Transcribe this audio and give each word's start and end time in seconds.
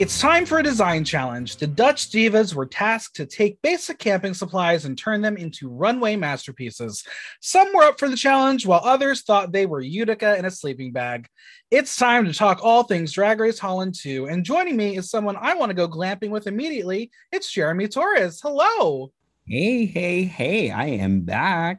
It's 0.00 0.20
time 0.20 0.44
for 0.44 0.58
a 0.58 0.62
design 0.62 1.04
challenge. 1.04 1.56
The 1.58 1.68
Dutch 1.68 2.10
divas 2.10 2.52
were 2.52 2.66
tasked 2.66 3.14
to 3.14 3.26
take 3.26 3.62
basic 3.62 3.96
camping 4.00 4.34
supplies 4.34 4.86
and 4.86 4.98
turn 4.98 5.22
them 5.22 5.36
into 5.36 5.68
runway 5.68 6.16
masterpieces. 6.16 7.04
Some 7.40 7.72
were 7.72 7.84
up 7.84 8.00
for 8.00 8.08
the 8.08 8.16
challenge, 8.16 8.66
while 8.66 8.80
others 8.82 9.22
thought 9.22 9.52
they 9.52 9.66
were 9.66 9.80
Utica 9.80 10.36
in 10.36 10.46
a 10.46 10.50
sleeping 10.50 10.90
bag. 10.90 11.28
It's 11.70 11.94
time 11.94 12.24
to 12.24 12.34
talk 12.34 12.58
all 12.60 12.82
things 12.82 13.12
Drag 13.12 13.38
Race 13.38 13.60
Holland 13.60 13.94
2, 13.94 14.26
and 14.26 14.44
joining 14.44 14.76
me 14.76 14.96
is 14.96 15.10
someone 15.10 15.36
I 15.36 15.54
want 15.54 15.70
to 15.70 15.74
go 15.74 15.88
glamping 15.88 16.30
with 16.30 16.48
immediately. 16.48 17.12
It's 17.30 17.52
Jeremy 17.52 17.86
Torres. 17.86 18.40
Hello. 18.42 19.12
Hey, 19.46 19.86
hey, 19.86 20.24
hey, 20.24 20.72
I 20.72 20.86
am 20.86 21.20
back. 21.20 21.78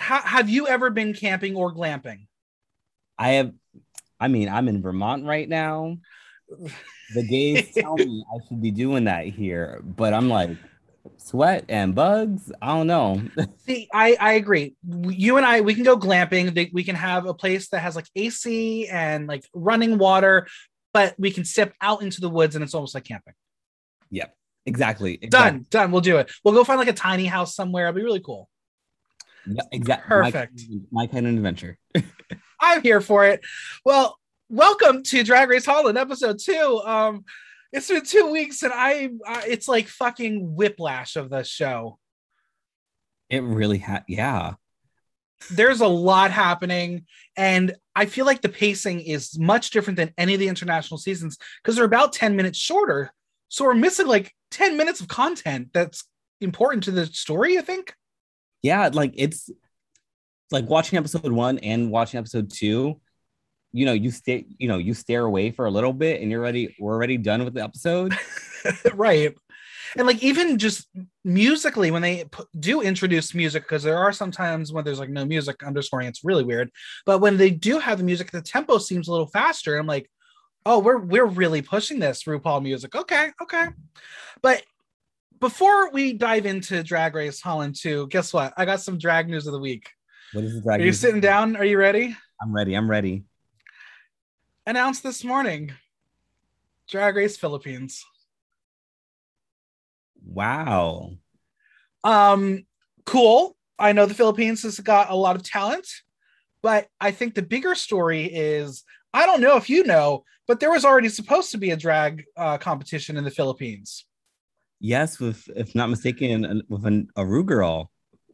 Ha- 0.00 0.24
have 0.24 0.48
you 0.48 0.66
ever 0.66 0.88
been 0.88 1.12
camping 1.12 1.56
or 1.56 1.74
glamping? 1.74 2.26
I 3.18 3.32
have, 3.32 3.52
I 4.18 4.28
mean, 4.28 4.48
I'm 4.48 4.66
in 4.68 4.80
Vermont 4.80 5.26
right 5.26 5.48
now. 5.48 5.98
The 7.14 7.22
gays 7.22 7.72
tell 7.74 7.96
me 7.96 8.24
I 8.32 8.46
should 8.46 8.60
be 8.60 8.70
doing 8.70 9.04
that 9.04 9.26
here, 9.26 9.80
but 9.84 10.12
I'm 10.12 10.28
like, 10.28 10.50
sweat 11.16 11.64
and 11.68 11.94
bugs. 11.94 12.52
I 12.60 12.68
don't 12.68 12.86
know. 12.86 13.22
See, 13.66 13.88
I 13.92 14.16
I 14.20 14.32
agree. 14.32 14.74
You 14.86 15.36
and 15.36 15.46
I, 15.46 15.60
we 15.60 15.74
can 15.74 15.84
go 15.84 15.96
glamping. 15.96 16.72
We 16.72 16.84
can 16.84 16.96
have 16.96 17.26
a 17.26 17.34
place 17.34 17.68
that 17.70 17.80
has 17.80 17.96
like 17.96 18.06
AC 18.14 18.88
and 18.88 19.26
like 19.26 19.44
running 19.54 19.98
water, 19.98 20.46
but 20.92 21.14
we 21.18 21.30
can 21.30 21.44
step 21.44 21.72
out 21.80 22.02
into 22.02 22.20
the 22.20 22.28
woods 22.28 22.54
and 22.54 22.64
it's 22.64 22.74
almost 22.74 22.94
like 22.94 23.04
camping. 23.04 23.34
Yep, 24.10 24.34
exactly. 24.66 25.18
exactly. 25.20 25.28
Done, 25.28 25.66
done. 25.70 25.90
We'll 25.92 26.00
do 26.00 26.18
it. 26.18 26.30
We'll 26.44 26.54
go 26.54 26.64
find 26.64 26.78
like 26.78 26.88
a 26.88 26.92
tiny 26.92 27.26
house 27.26 27.54
somewhere. 27.54 27.88
It'll 27.88 27.96
be 27.96 28.04
really 28.04 28.20
cool. 28.20 28.48
Yeah, 29.46 29.62
exactly. 29.72 30.08
Perfect. 30.08 30.60
My, 30.90 31.02
my 31.02 31.06
kind 31.06 31.26
of 31.26 31.34
adventure. 31.34 31.78
I'm 32.60 32.82
here 32.82 33.00
for 33.00 33.24
it. 33.24 33.40
Well, 33.84 34.17
welcome 34.48 35.02
to 35.02 35.22
Drag 35.22 35.48
Race 35.48 35.66
Holland 35.66 35.98
episode 35.98 36.38
two. 36.38 36.80
Um, 36.84 37.24
it's 37.72 37.88
been 37.88 38.02
two 38.02 38.30
weeks 38.30 38.62
and 38.62 38.72
I, 38.74 39.10
uh, 39.26 39.42
it's 39.46 39.68
like 39.68 39.88
fucking 39.88 40.54
whiplash 40.54 41.16
of 41.16 41.28
the 41.28 41.44
show. 41.44 41.98
It 43.28 43.42
really 43.42 43.78
had, 43.78 44.04
yeah. 44.08 44.54
There's 45.50 45.80
a 45.80 45.86
lot 45.86 46.32
happening, 46.32 47.06
and 47.36 47.76
I 47.94 48.06
feel 48.06 48.26
like 48.26 48.40
the 48.40 48.48
pacing 48.48 49.02
is 49.02 49.38
much 49.38 49.70
different 49.70 49.96
than 49.96 50.12
any 50.18 50.34
of 50.34 50.40
the 50.40 50.48
international 50.48 50.98
seasons 50.98 51.38
because 51.62 51.76
they're 51.76 51.84
about 51.84 52.12
10 52.12 52.34
minutes 52.34 52.58
shorter. 52.58 53.12
So 53.48 53.64
we're 53.64 53.74
missing 53.74 54.08
like 54.08 54.34
10 54.50 54.76
minutes 54.76 55.00
of 55.00 55.06
content 55.06 55.68
that's 55.72 56.02
important 56.40 56.82
to 56.84 56.90
the 56.90 57.06
story, 57.06 57.56
I 57.56 57.60
think. 57.60 57.94
Yeah, 58.62 58.90
like 58.92 59.12
it's 59.14 59.48
like 60.50 60.68
watching 60.68 60.98
episode 60.98 61.30
one 61.30 61.58
and 61.58 61.92
watching 61.92 62.18
episode 62.18 62.50
two 62.50 63.00
you 63.72 63.84
know 63.84 63.92
you 63.92 64.10
stay 64.10 64.46
you 64.58 64.68
know 64.68 64.78
you 64.78 64.94
stare 64.94 65.24
away 65.24 65.50
for 65.50 65.66
a 65.66 65.70
little 65.70 65.92
bit 65.92 66.22
and 66.22 66.30
you're 66.30 66.40
ready 66.40 66.74
we're 66.78 66.94
already 66.94 67.16
done 67.16 67.44
with 67.44 67.54
the 67.54 67.62
episode. 67.62 68.16
Right. 68.92 69.36
And 69.96 70.06
like 70.06 70.22
even 70.22 70.58
just 70.58 70.88
musically 71.24 71.92
when 71.92 72.02
they 72.02 72.24
p- 72.24 72.42
do 72.58 72.82
introduce 72.82 73.34
music 73.34 73.62
because 73.62 73.84
there 73.84 73.96
are 73.96 74.12
sometimes 74.12 74.72
when 74.72 74.84
there's 74.84 74.98
like 74.98 75.10
no 75.10 75.24
music 75.24 75.62
underscoring 75.62 76.08
it's 76.08 76.24
really 76.24 76.42
weird. 76.42 76.70
But 77.06 77.20
when 77.20 77.36
they 77.36 77.50
do 77.50 77.78
have 77.78 77.98
the 77.98 78.04
music 78.04 78.32
the 78.32 78.42
tempo 78.42 78.78
seems 78.78 79.06
a 79.06 79.12
little 79.12 79.28
faster. 79.28 79.76
I'm 79.76 79.86
like 79.86 80.10
oh 80.66 80.80
we're 80.80 80.98
we're 80.98 81.24
really 81.24 81.62
pushing 81.62 82.00
this 82.00 82.24
rupaul 82.24 82.62
music. 82.62 82.96
Okay 82.96 83.30
okay. 83.40 83.68
But 84.42 84.64
before 85.38 85.92
we 85.92 86.14
dive 86.14 86.46
into 86.46 86.82
drag 86.82 87.14
race 87.14 87.40
holland 87.40 87.76
2 87.80 88.08
guess 88.08 88.32
what? 88.32 88.52
I 88.56 88.64
got 88.64 88.80
some 88.80 88.98
drag 88.98 89.28
news 89.28 89.46
of 89.46 89.52
the 89.52 89.60
week. 89.60 89.88
What 90.32 90.44
is 90.44 90.54
the 90.54 90.62
drag 90.62 90.80
are 90.80 90.84
you 90.84 90.92
sitting 90.92 91.20
down? 91.20 91.56
Are 91.56 91.64
you 91.64 91.78
ready? 91.78 92.16
I'm 92.42 92.52
ready 92.52 92.74
i'm 92.74 92.90
ready 92.90 93.24
announced 94.68 95.02
this 95.02 95.24
morning 95.24 95.72
Drag 96.90 97.16
Race 97.16 97.38
Philippines. 97.38 98.04
Wow. 100.22 101.12
Um, 102.04 102.66
cool. 103.06 103.56
I 103.78 103.92
know 103.92 104.04
the 104.04 104.12
Philippines 104.12 104.62
has 104.64 104.78
got 104.78 105.10
a 105.10 105.14
lot 105.14 105.36
of 105.36 105.42
talent, 105.42 105.88
but 106.60 106.86
I 107.00 107.12
think 107.12 107.34
the 107.34 107.42
bigger 107.42 107.74
story 107.74 108.24
is 108.24 108.84
I 109.14 109.24
don't 109.24 109.40
know 109.40 109.56
if 109.56 109.70
you 109.70 109.84
know, 109.84 110.24
but 110.46 110.60
there 110.60 110.70
was 110.70 110.84
already 110.84 111.08
supposed 111.08 111.50
to 111.52 111.58
be 111.58 111.70
a 111.70 111.76
drag 111.76 112.24
uh, 112.36 112.58
competition 112.58 113.16
in 113.16 113.24
the 113.24 113.30
Philippines. 113.30 114.04
Yes, 114.80 115.18
with 115.18 115.48
if 115.56 115.74
not 115.74 115.88
mistaken, 115.88 116.62
with 116.68 116.84
an 116.84 117.08
Aru 117.16 117.42
girl 117.42 117.90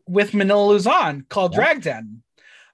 with 0.09 0.35
Manila 0.35 0.67
Luzon 0.67 1.27
called 1.29 1.53
yep. 1.53 1.61
Drag 1.61 1.83
Den. 1.83 2.23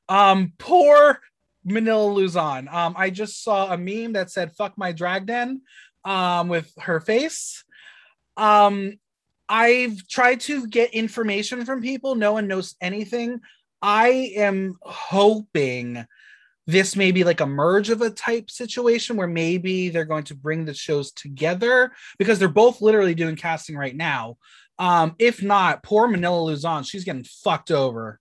Um, 0.08 0.54
poor 0.58 1.20
Manila 1.64 2.06
Luzon. 2.06 2.68
Um, 2.70 2.94
I 2.96 3.10
just 3.10 3.42
saw 3.42 3.72
a 3.72 3.78
meme 3.78 4.14
that 4.14 4.30
said 4.30 4.56
"fuck 4.56 4.76
my 4.76 4.92
drag 4.92 5.26
den," 5.26 5.62
um, 6.04 6.48
with 6.48 6.72
her 6.78 7.00
face. 7.00 7.64
Um, 8.36 8.98
I've 9.48 10.06
tried 10.06 10.40
to 10.42 10.66
get 10.66 10.94
information 10.94 11.64
from 11.64 11.82
people. 11.82 12.14
No 12.14 12.32
one 12.32 12.46
knows 12.46 12.76
anything. 12.80 13.40
I 13.82 14.32
am 14.36 14.76
hoping 14.82 16.06
this 16.66 16.94
may 16.94 17.10
be 17.10 17.24
like 17.24 17.40
a 17.40 17.46
merge 17.46 17.90
of 17.90 18.00
a 18.00 18.10
type 18.10 18.50
situation 18.50 19.16
where 19.16 19.26
maybe 19.26 19.88
they're 19.88 20.04
going 20.04 20.24
to 20.24 20.36
bring 20.36 20.64
the 20.64 20.74
shows 20.74 21.10
together 21.10 21.90
because 22.18 22.38
they're 22.38 22.48
both 22.48 22.80
literally 22.80 23.14
doing 23.14 23.34
casting 23.34 23.76
right 23.76 23.96
now. 23.96 24.36
Um, 24.78 25.16
if 25.18 25.42
not, 25.42 25.82
poor 25.82 26.06
Manila 26.06 26.42
Luzon, 26.42 26.84
she's 26.84 27.04
getting 27.04 27.24
fucked 27.24 27.70
over. 27.70 28.20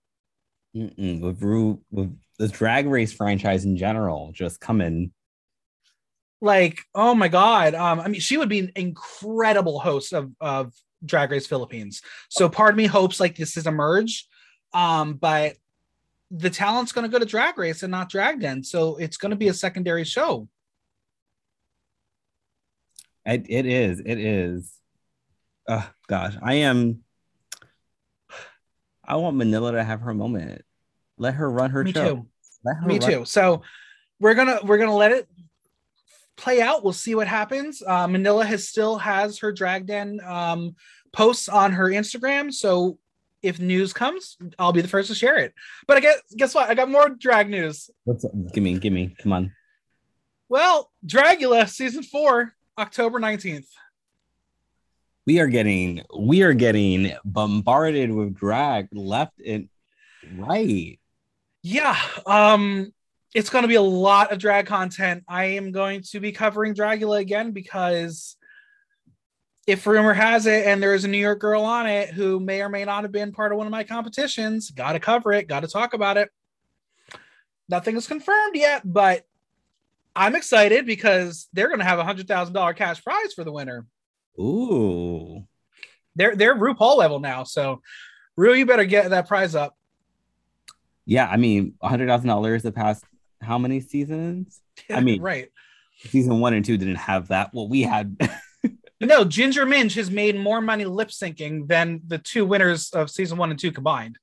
Mm-mm. 0.74 1.20
With 1.20 1.40
Ru, 1.42 1.80
with 1.90 2.16
the 2.40 2.48
drag 2.48 2.86
race 2.86 3.12
franchise 3.12 3.66
in 3.66 3.76
general 3.76 4.32
just 4.32 4.60
coming 4.60 5.12
like 6.40 6.80
oh 6.94 7.14
my 7.14 7.28
god 7.28 7.74
um 7.74 8.00
i 8.00 8.08
mean 8.08 8.18
she 8.18 8.38
would 8.38 8.48
be 8.48 8.60
an 8.60 8.72
incredible 8.76 9.78
host 9.78 10.14
of 10.14 10.32
of 10.40 10.72
drag 11.04 11.30
race 11.30 11.46
philippines. 11.46 12.00
So 12.30 12.48
part 12.48 12.70
of 12.70 12.76
me 12.76 12.86
hopes 12.86 13.20
like 13.20 13.36
this 13.36 13.58
is 13.58 13.66
a 13.66 13.70
merge 13.70 14.26
um 14.72 15.14
but 15.14 15.56
the 16.30 16.48
talent's 16.48 16.92
going 16.92 17.04
to 17.04 17.12
go 17.12 17.18
to 17.18 17.26
drag 17.26 17.58
race 17.58 17.82
and 17.82 17.90
not 17.90 18.08
drag 18.08 18.40
den 18.40 18.64
so 18.64 18.96
it's 18.96 19.18
going 19.18 19.30
to 19.30 19.36
be 19.36 19.48
a 19.48 19.54
secondary 19.54 20.04
show. 20.04 20.48
It, 23.26 23.44
it 23.50 23.66
is 23.66 24.00
it 24.00 24.18
is. 24.18 24.72
Oh 25.68 25.90
gosh 26.08 26.36
i 26.42 26.54
am 26.54 27.04
i 29.04 29.16
want 29.16 29.36
manila 29.36 29.72
to 29.72 29.84
have 29.84 30.00
her 30.00 30.14
moment 30.14 30.64
let 31.20 31.34
her 31.34 31.48
run 31.50 31.70
her 31.70 31.84
me 31.84 31.92
show. 31.92 32.16
too 32.16 32.26
me 32.86 32.98
run. 32.98 33.10
too. 33.10 33.24
So 33.24 33.62
we're 34.18 34.34
gonna 34.34 34.60
we're 34.64 34.78
gonna 34.78 34.96
let 34.96 35.12
it 35.12 35.28
play 36.36 36.60
out. 36.60 36.82
We'll 36.82 36.92
see 36.92 37.14
what 37.14 37.26
happens. 37.26 37.82
Uh, 37.86 38.06
Manila 38.06 38.44
has 38.44 38.68
still 38.68 38.98
has 38.98 39.38
her 39.38 39.52
drag 39.52 39.86
den 39.86 40.20
um, 40.24 40.74
posts 41.12 41.48
on 41.48 41.72
her 41.72 41.86
Instagram. 41.86 42.52
So 42.52 42.98
if 43.42 43.58
news 43.58 43.92
comes, 43.92 44.36
I'll 44.58 44.72
be 44.72 44.82
the 44.82 44.88
first 44.88 45.08
to 45.08 45.14
share 45.14 45.36
it. 45.36 45.54
But 45.86 45.98
I 45.98 46.00
guess 46.00 46.20
guess 46.36 46.54
what? 46.54 46.68
I 46.68 46.74
got 46.74 46.90
more 46.90 47.08
drag 47.08 47.48
news. 47.48 47.90
What's 48.04 48.24
up? 48.24 48.32
Give 48.52 48.64
me, 48.64 48.78
give 48.78 48.92
me, 48.92 49.14
come 49.22 49.32
on. 49.32 49.52
Well, 50.48 50.90
Dragula 51.06 51.68
season 51.68 52.02
four, 52.02 52.54
October 52.76 53.20
19th. 53.20 53.66
We 55.26 55.38
are 55.38 55.46
getting 55.46 56.02
we 56.18 56.42
are 56.42 56.54
getting 56.54 57.12
bombarded 57.24 58.10
with 58.10 58.34
drag 58.34 58.88
left 58.92 59.40
and 59.44 59.68
right 60.36 60.99
yeah 61.62 61.96
um 62.26 62.92
it's 63.34 63.50
going 63.50 63.62
to 63.62 63.68
be 63.68 63.76
a 63.76 63.82
lot 63.82 64.32
of 64.32 64.38
drag 64.38 64.66
content 64.66 65.24
i 65.28 65.44
am 65.44 65.72
going 65.72 66.02
to 66.02 66.20
be 66.20 66.32
covering 66.32 66.74
dragula 66.74 67.20
again 67.20 67.52
because 67.52 68.36
if 69.66 69.86
rumor 69.86 70.14
has 70.14 70.46
it 70.46 70.66
and 70.66 70.82
there's 70.82 71.04
a 71.04 71.08
new 71.08 71.18
york 71.18 71.38
girl 71.38 71.62
on 71.62 71.86
it 71.86 72.10
who 72.10 72.40
may 72.40 72.62
or 72.62 72.68
may 72.68 72.84
not 72.84 73.02
have 73.02 73.12
been 73.12 73.32
part 73.32 73.52
of 73.52 73.58
one 73.58 73.66
of 73.66 73.70
my 73.70 73.84
competitions 73.84 74.70
got 74.70 74.92
to 74.92 75.00
cover 75.00 75.32
it 75.32 75.48
got 75.48 75.60
to 75.60 75.68
talk 75.68 75.94
about 75.94 76.16
it 76.16 76.30
nothing 77.68 77.96
is 77.96 78.06
confirmed 78.06 78.56
yet 78.56 78.82
but 78.84 79.24
i'm 80.16 80.34
excited 80.34 80.86
because 80.86 81.48
they're 81.52 81.68
going 81.68 81.78
to 81.78 81.84
have 81.84 81.98
a 81.98 82.04
hundred 82.04 82.26
thousand 82.26 82.54
dollar 82.54 82.74
cash 82.74 83.02
prize 83.04 83.32
for 83.34 83.44
the 83.44 83.52
winner 83.52 83.86
ooh 84.40 85.44
they're 86.16 86.36
they're 86.36 86.56
RuPaul 86.56 86.96
level 86.96 87.20
now. 87.20 87.44
So, 87.44 87.82
Ru, 88.36 88.54
you 88.54 88.66
better 88.66 88.84
get 88.84 89.10
that 89.10 89.28
prize 89.28 89.54
up. 89.54 89.76
Yeah, 91.10 91.26
I 91.28 91.38
mean, 91.38 91.74
hundred 91.82 92.06
thousand 92.06 92.28
dollars 92.28 92.62
the 92.62 92.70
past 92.70 93.04
how 93.42 93.58
many 93.58 93.80
seasons? 93.80 94.60
Yeah, 94.88 94.98
I 94.98 95.00
mean, 95.08 95.20
right. 95.20 95.48
season 96.06 96.38
one 96.38 96.54
and 96.54 96.64
two 96.64 96.76
didn't 96.78 96.94
have 96.96 97.28
that. 97.28 97.50
Well, 97.52 97.68
we 97.68 97.82
had. 97.82 98.16
No, 99.02 99.24
Ginger 99.24 99.64
Minj 99.64 99.94
has 99.94 100.10
made 100.10 100.38
more 100.38 100.60
money 100.60 100.84
lip 100.84 101.08
syncing 101.08 101.66
than 101.66 102.02
the 102.06 102.18
two 102.18 102.44
winners 102.44 102.90
of 102.90 103.08
season 103.08 103.38
one 103.38 103.48
and 103.50 103.58
two 103.58 103.72
combined. 103.72 104.18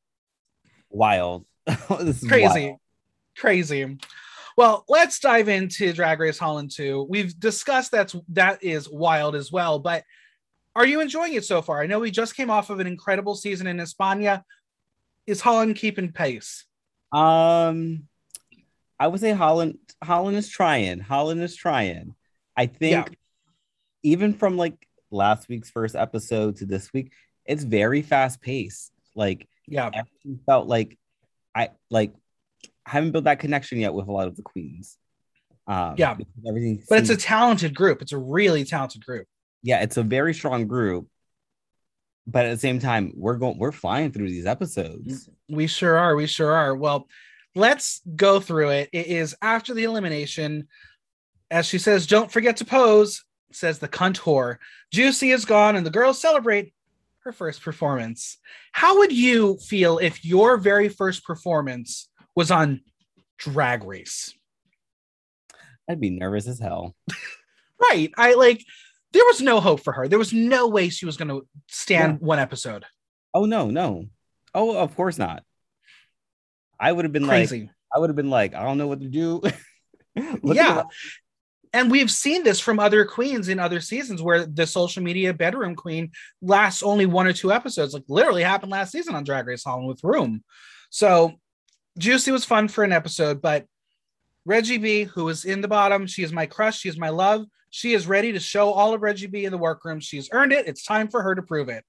wild. 0.92 1.48
this 1.66 2.22
is 2.22 2.30
Crazy. 2.30 2.66
wild. 2.68 2.80
Crazy. 3.36 3.98
Well, 4.56 4.86
let's 4.88 5.20
dive 5.20 5.50
into 5.50 5.94
Drag 5.94 6.20
Race 6.20 6.38
Holland 6.38 6.70
2. 6.76 7.08
We've 7.10 7.38
discussed 7.40 7.92
that's 7.92 8.16
that 8.34 8.64
is 8.64 8.88
wild 8.88 9.34
as 9.34 9.52
well, 9.52 9.80
but 9.80 10.04
are 10.76 10.86
you 10.86 11.02
enjoying 11.02 11.34
it 11.34 11.44
so 11.44 11.64
far? 11.64 11.82
I 11.82 11.88
know 11.88 11.98
we 11.98 12.12
just 12.12 12.36
came 12.36 12.52
off 12.52 12.70
of 12.70 12.80
an 12.80 12.86
incredible 12.86 13.34
season 13.34 13.66
in 13.66 13.78
España. 13.78 14.44
Is 15.26 15.42
Holland 15.42 15.76
keeping 15.76 16.12
pace? 16.12 16.67
Um, 17.12 18.08
I 19.00 19.08
would 19.08 19.20
say 19.22 19.32
Holland. 19.32 19.78
Holland 20.04 20.38
is 20.38 20.50
trying. 20.50 21.00
Holland 21.00 21.42
is 21.42 21.56
trying. 21.56 22.16
I 22.56 22.66
think 22.68 23.10
Yeah. 23.10 23.16
even 24.04 24.34
from 24.34 24.58
like 24.58 24.88
last 25.12 25.48
week's 25.50 25.70
first 25.70 25.96
episode 25.96 26.58
to 26.58 26.66
this 26.66 26.92
week, 26.94 27.12
it's 27.46 27.64
very 27.64 28.02
fast 28.02 28.42
paced. 28.42 28.92
Like 29.16 29.48
Yeah. 29.68 29.90
everything 29.94 30.40
felt 30.46 30.68
like 30.68 30.98
I 31.56 31.70
like 31.90 32.14
I 32.86 32.92
haven't 32.92 33.12
built 33.12 33.26
that 33.26 33.40
connection 33.40 33.80
yet 33.80 33.94
with 33.94 34.08
a 34.08 34.12
lot 34.12 34.28
of 34.28 34.36
the 34.36 34.42
queens. 34.44 34.98
Um, 35.68 35.96
Yeah. 35.98 36.18
everything. 36.48 36.84
But 36.90 37.00
it's 37.00 37.10
a 37.10 37.18
talented 37.18 37.76
group. 37.76 38.02
It's 38.02 38.14
a 38.14 38.18
really 38.18 38.64
talented 38.64 39.06
group. 39.06 39.28
yeah, 39.64 39.82
it's 39.82 39.98
a 39.98 40.04
very 40.04 40.34
strong 40.34 40.68
group. 40.68 41.08
But 42.30 42.46
at 42.46 42.52
the 42.52 42.60
same 42.60 42.80
time, 42.80 43.14
we're 43.16 43.38
going 43.38 43.58
we're 43.58 43.72
flying 43.72 44.12
through 44.12 44.30
these 44.30 44.46
episodes. 44.46 45.30
We 45.50 45.68
sure 45.68 45.98
are. 45.98 46.16
We 46.16 46.28
sure 46.28 46.52
are. 46.52 46.76
Well, 46.76 47.08
let's 47.56 48.02
go 48.16 48.40
through 48.42 48.70
it. 48.72 48.90
It 48.92 49.08
is 49.08 49.36
after 49.42 49.74
the 49.74 49.86
elimination. 49.86 50.68
As 51.50 51.66
she 51.66 51.78
says, 51.78 52.06
don't 52.06 52.32
forget 52.32 52.58
to 52.58 52.66
pose, 52.66 53.24
says 53.54 53.80
the 53.80 53.88
cunt 53.88 54.18
whore. 54.18 54.58
Juicy 54.92 55.32
is 55.32 55.46
gone, 55.46 55.78
and 55.78 55.86
the 55.86 55.92
girls 55.92 56.20
celebrate 56.20 56.74
her 57.20 57.32
first 57.32 57.62
performance. 57.62 58.38
How 58.74 59.00
would 59.00 59.14
you 59.14 59.58
feel 59.58 59.98
if 59.98 60.26
your 60.26 60.58
very 60.58 60.90
first 60.90 61.24
performance 61.24 62.10
was 62.36 62.52
on 62.52 62.82
Drag 63.38 63.86
Race? 63.86 64.34
I'd 65.90 66.02
be 66.02 66.10
nervous 66.10 66.48
as 66.48 66.60
hell. 66.60 66.96
Right. 67.80 68.12
I 68.18 68.34
like, 68.34 68.66
there 69.18 69.26
was 69.26 69.42
no 69.42 69.60
hope 69.60 69.80
for 69.80 69.94
her. 69.94 70.08
There 70.08 70.20
was 70.20 70.32
no 70.32 70.68
way 70.68 70.90
she 70.90 71.08
was 71.08 71.18
going 71.18 71.30
to 71.30 71.48
stand 71.68 72.22
one 72.22 72.38
episode. 72.38 72.86
Oh 73.34 73.46
no, 73.46 73.72
no. 73.72 74.06
Oh, 74.54 74.78
of 74.78 74.96
course 74.96 75.18
not. 75.18 75.44
I 76.80 76.92
would 76.92 77.04
have 77.04 77.12
been 77.12 77.26
like, 77.26 77.50
Crazy. 77.50 77.72
I 77.94 77.98
would 77.98 78.10
have 78.10 78.16
been 78.16 78.30
like, 78.30 78.54
I 78.54 78.62
don't 78.62 78.78
know 78.78 78.88
what 78.88 79.02
to 79.02 79.08
do. 79.08 79.42
Yeah. 80.44 80.84
And 81.74 81.92
we've 81.92 82.10
seen 82.10 82.44
this 82.44 82.60
from 82.60 82.80
other 82.80 83.06
queens 83.06 83.50
in 83.50 83.60
other 83.60 83.82
seasons 83.82 84.20
where 84.20 84.48
the 84.48 84.66
social 84.66 85.04
media 85.04 85.32
bedroom 85.32 85.76
queen 85.76 86.12
lasts 86.42 86.82
only 86.82 87.06
one 87.06 87.28
or 87.28 87.34
two 87.34 87.52
episodes, 87.52 87.94
like 87.94 88.06
literally 88.08 88.42
happened 88.42 88.72
last 88.72 88.92
season 88.92 89.14
on 89.14 89.24
Drag 89.24 89.46
Race 89.46 89.64
Holland 89.64 89.88
with 89.88 90.04
Roem. 90.04 90.44
So 90.90 91.34
Juicy 92.00 92.32
was 92.32 92.46
fun 92.46 92.68
for 92.68 92.84
an 92.84 92.92
episode, 92.92 93.44
but 93.44 93.66
Reggy 94.48 94.78
B, 94.78 95.04
who 95.04 95.28
is 95.28 95.44
in 95.44 95.60
the 95.60 95.68
bottom, 95.68 96.08
she 96.08 96.24
is 96.24 96.32
my 96.32 96.46
crush, 96.46 96.80
she 96.80 96.88
is 96.88 96.98
my 96.98 97.10
love. 97.10 97.46
She 97.70 97.94
is 97.94 98.08
ready 98.08 98.32
to 98.32 98.40
show 98.40 98.72
all 98.72 98.94
of 98.94 99.02
Reggy 99.02 99.28
B 99.28 99.44
in 99.44 99.52
the 99.52 99.58
workroom. 99.58 100.00
She's 100.00 100.30
earned 100.32 100.54
it. 100.54 100.68
It's 100.68 100.86
time 100.86 101.10
for 101.10 101.22
her 101.22 101.36
to 101.36 101.42
prove 101.42 101.68
it. 101.68 101.84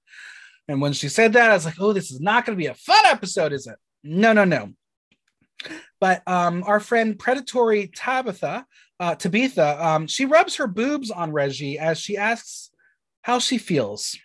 And 0.67 0.81
when 0.81 0.91
she 0.91 1.07
said 1.07 1.31
that, 1.33 1.49
I 1.49 1.53
was 1.53 1.63
like, 1.63 1.79
oh, 1.79 1.93
this 1.93 2.11
is 2.11 2.19
not 2.19 2.45
going 2.45 2.57
to 2.57 2.61
be 2.61 2.67
a 2.67 2.73
fun 2.73 3.05
episode, 3.05 3.53
is 3.53 3.65
it? 3.65 3.77
No, 4.03 4.33
no, 4.33 4.43
no. 4.43 4.73
But 6.01 6.21
um, 6.27 6.63
our 6.67 6.81
friend 6.81 7.17
Predatory 7.17 7.87
Tabitha, 7.95 8.65
uh, 8.99 9.15
Tabitha, 9.15 9.83
um, 9.83 10.05
she 10.07 10.25
rubs 10.25 10.57
her 10.57 10.67
boobs 10.67 11.11
on 11.11 11.31
Reggy 11.31 11.79
as 11.79 11.97
she 11.97 12.17
asks 12.17 12.71
how 13.21 13.39
she 13.39 13.57
feels. 13.57 14.17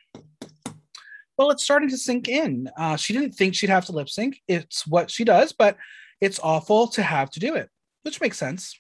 Well, 1.39 1.51
it's 1.51 1.63
starting 1.63 1.89
to 1.91 1.97
sink 1.97 2.29
in. 2.29 2.69
Uh, 2.77 2.97
she 2.97 3.13
didn't 3.13 3.37
think 3.37 3.55
she'd 3.55 3.71
have 3.71 3.87
to 3.87 3.93
lip 3.93 4.09
sync. 4.09 4.41
It's 4.49 4.87
what 4.89 5.09
she 5.09 5.23
does, 5.25 5.53
but 5.53 5.77
it's 6.21 6.41
awful 6.43 6.89
to 6.89 7.03
have 7.03 7.31
to 7.31 7.41
do 7.41 7.55
it, 7.55 7.71
which 8.05 8.21
makes 8.21 8.39
sense. 8.39 8.79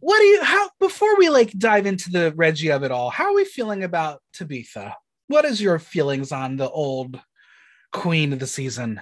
What 0.00 0.18
do 0.18 0.24
you 0.24 0.42
how 0.42 0.70
before 0.80 1.16
we 1.16 1.28
like 1.28 1.52
dive 1.52 1.86
into 1.86 2.10
the 2.10 2.32
Reggy 2.34 2.70
of 2.70 2.82
it 2.82 2.90
all? 2.90 3.10
How 3.10 3.26
are 3.26 3.34
we 3.34 3.44
feeling 3.44 3.84
about 3.84 4.20
Tabitha? 4.32 4.96
What 5.26 5.44
is 5.44 5.60
your 5.60 5.78
feelings 5.78 6.32
on 6.32 6.56
the 6.56 6.70
old 6.70 7.20
queen 7.92 8.32
of 8.32 8.38
the 8.38 8.46
season? 8.46 9.00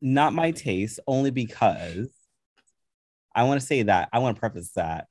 not 0.00 0.32
my 0.32 0.50
taste, 0.50 1.00
only 1.06 1.30
because 1.30 2.10
I 3.34 3.44
want 3.44 3.60
to 3.60 3.66
say 3.66 3.82
that 3.82 4.08
I 4.12 4.18
want 4.18 4.36
to 4.36 4.40
preface 4.40 4.72
that 4.72 5.06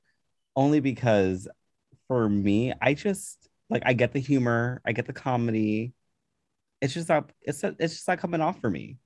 only 0.56 0.80
because 0.80 1.48
for 2.08 2.28
me, 2.28 2.74
I 2.82 2.94
just 2.94 3.48
like 3.70 3.84
I 3.86 3.94
get 3.94 4.14
the 4.14 4.20
humor, 4.20 4.82
I 4.86 4.92
get 4.92 5.06
the 5.06 5.14
comedy. 5.14 5.94
It's 6.82 6.94
just 6.94 7.10
not 7.10 7.32
it's 7.42 7.64
it's 7.64 7.96
just 7.96 8.08
not 8.08 8.20
coming 8.20 8.42
off 8.42 8.60
for 8.60 8.70
me. 8.70 8.98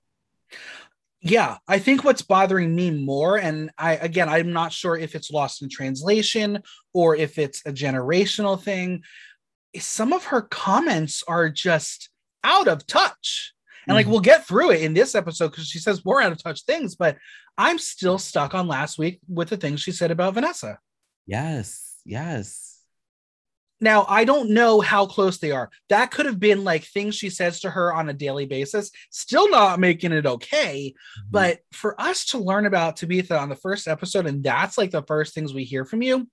Yeah, 1.22 1.58
I 1.68 1.80
think 1.80 2.04
what's 2.04 2.22
bothering 2.22 2.76
me 2.76 2.92
more, 2.92 3.38
and 3.38 3.72
I 3.78 3.96
again, 3.96 4.28
I'm 4.28 4.52
not 4.52 4.74
sure 4.74 4.98
if 4.98 5.16
it's 5.16 5.32
lost 5.32 5.62
in 5.62 5.70
translation 5.70 6.62
or 6.94 7.16
if 7.16 7.38
it's 7.38 7.66
a 7.66 7.72
generational 7.72 8.62
thing, 8.62 9.04
is 9.72 9.86
some 9.86 10.12
of 10.12 10.26
her 10.26 10.42
comments 10.42 11.24
are 11.28 11.50
just 11.50 12.10
out 12.44 12.68
of 12.68 12.86
touch. 12.86 13.54
And 13.88 13.96
like 13.96 14.06
Mhm. 14.06 14.12
we'll 14.12 14.20
get 14.20 14.46
through 14.46 14.72
it 14.72 14.82
in 14.82 14.94
this 14.94 15.16
episode 15.16 15.50
because 15.52 15.68
she 15.68 15.80
says 15.80 16.04
more 16.06 16.22
out 16.22 16.32
of 16.32 16.44
touch 16.44 16.64
things, 16.66 16.96
but 16.96 17.18
I'm 17.58 17.80
still 17.80 18.18
stuck 18.18 18.54
on 18.54 18.68
last 18.68 18.98
week 18.98 19.20
with 19.28 19.50
the 19.50 19.58
things 19.58 19.80
she 19.82 19.92
said 19.92 20.12
about 20.12 20.34
Vanessa. 20.34 20.80
Yes, 21.26 21.98
yes. 22.06 22.73
Now, 23.84 24.06
I 24.08 24.24
don't 24.24 24.52
know 24.52 24.80
how 24.80 25.06
close 25.06 25.38
they 25.38 25.52
are. 25.52 25.70
That 25.90 26.10
could 26.10 26.26
have 26.26 26.40
been 26.40 26.64
like 26.64 26.86
things 26.86 27.16
she 27.16 27.30
says 27.30 27.60
to 27.60 27.70
her 27.70 27.94
on 27.94 28.08
a 28.10 28.14
daily 28.14 28.46
basis, 28.46 28.92
still 29.12 29.50
not 29.50 29.80
making 29.80 30.14
it 30.14 30.26
okay. 30.26 30.94
But 31.30 31.60
for 31.74 32.00
us 32.00 32.26
to 32.28 32.38
learn 32.38 32.66
about 32.66 32.96
Tabitha 32.96 33.38
on 33.38 33.50
the 33.50 33.56
first 33.58 33.88
episode, 33.88 34.26
and 34.26 34.42
that's 34.42 34.78
like 34.78 34.92
the 34.92 35.04
first 35.04 35.34
things 35.36 35.54
we 35.54 35.66
hear 35.66 35.84
from 35.84 36.02
you, 36.02 36.30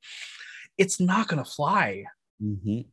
it's 0.78 1.00
not 1.00 1.26
going 1.26 1.42
to 1.42 1.50
fly. 1.50 2.04
Mhm. 2.40 2.86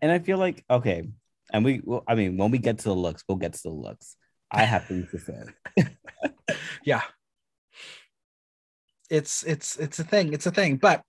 And 0.00 0.12
I 0.12 0.20
feel 0.20 0.38
like 0.38 0.64
okay, 0.70 1.08
and 1.52 1.64
we 1.64 1.80
well, 1.84 2.04
I 2.06 2.14
mean 2.14 2.36
when 2.36 2.50
we 2.50 2.58
get 2.58 2.78
to 2.78 2.84
the 2.84 2.94
looks, 2.94 3.24
we'll 3.28 3.38
get 3.38 3.54
to 3.54 3.62
the 3.62 3.70
looks. 3.70 4.16
I 4.50 4.62
have 4.64 4.86
things 4.86 5.10
to 5.10 5.18
say. 5.18 5.86
Yeah. 6.84 7.02
It's 9.08 9.42
it's 9.42 9.76
it's 9.76 9.98
a 9.98 10.04
thing. 10.04 10.32
It's 10.32 10.46
a 10.46 10.50
thing. 10.50 10.76
But 10.76 11.02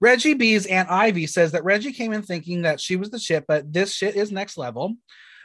Reggy 0.00 0.34
B's 0.34 0.66
Aunt 0.66 0.90
Ivy 0.90 1.26
says 1.26 1.52
that 1.52 1.64
Reggy 1.64 1.92
came 1.92 2.12
in 2.12 2.22
thinking 2.22 2.62
that 2.62 2.80
she 2.80 2.96
was 2.96 3.10
the 3.10 3.18
shit, 3.18 3.44
but 3.48 3.72
this 3.72 3.94
shit 3.94 4.14
is 4.16 4.30
next 4.30 4.58
level. 4.58 4.94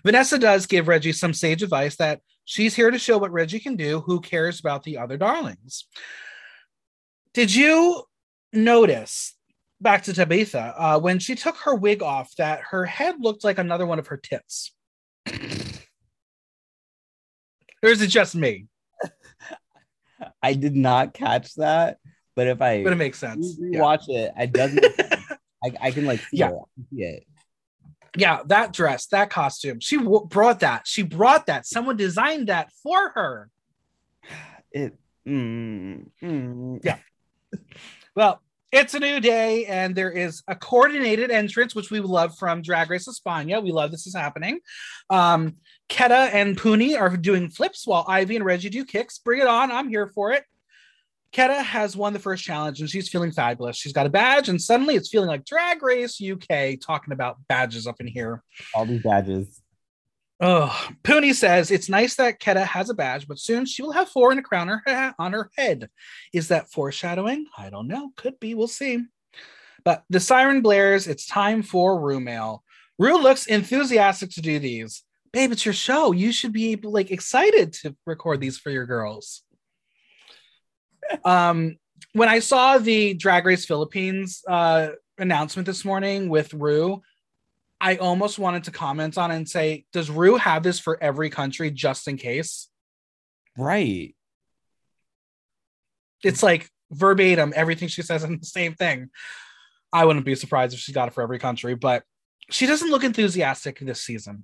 Vanessa 0.06 0.38
does 0.38 0.66
give 0.66 0.88
Reggy 0.88 1.14
some 1.14 1.34
sage 1.34 1.64
advice 1.64 1.96
that 1.98 2.22
she's 2.46 2.76
here 2.76 2.92
to 2.92 3.00
show 3.00 3.18
what 3.18 3.32
Reggy 3.32 3.60
can 3.60 3.76
do. 3.76 4.02
Who 4.02 4.20
cares 4.20 4.60
about 4.60 4.84
the 4.84 4.98
other 4.98 5.18
darlings? 5.18 5.86
Did 7.34 7.54
you 7.54 8.04
notice 8.52 9.36
back 9.80 10.04
to 10.04 10.14
Tabitha 10.14 10.74
uh, 10.78 11.00
when 11.00 11.20
she 11.20 11.36
took 11.36 11.56
her 11.58 11.76
wig 11.76 12.04
off 12.04 12.36
that 12.38 12.62
her 12.72 12.86
head 12.86 13.16
looked 13.20 13.44
like 13.44 13.58
another 13.58 13.86
one 13.86 14.00
of 14.00 14.08
her 14.08 14.18
tits? 14.18 14.74
or 17.84 17.90
is 17.90 18.02
it 18.02 18.08
just 18.08 18.36
me? 18.36 18.68
I 20.44 20.54
did 20.54 20.76
not 20.76 21.14
catch 21.14 21.56
that, 21.56 21.98
but 22.42 22.48
if 22.48 22.62
I 22.62 22.84
But 22.84 22.94
it 22.94 22.98
makes 22.98 23.20
sense. 23.20 23.56
Yeah. 23.60 23.82
watch 23.82 24.06
it, 24.08 24.32
it 24.36 24.52
doesn't. 24.52 24.84
I, 25.64 25.72
I 25.80 25.92
can 25.92 26.06
like 26.06 26.20
see 26.22 26.38
Yeah. 26.38 26.50
it. 26.50 26.56
I 26.56 26.84
it. 26.98 27.24
yeah, 28.18 28.42
that 28.48 28.74
dress, 28.74 29.06
that 29.08 29.30
costume. 29.30 29.80
She 29.80 29.98
w- 29.98 30.26
brought 30.28 30.62
that. 30.62 30.88
She 30.88 31.04
brought 31.04 31.46
that. 31.46 31.68
Someone 31.68 31.98
designed 31.98 32.48
that 32.48 32.72
for 32.82 33.10
her. 33.16 33.50
It. 34.72 34.98
Mm, 35.28 36.08
mm. 36.24 36.80
Yeah. 36.84 36.98
Well, 38.16 38.42
it's 38.72 38.94
a 38.94 39.00
new 39.00 39.20
day, 39.20 39.66
and 39.66 39.94
there 39.94 40.10
is 40.12 40.42
a 40.48 40.56
coordinated 40.56 41.30
entrance, 41.30 41.76
which 41.76 41.92
we 41.92 42.00
love 42.00 42.38
from 42.38 42.62
Drag 42.62 42.90
Race 42.90 43.08
España. 43.08 43.62
We 43.62 43.72
love 43.72 43.92
this 43.92 44.08
is 44.08 44.16
happening. 44.16 44.60
Um, 45.10 45.58
Keta 45.90 46.34
and 46.34 46.58
Puny 46.58 46.96
are 46.96 47.16
doing 47.18 47.50
flips 47.50 47.86
while 47.86 48.06
Ivy 48.08 48.38
and 48.38 48.46
Reggy 48.46 48.70
do 48.70 48.84
kicks. 48.86 49.20
Bring 49.20 49.42
it 49.42 49.48
on. 49.48 49.72
I'm 49.72 49.90
here 49.90 50.08
for 50.08 50.32
it. 50.32 50.44
Keta 51.34 51.64
has 51.64 51.96
won 51.96 52.14
the 52.14 52.20
first 52.20 52.44
challenge 52.44 52.82
and 52.82 52.90
she's 52.90 53.08
feeling 53.08 53.32
fabulous. 53.32 53.78
She's 53.78 53.94
got 53.94 54.06
a 54.06 54.10
badge, 54.10 54.50
and 54.50 54.62
suddenly 54.62 54.96
it's 54.96 55.10
feeling 55.10 55.30
like 55.30 55.46
Drag 55.46 55.82
Race 55.82 56.22
UK 56.22 56.78
talking 56.80 57.14
about 57.14 57.38
badges 57.48 57.88
up 57.88 58.02
in 58.02 58.08
here. 58.08 58.44
All 58.76 58.86
these 58.86 59.02
badges. 59.02 59.62
Oh, 60.44 60.76
Puny 61.04 61.34
says 61.34 61.70
it's 61.70 61.88
nice 61.88 62.16
that 62.16 62.40
Keta 62.40 62.66
has 62.66 62.90
a 62.90 62.96
badge, 62.96 63.28
but 63.28 63.38
soon 63.38 63.66
she 63.66 63.84
will 63.84 63.92
have 63.92 64.10
four 64.10 64.32
and 64.32 64.40
a 64.40 64.44
crown 64.44 64.82
on 65.20 65.34
her 65.34 65.52
head. 65.56 65.88
Is 66.34 66.48
that 66.48 66.72
foreshadowing? 66.72 67.46
I 67.58 67.70
don't 67.70 67.88
know. 67.88 68.10
Could 68.18 68.40
be. 68.40 68.56
We'll 68.56 68.68
see. 68.68 69.04
But 69.86 70.04
the 70.10 70.20
siren 70.20 70.62
blares. 70.62 71.08
It's 71.08 71.28
time 71.28 71.62
for 71.62 72.02
Ru 72.02 72.20
mail. 72.20 72.64
Ru 72.98 73.18
looks 73.22 73.46
enthusiastic 73.46 74.32
to 74.32 74.42
do 74.42 74.60
these. 74.60 75.04
Babe, 75.32 75.52
it's 75.52 75.66
your 75.66 75.74
show. 75.74 76.12
You 76.12 76.32
should 76.32 76.54
be 76.54 76.76
like 76.76 77.12
excited 77.12 77.74
to 77.74 77.96
record 78.06 78.42
these 78.42 78.58
for 78.58 78.70
your 78.70 78.86
girls. 78.86 79.44
Um, 81.26 81.78
when 82.14 82.30
I 82.30 82.40
saw 82.40 82.78
the 82.78 83.14
Drag 83.14 83.46
Race 83.46 83.66
Philippines 83.66 84.44
uh, 84.48 84.90
announcement 85.18 85.66
this 85.66 85.86
morning 85.86 86.30
with 86.30 86.54
Ru, 86.54 87.02
I 87.80 87.96
almost 87.98 88.38
wanted 88.38 88.66
to 88.66 88.72
comment 88.72 89.18
on 89.18 89.32
and 89.32 89.48
say, 89.48 89.86
does 89.92 90.10
Ru 90.10 90.36
have 90.38 90.64
this 90.64 90.80
for 90.80 91.02
every 91.02 91.30
country 91.30 91.72
just 91.72 92.08
in 92.08 92.18
case? 92.18 92.70
Right. 93.58 94.16
It's 96.24 96.44
like 96.44 96.70
verbatim, 96.92 97.54
everything 97.56 97.88
she 97.88 98.02
says 98.02 98.24
in 98.24 98.38
the 98.40 98.46
same 98.46 98.76
thing. 98.76 99.10
I 99.94 100.06
wouldn't 100.06 100.26
be 100.26 100.36
surprised 100.36 100.74
if 100.74 100.80
she 100.80 100.94
got 100.94 101.08
it 101.08 101.14
for 101.14 101.22
every 101.22 101.40
country, 101.40 101.76
but 101.76 102.04
she 102.50 102.66
doesn't 102.66 102.90
look 102.90 103.04
enthusiastic 103.04 103.80
this 103.80 104.02
season. 104.02 104.44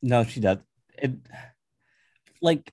No, 0.00 0.24
she 0.24 0.40
does. 0.40 0.58
It 0.96 1.12
like 2.40 2.72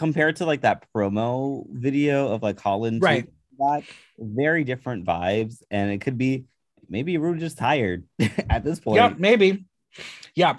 compared 0.00 0.36
to 0.36 0.46
like 0.46 0.62
that 0.62 0.86
promo 0.96 1.66
video 1.70 2.32
of 2.32 2.42
like 2.42 2.58
Holland, 2.58 3.02
right? 3.02 3.28
That 3.58 3.82
very 4.18 4.64
different 4.64 5.04
vibes, 5.04 5.62
and 5.70 5.90
it 5.90 6.00
could 6.00 6.16
be 6.16 6.46
maybe 6.88 7.18
Ru 7.18 7.36
just 7.36 7.58
tired 7.58 8.04
at 8.48 8.64
this 8.64 8.80
point. 8.80 8.96
Yeah, 8.96 9.12
maybe. 9.18 9.66
Yeah. 10.34 10.56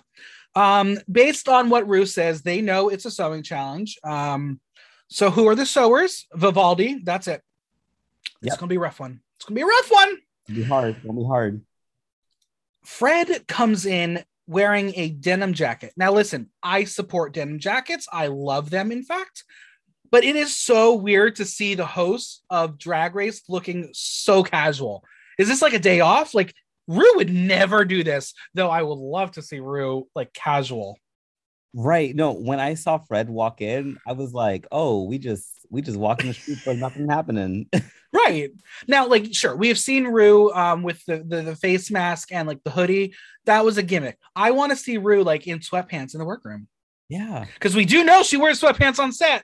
Um, 0.56 1.00
based 1.12 1.50
on 1.50 1.72
what 1.72 1.90
Rue 1.90 2.06
says, 2.06 2.44
they 2.44 2.62
know 2.62 2.90
it's 2.90 3.06
a 3.06 3.12
sewing 3.12 3.42
challenge. 3.42 3.98
Um, 4.04 4.60
so 5.08 5.32
who 5.32 5.48
are 5.48 5.56
the 5.56 5.66
sewers? 5.66 6.28
Vivaldi. 6.36 7.02
That's 7.04 7.28
it. 7.28 7.42
Yep. 8.44 8.48
It's 8.52 8.58
gonna 8.58 8.70
be 8.70 8.76
a 8.76 8.80
rough 8.80 9.00
one. 9.00 9.22
It's 9.38 9.46
gonna 9.46 9.56
be 9.56 9.64
a 9.64 9.66
rough 9.66 9.90
one. 9.90 10.18
It'll 10.50 10.62
be 10.62 10.64
hard. 10.64 10.96
It'll 11.04 11.16
be 11.16 11.26
hard. 11.26 11.62
Fred 12.86 13.48
comes 13.48 13.88
in 13.88 14.24
wearing 14.48 14.94
a 14.96 15.10
denim 15.10 15.54
jacket. 15.54 15.94
Now, 15.96 16.12
listen, 16.12 16.50
I 16.62 16.84
support 16.84 17.34
denim 17.34 17.60
jackets. 17.60 18.08
I 18.12 18.28
love 18.28 18.70
them, 18.70 18.92
in 18.92 19.04
fact. 19.04 19.44
But 20.12 20.26
it 20.26 20.36
is 20.36 20.56
so 20.56 20.94
weird 20.94 21.38
to 21.38 21.46
see 21.46 21.74
the 21.74 21.86
host 21.86 22.44
of 22.50 22.78
Drag 22.78 23.16
Race 23.16 23.44
looking 23.48 23.90
so 23.94 24.44
casual. 24.44 25.04
Is 25.40 25.48
this 25.48 25.62
like 25.62 25.74
a 25.74 25.80
day 25.80 26.02
off? 26.02 26.34
Like 26.34 26.54
Ru 26.88 27.06
would 27.16 27.32
never 27.32 27.86
do 27.86 28.04
this, 28.04 28.34
though 28.54 28.70
I 28.70 28.84
would 28.84 28.98
love 28.98 29.32
to 29.32 29.42
see 29.42 29.60
Ru 29.60 30.08
like 30.14 30.34
casual. 30.34 30.98
Right. 31.74 32.14
No, 32.14 32.34
when 32.34 32.60
I 32.60 32.74
saw 32.74 32.98
Fred 32.98 33.30
walk 33.30 33.62
in, 33.62 33.98
I 34.06 34.12
was 34.12 34.34
like, 34.34 34.68
oh, 34.72 35.04
we 35.06 35.18
just 35.18 35.61
we 35.72 35.82
just 35.82 35.98
walk 35.98 36.22
in 36.22 36.28
the 36.28 36.34
street 36.34 36.60
for 36.60 36.74
nothing 36.74 37.08
happening. 37.08 37.68
right. 38.13 38.51
Now, 38.88 39.08
like, 39.08 39.34
sure, 39.34 39.56
we 39.56 39.70
have 39.70 39.80
seen 39.80 40.06
Ru 40.06 40.51
um 40.51 40.84
with 40.84 41.04
the, 41.06 41.24
the, 41.25 41.42
the 41.42 41.56
face 41.56 41.90
mask 41.90 42.32
and 42.32 42.48
like 42.48 42.63
the 42.63 42.72
hoodie. 42.72 43.16
That 43.46 43.66
was 43.66 43.78
a 43.78 43.84
gimmick. 43.84 44.20
I 44.36 44.51
want 44.51 44.72
to 44.72 44.75
see 44.75 44.98
Ru 44.98 45.24
like 45.24 45.48
in 45.48 45.60
sweatpants 45.60 46.13
in 46.13 46.20
the 46.20 46.25
workroom. 46.25 46.68
Yeah. 47.10 47.46
Because 47.56 47.75
we 47.75 47.86
do 47.86 48.04
know 48.04 48.22
she 48.22 48.38
wears 48.38 48.62
sweatpants 48.62 49.00
on 49.00 49.12
set. 49.12 49.44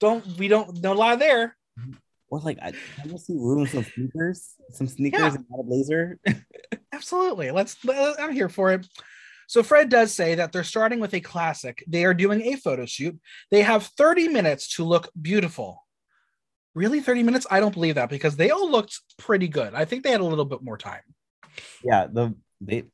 Don't 0.00 0.24
we 0.38 0.48
don't 0.48 0.80
no 0.80 0.92
lie 0.92 1.16
there. 1.16 1.56
Or 2.28 2.40
like 2.40 2.58
I, 2.62 2.68
I 2.68 3.06
want 3.06 3.18
to 3.18 3.24
see 3.24 3.34
Ru 3.36 3.60
in 3.60 3.66
some 3.66 3.84
sneakers, 3.84 4.54
some 4.70 4.86
sneakers 4.86 5.20
yeah. 5.20 5.34
and 5.34 5.44
not 5.50 5.60
a 5.60 5.64
blazer. 5.64 6.18
Absolutely. 6.92 7.50
Let's 7.50 7.76
I'm 7.88 8.32
here 8.32 8.48
for 8.48 8.72
it. 8.72 8.86
So 9.46 9.62
Fred 9.62 9.88
does 9.88 10.12
say 10.12 10.34
that 10.36 10.52
they're 10.52 10.64
starting 10.64 11.00
with 11.00 11.14
a 11.14 11.20
classic. 11.20 11.84
They 11.86 12.04
are 12.04 12.14
doing 12.14 12.42
a 12.42 12.56
photo 12.56 12.86
shoot. 12.86 13.18
They 13.50 13.62
have 13.62 13.84
30 13.84 14.28
minutes 14.28 14.76
to 14.76 14.84
look 14.84 15.10
beautiful. 15.20 15.84
Really 16.74 17.00
30 17.00 17.22
minutes? 17.22 17.46
I 17.50 17.60
don't 17.60 17.74
believe 17.74 17.94
that 17.96 18.10
because 18.10 18.36
they 18.36 18.50
all 18.50 18.70
looked 18.70 19.00
pretty 19.18 19.48
good. 19.48 19.74
I 19.74 19.84
think 19.84 20.02
they 20.02 20.10
had 20.10 20.20
a 20.20 20.24
little 20.24 20.44
bit 20.44 20.62
more 20.62 20.78
time. 20.78 21.02
Yeah, 21.84 22.08
the 22.10 22.34
they 22.60 22.84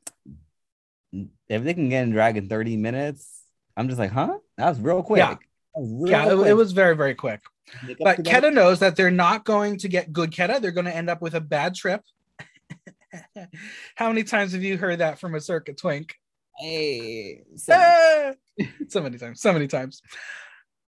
if 1.13 1.65
they 1.65 1.75
can 1.75 1.89
get 1.89 2.03
in 2.03 2.11
drag 2.11 2.37
in 2.37 2.49
30 2.49 2.77
minutes, 2.77 3.43
I'm 3.77 3.89
just 3.89 3.99
like, 3.99 4.11
huh? 4.11 4.39
That 4.57 4.69
was 4.69 4.81
real 4.81 5.03
quick. 5.03 5.19
Yeah, 5.19 5.37
real 5.77 6.11
yeah 6.11 6.25
quick. 6.25 6.47
It, 6.47 6.51
it, 6.51 6.55
was 6.55 6.73
very, 6.73 6.97
very 6.97 7.15
quick. 7.15 7.41
But 7.99 8.19
Keta 8.19 8.53
knows 8.53 8.81
that 8.81 8.97
they're 8.97 9.11
not 9.11 9.45
going 9.45 9.79
to 9.79 9.89
get 9.89 10.13
good 10.13 10.31
Keta. 10.31 10.61
They're 10.61 10.71
going 10.71 10.87
to 10.87 10.95
end 10.95 11.11
up 11.11 11.23
with 11.23 11.35
a 11.35 11.41
bad 11.41 11.75
trip. 11.75 12.03
How 13.97 14.09
many 14.09 14.25
times 14.25 14.53
have 14.53 14.63
you 14.63 14.77
heard 14.77 14.99
that 14.99 15.19
from 15.19 15.35
a 15.35 15.41
circuit 15.41 15.79
twink? 15.79 16.15
Hey, 16.59 17.43
so, 17.57 17.75
ah! 17.77 18.33
so 18.89 19.03
many 19.03 19.19
times, 19.19 19.41
so 19.41 19.53
many 19.53 19.67
times. 19.67 20.03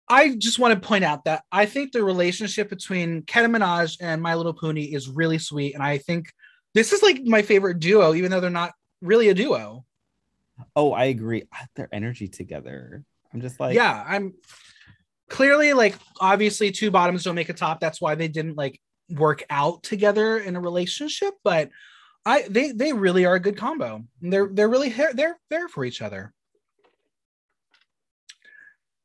I 0.07 0.35
just 0.35 0.59
want 0.59 0.73
to 0.73 0.87
point 0.87 1.03
out 1.03 1.25
that 1.25 1.43
I 1.51 1.65
think 1.65 1.91
the 1.91 2.03
relationship 2.03 2.69
between 2.69 3.23
Keta 3.23 3.49
Minaj 3.49 3.97
and 3.99 4.21
My 4.21 4.35
Little 4.35 4.53
Pony 4.53 4.83
is 4.83 5.09
really 5.09 5.39
sweet, 5.39 5.73
and 5.73 5.81
I 5.81 5.97
think 5.97 6.31
this 6.75 6.93
is 6.93 7.01
like 7.01 7.23
my 7.23 7.41
favorite 7.41 7.79
duo, 7.79 8.13
even 8.13 8.29
though 8.29 8.39
they're 8.39 8.49
not 8.49 8.73
really 9.01 9.29
a 9.29 9.33
duo. 9.33 9.85
Oh, 10.75 10.91
I 10.91 11.05
agree. 11.05 11.43
Their 11.75 11.89
energy 11.91 12.27
together. 12.27 13.03
I'm 13.33 13.41
just 13.41 13.59
like, 13.59 13.75
yeah, 13.75 14.03
I'm 14.07 14.33
clearly 15.29 15.73
like 15.73 15.95
obviously 16.19 16.71
two 16.71 16.91
bottoms 16.91 17.23
don't 17.23 17.35
make 17.35 17.49
a 17.49 17.53
top. 17.53 17.79
That's 17.79 17.99
why 17.99 18.15
they 18.15 18.27
didn't 18.27 18.55
like 18.55 18.79
work 19.09 19.43
out 19.49 19.83
together 19.83 20.37
in 20.37 20.55
a 20.55 20.61
relationship, 20.61 21.33
but 21.43 21.69
I 22.25 22.43
they 22.49 22.71
they 22.71 22.93
really 22.93 23.25
are 23.25 23.35
a 23.35 23.39
good 23.39 23.57
combo. 23.57 24.03
They're 24.21 24.49
they're 24.51 24.69
really 24.69 24.89
they're 24.89 25.37
there 25.49 25.67
for 25.67 25.85
each 25.85 26.01
other. 26.01 26.33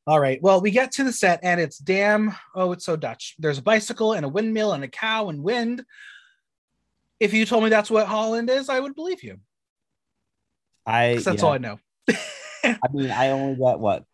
All 0.06 0.18
right. 0.18 0.42
Well, 0.42 0.60
we 0.60 0.70
get 0.70 0.92
to 0.92 1.04
the 1.04 1.12
set 1.12 1.40
and 1.42 1.60
it's 1.60 1.78
damn 1.78 2.34
oh, 2.54 2.72
it's 2.72 2.84
so 2.84 2.96
Dutch. 2.96 3.36
There's 3.38 3.58
a 3.58 3.62
bicycle 3.62 4.14
and 4.14 4.24
a 4.24 4.28
windmill 4.28 4.72
and 4.72 4.82
a 4.82 4.88
cow 4.88 5.28
and 5.28 5.42
wind. 5.42 5.84
If 7.20 7.34
you 7.34 7.44
told 7.44 7.62
me 7.62 7.70
that's 7.70 7.90
what 7.90 8.06
Holland 8.06 8.48
is, 8.48 8.70
I 8.70 8.80
would 8.80 8.94
believe 8.94 9.22
you. 9.22 9.38
I 10.86 11.20
that's 11.22 11.42
yeah. 11.42 11.46
all 11.46 11.52
I 11.52 11.58
know. 11.58 11.78
I 12.64 12.78
mean, 12.92 13.10
I 13.10 13.28
only 13.28 13.56
got 13.56 13.80
what 13.80 14.04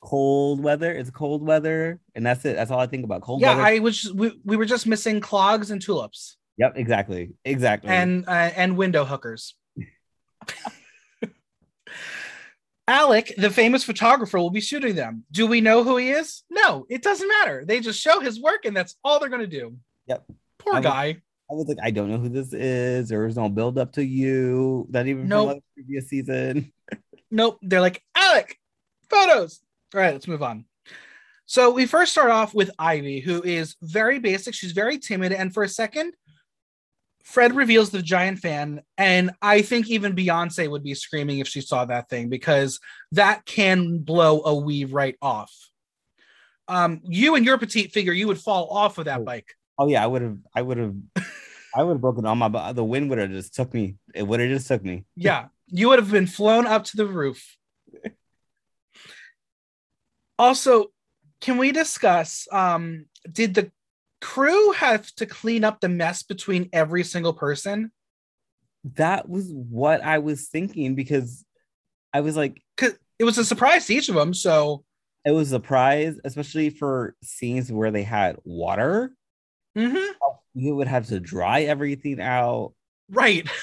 cold 0.00 0.62
weather. 0.62 0.90
It's 0.90 1.10
cold 1.10 1.46
weather, 1.46 2.00
and 2.14 2.24
that's 2.24 2.44
it. 2.46 2.56
That's 2.56 2.70
all 2.70 2.80
I 2.80 2.86
think 2.86 3.04
about. 3.04 3.20
Cold 3.20 3.42
weather. 3.42 3.52
yeah, 3.52 3.62
weather. 3.62 3.76
I 3.76 3.78
was 3.80 4.10
we, 4.12 4.40
we 4.44 4.56
were 4.56 4.64
just 4.64 4.86
missing 4.86 5.20
clogs 5.20 5.70
and 5.70 5.82
tulips. 5.82 6.37
Yep, 6.58 6.72
exactly, 6.76 7.30
exactly. 7.44 7.90
And 7.90 8.24
uh, 8.26 8.50
and 8.56 8.76
window 8.76 9.04
hookers. 9.04 9.54
Alec, 12.88 13.34
the 13.36 13.50
famous 13.50 13.84
photographer, 13.84 14.38
will 14.38 14.50
be 14.50 14.62
shooting 14.62 14.94
them. 14.94 15.24
Do 15.30 15.46
we 15.46 15.60
know 15.60 15.84
who 15.84 15.98
he 15.98 16.10
is? 16.10 16.42
No, 16.50 16.86
it 16.88 17.02
doesn't 17.02 17.28
matter. 17.28 17.64
They 17.66 17.80
just 17.80 18.00
show 18.00 18.18
his 18.18 18.40
work, 18.40 18.64
and 18.64 18.74
that's 18.74 18.96
all 19.04 19.20
they're 19.20 19.28
going 19.28 19.42
to 19.42 19.46
do. 19.46 19.76
Yep. 20.06 20.24
Poor 20.58 20.76
I 20.76 20.80
guy. 20.80 21.06
Was, 21.06 21.16
I 21.50 21.54
was 21.54 21.68
like, 21.68 21.78
I 21.82 21.90
don't 21.90 22.10
know 22.10 22.16
who 22.18 22.30
this 22.30 22.54
is. 22.54 23.10
There 23.10 23.24
was 23.24 23.36
no 23.36 23.50
build 23.50 23.78
up 23.78 23.92
to 23.92 24.04
you. 24.04 24.86
Not 24.88 25.06
even 25.06 25.28
nope. 25.28 25.48
from 25.50 25.56
the 25.58 25.62
previous 25.74 26.08
season. 26.08 26.72
nope. 27.30 27.58
They're 27.60 27.82
like, 27.82 28.02
Alec, 28.16 28.56
photos. 29.10 29.60
All 29.94 30.00
right, 30.00 30.14
let's 30.14 30.26
move 30.26 30.42
on. 30.42 30.64
So 31.44 31.70
we 31.70 31.86
first 31.86 32.12
start 32.12 32.30
off 32.30 32.54
with 32.54 32.70
Ivy, 32.78 33.20
who 33.20 33.42
is 33.42 33.76
very 33.82 34.18
basic. 34.18 34.54
She's 34.54 34.72
very 34.72 34.98
timid, 34.98 35.32
and 35.32 35.52
for 35.52 35.62
a 35.62 35.68
second, 35.68 36.14
Fred 37.28 37.54
reveals 37.54 37.90
the 37.90 38.00
giant 38.00 38.38
fan, 38.38 38.80
and 38.96 39.32
I 39.42 39.60
think 39.60 39.90
even 39.90 40.16
Beyonce 40.16 40.66
would 40.70 40.82
be 40.82 40.94
screaming 40.94 41.40
if 41.40 41.46
she 41.46 41.60
saw 41.60 41.84
that 41.84 42.08
thing 42.08 42.30
because 42.30 42.80
that 43.12 43.44
can 43.44 43.98
blow 43.98 44.40
a 44.46 44.54
weave 44.54 44.94
right 44.94 45.14
off. 45.20 45.52
Um, 46.68 47.02
you 47.04 47.34
and 47.34 47.44
your 47.44 47.58
petite 47.58 47.92
figure, 47.92 48.14
you 48.14 48.28
would 48.28 48.40
fall 48.40 48.70
off 48.70 48.96
of 48.96 49.04
that 49.04 49.20
oh. 49.20 49.24
bike. 49.24 49.52
Oh 49.78 49.88
yeah, 49.88 50.02
I 50.02 50.06
would 50.06 50.22
have, 50.22 50.38
I 50.54 50.62
would 50.62 50.78
have, 50.78 50.94
I 51.76 51.82
would 51.82 51.92
have 51.92 52.00
broken 52.00 52.24
all 52.24 52.34
my. 52.34 52.72
The 52.72 52.82
wind 52.82 53.10
would 53.10 53.18
have 53.18 53.30
just 53.30 53.54
took 53.54 53.74
me. 53.74 53.96
It 54.14 54.22
would 54.22 54.40
have 54.40 54.48
just 54.48 54.66
took 54.66 54.82
me. 54.82 55.04
Yeah, 55.14 55.48
you 55.66 55.90
would 55.90 55.98
have 55.98 56.10
been 56.10 56.26
flown 56.26 56.66
up 56.66 56.84
to 56.84 56.96
the 56.96 57.06
roof. 57.06 57.58
also, 60.38 60.86
can 61.42 61.58
we 61.58 61.72
discuss? 61.72 62.48
Um, 62.50 63.04
did 63.30 63.52
the 63.52 63.70
crew 64.20 64.72
have 64.72 65.06
to 65.16 65.26
clean 65.26 65.64
up 65.64 65.80
the 65.80 65.88
mess 65.88 66.22
between 66.22 66.68
every 66.72 67.04
single 67.04 67.32
person. 67.32 67.92
That 68.94 69.28
was 69.28 69.50
what 69.52 70.02
I 70.02 70.18
was 70.18 70.48
thinking 70.48 70.94
because 70.94 71.44
I 72.12 72.20
was 72.20 72.36
like, 72.36 72.62
Cause 72.76 72.98
it 73.18 73.24
was 73.24 73.38
a 73.38 73.44
surprise 73.44 73.86
to 73.86 73.94
each 73.94 74.08
of 74.08 74.14
them. 74.14 74.32
So 74.34 74.84
it 75.24 75.32
was 75.32 75.48
a 75.48 75.56
surprise, 75.56 76.18
especially 76.24 76.70
for 76.70 77.14
scenes 77.22 77.70
where 77.70 77.90
they 77.90 78.04
had 78.04 78.36
water. 78.44 79.12
Mm-hmm. 79.76 80.12
You 80.54 80.76
would 80.76 80.88
have 80.88 81.06
to 81.08 81.20
dry 81.20 81.62
everything 81.62 82.20
out. 82.20 82.74
Right. 83.10 83.48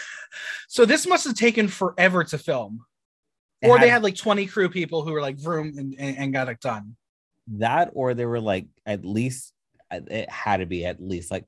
So 0.68 0.84
this 0.84 1.08
must 1.08 1.26
have 1.26 1.36
taken 1.36 1.70
forever 1.70 2.24
to 2.26 2.38
film. 2.38 2.82
It 3.62 3.70
or 3.70 3.78
had, 3.78 3.86
they 3.86 3.90
had 3.90 4.04
like 4.04 4.16
20 4.16 4.46
crew 4.48 4.68
people 4.68 5.04
who 5.04 5.14
were 5.14 5.22
like 5.22 5.40
vroom 5.40 5.78
and, 5.78 5.96
and, 5.98 6.18
and 6.18 6.34
got 6.34 6.50
it 6.50 6.60
done. 6.60 6.98
That 7.48 7.92
or 7.94 8.14
they 8.14 8.26
were 8.26 8.42
like 8.42 8.68
at 8.86 9.06
least 9.06 9.54
it 9.92 10.30
had 10.30 10.58
to 10.58 10.66
be 10.66 10.86
at 10.86 11.02
least 11.02 11.32
like 11.32 11.46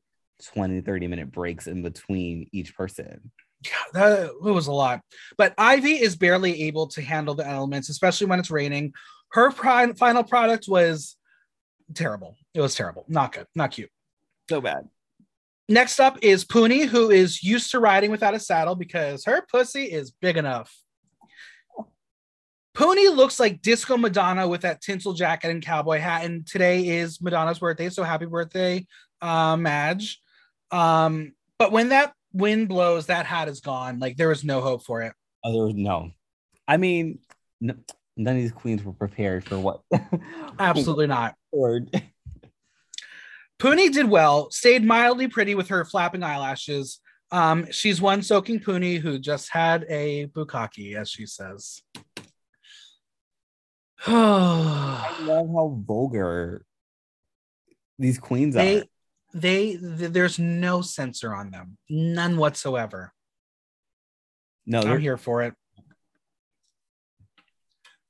20 0.53 0.81
30 0.81 1.07
minute 1.07 1.31
breaks 1.31 1.67
in 1.67 1.81
between 1.81 2.47
each 2.51 2.75
person. 2.75 3.31
Yeah 3.65 3.71
that 3.93 4.41
was 4.41 4.67
a 4.67 4.71
lot. 4.71 5.01
But 5.37 5.53
ivy 5.57 5.93
is 5.93 6.15
barely 6.15 6.63
able 6.63 6.87
to 6.87 7.01
handle 7.01 7.35
the 7.35 7.47
elements 7.47 7.89
especially 7.89 8.27
when 8.27 8.39
it's 8.39 8.51
raining. 8.51 8.93
Her 9.31 9.51
pri- 9.51 9.93
final 9.93 10.23
product 10.23 10.65
was 10.67 11.17
terrible. 11.93 12.35
It 12.53 12.61
was 12.61 12.75
terrible. 12.75 13.05
Not 13.07 13.33
good. 13.33 13.47
Not 13.55 13.71
cute. 13.71 13.89
So 14.49 14.61
bad. 14.61 14.87
Next 15.69 15.99
up 15.99 16.19
is 16.21 16.45
Puny, 16.45 16.85
who 16.85 17.09
is 17.09 17.43
used 17.43 17.71
to 17.71 17.79
riding 17.79 18.09
without 18.09 18.33
a 18.33 18.39
saddle 18.39 18.75
because 18.75 19.25
her 19.25 19.45
pussy 19.51 19.83
is 19.83 20.11
big 20.11 20.37
enough. 20.37 20.73
Puny 22.77 23.09
looks 23.09 23.39
like 23.39 23.63
Disco 23.63 23.97
Madonna 23.97 24.47
with 24.47 24.61
that 24.61 24.81
tinsel 24.81 25.13
jacket 25.13 25.49
and 25.49 25.63
cowboy 25.63 25.97
hat. 25.97 26.25
And 26.25 26.45
today 26.45 26.87
is 26.87 27.19
Madonna's 27.19 27.57
birthday, 27.57 27.89
so 27.89 28.03
happy 28.03 28.27
birthday, 28.27 28.85
uh, 29.19 29.57
Madge. 29.57 30.21
Um, 30.69 31.33
but 31.57 31.71
when 31.71 31.89
that 31.89 32.13
wind 32.33 32.69
blows, 32.69 33.07
that 33.07 33.25
hat 33.25 33.47
is 33.47 33.61
gone. 33.61 33.97
Like 33.97 34.15
there 34.15 34.27
was 34.27 34.43
no 34.43 34.61
hope 34.61 34.85
for 34.85 35.01
it. 35.01 35.13
There 35.43 35.63
was 35.63 35.73
no. 35.73 36.11
I 36.67 36.77
mean, 36.77 37.17
none 37.59 37.83
of 38.15 38.35
these 38.35 38.51
queens 38.51 38.83
were 38.83 38.93
prepared 38.93 39.43
for 39.43 39.57
what. 39.57 39.81
Absolutely 40.59 41.07
not. 41.07 41.33
Puny 43.57 43.89
did 43.89 44.07
well, 44.07 44.51
stayed 44.51 44.85
mildly 44.85 45.27
pretty 45.27 45.55
with 45.55 45.69
her 45.69 45.83
flapping 45.83 46.21
eyelashes. 46.21 46.99
Um, 47.31 47.71
she's 47.71 47.99
one 47.99 48.21
soaking 48.21 48.59
Puny 48.59 48.97
who 48.97 49.17
just 49.17 49.51
had 49.51 49.83
a 49.89 50.27
bukkake, 50.27 50.95
as 50.95 51.09
she 51.09 51.25
says. 51.25 51.81
I 54.07 55.17
love 55.23 55.47
how 55.47 55.81
vulgar 55.85 56.63
these 57.99 58.19
queens 58.19 58.53
they, 58.55 58.81
are. 58.81 58.83
they, 59.33 59.77
th- 59.77 60.11
there's 60.11 60.37
no 60.37 60.81
censor 60.81 61.33
on 61.33 61.49
them, 61.51 61.77
none 61.89 62.37
whatsoever. 62.37 63.11
No, 64.65 64.81
I'm 64.81 64.99
here 64.99 65.17
for 65.17 65.43
it. 65.43 65.53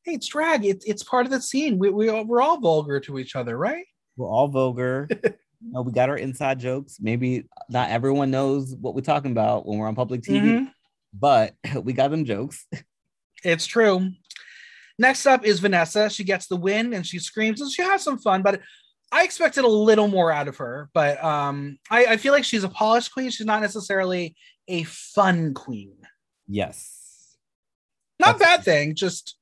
Hey, 0.04 0.14
it's 0.14 0.28
drag. 0.28 0.66
It's 0.66 0.86
it's 0.86 1.04
part 1.04 1.26
of 1.26 1.32
the 1.32 1.42
scene. 1.42 1.78
We 1.78 1.90
we 1.90 2.10
all- 2.10 2.26
we're 2.26 2.42
all 2.42 2.60
vulgar 2.60 3.00
to 3.02 3.20
each 3.20 3.36
other, 3.36 3.58
right? 3.58 3.86
we're 4.18 4.28
all 4.28 4.48
vulgar. 4.48 5.08
no, 5.62 5.84
we 5.84 5.92
got 5.92 6.10
our 6.10 6.18
inside 6.18 6.60
jokes. 6.60 6.98
Maybe 7.00 7.48
not 7.70 7.92
everyone 7.92 8.32
knows 8.32 8.74
what 8.76 8.96
we're 8.96 9.02
talking 9.02 9.32
about 9.32 9.68
when 9.68 9.78
we're 9.78 9.88
on 9.88 9.94
public 9.96 10.22
TV, 10.22 10.42
Mhm. 10.42 10.72
but 11.14 11.54
we 11.84 11.94
got 11.94 12.10
them 12.12 12.26
jokes. 12.26 12.66
It's 13.44 13.68
true. 13.68 14.10
Next 15.00 15.26
up 15.26 15.46
is 15.46 15.60
Vanessa. 15.60 16.10
She 16.10 16.24
gets 16.24 16.48
the 16.48 16.56
win 16.56 16.94
and 16.94 17.06
she 17.06 17.20
screams 17.20 17.62
and 17.62 17.72
she 17.72 17.82
has 17.84 18.02
some 18.04 18.18
fun, 18.18 18.42
but 18.42 18.62
I 19.12 19.24
expected 19.24 19.64
a 19.64 19.68
little 19.68 20.08
more 20.08 20.32
out 20.32 20.48
of 20.48 20.58
her. 20.58 20.90
But 20.94 21.24
um, 21.24 21.78
I, 21.90 22.06
I 22.06 22.18
feel 22.18 22.34
like 22.34 22.44
she's 22.44 22.64
a 22.64 22.70
polished 22.70 23.14
queen. 23.14 23.30
She's 23.30 23.46
not 23.46 23.62
necessarily 23.62 24.36
a 24.68 24.84
fun 24.84 25.54
queen. 25.54 25.96
Yes. 26.48 27.38
Not 28.20 28.40
That's- 28.40 28.58
bad 28.58 28.66
thing, 28.66 28.96
just 28.96 29.38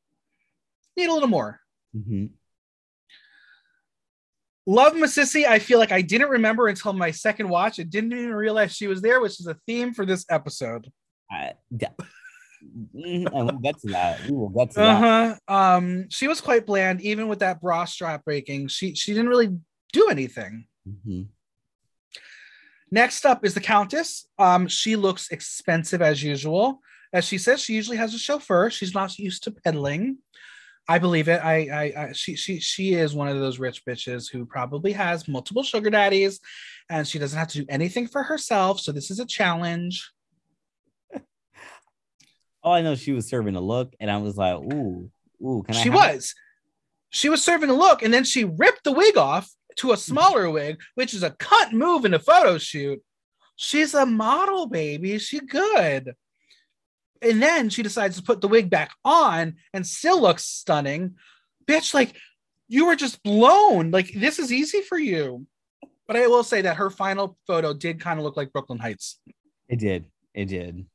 need 0.97 1.09
a 1.09 1.13
little 1.13 1.29
more. 1.29 1.59
Mhm. 1.95 2.31
Love 4.67 4.93
Masisi, 4.93 5.45
I 5.45 5.59
feel 5.59 5.77
like 5.77 5.91
I 5.91 6.01
didn't 6.01 6.29
remember 6.29 6.67
until 6.67 6.91
my 6.91 7.11
second 7.11 7.49
watch. 7.49 7.79
I 7.79 7.83
didn't 7.83 8.13
even 8.13 8.33
realize 8.33 8.75
she 8.75 8.87
was 8.87 8.99
there, 9.01 9.21
which 9.21 9.39
is 9.39 9.45
a 9.47 9.55
theme 9.67 9.93
for 9.93 10.05
this 10.05 10.25
episode. 10.29 10.91
I- 11.31 11.53
yeah. 11.69 11.89
Mhm, 12.65 13.27
and 13.27 13.45
we'll 13.45 13.59
get 13.59 13.79
to 13.81 13.87
that. 13.87 14.25
We 14.25 14.35
will 14.35 14.49
get 14.49 14.71
to 14.71 14.79
that. 14.79 15.03
Uh-huh. 15.03 15.53
Um, 15.53 16.09
she 16.09 16.27
was 16.27 16.41
quite 16.41 16.65
bland, 16.65 17.01
even 17.01 17.27
with 17.27 17.39
that 17.39 17.61
bra 17.61 17.85
strap 17.85 18.25
breaking. 18.25 18.67
She 18.69 18.95
she 18.95 19.13
didn't 19.13 19.29
really 19.29 19.57
do 19.93 20.09
anything. 20.09 20.67
Mhm. 20.87 21.27
Next 22.91 23.25
up 23.25 23.45
is 23.45 23.53
the 23.53 23.61
Countess. 23.61 24.27
Um, 24.37 24.67
she 24.67 24.95
looks 24.95 25.29
expensive 25.29 26.01
as 26.01 26.23
usual. 26.23 26.79
As 27.11 27.25
she 27.25 27.37
says, 27.37 27.61
she 27.61 27.73
usually 27.73 27.97
has 27.97 28.13
a 28.13 28.19
chauffeur. 28.19 28.69
She's 28.69 28.93
not 28.93 29.17
used 29.17 29.43
to 29.43 29.51
peddling. 29.51 30.17
I 30.87 30.99
believe 30.99 31.27
it. 31.27 31.43
I, 31.43 31.55
I, 31.71 32.03
I 32.03 32.11
she, 32.13 32.35
she, 32.35 32.59
she 32.59 32.93
is 32.93 33.15
one 33.15 33.27
of 33.27 33.39
those 33.39 33.57
rich 33.57 33.83
bitches 33.85 34.31
who 34.31 34.45
probably 34.45 34.91
has 34.91 35.27
multiple 35.27 35.63
sugar 35.63 35.89
daddies, 35.89 36.39
and 36.89 37.07
she 37.07 37.17
doesn't 37.17 37.37
have 37.39 37.47
to 37.49 37.59
do 37.59 37.65
anything 37.69 38.07
for 38.07 38.21
herself. 38.21 38.79
So 38.79 38.91
this 38.91 39.09
is 39.09 39.19
a 39.19 39.25
challenge. 39.25 40.11
All 42.65 42.73
I 42.73 42.81
know, 42.81 42.95
she 42.95 43.13
was 43.13 43.27
serving 43.27 43.55
a 43.55 43.61
look, 43.61 43.93
and 43.99 44.09
I 44.09 44.17
was 44.17 44.35
like, 44.35 44.55
"Ooh, 44.55 45.09
ooh, 45.41 45.63
can 45.63 45.75
I?" 45.75 45.79
she 45.79 45.89
have 45.89 46.09
it? 46.09 46.13
was. 46.15 46.35
She 47.11 47.29
was 47.29 47.43
serving 47.43 47.69
a 47.69 47.73
look, 47.73 48.01
and 48.01 48.13
then 48.13 48.23
she 48.23 48.43
ripped 48.43 48.83
the 48.83 48.91
wig 48.91 49.15
off 49.15 49.49
to 49.77 49.91
a 49.91 49.95
mm. 49.95 49.99
smaller 49.99 50.49
wig, 50.49 50.81
which 50.95 51.13
is 51.13 51.23
a 51.23 51.29
cut 51.29 51.73
move 51.73 52.05
in 52.05 52.13
a 52.13 52.19
photo 52.19 52.57
shoot. 52.57 53.01
She's 53.55 53.93
a 53.93 54.05
model, 54.05 54.67
baby. 54.67 55.17
She 55.19 55.39
good. 55.39 56.15
And 57.21 57.41
then 57.41 57.69
she 57.69 57.83
decides 57.83 58.17
to 58.17 58.23
put 58.23 58.41
the 58.41 58.47
wig 58.47 58.69
back 58.69 58.91
on 59.05 59.55
and 59.73 59.87
still 59.87 60.21
looks 60.21 60.43
stunning. 60.43 61.15
Bitch, 61.65 61.93
like 61.93 62.15
you 62.67 62.85
were 62.85 62.95
just 62.95 63.23
blown. 63.23 63.91
Like 63.91 64.11
this 64.13 64.39
is 64.39 64.51
easy 64.51 64.81
for 64.81 64.97
you. 64.97 65.45
But 66.07 66.17
I 66.17 66.27
will 66.27 66.43
say 66.43 66.61
that 66.61 66.77
her 66.77 66.89
final 66.89 67.37
photo 67.47 67.73
did 67.73 67.99
kind 67.99 68.19
of 68.19 68.25
look 68.25 68.37
like 68.37 68.51
Brooklyn 68.51 68.79
Hytes. 68.79 69.19
It 69.69 69.79
did. 69.79 70.05
It 70.33 70.45
did. 70.45 70.85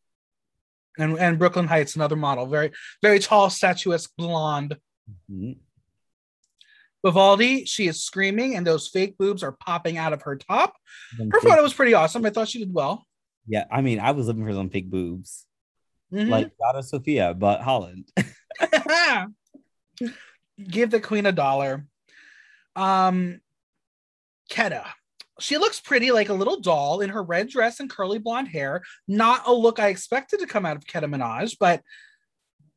And, 1.00 1.18
and 1.18 1.38
Brooklyn 1.38 1.66
Hytes, 1.66 1.96
another 1.96 2.16
model, 2.16 2.46
very, 2.46 2.72
very 3.02 3.18
tall, 3.18 3.48
statuesque 3.50 4.10
blonde. 4.16 4.76
Mhm. 5.30 5.56
Vivaldi, 7.04 7.64
she 7.64 7.86
is 7.88 8.02
screaming, 8.04 8.56
and 8.56 8.66
those 8.66 8.88
fake 8.88 9.16
boobs 9.16 9.42
are 9.42 9.52
popping 9.52 9.96
out 9.96 10.12
of 10.12 10.22
her 10.22 10.36
top. 10.36 10.74
Them 11.16 11.30
Her 11.30 11.40
fake- 11.40 11.50
photo 11.50 11.62
was 11.62 11.72
pretty 11.72 11.94
awesome. 11.94 12.24
I 12.26 12.30
thought 12.30 12.48
she 12.48 12.58
did 12.58 12.74
well. 12.74 13.06
Yeah, 13.46 13.64
I 13.70 13.80
mean, 13.80 13.98
I 14.00 14.10
was 14.12 14.26
looking 14.26 14.44
for 14.44 14.52
some 14.52 14.68
fake 14.68 14.90
boobs, 14.90 15.46
Mhm. 16.12 16.28
like 16.28 16.52
not 16.60 16.76
a 16.76 16.82
Sophia, 16.82 17.32
but 17.32 17.62
Holland. 17.62 18.10
Give 20.62 20.90
the 20.90 21.00
queen 21.00 21.24
a 21.26 21.32
dollar. 21.32 21.86
Um, 22.76 23.40
Keta. 24.50 24.84
She 25.40 25.58
looks 25.58 25.80
pretty 25.80 26.12
like 26.12 26.28
a 26.28 26.34
little 26.34 26.60
doll 26.60 27.00
in 27.00 27.10
her 27.10 27.22
red 27.22 27.48
dress 27.48 27.80
and 27.80 27.90
curly 27.90 28.18
blonde 28.18 28.48
hair. 28.48 28.82
Not 29.08 29.46
a 29.46 29.52
look 29.52 29.78
I 29.78 29.88
expected 29.88 30.40
to 30.40 30.46
come 30.46 30.66
out 30.66 30.76
of 30.76 30.84
Keta 30.84 31.04
Minaj, 31.04 31.56
but 31.58 31.82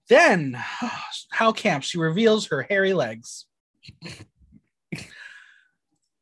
then 0.09 0.53
how 1.31 1.51
camp 1.51 1.83
she 1.83 1.97
reveals 1.97 2.47
her 2.47 2.63
hairy 2.63 2.93
legs. 2.93 3.45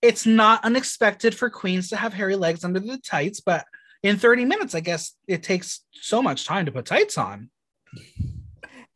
it's 0.01 0.25
not 0.25 0.65
unexpected 0.65 1.36
for 1.36 1.49
queens 1.49 1.89
to 1.89 1.95
have 1.95 2.13
hairy 2.13 2.36
legs 2.36 2.63
under 2.63 2.80
the 2.80 2.97
tights, 2.97 3.39
but 3.39 3.65
in 4.04 4.17
30 4.17 4.45
minutes, 4.45 4.73
I 4.73 4.80
guess 4.80 5.15
it 5.27 5.43
takes 5.43 5.82
so 5.93 6.23
much 6.23 6.45
time 6.45 6.65
to 6.65 6.71
put 6.71 6.86
tights 6.86 7.17
on. 7.17 7.51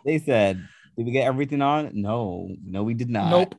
They 0.04 0.20
said, 0.20 0.68
"Did 0.98 1.06
we 1.06 1.12
get 1.12 1.28
everything 1.28 1.62
on?" 1.62 1.92
No, 1.94 2.50
no, 2.64 2.84
we 2.84 2.94
did 2.94 3.10
not. 3.10 3.30
Nope. 3.30 3.56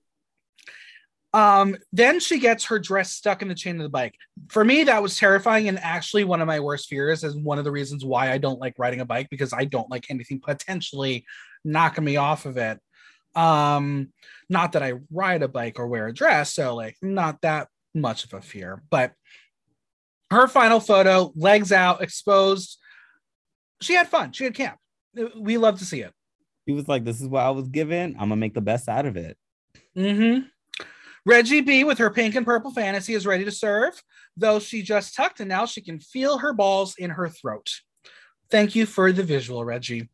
Um, 1.37 1.77
then 1.92 2.18
she 2.18 2.38
gets 2.38 2.64
her 2.64 2.79
dress 2.79 3.12
stuck 3.12 3.42
in 3.42 3.49
the 3.49 3.55
chain 3.55 3.77
of 3.77 3.83
the 3.83 3.90
bike. 3.90 4.14
For 4.49 4.64
me, 4.64 4.85
that 4.85 5.03
was 5.03 5.18
terrifying 5.18 5.68
and 5.68 5.79
actually 5.79 6.25
one 6.25 6.40
of 6.40 6.46
my 6.46 6.61
worst 6.61 6.88
fears, 6.88 7.22
is 7.25 7.37
one 7.37 7.59
of 7.59 7.64
the 7.64 7.70
reasons 7.70 8.07
why 8.07 8.33
I 8.33 8.38
don't 8.38 8.59
like 8.59 8.79
riding 8.79 9.01
a 9.01 9.05
bike 9.05 9.29
because 9.31 9.53
I 9.53 9.66
don't 9.66 9.90
like 9.90 10.07
anything 10.09 10.40
potentially 10.40 11.27
knocking 11.62 12.05
me 12.05 12.16
off 12.16 12.46
of 12.46 12.57
it. 12.57 12.81
Um, 13.35 14.14
not 14.49 14.72
that 14.72 14.83
I 14.83 14.94
ride 15.12 15.42
a 15.42 15.49
bike 15.49 15.79
or 15.79 15.88
wear 15.88 16.07
a 16.07 16.14
dress, 16.14 16.55
so 16.55 16.75
like 16.75 16.96
not 17.03 17.42
that 17.42 17.68
much 17.94 18.25
of 18.25 18.33
a 18.33 18.40
fear, 18.40 18.83
but 18.88 19.12
her 20.31 20.49
final 20.49 20.81
photo, 20.81 21.35
legs 21.37 21.70
out, 21.70 22.03
exposed. 22.03 22.79
She 23.83 23.92
had 23.92 24.09
fun. 24.09 24.33
She 24.33 24.44
had 24.44 24.55
camp. 24.55 24.79
We 25.38 25.59
love 25.59 25.81
to 25.81 25.85
see 25.85 26.01
it. 26.01 26.14
He 26.64 26.72
was 26.72 26.88
like, 26.88 27.05
"This 27.05 27.20
is 27.20 27.29
what 27.29 27.44
I 27.44 27.51
was 27.51 27.68
given. 27.68 28.14
I'm 28.14 28.31
gonna 28.31 28.37
make 28.37 28.55
the 28.55 28.62
best 28.62 28.88
out 28.88 29.05
of 29.05 29.18
it." 29.18 29.37
Mm-hmm. 29.94 30.46
Reggy 31.26 31.60
B 31.60 31.82
with 31.82 31.98
her 31.98 32.08
pink 32.08 32.36
and 32.36 32.46
purple 32.46 32.70
fantasy 32.70 33.12
is 33.14 33.26
ready 33.26 33.44
to 33.44 33.50
serve, 33.50 34.00
though 34.36 34.60
she 34.60 34.80
just 34.82 35.14
tucked 35.14 35.40
and 35.40 35.48
now 35.48 35.66
she 35.66 35.80
can 35.80 35.98
feel 35.98 36.38
her 36.38 36.52
balls 36.52 36.94
in 36.96 37.10
her 37.10 37.28
throat. 37.28 37.68
Thank 38.48 38.76
you 38.76 38.86
for 38.86 39.10
the 39.10 39.24
visual, 39.24 39.64
Reggy. 39.64 40.08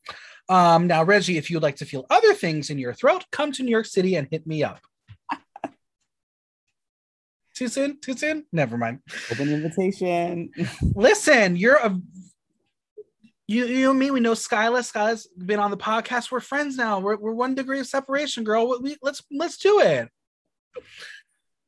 Um, 0.48 0.87
now, 0.87 1.05
Reggy, 1.05 1.37
if 1.37 1.51
you'd 1.51 1.62
like 1.62 1.77
to 1.77 1.85
feel 1.85 2.07
other 2.09 2.33
things 2.33 2.70
in 2.70 2.79
your 2.79 2.94
throat, 2.94 3.27
come 3.31 3.53
to 3.53 3.62
New 3.62 3.70
York 3.70 3.85
City 3.85 4.16
and 4.16 4.27
hit 4.31 4.46
me 4.46 4.64
up. 4.64 4.81
Too 7.55 7.68
soon? 7.68 8.01
Too 8.01 8.16
soon? 8.16 8.46
Never 8.51 8.79
mind. 8.79 9.01
Open 9.31 9.53
invitation. 9.53 10.51
Listen, 10.94 11.57
you're 11.57 11.77
a 11.77 11.94
you 13.46 13.66
you 13.66 13.90
and 13.90 13.98
me. 13.98 14.11
We 14.11 14.20
know 14.20 14.33
Skyla. 14.33 14.81
Skyla's 14.81 15.27
been 15.37 15.59
on 15.59 15.70
the 15.70 15.77
podcast. 15.77 16.33
We're 16.33 16.40
friends 16.40 16.77
now. 16.77 17.01
We're, 17.01 17.16
we're 17.16 17.33
one 17.33 17.55
degree 17.55 17.81
of 17.81 17.87
separation, 17.87 18.44
girl. 18.44 18.70
We, 18.70 18.79
we- 18.79 18.96
let's 19.03 19.22
let's 19.31 19.59
do 19.59 19.81
it. 19.81 20.09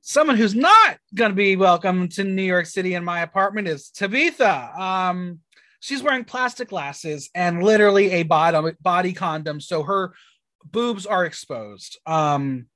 Someone 0.01 0.37
who's 0.37 0.55
not 0.55 0.99
going 1.15 1.31
to 1.31 1.37
be 1.37 1.57
welcome 1.57 2.09
to 2.11 2.25
New 2.25 2.43
York 2.43 2.67
City 2.67 2.95
in 2.95 3.05
my 3.05 3.21
apartment 3.23 3.69
is 3.69 3.89
Tabitha. 3.91 4.79
Um, 4.79 5.41
she's 5.81 6.03
wearing 6.03 6.25
plastic 6.25 6.69
glasses 6.69 7.31
and 7.35 7.63
literally 7.63 8.11
a 8.11 8.23
body 8.23 8.77
body 8.81 9.13
condom, 9.13 9.61
so 9.61 9.83
her 9.83 10.15
boobs 10.65 11.07
are 11.07 11.25
exposed. 11.25 11.99
Um, 12.07 12.67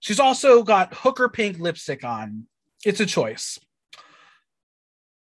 she's 0.00 0.20
also 0.20 0.62
got 0.62 0.94
hooker 0.94 1.28
pink 1.28 1.58
lipstick 1.58 2.04
on. 2.04 2.46
It's 2.84 3.00
a 3.00 3.06
choice. 3.06 3.58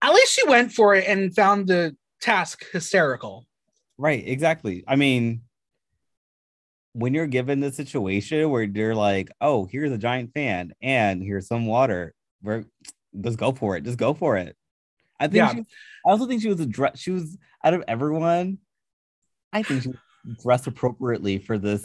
At 0.02 0.14
least 0.14 0.34
she 0.34 0.48
went 0.48 0.72
for 0.72 0.96
it 0.96 1.08
and 1.08 1.36
found 1.36 1.68
the 1.68 1.96
task 2.20 2.66
hysterical. 2.72 3.46
right, 3.98 4.24
exactly. 4.26 4.84
I 4.88 4.96
mean, 4.96 5.42
when 6.94 7.14
you're 7.14 7.28
given 7.28 7.60
the 7.60 7.72
situation 7.72 8.50
where 8.50 8.64
you're 8.64 8.96
like, 8.96 9.30
"Oh, 9.42 9.66
here's 9.66 9.92
a 9.92 9.98
giant 9.98 10.34
fan, 10.34 10.74
and 10.82 11.22
here's 11.24 11.48
some 11.48 11.66
water," 11.66 12.14
we're 12.42 12.66
just 13.20 13.38
go 13.38 13.52
for 13.52 13.76
it. 13.78 13.84
Just 13.84 13.98
go 13.98 14.14
for 14.14 14.38
it. 14.38 14.56
I 15.20 15.26
think 15.28 15.36
Yeah. 15.36 15.54
she, 15.54 15.60
I 16.06 16.12
also 16.12 16.26
think 16.26 16.42
she 16.42 16.50
was 16.50 16.60
a 16.60 16.66
dress. 16.66 17.00
She 17.00 17.12
was 17.12 17.38
out 17.64 17.74
of 17.74 17.84
everyone. 17.88 18.58
I 19.52 19.64
think 19.64 19.84
she 19.84 19.94
dressed 20.44 20.68
appropriately 20.68 21.38
for 21.38 21.58
this 21.58 21.84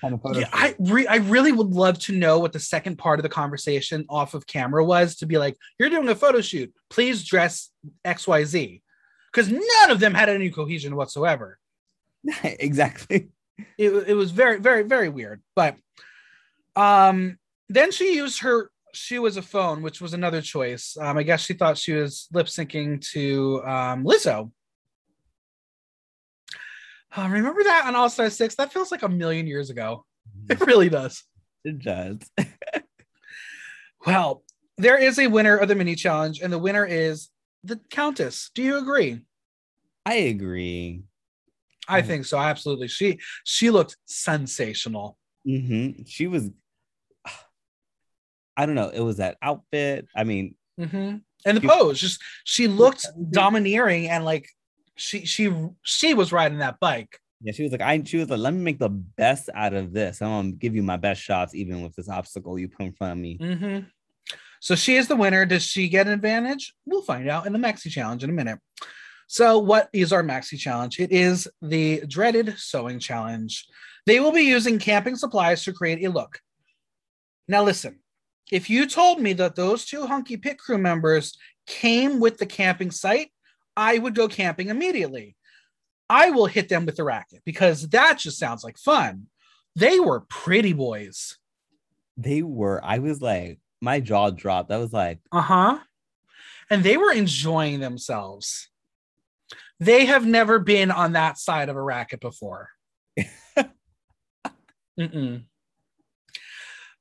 kind 0.00 0.14
of 0.14 0.22
photo. 0.22 0.38
Yeah. 0.40 0.48
I 0.52 0.74
re- 0.78 1.06
I 1.06 1.16
really 1.16 1.52
would 1.52 1.68
love 1.70 1.98
to 2.00 2.16
know 2.16 2.38
what 2.38 2.52
the 2.52 2.60
second 2.60 2.96
part 2.96 3.18
of 3.18 3.22
the 3.24 3.28
conversation 3.28 4.04
off 4.08 4.34
of 4.34 4.46
camera 4.46 4.84
was 4.84 5.16
to 5.16 5.26
be 5.26 5.36
like, 5.38 5.56
you're 5.78 5.90
doing 5.90 6.08
a 6.08 6.14
photo 6.14 6.40
shoot. 6.40 6.72
Please 6.90 7.24
dress 7.24 7.70
XYZ. 8.04 8.80
Because 9.32 9.50
none 9.50 9.90
of 9.90 9.98
them 9.98 10.14
had 10.14 10.28
any 10.28 10.50
cohesion 10.50 10.94
whatsoever. 10.94 11.58
exactly. 12.44 13.28
It, 13.78 13.90
it 14.08 14.14
was 14.14 14.30
very, 14.30 14.58
very, 14.60 14.82
very 14.82 15.08
weird. 15.08 15.42
But 15.54 15.76
um 16.76 17.38
then 17.68 17.90
she 17.90 18.14
used 18.14 18.42
her 18.42 18.70
shoe 18.94 19.26
as 19.26 19.36
a 19.36 19.42
phone, 19.42 19.82
which 19.82 20.00
was 20.00 20.12
another 20.12 20.42
choice. 20.42 20.96
Um, 21.00 21.16
I 21.16 21.22
guess 21.22 21.40
she 21.40 21.54
thought 21.54 21.78
she 21.78 21.92
was 21.92 22.28
lip 22.32 22.46
syncing 22.46 23.00
to 23.12 23.62
um 23.64 24.04
Lizzo. 24.04 24.50
Uh, 27.14 27.28
remember 27.28 27.62
that 27.62 27.84
on 27.86 27.94
All 27.94 28.08
Star 28.08 28.30
6? 28.30 28.54
That 28.54 28.72
feels 28.72 28.90
like 28.90 29.02
a 29.02 29.08
million 29.08 29.46
years 29.46 29.68
ago. 29.68 30.06
It 30.48 30.60
really 30.60 30.88
does. 30.88 31.24
It 31.62 31.78
does. 31.82 32.18
Well, 34.06 34.42
there 34.78 34.98
is 34.98 35.18
a 35.18 35.28
winner 35.28 35.56
of 35.56 35.68
the 35.68 35.74
mini 35.74 35.94
challenge, 35.94 36.40
and 36.40 36.52
the 36.52 36.58
winner 36.58 36.84
is 36.84 37.28
the 37.62 37.78
Countess. 37.90 38.50
Do 38.54 38.62
you 38.62 38.78
agree? 38.78 39.20
I 40.04 40.14
agree. 40.14 41.04
I 41.88 42.02
Mhm. 42.02 42.06
think 42.06 42.24
so. 42.26 42.38
Absolutely. 42.38 42.88
She 42.88 43.18
she 43.44 43.70
looked 43.70 43.96
sensational. 44.06 45.18
hmm 45.44 45.90
She 46.06 46.26
was. 46.26 46.50
I 48.56 48.66
don't 48.66 48.74
know. 48.74 48.90
It 48.90 49.00
was 49.00 49.16
that 49.16 49.38
outfit. 49.42 50.08
I 50.14 50.24
mean, 50.24 50.54
hmm 50.78 51.16
And 51.44 51.56
the 51.56 51.60
She- 51.60 51.66
pose, 51.68 52.00
just 52.00 52.22
she 52.44 52.68
looked 52.68 53.04
Mhm. 53.18 53.30
domineering 53.32 54.08
and 54.08 54.24
like 54.24 54.48
she 54.96 55.24
she 55.26 55.52
she 55.82 56.14
was 56.14 56.30
riding 56.32 56.58
that 56.58 56.78
bike. 56.78 57.18
yeah, 57.44 57.50
she 57.52 57.64
was 57.64 57.72
like, 57.72 57.80
I. 57.80 58.00
She 58.04 58.18
was 58.18 58.30
like, 58.30 58.38
let 58.38 58.54
me 58.54 58.60
make 58.60 58.78
the 58.78 58.88
best 58.90 59.48
out 59.52 59.74
of 59.74 59.92
this. 59.92 60.22
I'm 60.22 60.28
gonna 60.28 60.52
give 60.52 60.76
you 60.76 60.82
my 60.84 60.96
best 60.96 61.20
shots, 61.20 61.54
even 61.56 61.82
with 61.82 61.96
this 61.96 62.08
obstacle 62.08 62.56
you 62.58 62.68
put 62.68 62.86
in 62.86 62.92
front 62.92 63.12
of 63.14 63.18
me. 63.18 63.36
hmm 63.40 63.78
So 64.60 64.76
she 64.76 64.94
is 64.94 65.08
the 65.08 65.16
winner. 65.16 65.44
Does 65.44 65.64
she 65.64 65.88
get 65.88 66.06
an 66.06 66.12
advantage? 66.12 66.72
We'll 66.86 67.02
find 67.02 67.28
out 67.28 67.46
in 67.46 67.52
the 67.52 67.58
maxi 67.58 67.90
challenge 67.90 68.22
in 68.22 68.30
a 68.30 68.32
minute. 68.32 68.60
So, 69.32 69.58
what 69.58 69.88
is 69.94 70.12
our 70.12 70.22
maxi 70.22 70.58
challenge? 70.58 71.00
It 71.00 71.10
is 71.10 71.48
the 71.62 72.02
dreaded 72.06 72.54
sewing 72.58 72.98
challenge. 72.98 73.66
They 74.04 74.20
will 74.20 74.30
be 74.30 74.42
using 74.42 74.78
camping 74.78 75.16
supplies 75.16 75.64
to 75.64 75.72
create 75.72 76.04
a 76.04 76.10
look. 76.10 76.38
Now, 77.48 77.62
listen, 77.62 78.00
if 78.50 78.68
you 78.68 78.86
told 78.86 79.22
me 79.22 79.32
that 79.32 79.56
those 79.56 79.86
two 79.86 80.06
hunky 80.06 80.36
pit 80.36 80.58
crew 80.58 80.76
members 80.76 81.38
came 81.66 82.20
with 82.20 82.36
the 82.36 82.44
camping 82.44 82.90
site, 82.90 83.32
I 83.74 83.96
would 83.96 84.14
go 84.14 84.28
camping 84.28 84.68
immediately. 84.68 85.34
I 86.10 86.28
will 86.28 86.44
hit 86.44 86.68
them 86.68 86.84
with 86.84 86.96
the 86.96 87.04
racket 87.04 87.40
because 87.46 87.88
that 87.88 88.18
just 88.18 88.38
sounds 88.38 88.62
like 88.62 88.76
fun. 88.76 89.28
They 89.74 89.98
were 89.98 90.26
pretty 90.28 90.74
boys. 90.74 91.38
They 92.18 92.42
were. 92.42 92.84
I 92.84 92.98
was 92.98 93.22
like, 93.22 93.60
my 93.80 93.98
jaw 94.00 94.28
dropped. 94.28 94.70
I 94.70 94.76
was 94.76 94.92
like, 94.92 95.20
Uh 95.32 95.40
huh. 95.40 95.78
And 96.68 96.84
they 96.84 96.98
were 96.98 97.12
enjoying 97.12 97.80
themselves. 97.80 98.68
They 99.82 100.04
have 100.04 100.24
never 100.24 100.60
been 100.60 100.92
on 100.92 101.14
that 101.14 101.38
side 101.38 101.68
of 101.68 101.74
a 101.74 101.82
racket 101.82 102.20
before. 102.20 102.68
Mm-mm. 104.96 105.42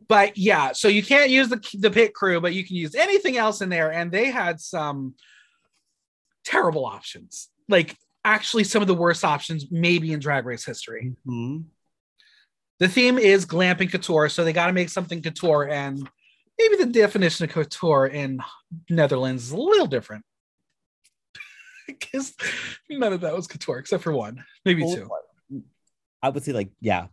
But 0.07 0.35
yeah, 0.35 0.71
so 0.71 0.87
you 0.87 1.03
can't 1.03 1.29
use 1.29 1.49
the 1.49 1.61
the 1.77 1.91
pit 1.91 2.15
crew, 2.15 2.41
but 2.41 2.55
you 2.55 2.65
can 2.65 2.75
use 2.75 2.95
anything 2.95 3.37
else 3.37 3.61
in 3.61 3.69
there. 3.69 3.93
And 3.93 4.11
they 4.11 4.31
had 4.31 4.59
some 4.59 5.13
terrible 6.43 6.87
options, 6.87 7.49
like 7.69 7.95
actually 8.25 8.63
some 8.63 8.81
of 8.81 8.87
the 8.87 8.95
worst 8.95 9.23
options, 9.23 9.67
maybe 9.69 10.11
in 10.11 10.19
Drag 10.19 10.47
Race 10.47 10.65
history. 10.65 11.13
mhm. 11.27 11.65
The 12.79 12.87
theme 12.87 13.19
is 13.19 13.45
glamping 13.45 13.91
couture, 13.91 14.27
so 14.27 14.43
they 14.43 14.53
got 14.53 14.65
to 14.65 14.73
make 14.73 14.89
something 14.89 15.21
couture, 15.21 15.69
and 15.69 16.09
maybe 16.57 16.77
the 16.77 16.87
definition 16.87 17.43
of 17.43 17.51
couture 17.51 18.07
in 18.07 18.39
Netherlands 18.89 19.43
is 19.43 19.51
a 19.51 19.57
little 19.57 19.85
different. 19.85 20.25
Because 21.99 22.33
none 22.89 23.13
of 23.13 23.21
that 23.21 23.35
was 23.35 23.47
couture 23.47 23.79
except 23.79 24.03
for 24.03 24.13
one, 24.13 24.43
maybe 24.65 24.83
two. 24.83 25.09
I 26.23 26.29
would 26.29 26.43
say 26.43 26.53
like, 26.53 26.69
yeah, 26.79 27.07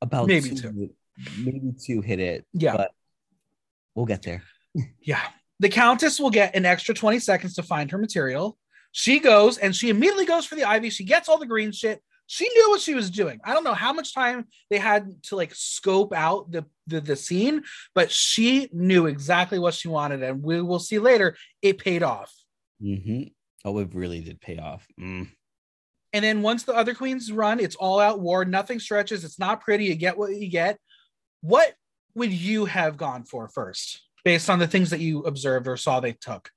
about 0.00 0.26
Maybe 0.26 0.50
two, 0.50 0.90
maybe 1.38 1.72
two 1.80 2.00
hit 2.00 2.20
it. 2.20 2.46
Yeah. 2.52 2.76
but 2.76 2.90
we'll 3.94 4.06
get 4.06 4.22
there. 4.22 4.42
Yeah. 5.00 5.22
The 5.60 5.68
Countess 5.68 6.20
will 6.20 6.30
get 6.30 6.54
an 6.54 6.64
extra 6.64 6.94
20 6.94 7.18
seconds 7.18 7.54
to 7.54 7.62
find 7.62 7.90
her 7.90 7.98
material. 7.98 8.56
She 8.92 9.18
goes 9.18 9.58
and 9.58 9.74
she 9.74 9.90
immediately 9.90 10.24
goes 10.24 10.46
for 10.46 10.54
the 10.54 10.64
ivy. 10.64 10.90
She 10.90 11.04
gets 11.04 11.28
all 11.28 11.38
the 11.38 11.46
green 11.46 11.72
shit. 11.72 12.00
She 12.26 12.48
knew 12.48 12.70
what 12.70 12.80
she 12.80 12.94
was 12.94 13.10
doing. 13.10 13.40
I 13.42 13.54
don't 13.54 13.64
know 13.64 13.74
how 13.74 13.92
much 13.92 14.14
time 14.14 14.46
they 14.70 14.78
had 14.78 15.22
to 15.24 15.36
like 15.36 15.54
scope 15.54 16.12
out 16.12 16.50
the, 16.50 16.66
the, 16.86 17.00
the 17.00 17.16
scene, 17.16 17.62
but 17.94 18.10
she 18.10 18.68
knew 18.72 19.06
exactly 19.06 19.58
what 19.58 19.74
she 19.74 19.88
wanted. 19.88 20.22
And 20.22 20.42
we 20.42 20.60
will 20.60 20.78
see 20.78 20.98
later, 20.98 21.36
it 21.62 21.78
paid 21.78 22.02
off. 22.02 22.32
hmm 22.80 23.24
Oh, 23.64 23.78
it 23.78 23.94
really 23.94 24.20
did 24.20 24.40
pay 24.40 24.58
off. 24.58 24.86
Mm. 25.00 25.28
And 26.12 26.24
then 26.24 26.42
once 26.42 26.64
the 26.64 26.74
other 26.74 26.94
queens 26.94 27.30
run, 27.30 27.60
it's 27.60 27.76
all 27.76 28.00
out 28.00 28.20
war. 28.20 28.44
Nothing 28.44 28.78
stretches. 28.80 29.24
It's 29.24 29.38
not 29.38 29.60
pretty. 29.60 29.86
You 29.86 29.94
get 29.94 30.16
what 30.16 30.34
you 30.34 30.48
get. 30.48 30.78
What 31.42 31.74
would 32.14 32.32
you 32.32 32.64
have 32.64 32.96
gone 32.96 33.24
for 33.24 33.48
first, 33.48 34.02
based 34.24 34.48
on 34.48 34.58
the 34.58 34.66
things 34.66 34.90
that 34.90 35.00
you 35.00 35.22
observed 35.24 35.68
or 35.68 35.76
saw 35.76 36.00
they 36.00 36.12
took? 36.12 36.50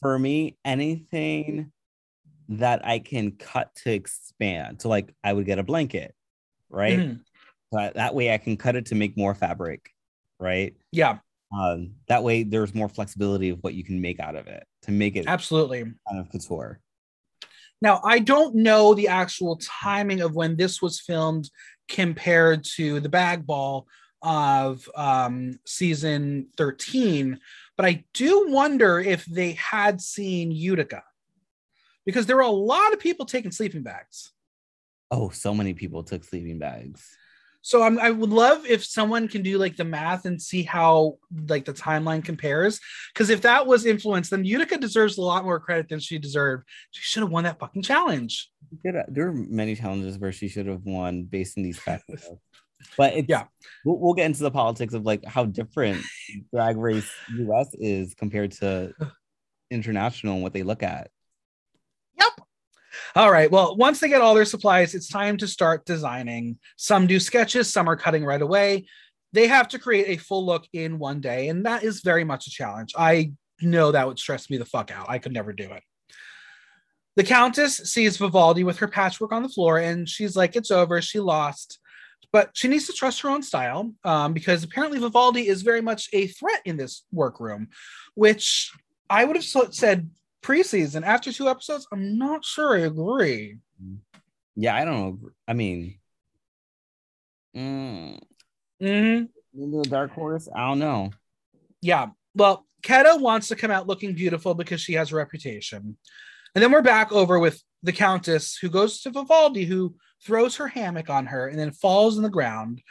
For 0.00 0.18
me, 0.18 0.56
anything 0.64 1.70
that 2.48 2.84
I 2.84 2.98
can 2.98 3.32
cut 3.32 3.74
to 3.84 3.92
expand. 3.92 4.80
So, 4.82 4.88
like, 4.88 5.14
I 5.22 5.32
would 5.32 5.46
get 5.46 5.58
a 5.58 5.62
blanket, 5.62 6.14
right? 6.70 6.98
Mhm. 6.98 7.20
But 7.70 7.94
that 7.94 8.14
way 8.14 8.32
I 8.32 8.38
can 8.38 8.56
cut 8.56 8.76
it 8.76 8.86
to 8.86 8.94
make 8.94 9.16
more 9.16 9.34
fabric, 9.34 9.90
right? 10.40 10.74
Yeah, 10.90 11.18
Um, 11.52 11.96
that 12.08 12.22
way 12.22 12.42
there's 12.42 12.74
more 12.74 12.88
flexibility 12.88 13.50
of 13.50 13.62
what 13.62 13.74
you 13.74 13.84
can 13.84 14.00
make 14.00 14.18
out 14.18 14.36
of 14.36 14.46
it 14.46 14.66
to 14.82 14.90
make 14.90 15.16
it 15.16 15.26
absolutely. 15.26 15.82
kind 15.82 16.20
of 16.20 16.30
couture. 16.30 16.80
Now, 17.80 18.00
I 18.04 18.20
don't 18.20 18.54
know 18.54 18.94
the 18.94 19.08
actual 19.08 19.58
timing 19.60 20.20
of 20.20 20.36
when 20.36 20.56
this 20.56 20.80
was 20.80 21.00
filmed 21.00 21.50
compared 21.88 22.64
to 22.76 23.00
the 23.00 23.08
bag 23.08 23.44
ball 23.44 23.86
of 24.22 24.88
um, 24.94 25.58
season 25.66 26.46
13, 26.56 27.40
but 27.76 27.86
I 27.86 28.04
do 28.14 28.46
wonder 28.48 29.00
if 29.00 29.24
they 29.24 29.52
had 29.52 30.00
seen 30.00 30.52
Utica 30.52 31.02
because 32.06 32.26
there 32.26 32.36
were 32.36 32.42
a 32.42 32.48
lot 32.48 32.92
of 32.92 33.00
people 33.00 33.26
taking 33.26 33.50
sleeping 33.50 33.82
bags. 33.82 34.32
Oh, 35.10 35.30
so 35.30 35.52
many 35.52 35.74
people 35.74 36.04
took 36.04 36.24
sleeping 36.24 36.58
bags. 36.58 37.16
So 37.62 37.82
I'm, 37.82 37.98
I 38.00 38.10
would 38.10 38.30
love 38.30 38.66
if 38.66 38.84
someone 38.84 39.28
can 39.28 39.42
do 39.42 39.56
like 39.56 39.76
the 39.76 39.84
math 39.84 40.24
and 40.24 40.42
see 40.42 40.62
how 40.64 41.18
like 41.46 41.64
the 41.64 41.72
timeline 41.72 42.24
compares. 42.24 42.80
Because 43.14 43.30
if 43.30 43.40
that 43.42 43.66
was 43.66 43.86
influence, 43.86 44.30
then 44.30 44.44
Utica 44.44 44.76
deserves 44.78 45.16
a 45.16 45.22
lot 45.22 45.44
more 45.44 45.60
credit 45.60 45.88
than 45.88 46.00
she 46.00 46.18
deserved. 46.18 46.66
She 46.90 47.02
should 47.02 47.22
have 47.22 47.30
won 47.30 47.44
that 47.44 47.60
fucking 47.60 47.82
challenge. 47.82 48.50
There 48.82 49.28
are 49.28 49.32
many 49.32 49.76
challenges 49.76 50.18
where 50.18 50.32
she 50.32 50.48
should 50.48 50.66
have 50.66 50.82
won 50.84 51.22
based 51.24 51.56
on 51.56 51.62
these 51.62 51.78
factors. 51.88 52.28
But 52.98 53.14
it's, 53.14 53.28
Yeah. 53.28 53.44
we'll, 53.84 53.98
we'll 53.98 54.14
get 54.14 54.26
into 54.26 54.42
the 54.42 54.50
politics 54.50 54.92
of 54.92 55.04
like 55.04 55.24
how 55.24 55.44
different 55.44 56.02
Drag 56.52 56.76
Race 56.76 57.08
US 57.30 57.74
is 57.74 58.14
compared 58.14 58.52
to 58.52 58.92
international 59.70 60.34
and 60.34 60.42
what 60.42 60.52
they 60.52 60.64
look 60.64 60.82
at. 60.82 61.10
Yep. 62.18 62.46
All 63.14 63.30
right. 63.30 63.50
Well, 63.50 63.76
once 63.76 64.00
they 64.00 64.08
get 64.08 64.22
all 64.22 64.34
their 64.34 64.46
supplies, 64.46 64.94
it's 64.94 65.08
time 65.08 65.36
to 65.38 65.46
start 65.46 65.84
designing. 65.84 66.58
Some 66.76 67.06
do 67.06 67.20
sketches, 67.20 67.70
some 67.70 67.88
are 67.88 67.96
cutting 67.96 68.24
right 68.24 68.40
away. 68.40 68.86
They 69.34 69.48
have 69.48 69.68
to 69.68 69.78
create 69.78 70.08
a 70.08 70.22
full 70.22 70.46
look 70.46 70.66
in 70.72 70.98
one 70.98 71.20
day, 71.20 71.48
and 71.48 71.66
that 71.66 71.82
is 71.82 72.00
very 72.00 72.24
much 72.24 72.46
a 72.46 72.50
challenge. 72.50 72.94
I 72.96 73.32
know 73.60 73.92
that 73.92 74.06
would 74.06 74.18
stress 74.18 74.48
me 74.48 74.56
the 74.56 74.64
fuck 74.64 74.90
out. 74.90 75.10
I 75.10 75.18
could 75.18 75.32
never 75.32 75.52
do 75.52 75.70
it. 75.72 75.82
The 77.16 77.24
Countess 77.24 77.76
sees 77.76 78.16
Vivaldi 78.16 78.64
with 78.64 78.78
her 78.78 78.88
patchwork 78.88 79.32
on 79.32 79.42
the 79.42 79.48
floor, 79.48 79.78
and 79.78 80.08
she's 80.08 80.34
like, 80.34 80.56
It's 80.56 80.70
over. 80.70 81.02
She 81.02 81.20
lost. 81.20 81.78
But 82.32 82.50
she 82.54 82.66
needs 82.66 82.86
to 82.86 82.94
trust 82.94 83.20
her 83.20 83.28
own 83.28 83.42
style 83.42 83.92
um, 84.04 84.32
because 84.32 84.64
apparently 84.64 84.98
Vivaldi 84.98 85.48
is 85.48 85.60
very 85.60 85.82
much 85.82 86.08
a 86.14 86.28
threat 86.28 86.62
in 86.64 86.78
this 86.78 87.04
workroom, 87.12 87.68
which 88.14 88.72
I 89.10 89.26
would 89.26 89.36
have 89.36 89.74
said 89.74 90.08
preseason 90.42 91.04
after 91.04 91.32
two 91.32 91.48
episodes. 91.48 91.86
I'm 91.92 92.18
not 92.18 92.44
sure 92.44 92.76
I 92.76 92.80
agree. 92.80 93.58
Yeah, 94.56 94.74
I 94.76 94.84
don't 94.84 94.94
know. 94.94 95.30
I 95.48 95.52
mean, 95.54 95.98
mm, 97.56 98.18
Mhm. 98.80 99.28
maybe 99.54 99.78
a 99.78 99.82
dark 99.82 100.12
horse. 100.12 100.48
I 100.54 100.68
don't 100.68 100.78
know. 100.78 101.10
Yeah. 101.80 102.10
Well, 102.34 102.66
Keta 102.82 103.20
wants 103.20 103.48
to 103.48 103.56
come 103.56 103.70
out 103.70 103.86
looking 103.86 104.14
beautiful 104.14 104.54
because 104.54 104.80
she 104.80 104.94
has 104.94 105.12
a 105.12 105.16
reputation. 105.16 105.96
And 106.54 106.62
then 106.62 106.72
we're 106.72 106.82
back 106.82 107.12
over 107.12 107.38
with 107.38 107.62
the 107.82 107.92
Countess, 107.92 108.56
who 108.56 108.68
goes 108.68 109.00
to 109.02 109.10
Vivaldi, 109.10 109.64
who 109.64 109.94
throws 110.24 110.56
her 110.56 110.68
hammock 110.68 111.08
on 111.10 111.26
her 111.26 111.48
and 111.48 111.58
then 111.58 111.72
falls 111.72 112.16
in 112.16 112.22
the 112.22 112.28
ground. 112.30 112.82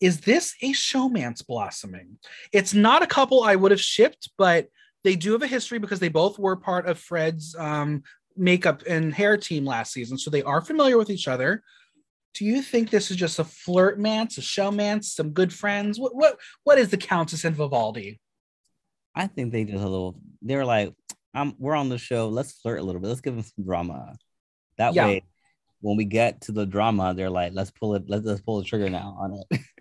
Is 0.00 0.20
this 0.22 0.54
a 0.62 0.72
showmance 0.72 1.46
blossoming? 1.46 2.18
It's 2.52 2.74
not 2.74 3.02
a 3.02 3.06
couple 3.06 3.42
I 3.42 3.54
would 3.56 3.70
have 3.70 3.80
shipped, 3.80 4.30
but 4.36 4.68
they 5.04 5.16
do 5.16 5.32
have 5.32 5.42
a 5.42 5.46
history 5.46 5.78
because 5.78 6.00
they 6.00 6.08
both 6.08 6.38
were 6.38 6.56
part 6.56 6.86
of 6.86 6.98
Fred's 6.98 7.54
um, 7.56 8.02
makeup 8.36 8.82
and 8.88 9.14
hair 9.14 9.36
team 9.36 9.64
last 9.64 9.92
season, 9.92 10.18
so 10.18 10.30
they 10.30 10.42
are 10.42 10.60
familiar 10.62 10.98
with 10.98 11.10
each 11.10 11.28
other. 11.28 11.62
Do 12.32 12.44
you 12.44 12.62
think 12.62 12.90
this 12.90 13.10
is 13.12 13.16
just 13.16 13.38
a 13.38 13.44
flirt 13.44 14.00
mance, 14.00 14.38
a 14.38 14.42
show 14.42 14.70
showmance, 14.70 15.04
some 15.04 15.30
good 15.30 15.52
friends? 15.52 16.00
What 16.00 16.16
what 16.16 16.40
what 16.64 16.78
is 16.78 16.88
the 16.88 16.96
Countess 16.96 17.44
and 17.44 17.54
Vivaldi? 17.54 18.18
I 19.14 19.28
think 19.28 19.52
they 19.52 19.64
just 19.64 19.84
a 19.84 19.88
little. 19.88 20.18
They're 20.42 20.64
like, 20.64 20.92
"I'm. 21.32 21.54
We're 21.58 21.76
on 21.76 21.90
the 21.90 21.98
show. 21.98 22.28
Let's 22.28 22.52
flirt 22.52 22.80
a 22.80 22.82
little 22.82 23.00
bit. 23.00 23.08
Let's 23.08 23.20
give 23.20 23.36
them 23.36 23.44
some 23.44 23.64
drama." 23.64 24.16
That 24.78 24.94
Yeah. 24.94 25.06
way, 25.06 25.22
when 25.80 25.96
we 25.96 26.04
get 26.04 26.40
to 26.42 26.52
the 26.52 26.66
drama, 26.66 27.14
they're 27.14 27.30
like, 27.30 27.52
"Let's 27.54 27.70
pull 27.70 27.94
it. 27.94 28.04
Let's, 28.08 28.24
let's 28.24 28.40
pull 28.40 28.58
the 28.58 28.64
trigger 28.64 28.90
now 28.90 29.16
on 29.20 29.34
it." 29.50 29.60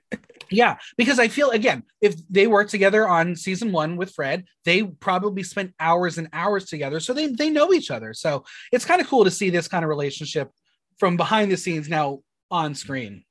Yeah, 0.49 0.77
because 0.97 1.19
I 1.19 1.27
feel 1.27 1.51
again, 1.51 1.83
if 2.01 2.15
they 2.29 2.47
worked 2.47 2.71
together 2.71 3.07
on 3.07 3.35
season 3.35 3.71
one 3.71 3.97
with 3.97 4.13
Fred, 4.13 4.45
they 4.65 4.83
probably 4.83 5.43
spent 5.43 5.73
hours 5.79 6.17
and 6.17 6.27
hours 6.33 6.65
together, 6.65 6.99
so 6.99 7.13
they 7.13 7.27
they 7.27 7.49
know 7.49 7.73
each 7.73 7.91
other. 7.91 8.13
So 8.13 8.45
it's 8.71 8.85
kind 8.85 9.01
of 9.01 9.07
cool 9.07 9.23
to 9.23 9.31
see 9.31 9.49
this 9.49 9.67
kind 9.67 9.83
of 9.83 9.89
relationship 9.89 10.51
from 10.97 11.17
behind 11.17 11.51
the 11.51 11.57
scenes 11.57 11.89
now 11.89 12.19
on 12.51 12.75
screen. 12.75 13.23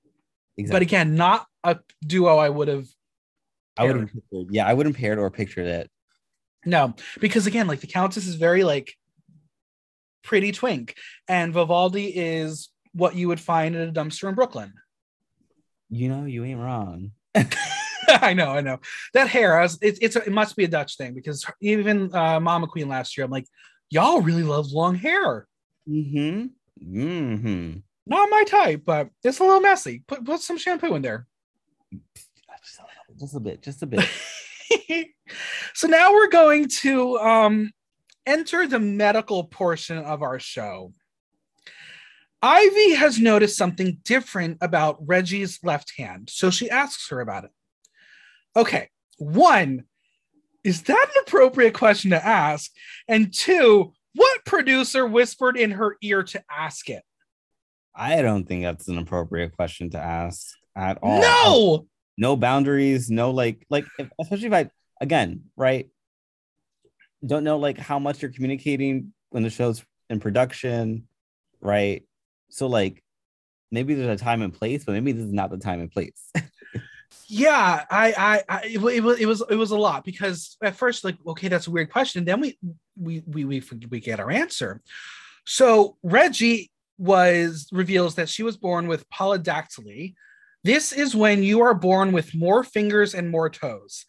exactly. 0.56 0.74
But 0.74 0.82
again, 0.82 1.14
not 1.14 1.46
a 1.64 1.78
duo 2.06 2.36
I 2.36 2.48
would 2.48 2.68
have 2.68 2.86
I 3.76 3.84
would 3.84 3.96
have. 3.96 4.10
Yeah, 4.50 4.66
I 4.66 4.74
wouldn't 4.74 4.96
paired 4.96 5.18
or 5.18 5.30
pictured 5.30 5.66
it. 5.66 5.90
no, 6.66 6.94
because 7.20 7.46
again, 7.46 7.66
like 7.66 7.80
the 7.80 7.86
Countess 7.86 8.26
is 8.26 8.34
very 8.34 8.64
like 8.64 8.94
pretty 10.22 10.52
twink, 10.52 10.94
and 11.28 11.52
Vivaldi 11.52 12.06
is 12.06 12.68
what 12.92 13.14
you 13.14 13.28
would 13.28 13.40
find 13.40 13.74
in 13.74 13.88
a 13.88 13.92
dumpster 13.92 14.28
in 14.28 14.34
Brooklyn. 14.34 14.74
You 15.92 16.08
know, 16.08 16.24
you 16.24 16.44
ain't 16.44 16.58
wrong. 16.58 17.12
I 18.08 18.34
know, 18.34 18.50
I 18.50 18.60
know. 18.60 18.80
That 19.14 19.28
hair, 19.28 19.58
I 19.58 19.62
was, 19.62 19.78
it, 19.80 19.98
it's 20.00 20.16
a, 20.16 20.24
it 20.24 20.32
must 20.32 20.56
be 20.56 20.64
a 20.64 20.68
Dutch 20.68 20.96
thing 20.96 21.14
because 21.14 21.44
even 21.60 22.10
uh, 22.14 22.40
Ma'Ma 22.40 22.68
Queen 22.68 22.88
last 22.88 23.16
year, 23.16 23.24
I'm 23.24 23.30
like, 23.30 23.46
y'all 23.90 24.20
really 24.20 24.42
love 24.42 24.72
long 24.72 24.94
hair. 24.94 25.46
Mm-hmm. 25.88 26.46
Mm-hmm. 26.96 27.78
Not 28.06 28.30
my 28.30 28.44
type, 28.44 28.82
but 28.84 29.08
it's 29.22 29.38
a 29.38 29.44
little 29.44 29.60
messy. 29.60 30.02
Put 30.08 30.24
put 30.24 30.40
some 30.40 30.58
shampoo 30.58 30.94
in 30.94 31.02
there. 31.02 31.26
Just 33.18 33.36
a 33.36 33.40
bit. 33.40 33.62
Just 33.62 33.82
a 33.82 33.86
bit. 33.86 34.08
so 35.74 35.86
now 35.86 36.12
we're 36.12 36.28
going 36.28 36.68
to 36.80 37.18
um, 37.18 37.70
enter 38.26 38.66
the 38.66 38.80
medical 38.80 39.44
portion 39.44 39.98
of 39.98 40.22
our 40.22 40.40
show. 40.40 40.92
Ivy 42.42 42.94
has 42.94 43.18
noticed 43.18 43.56
something 43.56 43.98
different 44.02 44.58
about 44.60 44.98
Reggy's 45.06 45.60
left 45.62 45.92
hand, 45.96 46.28
so 46.30 46.50
she 46.50 46.68
asks 46.68 47.08
her 47.10 47.20
about 47.20 47.44
it. 47.44 47.50
Okay, 48.56 48.90
one, 49.18 49.84
is 50.64 50.82
that 50.82 51.06
an 51.14 51.22
appropriate 51.26 51.74
question 51.74 52.10
to 52.10 52.24
ask? 52.24 52.70
And 53.06 53.32
two, 53.32 53.92
what 54.14 54.44
producer 54.44 55.06
whispered 55.06 55.56
in 55.56 55.72
her 55.72 55.96
ear 56.02 56.22
to 56.24 56.42
ask 56.50 56.90
it? 56.90 57.02
I 57.94 58.22
don't 58.22 58.44
think 58.44 58.64
that's 58.64 58.88
an 58.88 58.98
appropriate 58.98 59.54
question 59.54 59.90
to 59.90 59.98
ask 59.98 60.48
at 60.74 60.98
all. 61.02 61.20
No! 61.20 61.86
no 62.16 62.36
boundaries, 62.36 63.10
no 63.10 63.30
like 63.30 63.66
like 63.70 63.86
if, 63.98 64.10
especially 64.20 64.46
if 64.46 64.52
I 64.52 64.70
again, 65.00 65.44
right? 65.56 65.88
Don't 67.24 67.44
know 67.44 67.58
like 67.58 67.78
how 67.78 67.98
much 67.98 68.22
you're 68.22 68.32
communicating 68.32 69.12
when 69.30 69.42
the 69.42 69.50
show's 69.50 69.84
in 70.10 70.20
production, 70.20 71.08
right? 71.60 72.04
So 72.52 72.66
like 72.66 73.02
maybe 73.70 73.94
there's 73.94 74.20
a 74.20 74.22
time 74.22 74.42
and 74.42 74.52
place, 74.52 74.84
but 74.84 74.92
maybe 74.92 75.12
this 75.12 75.24
is 75.24 75.32
not 75.32 75.50
the 75.50 75.58
time 75.58 75.80
and 75.80 75.90
place. 75.90 76.30
yeah 77.28 77.84
i 77.90 78.12
i, 78.16 78.42
I 78.48 78.66
it, 78.66 78.80
was 78.80 79.20
it 79.20 79.26
was 79.26 79.42
it 79.48 79.54
was 79.54 79.70
a 79.70 79.76
lot 79.76 80.02
because 80.02 80.56
at 80.62 80.76
first 80.76 81.04
like 81.04 81.16
okay 81.26 81.48
that's 81.48 81.66
a 81.66 81.70
weird 81.70 81.90
question. 81.90 82.24
Then 82.24 82.40
we 82.40 82.58
we 82.96 83.22
we 83.26 83.44
we, 83.44 83.62
we 83.90 84.00
get 84.00 84.20
our 84.20 84.30
answer. 84.30 84.82
So 85.46 85.96
reggy 86.02 86.70
was 86.98 87.68
reveals 87.72 88.14
that 88.16 88.28
she 88.28 88.42
was 88.42 88.56
born 88.56 88.86
with 88.86 89.08
polydactyly. 89.08 90.14
This 90.62 90.92
is 90.92 91.16
when 91.16 91.42
you 91.42 91.62
are 91.62 91.74
born 91.74 92.12
with 92.12 92.34
more 92.34 92.62
fingers 92.62 93.14
and 93.14 93.30
more 93.30 93.50
toes 93.50 94.04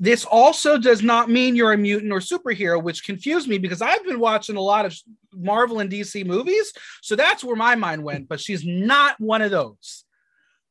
this 0.00 0.24
also 0.24 0.76
does 0.76 1.02
not 1.02 1.30
mean 1.30 1.54
you're 1.54 1.72
a 1.72 1.78
mutant 1.78 2.12
or 2.12 2.18
superhero 2.18 2.82
which 2.82 3.04
confused 3.04 3.48
me 3.48 3.58
because 3.58 3.80
i've 3.80 4.04
been 4.04 4.18
watching 4.18 4.56
a 4.56 4.60
lot 4.60 4.84
of 4.84 4.96
marvel 5.32 5.80
and 5.80 5.90
dc 5.90 6.26
movies 6.26 6.72
so 7.02 7.14
that's 7.16 7.44
where 7.44 7.56
my 7.56 7.74
mind 7.74 8.02
went 8.02 8.28
but 8.28 8.40
she's 8.40 8.64
not 8.64 9.18
one 9.20 9.42
of 9.42 9.50
those. 9.50 10.04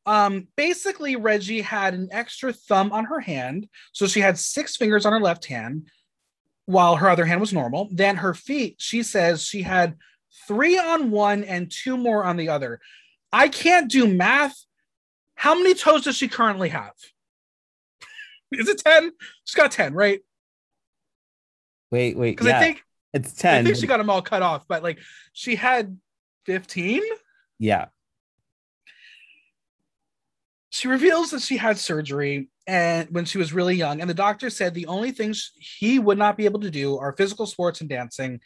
Um 0.06 0.48
basically 0.58 1.16
reggy 1.16 1.62
had 1.62 1.94
an 1.94 2.10
extra 2.12 2.52
thumb 2.52 2.92
on 2.92 3.06
her 3.06 3.20
hand 3.20 3.70
so 3.94 4.08
she 4.08 4.20
had 4.20 4.38
six 4.38 4.76
fingers 4.76 5.06
on 5.06 5.14
her 5.14 5.20
left 5.20 5.46
hand 5.46 5.88
while 6.66 6.96
her 6.96 7.10
other 7.10 7.26
hand 7.26 7.42
was 7.42 7.54
normal. 7.54 7.90
Then 7.92 8.18
her 8.18 8.34
feet 8.34 8.76
she 8.80 9.04
says 9.04 9.44
she 9.44 9.62
had 9.62 9.96
three 10.48 10.78
on 10.78 11.12
one 11.12 11.44
and 11.44 11.72
two 11.72 11.98
more 11.98 12.24
on 12.24 12.38
the 12.38 12.50
other. 12.50 12.80
I 13.32 13.48
can't 13.48 13.90
do 13.90 14.08
math. 14.08 14.56
How 15.36 15.56
many 15.56 15.74
toes 15.74 16.04
does 16.04 16.18
she 16.18 16.28
currently 16.28 16.70
have 16.70 16.94
is 18.54 18.70
it 18.70 18.80
10 18.80 19.12
she's 19.46 19.56
got 19.56 19.72
10 19.72 19.94
right? 19.94 20.22
Wait, 21.92 22.18
wait, 22.18 22.32
because 22.32 22.48
yeah, 22.48 22.58
i 22.58 22.62
think 22.62 22.84
it's 23.14 23.34
10. 23.34 23.62
i 23.62 23.64
think 23.64 23.78
she 23.78 23.88
got 23.88 23.98
them 23.98 24.10
all 24.10 24.22
cut 24.22 24.42
off 24.42 24.66
but 24.68 24.84
like 24.84 25.00
she 25.34 25.56
had 25.56 25.98
15 26.46 27.02
yeah. 27.60 27.86
she 30.70 30.88
reveals 30.88 31.32
that 31.32 31.42
she 31.42 31.56
had 31.58 31.78
surgery 31.78 32.50
and 32.66 33.10
when 33.12 33.26
she 33.26 33.38
was 33.38 33.52
really 33.52 33.76
young 33.76 34.00
and 34.00 34.10
the 34.10 34.14
doctor 34.14 34.50
said 34.50 34.74
the 34.74 34.88
only 34.88 35.12
things 35.12 35.52
he 35.58 36.00
would 36.00 36.18
not 36.18 36.38
be 36.38 36.46
able 36.46 36.62
to 36.62 36.72
do 36.72 36.98
are 36.98 37.16
physical 37.16 37.46
sports 37.46 37.82
and 37.82 37.90
dancing 37.90 38.40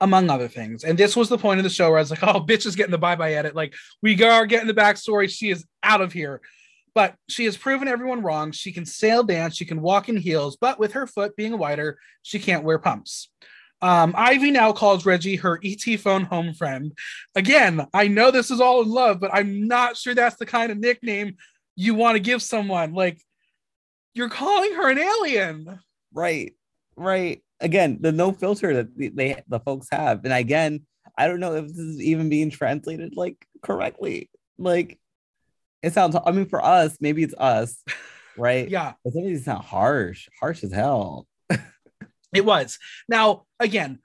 among 0.00 0.30
other 0.30 0.46
things. 0.46 0.84
And 0.84 0.96
this 0.96 1.16
was 1.16 1.28
the 1.28 1.38
point 1.38 1.58
of 1.58 1.64
the 1.64 1.70
show 1.70 1.88
where 1.90 1.98
i 1.98 2.00
was 2.00 2.10
like 2.10 2.22
oh 2.22 2.40
bitch 2.40 2.66
is 2.66 2.76
getting 2.76 2.92
the 2.92 2.98
bye-bye 2.98 3.34
edit. 3.34 3.54
Like 3.54 3.74
we 4.00 4.22
are 4.22 4.46
getting 4.46 4.68
the 4.68 4.74
backstory. 4.74 5.28
She 5.28 5.50
is 5.50 5.66
out 5.82 6.00
of 6.00 6.12
here 6.12 6.40
but 6.94 7.14
she 7.28 7.44
has 7.44 7.56
proven 7.56 7.88
everyone 7.88 8.22
wrong 8.22 8.52
she 8.52 8.72
can 8.72 8.86
sail 8.86 9.22
dance 9.22 9.56
she 9.56 9.64
can 9.64 9.80
walk 9.80 10.08
in 10.08 10.16
heels 10.16 10.56
but 10.60 10.78
with 10.78 10.92
her 10.92 11.06
foot 11.06 11.36
being 11.36 11.58
wider 11.58 11.98
she 12.22 12.38
can't 12.38 12.64
wear 12.64 12.78
pumps 12.78 13.28
um, 13.82 14.14
Ivy 14.16 14.50
now 14.50 14.72
calls 14.72 15.04
Reggy 15.04 15.36
her 15.36 15.60
ET 15.62 16.00
phone 16.00 16.24
home 16.24 16.54
friend. 16.54 16.92
Again, 17.34 17.86
I 17.92 18.08
know 18.08 18.30
this 18.30 18.50
is 18.50 18.58
all 18.58 18.80
in 18.80 18.88
love, 18.88 19.20
but 19.20 19.30
I'm 19.34 19.68
not 19.68 19.98
sure 19.98 20.14
that's 20.14 20.36
the 20.36 20.46
kind 20.46 20.72
of 20.72 20.78
nickname 20.78 21.36
you 21.76 21.94
want 21.94 22.14
to 22.16 22.20
give 22.20 22.40
someone. 22.40 22.94
Like, 22.94 23.20
you're 24.14 24.30
calling 24.30 24.72
her 24.72 24.90
an 24.90 24.98
alien. 24.98 25.80
Right. 26.14 26.54
Right. 26.96 27.42
Again, 27.60 27.98
the 28.00 28.10
no 28.10 28.32
filter 28.32 28.72
that 28.74 28.96
they, 28.96 29.42
the 29.48 29.60
folks 29.60 29.88
have. 29.92 30.24
And 30.24 30.32
again, 30.32 30.86
I 31.18 31.28
don't 31.28 31.40
know 31.40 31.54
if 31.56 31.66
this 31.66 31.76
is 31.76 32.00
even 32.00 32.30
being 32.30 32.48
translated 32.48 33.14
like 33.16 33.36
correctly. 33.62 34.30
Like 34.56 34.98
it 35.84 35.92
sounds 35.92 36.16
I 36.24 36.30
mean 36.30 36.46
for 36.46 36.64
us, 36.64 36.96
maybe 37.00 37.22
it's 37.22 37.34
us, 37.36 37.82
right? 38.36 38.68
Yeah, 38.68 38.94
But 39.04 39.12
some 39.12 39.22
of 39.22 39.28
these 39.28 39.44
sound 39.44 39.64
harsh, 39.64 40.28
harsh 40.40 40.64
as 40.64 40.72
hell. 40.72 41.26
it 42.32 42.44
was. 42.44 42.78
Now, 43.08 43.44
again, 43.60 44.00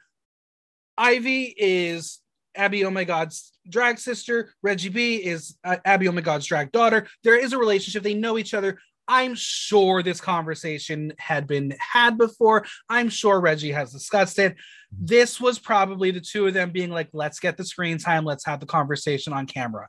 Ivy 0.97 1.53
is 1.57 2.19
Abby 2.55 2.83
Oh 2.83 2.91
My 2.91 3.05
God's 3.05 3.51
drag 3.69 3.99
sister. 3.99 4.53
Reggy 4.61 4.89
B 4.89 5.15
is 5.15 5.57
uh, 5.63 5.77
Abby 5.85 6.07
Oh 6.07 6.11
My 6.11 6.21
God's 6.21 6.45
drag 6.45 6.71
daughter. 6.71 7.07
There 7.23 7.39
is 7.39 7.53
a 7.53 7.57
relationship. 7.57 8.03
They 8.03 8.13
know 8.13 8.37
each 8.37 8.53
other. 8.53 8.79
I'm 9.07 9.33
sure 9.33 10.03
this 10.03 10.21
conversation 10.21 11.13
had 11.17 11.47
been 11.47 11.75
had 11.79 12.17
before. 12.17 12.65
I'm 12.89 13.09
sure 13.09 13.41
Reggy 13.41 13.71
has 13.71 13.91
discussed 13.91 14.37
it. 14.37 14.55
This 14.91 15.41
was 15.41 15.57
probably 15.57 16.11
the 16.11 16.21
two 16.21 16.45
of 16.45 16.53
them 16.53 16.71
being 16.71 16.91
like, 16.91 17.09
let's 17.11 17.39
get 17.39 17.57
the 17.57 17.65
screen 17.65 17.97
time, 17.97 18.23
let's 18.23 18.45
have 18.45 18.59
the 18.59 18.67
conversation 18.67 19.33
on 19.33 19.47
camera. 19.47 19.87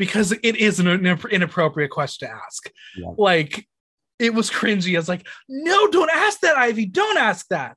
Because 0.00 0.32
it 0.32 0.56
is 0.56 0.80
an 0.80 0.86
inapp- 0.86 1.30
inappropriate 1.30 1.90
question 1.90 2.26
to 2.26 2.34
ask. 2.34 2.70
Yeah. 2.96 3.10
Like, 3.18 3.68
it 4.18 4.32
was 4.32 4.50
cringy. 4.50 4.94
I 4.94 4.98
was 4.98 5.10
like, 5.10 5.26
no, 5.46 5.88
don't 5.88 6.10
ask 6.10 6.40
that, 6.40 6.56
Ivy. 6.56 6.86
Don't 6.86 7.18
ask 7.18 7.46
that. 7.48 7.76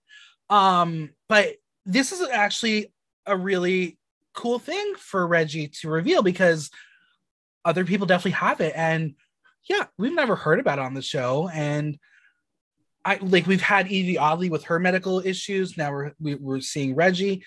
Um, 0.50 1.10
but 1.28 1.56
this 1.86 2.14
is 2.14 2.26
actually 2.30 2.94
a 3.26 3.36
really 3.36 3.98
cool 4.34 4.58
thing 4.58 4.94
for 4.98 5.28
Reggy 5.28 5.68
to 5.82 5.90
reveal 5.90 6.24
because 6.24 6.72
other 7.66 7.84
people 7.84 8.08
definitely 8.08 8.32
have 8.32 8.62
it. 8.62 8.72
And 8.74 9.16
yeah, 9.70 9.88
we've 9.98 10.16
never 10.16 10.38
heard 10.38 10.62
about 10.62 10.80
it 10.80 10.86
on 10.86 10.94
the 10.94 11.02
show. 11.02 11.50
And 11.50 11.98
I 13.04 13.18
like 13.22 13.48
we've 13.48 13.62
had 13.62 13.90
Evie 13.90 14.18
Oddly 14.18 14.50
with 14.50 14.64
her 14.66 14.80
medical 14.80 15.20
issues. 15.20 15.78
Now 15.78 15.92
we're 15.92 16.12
we, 16.22 16.36
we're 16.36 16.62
seeing 16.62 16.96
Reggy. 16.96 17.44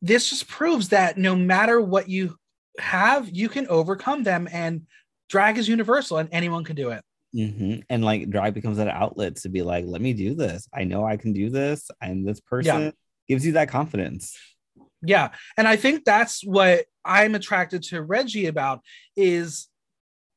This 0.00 0.28
just 0.28 0.48
proves 0.48 0.88
that 0.88 1.18
no 1.18 1.36
matter 1.36 1.80
what 1.80 2.08
you 2.08 2.36
have, 2.78 3.28
you 3.30 3.48
can 3.48 3.66
overcome 3.68 4.22
them. 4.22 4.48
And 4.50 4.82
drag 5.28 5.58
is 5.58 5.68
universal, 5.68 6.18
and 6.18 6.28
anyone 6.32 6.64
can 6.64 6.76
do 6.76 6.90
it. 6.90 7.02
hmm 7.34 7.76
And 7.88 8.04
like 8.04 8.30
drag 8.30 8.54
becomes 8.54 8.78
an 8.78 8.88
outlet 8.88 9.36
to 9.36 9.48
be 9.48 9.62
like, 9.62 9.84
let 9.86 10.00
me 10.00 10.12
do 10.12 10.34
this. 10.34 10.68
I 10.72 10.84
know 10.84 11.04
I 11.04 11.16
can 11.16 11.32
do 11.32 11.50
this. 11.50 11.90
I'm 12.00 12.24
this 12.24 12.40
person. 12.40 12.92
Gives 13.28 13.46
you 13.46 13.52
that 13.52 13.68
confidence. 13.68 14.36
Yeah. 15.00 15.30
And 15.56 15.66
I 15.66 15.76
think 15.76 16.04
that's 16.04 16.44
what 16.44 16.86
I'm 17.04 17.34
attracted 17.34 17.82
to 17.84 18.02
Reggy 18.02 18.46
about 18.46 18.80
is 19.16 19.68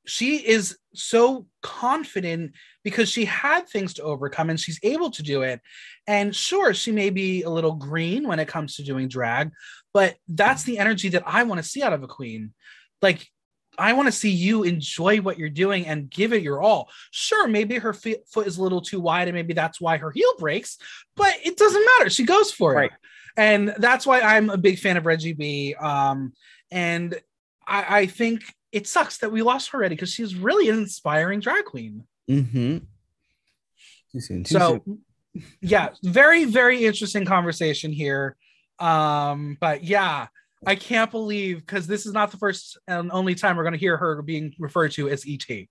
she 0.05 0.37
is 0.37 0.77
so 0.93 1.47
confident 1.61 2.53
because 2.83 3.09
she 3.09 3.25
had 3.25 3.67
things 3.67 3.93
to 3.95 4.03
overcome 4.03 4.49
and 4.49 4.59
she's 4.59 4.79
able 4.83 5.11
to 5.11 5.23
do 5.23 5.41
it. 5.41 5.61
And 6.07 6.35
sure, 6.35 6.73
she 6.73 6.91
may 6.91 7.09
be 7.09 7.43
a 7.43 7.49
little 7.49 7.73
green 7.73 8.27
when 8.27 8.39
it 8.39 8.47
comes 8.47 8.75
to 8.75 8.83
doing 8.83 9.07
drag, 9.07 9.51
but 9.93 10.15
that's 10.27 10.63
the 10.63 10.77
energy 10.77 11.09
that 11.09 11.23
I 11.25 11.43
want 11.43 11.61
to 11.61 11.67
see 11.67 11.83
out 11.83 11.93
of 11.93 12.03
a 12.03 12.07
queen. 12.07 12.53
Like, 13.01 13.27
I 13.77 13.93
want 13.93 14.07
to 14.07 14.11
see 14.11 14.29
you 14.29 14.63
enjoy 14.63 15.19
what 15.19 15.37
you're 15.37 15.49
doing 15.49 15.85
and 15.85 16.09
give 16.09 16.31
it 16.31 16.41
your 16.41 16.61
all. 16.61 16.89
Sure, 17.11 17.47
maybe 17.47 17.77
her 17.77 17.93
foot 17.93 18.47
is 18.47 18.57
a 18.57 18.63
little 18.63 18.81
too 18.81 19.01
wide 19.01 19.27
and 19.27 19.35
maybe 19.35 19.53
that's 19.53 19.81
why 19.81 19.97
her 19.97 20.11
heel 20.11 20.31
breaks, 20.39 20.77
but 21.15 21.33
it 21.43 21.57
doesn't 21.57 21.85
matter. 21.97 22.09
She 22.09 22.23
goes 22.23 22.51
for 22.51 22.73
it. 22.73 22.77
Right. 22.77 22.91
And 23.37 23.75
that's 23.77 24.05
why 24.05 24.21
I'm 24.21 24.49
a 24.49 24.57
big 24.57 24.79
fan 24.79 24.95
of 24.95 25.05
Reggy 25.05 25.33
B. 25.33 25.75
Um, 25.75 26.33
and 26.71 27.19
I, 27.67 27.99
I 27.99 28.05
think 28.05 28.43
it 28.75 28.87
sucks 28.87 29.19
that 29.19 29.31
we 29.31 29.41
lost 29.41 29.69
her 29.69 29.77
already 29.77 29.95
because 29.95 30.11
she's 30.11 30.35
really 30.35 30.67
an 30.67 30.77
inspiring 30.77 31.39
drag 31.39 31.63
queen. 31.63 32.03
Mm-hmm. 32.29 32.79
Too 34.11 34.19
soon. 34.19 34.43
Too 34.43 34.53
so 34.53 34.81
soon. 34.85 35.45
yeah, 35.61 35.89
very, 36.03 36.43
very 36.43 36.85
interesting 36.85 37.23
conversation 37.23 37.93
here. 37.93 38.35
Um, 38.79 39.57
but 39.61 39.85
yeah, 39.85 40.27
I 40.67 40.75
can't 40.75 41.09
believe 41.09 41.59
because 41.59 41.87
this 41.87 42.05
is 42.05 42.11
not 42.11 42.31
the 42.31 42.37
first 42.37 42.77
and 42.85 43.13
only 43.13 43.33
time 43.33 43.55
we're 43.55 43.63
going 43.63 43.71
to 43.71 43.79
hear 43.79 43.95
her 43.95 44.21
being 44.21 44.53
referred 44.59 44.91
to 44.93 45.07
as 45.07 45.23
ET. 45.25 45.67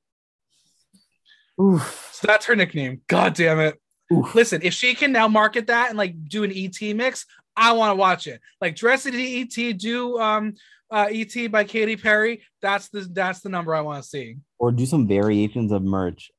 Oof. 1.60 2.08
So 2.12 2.26
that's 2.26 2.46
her 2.46 2.56
nickname. 2.56 3.02
God 3.06 3.34
damn 3.34 3.60
it. 3.60 3.78
Oof. 4.10 4.34
Listen, 4.34 4.62
if 4.62 4.72
she 4.72 4.94
can 4.94 5.12
now 5.12 5.28
market 5.28 5.66
that 5.66 5.90
and 5.90 5.98
like 5.98 6.26
do 6.26 6.42
an 6.42 6.52
ET 6.54 6.80
mix, 6.96 7.26
I 7.54 7.72
want 7.72 7.90
to 7.90 7.96
watch 7.96 8.26
it. 8.26 8.40
Like 8.62 8.76
dress 8.76 9.04
it 9.04 9.14
ET, 9.14 9.78
do 9.78 10.18
um 10.18 10.54
uh 10.90 11.08
ET 11.10 11.50
by 11.50 11.64
Katy 11.64 11.96
Perry. 11.96 12.42
That's 12.62 12.88
the 12.88 13.00
that's 13.00 13.40
the 13.40 13.48
number 13.48 13.74
I 13.74 13.80
want 13.80 14.02
to 14.02 14.08
see. 14.08 14.36
Or 14.58 14.70
do 14.72 14.86
some 14.86 15.06
variations 15.08 15.72
of 15.72 15.82
merch. 15.82 16.30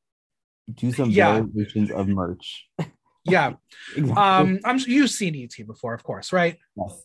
Do 0.73 0.91
some 0.91 1.09
Yeah. 1.11 1.41
variations 1.41 1.91
of 1.91 2.07
merch. 2.07 2.67
Yeah. 3.27 3.53
Exactly. 3.97 4.21
Um, 4.23 4.59
I'm 4.63 4.77
you've 4.85 5.09
seen 5.09 5.35
ET 5.35 5.65
before, 5.65 5.95
of 5.95 6.03
course, 6.03 6.31
right? 6.31 6.59
Yes. 6.77 7.01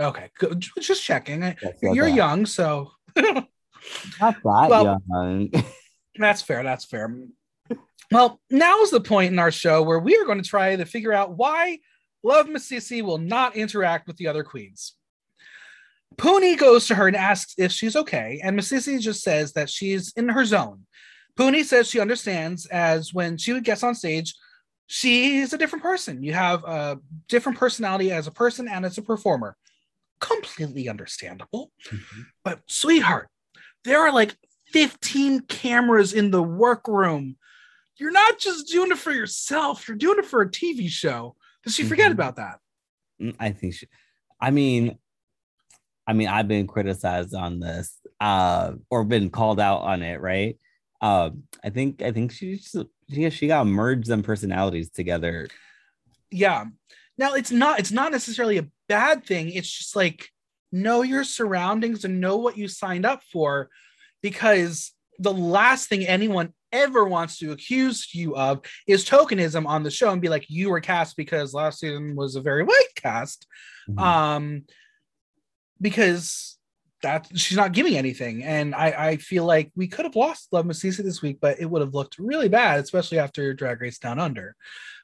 Okay, 0.00 0.30
good. 0.38 0.64
Just 0.78 1.02
checking. 1.02 1.42
Yes, 1.42 1.56
You're 1.82 2.06
yes. 2.06 2.16
young, 2.16 2.46
so 2.46 2.92
Not 3.16 3.48
that 4.20 4.42
Well- 4.44 5.02
young. 5.10 5.50
that's 6.16 6.40
fair. 6.40 6.62
That's 6.62 6.84
fair. 6.84 7.12
Well, 8.12 8.40
now 8.48 8.80
is 8.82 8.90
the 8.92 9.00
point 9.00 9.32
in 9.32 9.40
our 9.40 9.50
show 9.50 9.82
where 9.82 9.98
we 9.98 10.16
are 10.16 10.24
going 10.24 10.40
to 10.42 10.48
try 10.48 10.76
to 10.76 10.84
figure 10.84 11.12
out 11.12 11.36
why 11.36 11.78
Love 12.22 12.46
Masisi 12.46 13.02
will 13.02 13.18
not 13.18 13.56
interact 13.56 14.06
with 14.06 14.18
the 14.18 14.28
other 14.28 14.44
queens. 14.44 14.94
Puny 16.20 16.54
goes 16.54 16.86
to 16.86 16.94
her 16.94 17.06
and 17.08 17.16
asks 17.16 17.54
if 17.56 17.72
she's 17.72 17.96
okay, 17.96 18.40
and 18.44 18.58
Masisi 18.58 19.00
just 19.00 19.22
says 19.22 19.54
that 19.54 19.70
she's 19.70 20.12
in 20.16 20.28
her 20.28 20.44
zone. 20.44 20.86
Puny 21.36 21.62
says 21.62 21.88
she 21.88 21.98
understands 22.00 22.66
as 22.66 23.14
when 23.14 23.38
she 23.38 23.58
gets 23.60 23.82
on 23.82 23.94
stage, 23.94 24.34
she's 24.86 25.52
a 25.54 25.58
different 25.58 25.82
person. 25.82 26.22
You 26.22 26.34
have 26.34 26.62
a 26.64 26.98
different 27.28 27.58
personality 27.58 28.12
as 28.12 28.26
a 28.26 28.30
person 28.32 28.68
and 28.68 28.84
as 28.84 28.98
a 28.98 29.02
performer. 29.02 29.56
Completely 30.20 30.88
understandable. 30.90 31.72
Mhm. 31.90 32.26
But 32.44 32.60
sweetheart, 32.66 33.28
there 33.84 34.00
are 34.00 34.12
like 34.12 34.36
15 34.72 35.40
cameras 35.40 36.12
in 36.12 36.30
the 36.30 36.42
workroom. 36.42 37.38
You're 37.96 38.10
not 38.10 38.38
just 38.38 38.68
doing 38.68 38.90
it 38.90 38.98
for 38.98 39.12
yourself, 39.12 39.88
you're 39.88 39.96
doing 39.96 40.18
it 40.18 40.26
for 40.26 40.42
a 40.42 40.50
TV 40.50 40.88
show. 40.88 41.36
Does 41.64 41.74
she 41.74 41.84
forget 41.84 42.10
Mhm. 42.10 42.14
about 42.14 42.36
that? 42.36 42.58
Mm, 43.20 43.36
I 43.40 43.52
think 43.52 43.74
she, 43.74 43.88
I 44.38 44.50
mean, 44.50 44.98
I 46.10 46.12
mean, 46.12 46.26
I've 46.26 46.48
been 46.48 46.66
criticized 46.66 47.36
on 47.36 47.60
this, 47.60 47.96
uh, 48.18 48.72
or 48.90 49.04
been 49.04 49.30
called 49.30 49.60
out 49.60 49.82
on 49.82 50.02
it, 50.02 50.20
right? 50.20 50.58
Um, 51.00 51.44
I 51.62 51.70
think 51.70 52.02
I 52.02 52.10
think 52.10 52.32
she 52.32 52.56
just 52.56 52.76
she, 53.08 53.30
she 53.30 53.46
got 53.46 53.64
merged 53.64 54.00
merge 54.00 54.06
them 54.08 54.24
personalities 54.24 54.90
together. 54.90 55.46
Yeah. 56.32 56.64
Now 57.16 57.34
it's 57.34 57.52
not 57.52 57.78
it's 57.78 57.92
not 57.92 58.10
necessarily 58.10 58.58
a 58.58 58.66
bad 58.88 59.24
thing. 59.24 59.50
It's 59.50 59.70
just 59.70 59.94
like 59.94 60.28
know 60.72 61.02
your 61.02 61.22
surroundings 61.22 62.04
and 62.04 62.20
know 62.20 62.38
what 62.38 62.58
you 62.58 62.66
signed 62.66 63.06
up 63.06 63.22
for 63.32 63.68
because 64.20 64.90
the 65.20 65.32
last 65.32 65.88
thing 65.88 66.04
anyone 66.04 66.52
ever 66.72 67.04
wants 67.04 67.38
to 67.38 67.52
accuse 67.52 68.12
you 68.14 68.34
of 68.34 68.62
is 68.88 69.04
tokenism 69.04 69.64
on 69.64 69.84
the 69.84 69.90
show 69.92 70.10
and 70.10 70.20
be 70.20 70.28
like 70.28 70.46
you 70.48 70.70
were 70.70 70.80
cast 70.80 71.16
because 71.16 71.54
last 71.54 71.78
season 71.78 72.16
was 72.16 72.34
a 72.34 72.40
very 72.40 72.64
white 72.64 72.94
cast 72.96 73.46
Mhm. 73.88 74.00
um 74.00 74.64
because 75.80 76.58
that 77.02 77.28
she's 77.34 77.56
not 77.56 77.72
giving 77.72 77.96
anything. 77.96 78.44
And 78.44 78.74
i 78.74 78.94
i 78.98 79.16
feel 79.16 79.44
like 79.44 79.70
we 79.74 79.88
could 79.88 80.04
have 80.04 80.16
lost 80.16 80.48
love 80.52 80.66
Masisi 80.66 81.02
this 81.02 81.22
week 81.22 81.38
but 81.40 81.60
it 81.60 81.66
would 81.66 81.82
have 81.82 81.94
looked 81.94 82.18
really 82.18 82.48
bad 82.48 82.80
especially 82.80 83.18
after 83.18 83.54
drag 83.54 83.80
race 83.80 83.98
down 83.98 84.18
under. 84.18 84.54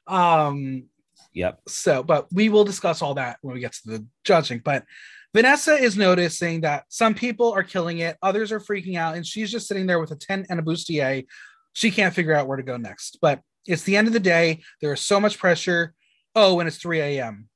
Um 0.05 0.85
yep. 1.33 1.59
so 1.67 2.03
but 2.03 2.31
we 2.31 2.49
will 2.49 2.63
discuss 2.63 3.01
all 3.01 3.15
that 3.15 3.37
when 3.41 3.53
we 3.53 3.61
get 3.61 3.73
to 3.73 3.89
the 3.89 4.05
judging. 4.23 4.59
But 4.63 4.85
vanessa 5.33 5.73
is 5.73 5.97
noticing 5.97 6.61
that 6.61 6.85
some 6.89 7.13
people 7.13 7.51
are 7.51 7.63
killing 7.63 7.99
it. 7.99 8.17
Others 8.21 8.51
are 8.51 8.59
freaking 8.59 8.97
out 8.97 9.15
and 9.15 9.25
she's 9.25 9.51
just 9.51 9.67
sitting 9.67 9.87
there 9.87 9.99
with 9.99 10.11
a 10.11 10.15
10 10.15 10.45
and 10.49 10.59
a 10.59 10.63
bustier. 10.63 11.25
She 11.73 11.91
can't 11.91 12.13
figure 12.13 12.33
out 12.33 12.47
where 12.47 12.57
to 12.57 12.63
go 12.63 12.77
next. 12.77 13.19
But 13.21 13.41
it's 13.65 13.83
the 13.83 13.97
end 13.97 14.07
of 14.07 14.13
the 14.13 14.19
day. 14.19 14.61
There 14.81 14.93
is 14.93 15.01
so 15.01 15.19
much 15.19 15.37
pressure. 15.37 15.93
Oh 16.35 16.59
and 16.59 16.67
it's 16.67 16.77
3 16.77 16.99
a.m 17.01 17.49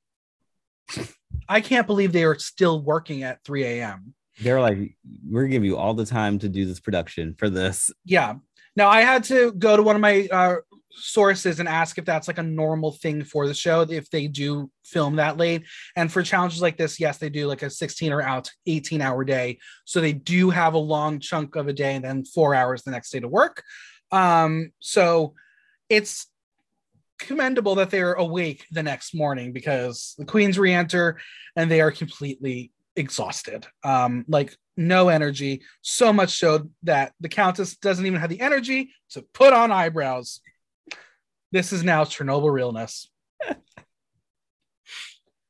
i 1.52 1.60
can't 1.60 1.86
believe 1.86 2.12
they 2.12 2.24
are 2.24 2.38
still 2.38 2.82
working 2.82 3.22
at 3.22 3.42
3 3.44 3.64
a.m 3.64 4.14
They're 4.40 4.60
like, 4.60 4.96
we're 5.28 5.46
giving 5.46 5.68
you 5.68 5.76
all 5.76 5.94
the 5.94 6.06
time 6.06 6.38
to 6.40 6.48
do 6.48 6.64
this 6.64 6.80
production 6.80 7.34
for 7.38 7.48
this. 7.50 7.90
yeah. 8.04 8.34
Now 8.74 8.88
i 8.88 9.02
had 9.02 9.24
to 9.24 9.52
go 9.52 9.76
to 9.76 9.82
one 9.82 9.94
of 9.96 10.00
my 10.00 10.26
uh, 10.32 10.56
sources 10.94 11.60
and 11.60 11.68
ask 11.68 11.98
if 11.98 12.04
that's 12.04 12.28
like 12.28 12.38
a 12.38 12.42
normal 12.42 12.92
thing 12.92 13.24
for 13.24 13.46
the 13.46 13.54
show 13.54 13.80
if 13.82 14.08
they 14.10 14.26
do 14.26 14.70
film 14.84 15.16
that 15.16 15.36
late. 15.36 15.62
And 15.96 16.10
for 16.12 16.22
challenges 16.22 16.62
like 16.62 16.76
this 16.76 16.98
yes 16.98 17.18
they 17.18 17.30
do 17.30 17.46
like 17.46 17.62
a 17.62 17.70
16 17.70 18.12
or 18.12 18.22
out 18.22 18.50
18 18.66 19.00
hour 19.00 19.24
day. 19.24 19.58
So 19.84 20.00
they 20.00 20.12
do 20.12 20.50
have 20.50 20.74
a 20.74 20.78
long 20.78 21.20
chunk 21.20 21.56
of 21.56 21.68
a 21.68 21.72
day 21.72 21.94
and 21.94 22.04
then 22.04 22.24
four 22.24 22.54
hours 22.54 22.82
the 22.82 22.90
next 22.90 23.10
day 23.10 23.20
to 23.20 23.28
work. 23.28 23.62
Um 24.10 24.72
so 24.80 25.34
it's 25.88 26.26
commendable 27.26 27.74
that 27.76 27.90
they're 27.90 28.14
awake 28.14 28.66
the 28.70 28.82
next 28.82 29.14
morning 29.14 29.52
because 29.52 30.14
the 30.18 30.24
queens 30.24 30.58
re-enter 30.58 31.18
and 31.56 31.70
they 31.70 31.80
are 31.80 31.90
completely 31.90 32.72
exhausted. 32.96 33.66
Um 33.84 34.24
like 34.28 34.56
no 34.76 35.08
energy 35.08 35.62
so 35.82 36.12
much 36.12 36.38
so 36.38 36.68
that 36.82 37.12
the 37.20 37.28
countess 37.28 37.76
doesn't 37.76 38.06
even 38.06 38.20
have 38.20 38.30
the 38.30 38.40
energy 38.40 38.90
to 39.10 39.22
put 39.34 39.52
on 39.52 39.70
eyebrows. 39.70 40.40
This 41.50 41.72
is 41.72 41.82
now 41.82 42.04
chernobyl 42.04 42.52
realness. 42.52 43.08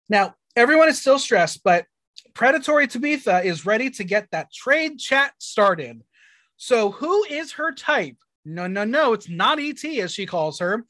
Now 0.09 0.35
everyone 0.57 0.89
is 0.89 1.01
still 1.01 1.19
stressed 1.19 1.63
but 1.65 1.87
predatory 2.35 2.87
tabitha 2.87 3.43
is 3.43 3.67
ready 3.67 3.91
to 3.91 4.05
get 4.05 4.31
that 4.31 4.53
trade 4.53 4.99
chat 4.99 5.33
started. 5.39 6.03
So 6.57 6.91
who 6.91 7.25
is 7.25 7.53
her 7.53 7.73
type? 7.73 8.17
No 8.45 8.67
no 8.67 8.85
no 8.85 9.13
it's 9.13 9.29
not 9.29 9.59
et 9.61 9.85
as 9.85 10.13
she 10.13 10.27
calls 10.27 10.59
her 10.59 10.85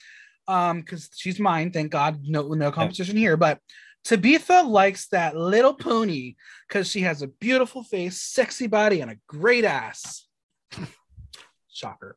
um 0.48 0.81
because 0.81 1.09
she's 1.14 1.38
mine 1.38 1.70
thank 1.70 1.90
god 1.92 2.20
no 2.24 2.48
no 2.48 2.72
competition 2.72 3.16
here 3.16 3.37
but 3.37 3.59
tabitha 4.05 4.62
likes 4.62 5.09
that 5.09 5.37
little 5.37 5.74
Puny 5.74 6.37
because 6.68 6.88
she 6.88 7.02
has 7.02 7.22
a 7.22 7.28
beautiful 7.28 7.83
face 7.85 8.20
sexy 8.20 8.66
body 8.66 9.00
and 9.00 9.11
a 9.11 9.18
great 9.28 9.64
ass. 9.64 10.26
Shocker. 11.72 12.16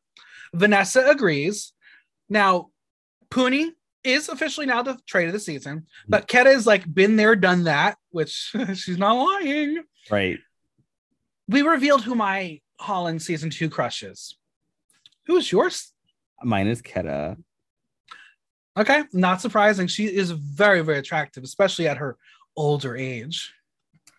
Vanessa 0.54 1.08
agrees. 1.08 1.74
Now 2.30 2.70
Puny 3.30 3.72
is 4.04 4.30
officially 4.30 4.66
now 4.66 4.82
the 4.82 4.98
trade 5.08 5.28
of 5.28 5.34
the 5.34 5.40
season 5.40 5.88
but 6.08 6.28
keta 6.28 6.54
is 6.54 6.68
like 6.68 6.92
been 6.92 7.16
there 7.16 7.36
done 7.36 7.64
that 7.64 7.98
which 8.12 8.54
she's 8.76 8.98
not 8.98 9.14
lying. 9.14 9.84
Right. 10.12 10.38
we 11.48 11.64
revealed 11.64 12.04
who 12.04 12.14
my 12.16 12.62
holland 12.80 13.22
season 13.22 13.50
two 13.50 13.70
crush 13.70 14.04
is. 14.04 14.38
Who's 15.26 15.52
yours? 15.52 15.92
Mine 16.44 16.68
is 16.68 16.82
Keta. 16.82 17.38
Okay, 18.78 19.04
not 19.14 19.42
surprising. 19.42 19.88
She 19.88 20.06
is 20.06 20.32
very, 20.32 20.82
very 20.82 20.98
attractive, 21.00 21.44
especially 21.44 21.88
at 21.88 21.98
her 21.98 22.18
older 22.58 22.96
age. 22.96 23.54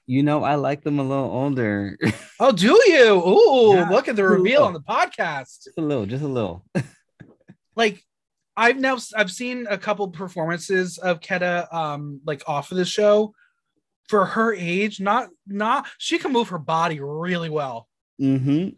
You 0.06 0.22
know, 0.22 0.44
I 0.44 0.54
like 0.54 0.82
them 0.82 0.98
a 0.98 1.02
little 1.02 1.24
older. 1.30 1.98
Oh, 2.38 2.52
do 2.52 2.78
you? 2.86 3.14
Ooh, 3.14 3.74
Yeah, 3.74 3.88
look 3.88 4.08
at 4.08 4.16
the 4.16 4.24
reveal 4.24 4.62
on 4.62 4.72
the 4.74 4.80
podcast. 4.80 5.64
just 5.64 5.78
a 5.78 5.80
little, 5.80 6.06
just 6.06 6.24
a 6.24 6.28
little. 6.28 6.64
Like, 7.76 8.02
I've 8.56 8.78
now 8.78 8.96
I've 9.14 9.30
seen 9.30 9.66
a 9.68 9.76
couple 9.76 10.08
performances 10.08 10.96
of 10.96 11.20
Keta, 11.20 11.70
um, 11.74 12.22
like 12.24 12.42
off 12.46 12.70
of 12.70 12.78
the 12.78 12.86
show. 12.86 13.34
For 14.08 14.24
her 14.24 14.54
age, 14.54 14.98
not 14.98 15.28
not 15.46 15.86
she 15.98 16.18
can 16.18 16.32
move 16.32 16.48
her 16.48 16.58
body 16.58 16.98
really 17.00 17.50
well. 17.50 17.86
Mm-hmm. 18.18 18.70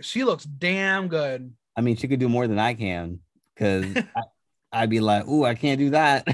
She 0.00 0.24
looks 0.24 0.44
damn 0.44 1.08
good. 1.08 1.52
I 1.76 1.82
mean, 1.82 1.96
she 1.96 2.08
could 2.08 2.20
do 2.20 2.28
more 2.30 2.46
than 2.46 2.58
I 2.58 2.72
can 2.72 3.18
because 3.54 3.84
I'd 4.72 4.90
be 4.90 5.00
like, 5.00 5.26
"Ooh, 5.26 5.44
I 5.44 5.54
can't 5.54 5.78
do 5.78 5.90
that." 5.90 6.26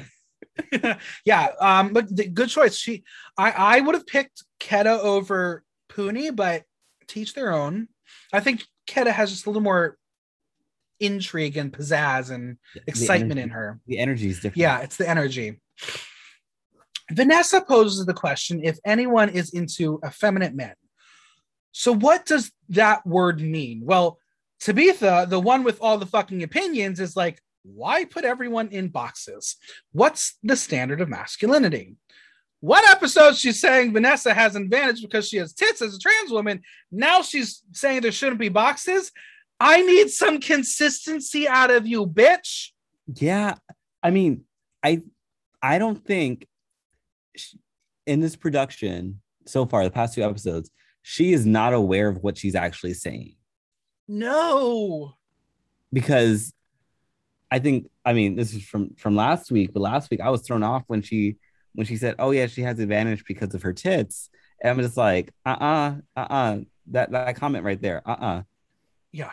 yeah, 1.24 1.48
um, 1.60 1.92
but 1.92 2.14
the, 2.14 2.28
good 2.28 2.48
choice. 2.48 2.76
She, 2.76 3.04
I, 3.36 3.50
I 3.50 3.80
would 3.80 3.94
have 3.94 4.06
picked 4.06 4.44
Keta 4.60 4.98
over 4.98 5.64
Puny, 5.88 6.30
but 6.30 6.64
teach 7.06 7.34
their 7.34 7.52
own. 7.52 7.88
I 8.32 8.40
think 8.40 8.64
Keta 8.88 9.12
has 9.12 9.30
just 9.30 9.46
a 9.46 9.50
little 9.50 9.62
more 9.62 9.96
intrigue 11.00 11.56
and 11.56 11.72
pizzazz 11.72 12.30
and 12.30 12.56
excitement 12.86 13.32
energy, 13.32 13.42
in 13.42 13.50
her. 13.50 13.80
The 13.86 13.98
energy 13.98 14.28
is 14.28 14.36
different. 14.36 14.56
Yeah, 14.56 14.80
it's 14.80 14.96
the 14.96 15.08
energy. 15.08 15.60
Vanessa 17.10 17.60
poses 17.60 18.06
the 18.06 18.14
question 18.14 18.60
if 18.62 18.78
anyone 18.84 19.28
is 19.28 19.52
into 19.52 20.00
effeminate 20.06 20.54
men. 20.54 20.74
So, 21.72 21.92
what 21.92 22.24
does 22.24 22.52
that 22.70 23.04
word 23.06 23.40
mean? 23.40 23.82
Well, 23.84 24.18
Tabitha, 24.60 25.26
the 25.28 25.40
one 25.40 25.64
with 25.64 25.78
all 25.80 25.98
the 25.98 26.06
fucking 26.06 26.42
opinions, 26.42 27.00
is 27.00 27.16
like, 27.16 27.40
why 27.64 28.04
put 28.04 28.24
everyone 28.24 28.68
in 28.68 28.88
boxes? 28.88 29.56
What's 29.92 30.38
the 30.42 30.56
standard 30.56 31.00
of 31.00 31.08
masculinity? 31.08 31.96
One 32.60 32.84
episode 32.86 33.36
she's 33.36 33.60
saying 33.60 33.92
Vanessa 33.92 34.32
has 34.32 34.54
an 34.56 34.62
advantage 34.62 35.02
because 35.02 35.28
she 35.28 35.38
has 35.38 35.52
tits 35.52 35.82
as 35.82 35.96
a 35.96 35.98
trans 35.98 36.30
woman. 36.30 36.62
Now 36.90 37.22
she's 37.22 37.62
saying 37.72 38.02
there 38.02 38.12
shouldn't 38.12 38.40
be 38.40 38.48
boxes. 38.48 39.10
I 39.60 39.82
need 39.82 40.10
some 40.10 40.40
consistency 40.40 41.46
out 41.48 41.70
of 41.70 41.86
you, 41.86 42.06
bitch. 42.06 42.70
Yeah, 43.14 43.54
I 44.02 44.10
mean, 44.10 44.44
I 44.82 45.02
I 45.62 45.78
don't 45.78 46.04
think 46.04 46.46
in 48.06 48.20
this 48.20 48.36
production 48.36 49.20
so 49.46 49.66
far, 49.66 49.84
the 49.84 49.90
past 49.90 50.14
two 50.14 50.22
episodes, 50.22 50.70
she 51.02 51.32
is 51.32 51.44
not 51.44 51.74
aware 51.74 52.08
of 52.08 52.22
what 52.22 52.38
she's 52.38 52.54
actually 52.54 52.94
saying. 52.94 53.36
No. 54.08 55.14
Because 55.92 56.52
I 57.54 57.60
think, 57.60 57.88
I 58.04 58.14
mean, 58.14 58.34
this 58.34 58.52
is 58.52 58.64
from 58.64 58.96
from 58.96 59.14
last 59.14 59.52
week, 59.52 59.72
but 59.72 59.78
last 59.78 60.10
week 60.10 60.20
I 60.20 60.30
was 60.30 60.42
thrown 60.42 60.64
off 60.64 60.82
when 60.88 61.02
she 61.02 61.36
when 61.72 61.86
she 61.86 61.96
said, 61.96 62.16
"Oh 62.18 62.32
yeah, 62.32 62.48
she 62.48 62.62
has 62.62 62.80
advantage 62.80 63.24
because 63.24 63.54
of 63.54 63.62
her 63.62 63.72
tits," 63.72 64.28
and 64.60 64.72
I'm 64.72 64.84
just 64.84 64.96
like, 64.96 65.32
"Uh 65.46 65.56
uh-uh, 65.60 65.94
uh, 66.16 66.20
uh 66.20 66.58
that 66.88 67.12
that 67.12 67.36
comment 67.36 67.64
right 67.64 67.80
there, 67.80 68.02
uh 68.04 68.10
uh-uh. 68.10 68.26
uh." 68.26 68.42
Yeah, 69.12 69.30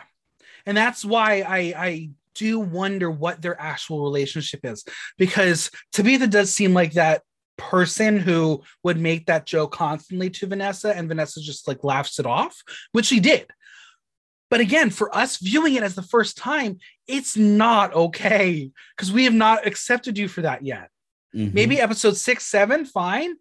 and 0.66 0.76
that's 0.76 1.04
why 1.04 1.40
I 1.40 1.58
I 1.76 2.10
do 2.36 2.60
wonder 2.60 3.10
what 3.10 3.42
their 3.42 3.60
actual 3.60 4.04
relationship 4.04 4.60
is 4.62 4.84
because 5.18 5.72
Tabitha 5.92 6.28
does 6.28 6.54
seem 6.54 6.74
like 6.74 6.92
that 6.92 7.22
person 7.56 8.20
who 8.20 8.62
would 8.84 9.00
make 9.00 9.26
that 9.26 9.46
joke 9.46 9.72
constantly 9.72 10.30
to 10.30 10.46
Vanessa 10.46 10.96
and 10.96 11.08
Vanessa 11.08 11.40
just 11.40 11.66
like 11.66 11.82
laughs 11.82 12.20
it 12.20 12.26
off, 12.26 12.62
which 12.92 13.06
she 13.06 13.18
did. 13.18 13.48
But 14.52 14.60
again, 14.60 14.90
for 14.90 15.16
us 15.16 15.38
viewing 15.38 15.76
it 15.76 15.82
as 15.82 15.94
the 15.94 16.02
first 16.02 16.36
time, 16.36 16.78
it's 17.08 17.38
not 17.38 17.94
okay 17.94 18.70
because 18.94 19.10
we 19.10 19.24
have 19.24 19.32
not 19.32 19.66
accepted 19.66 20.18
you 20.18 20.28
for 20.28 20.42
that 20.42 20.62
yet. 20.62 20.90
Mm-hmm. 21.34 21.54
Maybe 21.54 21.80
episode 21.80 22.18
six, 22.18 22.44
seven, 22.44 22.84
fine. 22.84 23.36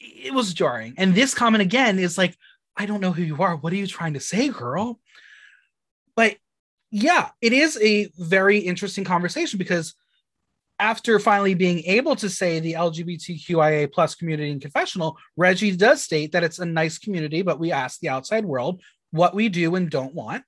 It 0.00 0.32
was 0.32 0.54
jarring. 0.54 0.94
And 0.96 1.14
this 1.14 1.34
comment 1.34 1.60
again 1.60 1.98
is 1.98 2.16
like, 2.16 2.34
I 2.74 2.86
don't 2.86 3.02
know 3.02 3.12
who 3.12 3.20
you 3.20 3.42
are. 3.42 3.56
What 3.56 3.74
are 3.74 3.76
you 3.76 3.86
trying 3.86 4.14
to 4.14 4.20
say, 4.20 4.48
girl? 4.48 5.00
But 6.16 6.36
yeah, 6.90 7.28
it 7.42 7.52
is 7.52 7.78
a 7.82 8.10
very 8.16 8.60
interesting 8.60 9.04
conversation 9.04 9.58
because 9.58 9.94
after 10.78 11.18
finally 11.18 11.52
being 11.52 11.80
able 11.80 12.16
to 12.16 12.30
say 12.30 12.58
the 12.58 12.72
LGBTQIA 12.72 13.92
plus 13.92 14.14
community 14.14 14.50
in 14.50 14.60
confessional, 14.60 15.18
Reggy 15.36 15.76
does 15.76 16.02
state 16.02 16.32
that 16.32 16.42
it's 16.42 16.58
a 16.58 16.64
nice 16.64 16.96
community, 16.96 17.42
but 17.42 17.60
we 17.60 17.70
ask 17.70 18.00
the 18.00 18.08
outside 18.08 18.46
world 18.46 18.80
what 19.14 19.32
we 19.34 19.48
do 19.48 19.76
and 19.76 19.88
don't 19.88 20.12
want. 20.12 20.44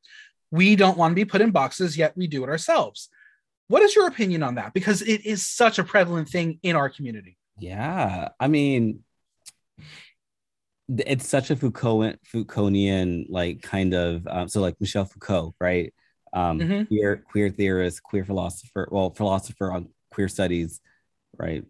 We 0.50 0.74
don't 0.74 0.98
want 0.98 1.12
to 1.12 1.14
be 1.14 1.24
put 1.24 1.40
in 1.40 1.52
boxes, 1.52 1.96
yet 1.96 2.16
we 2.16 2.26
do 2.26 2.42
it 2.42 2.48
ourselves. 2.48 3.08
What 3.68 3.82
is 3.82 3.94
your 3.94 4.08
opinion 4.08 4.42
on 4.42 4.56
that? 4.56 4.74
Because 4.74 5.02
it 5.02 5.24
is 5.24 5.46
such 5.46 5.78
a 5.78 5.84
prevalent 5.84 6.28
thing 6.28 6.58
in 6.62 6.74
our 6.74 6.88
community. 6.88 7.36
Yeah. 7.58 8.28
I 8.38 8.48
mean, 8.48 9.04
it's 10.88 11.28
such 11.28 11.50
a 11.50 11.56
Foucault, 11.56 12.14
Foucaultian 12.24 13.26
like 13.28 13.62
kind 13.62 13.94
of 13.94 14.26
um, 14.28 14.48
so 14.48 14.60
like 14.60 14.80
Michel 14.80 15.04
Foucault, 15.04 15.54
right? 15.60 15.92
Um, 16.32 16.58
mm-hmm. 16.58 16.84
queer 16.84 17.16
queer 17.16 17.50
theorist, 17.50 18.02
queer 18.02 18.24
philosopher, 18.24 18.88
well, 18.90 19.10
philosopher 19.10 19.72
on 19.72 19.88
queer 20.12 20.28
studies, 20.28 20.80
right? 21.38 21.64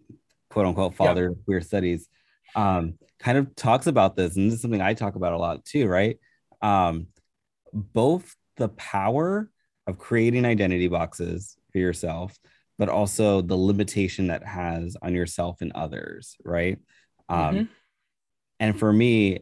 Quote 0.51 0.66
unquote 0.66 0.94
father 0.97 1.28
of 1.28 1.44
queer 1.44 1.61
studies, 1.61 2.09
um, 2.55 2.94
kind 3.18 3.38
of 3.38 3.55
talks 3.55 3.86
about 3.86 4.16
this, 4.16 4.36
and 4.36 4.47
this 4.47 4.57
is 4.57 4.62
something 4.62 4.82
I 4.82 4.94
talk 4.94 5.14
about 5.14 5.32
a 5.32 5.38
lot 5.38 5.64
too, 5.64 5.86
right? 5.86 6.18
Um, 6.62 7.09
both 7.72 8.34
the 8.57 8.68
power 8.68 9.50
of 9.86 9.98
creating 9.98 10.44
identity 10.44 10.88
boxes 10.88 11.57
for 11.72 11.78
yourself, 11.78 12.36
but 12.78 12.88
also 12.88 13.40
the 13.40 13.57
limitation 13.57 14.28
that 14.28 14.44
has 14.44 14.96
on 15.02 15.14
yourself 15.14 15.61
and 15.61 15.72
others, 15.74 16.36
right? 16.44 16.78
Um, 17.28 17.38
mm-hmm. 17.38 17.64
And 18.61 18.78
for 18.78 18.92
me, 18.92 19.40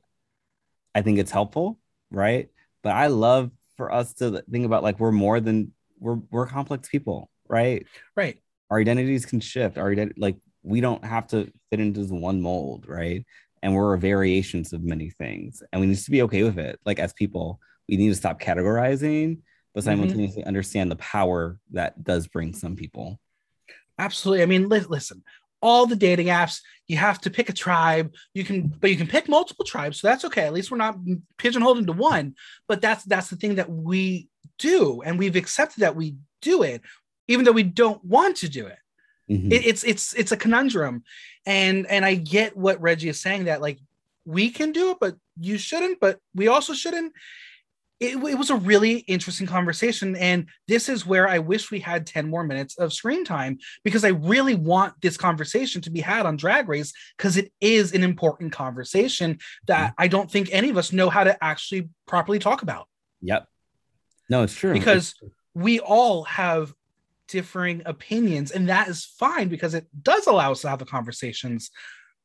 I 0.94 1.02
think 1.02 1.18
it's 1.18 1.30
helpful, 1.30 1.78
right? 2.10 2.48
But 2.82 2.92
I 2.92 3.08
love 3.08 3.50
for 3.76 3.92
us 3.92 4.14
to 4.14 4.42
think 4.50 4.66
about 4.66 4.82
like 4.82 5.00
we're 5.00 5.12
more 5.12 5.40
than 5.40 5.72
we're 5.98 6.18
we're 6.30 6.46
complex 6.46 6.88
people, 6.88 7.30
right? 7.48 7.86
Right. 8.16 8.38
Our 8.70 8.78
identities 8.78 9.26
can 9.26 9.40
shift. 9.40 9.78
Our 9.78 9.94
ident- 9.94 10.14
like 10.16 10.36
we 10.62 10.80
don't 10.80 11.04
have 11.04 11.26
to 11.28 11.50
fit 11.70 11.80
into 11.80 12.00
this 12.00 12.10
one 12.10 12.40
mold, 12.40 12.86
right? 12.88 13.24
And 13.64 13.74
we're 13.74 13.96
variations 13.96 14.74
of 14.74 14.84
many 14.84 15.08
things, 15.08 15.62
and 15.72 15.80
we 15.80 15.86
need 15.86 15.96
to 15.96 16.10
be 16.10 16.20
okay 16.22 16.42
with 16.42 16.58
it. 16.58 16.78
Like 16.84 16.98
as 16.98 17.14
people, 17.14 17.60
we 17.88 17.96
need 17.96 18.10
to 18.10 18.14
stop 18.14 18.38
categorizing, 18.38 19.38
but 19.74 19.80
mm-hmm. 19.80 19.90
simultaneously 19.90 20.42
mm-hmm. 20.42 20.48
understand 20.48 20.90
the 20.90 20.96
power 20.96 21.58
that 21.72 22.04
does 22.04 22.26
bring 22.26 22.52
some 22.52 22.76
people. 22.76 23.18
Absolutely. 23.98 24.42
I 24.42 24.46
mean, 24.46 24.68
li- 24.68 24.80
listen, 24.80 25.24
all 25.62 25.86
the 25.86 25.96
dating 25.96 26.26
apps, 26.26 26.60
you 26.88 26.98
have 26.98 27.18
to 27.22 27.30
pick 27.30 27.48
a 27.48 27.54
tribe. 27.54 28.12
You 28.34 28.44
can, 28.44 28.68
but 28.68 28.90
you 28.90 28.96
can 28.96 29.06
pick 29.06 29.30
multiple 29.30 29.64
tribes, 29.64 29.98
so 29.98 30.08
that's 30.08 30.26
okay. 30.26 30.42
At 30.42 30.52
least 30.52 30.70
we're 30.70 30.76
not 30.76 30.98
pigeonholed 31.38 31.78
into 31.78 31.94
one. 31.94 32.34
But 32.68 32.82
that's 32.82 33.04
that's 33.04 33.30
the 33.30 33.36
thing 33.36 33.54
that 33.54 33.70
we 33.70 34.28
do, 34.58 35.00
and 35.00 35.18
we've 35.18 35.36
accepted 35.36 35.80
that 35.80 35.96
we 35.96 36.16
do 36.42 36.62
it, 36.62 36.82
even 37.28 37.46
though 37.46 37.52
we 37.52 37.62
don't 37.62 38.04
want 38.04 38.36
to 38.36 38.48
do 38.50 38.66
it. 38.66 38.76
Mm-hmm. 39.30 39.52
it 39.52 39.66
it's 39.66 39.84
it's 39.84 40.12
it's 40.14 40.32
a 40.32 40.36
conundrum, 40.36 41.02
and 41.46 41.86
and 41.86 42.04
I 42.04 42.14
get 42.14 42.56
what 42.56 42.80
Reggy 42.80 43.08
is 43.08 43.20
saying 43.20 43.44
that 43.44 43.62
like 43.62 43.78
we 44.24 44.50
can 44.50 44.72
do 44.72 44.90
it, 44.90 44.98
but 45.00 45.16
you 45.38 45.58
shouldn't. 45.58 46.00
But 46.00 46.18
we 46.34 46.48
also 46.48 46.74
shouldn't 46.74 47.12
it, 48.00 48.16
it, 48.16 48.38
was 48.38 48.50
a 48.50 48.56
really 48.56 48.98
interesting 48.98 49.46
conversation. 49.46 50.16
And 50.16 50.46
this 50.66 50.88
is 50.88 51.06
where 51.06 51.28
I 51.28 51.38
wish 51.38 51.70
we 51.70 51.80
had 51.80 52.06
10 52.06 52.28
more 52.28 52.44
minutes 52.44 52.76
of 52.76 52.92
screen 52.92 53.24
time 53.24 53.58
because 53.84 54.04
I 54.04 54.08
really 54.08 54.54
want 54.54 54.94
this 55.00 55.16
conversation 55.16 55.80
to 55.82 55.90
be 55.90 56.00
had 56.00 56.26
on 56.26 56.36
Drag 56.36 56.68
Race 56.68 56.92
because 57.16 57.36
it 57.36 57.52
is 57.60 57.94
an 57.94 58.02
important 58.02 58.52
conversation 58.52 59.38
that 59.66 59.92
mm-hmm. 59.92 60.02
I 60.02 60.08
don't 60.08 60.30
think 60.30 60.48
any 60.52 60.70
of 60.70 60.76
us 60.76 60.92
know 60.92 61.08
how 61.08 61.24
to 61.24 61.42
actually 61.42 61.88
properly 62.06 62.38
talk 62.38 62.62
about. 62.62 62.88
Yep. 63.22 63.46
No, 64.28 64.42
it's 64.42 64.54
true. 64.54 64.72
Because 64.72 65.10
it's 65.10 65.18
true. 65.18 65.30
we 65.54 65.80
all 65.80 66.24
have 66.24 66.74
differing 67.28 67.82
opinions, 67.86 68.50
and 68.50 68.68
that 68.68 68.88
is 68.88 69.04
fine 69.04 69.48
because 69.48 69.74
it 69.74 69.86
does 70.02 70.26
allow 70.26 70.52
us 70.52 70.62
to 70.62 70.68
have 70.68 70.78
the 70.78 70.84
conversations. 70.84 71.70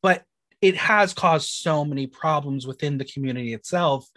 But 0.02 0.24
it 0.62 0.76
has 0.76 1.14
caused 1.14 1.50
so 1.50 1.86
many 1.86 2.08
problems 2.08 2.68
within 2.68 2.98
the 2.98 3.06
community 3.06 3.54
itself. 3.54 4.08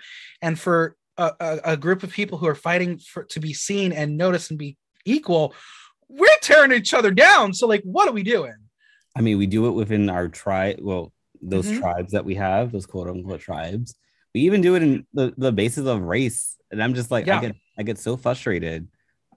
And 0.41 0.59
for 0.59 0.97
a, 1.17 1.61
a, 1.65 1.77
group 1.77 2.03
of 2.03 2.11
people 2.11 2.39
who 2.39 2.47
are 2.47 2.55
fighting 2.55 2.99
for 2.99 3.25
to 3.25 3.41
be 3.41 3.53
seen 3.53 3.93
and 3.93 4.17
noticed 4.17 4.51
and 4.51 4.59
be 4.59 4.77
equal, 5.05 5.55
we're 6.09 6.29
tearing 6.41 6.73
each 6.73 6.95
other 6.95 7.11
down. 7.11 7.55
So, 7.55 7.67
like, 7.67 7.83
what 7.85 8.09
are 8.09 8.13
we 8.13 8.23
doing? 8.23 8.57
I 9.17 9.21
mean, 9.21 9.39
we 9.39 9.47
do 9.47 9.67
it 9.67 9.73
within 9.73 10.09
our 10.09 10.29
tribe. 10.29 10.79
Well, 10.81 11.13
those 11.41 11.67
mm-hmm. 11.67 11.81
tribes 11.81 12.13
that 12.13 12.25
we 12.25 12.37
have, 12.37 12.73
those 12.73 12.87
quote 12.87 13.09
unquote 13.09 13.41
tribes. 13.41 13.95
We 14.35 14.43
even 14.43 14.63
do 14.63 14.75
it 14.75 14.83
in 14.83 15.07
the, 15.13 15.35
the 15.37 15.53
basis 15.53 15.87
of 15.87 16.01
race. 16.01 16.57
And 16.71 16.83
I'm 16.83 16.95
just 16.95 17.11
like, 17.11 17.27
yeah. 17.27 17.39
I 17.39 17.41
get 17.41 17.57
I 17.79 17.83
get 17.83 17.99
so 17.99 18.17
frustrated. 18.17 18.89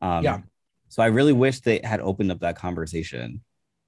Um, 0.02 0.24
yeah. 0.24 0.42
So 0.90 1.04
I 1.04 1.08
really 1.08 1.34
wish 1.34 1.60
they 1.62 1.80
had 1.84 2.00
opened 2.00 2.32
up 2.32 2.40
that 2.40 2.58
conversation 2.58 3.42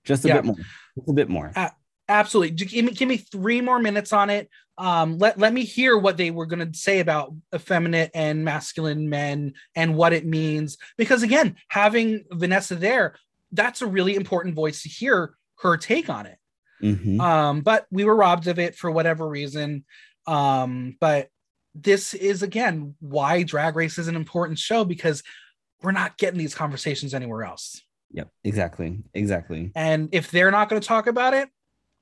just 0.04 0.26
a 0.26 0.30
yeah. 0.30 0.36
bit 0.36 0.46
more. 0.46 0.56
Just 0.96 1.10
a 1.10 1.14
bit 1.14 1.30
more. 1.30 1.52
Uh, 1.56 1.70
absolutely. 2.08 2.56
Give 2.56 2.86
me 2.86 2.92
give 2.92 3.08
me 3.08 3.18
three 3.18 3.62
more 3.62 3.80
minutes 3.80 4.14
on 4.14 4.30
it 4.30 4.50
um, 4.78 5.18
let 5.18 5.40
let 5.40 5.54
me 5.54 5.64
hear 5.64 5.98
what 5.98 6.18
they 6.18 6.30
were 6.30 6.46
going 6.46 6.72
to 6.72 6.78
say 6.78 7.00
about 7.00 7.34
effeminate 7.54 8.12
and 8.14 8.46
masculine 8.46 9.10
men 9.10 9.54
and 9.76 9.96
what 9.96 10.14
it 10.14 10.26
means. 10.26 10.78
Because 10.98 11.24
again, 11.24 11.56
having 11.68 12.26
Vanessa 12.32 12.76
there, 12.76 13.16
that's 13.52 13.82
a 13.82 13.88
really 13.88 14.16
important 14.16 14.56
voice 14.56 14.84
to 14.84 14.90
hear 14.90 15.34
her 15.62 15.78
take 15.78 16.10
on 16.10 16.28
it. 16.28 16.38
Mm-hmm. 16.84 17.20
Um, 17.20 17.62
but 17.62 17.88
we 17.90 18.04
were 18.04 18.16
robbed 18.16 18.48
of 18.48 18.60
it 18.60 18.76
for 18.76 18.92
whatever 18.92 19.28
reason. 19.28 19.84
Um, 20.28 20.96
but 21.00 21.30
this 21.74 22.14
is 22.14 22.44
again 22.44 22.96
why 23.00 23.42
Drag 23.42 23.76
Race 23.76 23.98
is 23.98 24.08
an 24.08 24.16
important 24.16 24.60
show 24.60 24.86
because 24.86 25.24
we're 25.82 25.92
not 25.92 26.18
getting 26.18 26.40
these 26.40 26.56
conversations 26.56 27.14
anywhere 27.14 27.44
else. 27.44 27.82
Yep, 28.12 28.30
exactly, 28.44 29.00
exactly. 29.14 29.72
And 29.76 30.10
if 30.12 30.32
they're 30.32 30.52
not 30.52 30.70
going 30.70 30.82
to 30.82 30.88
talk 30.88 31.08
about 31.08 31.34
it, 31.34 31.50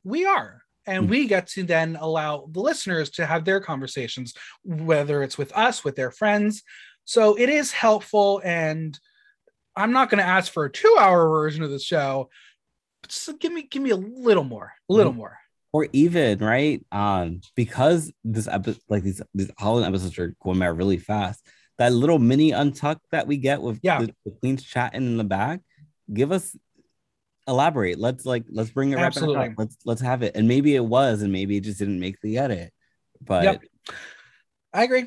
we 0.03 0.25
are 0.25 0.61
and 0.87 1.05
hmm. 1.05 1.09
we 1.09 1.27
get 1.27 1.47
to 1.47 1.63
then 1.63 1.97
allow 1.99 2.47
the 2.51 2.61
listeners 2.61 3.09
to 3.09 3.25
have 3.25 3.43
their 3.43 3.59
conversations 3.59 4.33
whether 4.63 5.23
it's 5.23 5.37
with 5.37 5.51
us 5.53 5.83
with 5.83 5.95
their 5.95 6.11
friends 6.11 6.63
so 7.03 7.35
it 7.35 7.49
is 7.49 7.71
helpful 7.71 8.41
and 8.43 8.99
i'm 9.75 9.91
not 9.91 10.09
going 10.09 10.19
to 10.19 10.27
ask 10.27 10.51
for 10.53 10.65
a 10.65 10.71
two 10.71 10.95
hour 10.99 11.27
version 11.27 11.63
of 11.63 11.71
the 11.71 11.79
show 11.79 12.29
just 13.07 13.39
give 13.39 13.51
me 13.51 13.63
give 13.63 13.81
me 13.81 13.89
a 13.89 13.95
little 13.95 14.43
more 14.43 14.73
a 14.89 14.93
little 14.93 15.11
mm-hmm. 15.11 15.19
more 15.19 15.37
or 15.73 15.87
even 15.91 16.39
right 16.39 16.85
um 16.91 17.41
because 17.55 18.11
this 18.23 18.47
episode 18.47 18.79
like 18.89 19.03
these 19.03 19.21
these 19.33 19.51
Halloween 19.57 19.85
episodes 19.85 20.17
are 20.17 20.35
going 20.41 20.59
by 20.59 20.67
really 20.67 20.97
fast 20.97 21.45
that 21.77 21.91
little 21.93 22.19
mini 22.19 22.51
untuck 22.51 22.97
that 23.11 23.27
we 23.27 23.37
get 23.37 23.61
with 23.61 23.79
Yeah. 23.83 24.01
the, 24.01 24.13
the 24.25 24.31
queens 24.31 24.63
chatting 24.63 25.05
in 25.05 25.17
the 25.17 25.23
back 25.23 25.61
give 26.13 26.31
us 26.31 26.55
elaborate 27.47 27.99
let's 27.99 28.25
like 28.25 28.43
let's 28.49 28.69
bring 28.71 28.91
it 28.91 28.95
right 28.95 29.01
back 29.01 29.07
Absolutely. 29.07 29.45
up. 29.47 29.51
let's 29.57 29.77
let's 29.85 30.01
have 30.01 30.23
it 30.23 30.35
and 30.35 30.47
maybe 30.47 30.75
it 30.75 30.83
was 30.85 31.21
and 31.21 31.31
maybe 31.31 31.57
it 31.57 31.61
just 31.61 31.77
didn't 31.79 31.99
make 31.99 32.19
the 32.21 32.37
edit 32.37 32.71
but 33.21 33.43
Yep. 33.43 33.61
I 34.73 34.83
agree. 34.83 35.05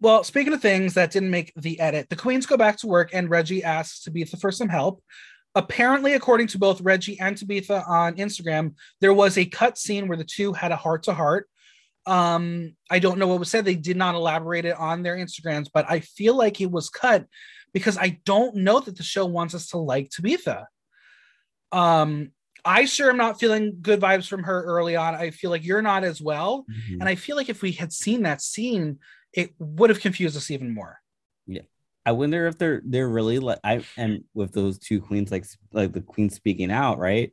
Well, 0.00 0.22
speaking 0.22 0.52
of 0.52 0.62
things 0.62 0.94
that 0.94 1.10
didn't 1.10 1.30
make 1.32 1.52
the 1.56 1.80
edit, 1.80 2.08
the 2.08 2.14
queens 2.14 2.46
go 2.46 2.56
back 2.56 2.76
to 2.78 2.86
work 2.86 3.10
and 3.12 3.28
Reggy 3.28 3.64
asks 3.64 4.04
Tabitha 4.04 4.36
for 4.36 4.52
some 4.52 4.68
help. 4.68 5.02
Apparently, 5.56 6.12
according 6.14 6.46
to 6.48 6.58
both 6.58 6.80
Reggy 6.82 7.18
and 7.18 7.36
Tabitha 7.36 7.82
on 7.88 8.14
Instagram, 8.14 8.74
there 9.00 9.12
was 9.12 9.36
a 9.36 9.44
cut 9.44 9.76
scene 9.76 10.06
where 10.06 10.16
the 10.16 10.22
two 10.22 10.52
had 10.52 10.70
a 10.70 10.76
heart 10.76 11.02
to 11.04 11.14
heart. 11.14 11.48
Um, 12.08 12.74
I 12.90 12.98
don't 12.98 13.18
know 13.18 13.26
what 13.28 13.38
was 13.38 13.50
said. 13.50 13.64
They 13.64 13.74
did 13.74 13.96
not 13.96 14.14
elaborate 14.14 14.64
it 14.64 14.76
on 14.76 15.02
their 15.02 15.16
Instagrams, 15.16 15.68
but 15.72 15.84
I 15.88 16.00
feel 16.00 16.34
like 16.36 16.60
it 16.60 16.70
was 16.70 16.88
cut 16.88 17.26
because 17.74 17.98
I 17.98 18.18
don't 18.24 18.56
know 18.56 18.80
that 18.80 18.96
the 18.96 19.02
show 19.02 19.26
wants 19.26 19.54
us 19.54 19.68
to 19.68 19.78
like 19.78 20.08
Tabitha. 20.10 20.66
Um, 21.70 22.30
I 22.64 22.86
sure 22.86 23.10
am 23.10 23.16
not 23.16 23.38
feeling 23.38 23.78
good 23.80 24.00
vibes 24.00 24.26
from 24.26 24.42
her 24.44 24.62
early 24.64 24.96
on. 24.96 25.14
I 25.14 25.30
feel 25.30 25.50
like 25.50 25.64
you're 25.64 25.82
not 25.82 26.02
as 26.02 26.20
well. 26.20 26.64
Mhm. 26.70 26.94
And 27.00 27.04
I 27.04 27.14
feel 27.14 27.36
like 27.36 27.48
if 27.48 27.62
we 27.62 27.72
had 27.72 27.92
seen 27.92 28.22
that 28.22 28.40
scene, 28.42 28.98
it 29.32 29.54
would 29.58 29.90
have 29.90 30.00
confused 30.00 30.36
us 30.36 30.50
even 30.50 30.72
more. 30.72 30.98
Yeah. 31.46 31.62
I 32.06 32.12
wonder 32.12 32.46
if 32.46 32.56
they're 32.56 32.80
they're 32.84 33.08
really 33.08 33.38
like 33.38 33.58
I 33.62 33.84
and 33.98 34.24
with 34.32 34.52
those 34.52 34.78
two 34.78 35.00
queens 35.02 35.30
like 35.30 35.44
like 35.72 35.92
the 35.92 36.00
queen 36.00 36.30
speaking 36.30 36.70
out 36.72 36.98
right 36.98 37.32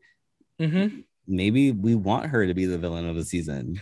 Mm-hmm. 0.59 0.99
maybe 1.28 1.71
we 1.71 1.95
want 1.95 2.28
her 2.28 2.45
to 2.47 2.53
be 2.53 2.65
the 2.65 2.78
villain 2.78 3.07
of 3.09 3.15
the 3.15 3.26
season 3.26 3.82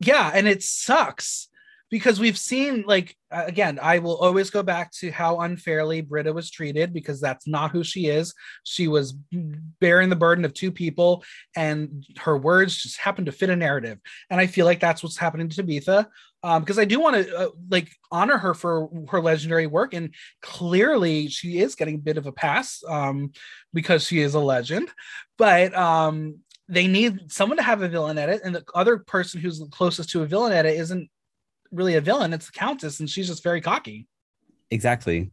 Yeah, 0.00 0.30
and 0.32 0.46
it 0.46 0.62
sucks 0.62 1.48
because 1.90 2.20
we've 2.20 2.38
seen 2.38 2.84
like 2.86 3.16
again. 3.30 3.78
I 3.82 3.98
will 3.98 4.16
always 4.16 4.50
go 4.50 4.62
back 4.62 4.92
to 4.92 5.10
how 5.10 5.40
unfairly 5.40 6.00
Britta 6.02 6.32
was 6.32 6.50
treated 6.50 6.92
because 6.92 7.20
that's 7.20 7.46
not 7.46 7.70
who 7.70 7.82
she 7.82 8.06
is. 8.06 8.34
She 8.64 8.88
was 8.88 9.14
bearing 9.80 10.08
the 10.08 10.16
burden 10.16 10.44
of 10.44 10.54
two 10.54 10.70
people, 10.70 11.24
and 11.56 12.04
her 12.18 12.36
words 12.36 12.76
just 12.76 12.98
happened 12.98 13.26
to 13.26 13.32
fit 13.32 13.50
a 13.50 13.56
narrative. 13.56 13.98
And 14.30 14.40
I 14.40 14.46
feel 14.46 14.66
like 14.66 14.80
that's 14.80 15.02
what's 15.02 15.16
happening 15.16 15.48
to 15.48 15.56
Tabitha. 15.56 16.08
Um, 16.44 16.62
because 16.62 16.78
I 16.78 16.84
do 16.84 17.00
want 17.00 17.16
to 17.16 17.36
uh, 17.36 17.48
like 17.68 17.90
honor 18.12 18.38
her 18.38 18.54
for 18.54 18.88
her 19.08 19.20
legendary 19.20 19.66
work, 19.66 19.92
and 19.94 20.14
clearly 20.40 21.28
she 21.28 21.58
is 21.58 21.74
getting 21.74 21.96
a 21.96 21.98
bit 21.98 22.16
of 22.16 22.26
a 22.26 22.32
pass 22.32 22.82
um, 22.88 23.32
because 23.74 24.04
she 24.04 24.20
is 24.20 24.34
a 24.34 24.40
legend. 24.40 24.88
But 25.36 25.74
um, 25.74 26.38
they 26.68 26.86
need 26.86 27.30
someone 27.32 27.56
to 27.56 27.62
have 27.62 27.82
a 27.82 27.88
villain 27.88 28.18
edit, 28.18 28.42
and 28.44 28.54
the 28.54 28.64
other 28.74 28.98
person 28.98 29.40
who's 29.40 29.62
closest 29.70 30.10
to 30.10 30.22
a 30.22 30.26
villain 30.26 30.52
edit 30.52 30.76
isn't 30.78 31.08
really 31.72 31.94
a 31.96 32.00
villain; 32.00 32.32
it's 32.32 32.46
the 32.46 32.52
Countess, 32.52 33.00
and 33.00 33.08
she's 33.08 33.26
just 33.26 33.42
very 33.42 33.60
cocky. 33.60 34.06
exactly 34.70 35.30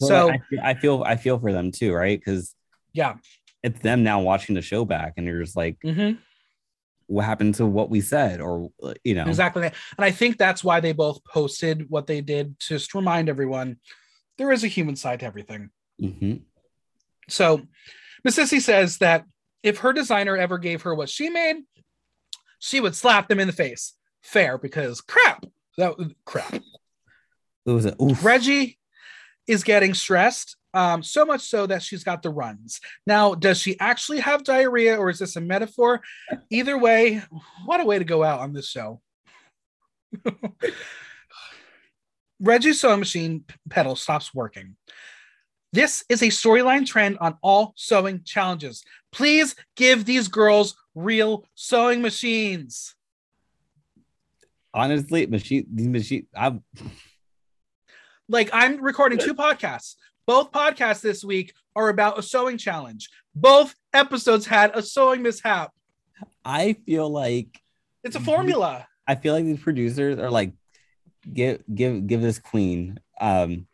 So- 0.00 0.28
I, 0.30 0.38
feel- 0.50 0.60
I 0.62 0.74
feel 0.74 1.02
I 1.04 1.16
feel 1.16 1.38
for 1.38 1.52
them 1.52 1.70
too 1.72 1.94
right 1.94 2.18
because 2.18 2.54
Yeah, 2.92 3.14
it's 3.62 3.80
them 3.80 4.02
now 4.02 4.20
watching 4.20 4.54
the 4.54 4.62
show 4.62 4.84
back 4.84 5.14
and 5.16 5.26
you're 5.26 5.42
just 5.42 5.56
like 5.56 5.78
Mhm. 5.80 6.18
what 7.06 7.24
happened 7.24 7.54
to 7.54 7.64
what 7.64 7.88
we 7.88 8.02
said 8.02 8.40
or 8.42 8.70
you 9.04 9.14
know 9.14 9.26
exactly. 9.26 9.62
And 9.66 9.72
I 10.04 10.10
think 10.10 10.36
that's 10.36 10.62
why 10.62 10.80
they 10.80 10.92
both 10.92 11.24
posted 11.24 11.88
what 11.88 12.06
they 12.06 12.20
did, 12.20 12.58
just 12.58 12.68
to 12.68 12.74
just 12.74 12.94
remind 12.94 13.28
everyone 13.30 13.78
there 14.36 14.52
is 14.52 14.62
a 14.64 14.68
human 14.68 14.96
side 14.96 15.20
to 15.20 15.26
everything. 15.26 15.70
Mhm. 15.98 16.42
So, 17.30 17.62
Masisi 18.26 18.60
says 18.60 18.98
that 18.98 19.24
if 19.66 19.78
her 19.78 19.92
designer 19.92 20.36
ever 20.36 20.58
gave 20.58 20.82
her 20.82 20.94
what 20.94 21.10
she 21.10 21.28
made, 21.28 21.56
she 22.60 22.80
would 22.80 22.94
slap 22.94 23.26
them 23.28 23.40
in 23.40 23.48
the 23.48 23.52
face. 23.52 23.94
Fair, 24.22 24.58
because 24.58 25.00
crap. 25.00 25.44
That 25.76 25.96
crap. 26.24 26.54
it 26.54 26.62
was 27.64 27.84
a 27.84 28.00
oof. 28.00 28.24
Reggy 28.24 28.78
is 29.48 29.64
getting 29.64 29.92
stressed, 29.92 30.56
um, 30.72 31.02
so 31.02 31.24
much 31.26 31.40
so 31.40 31.66
that 31.66 31.82
she's 31.82 32.04
got 32.04 32.22
the 32.22 32.30
runs. 32.30 32.80
Now, 33.08 33.34
does 33.34 33.58
she 33.58 33.78
actually 33.80 34.20
have 34.20 34.44
diarrhea 34.44 34.96
or 34.96 35.10
is 35.10 35.18
this 35.18 35.34
a 35.34 35.40
metaphor? 35.40 36.00
Either 36.48 36.78
way, 36.78 37.22
what 37.64 37.80
a 37.80 37.84
way 37.84 37.98
to 37.98 38.04
go 38.04 38.22
out 38.22 38.38
on 38.40 38.52
this 38.52 38.68
show. 38.68 39.00
Reggy's 42.40 42.80
sewing 42.80 43.00
machine 43.00 43.44
pedal 43.68 43.96
stops 43.96 44.32
working. 44.32 44.76
This 45.72 46.04
is 46.08 46.22
a 46.22 46.28
storyline 46.28 46.86
trend 46.86 47.18
on 47.20 47.36
all 47.42 47.74
sewing 47.76 48.22
challenges. 48.24 48.82
Please 49.16 49.56
give 49.76 50.04
these 50.04 50.28
girls 50.28 50.76
real 50.94 51.44
sewing 51.54 52.02
machines. 52.02 52.94
honestly 54.74 55.24
machine 55.26 55.66
these 55.72 55.88
machine 55.88 56.26
I'm 56.36 56.62
like 58.28 58.50
I'm 58.52 58.82
recording 58.82 59.18
two 59.18 59.32
podcasts. 59.34 59.94
Both 60.26 60.52
podcasts 60.52 61.00
this 61.00 61.24
week 61.24 61.54
are 61.74 61.88
about 61.88 62.18
a 62.18 62.22
sewing 62.22 62.58
challenge. 62.58 63.08
Both 63.34 63.74
episodes 63.94 64.44
had 64.44 64.76
a 64.76 64.82
sewing 64.82 65.22
mishap. 65.22 65.72
I 66.44 66.74
feel 66.84 67.08
like 67.08 67.58
It's 68.04 68.16
a 68.16 68.20
formula. 68.20 68.86
I 69.08 69.14
feel 69.14 69.32
like 69.32 69.46
these 69.46 69.60
producers 69.60 70.18
are 70.18 70.30
like 70.30 70.52
give 71.32 71.62
give 71.74 72.06
give 72.06 72.20
this 72.20 72.38
queen 72.38 73.00
um 73.18 73.66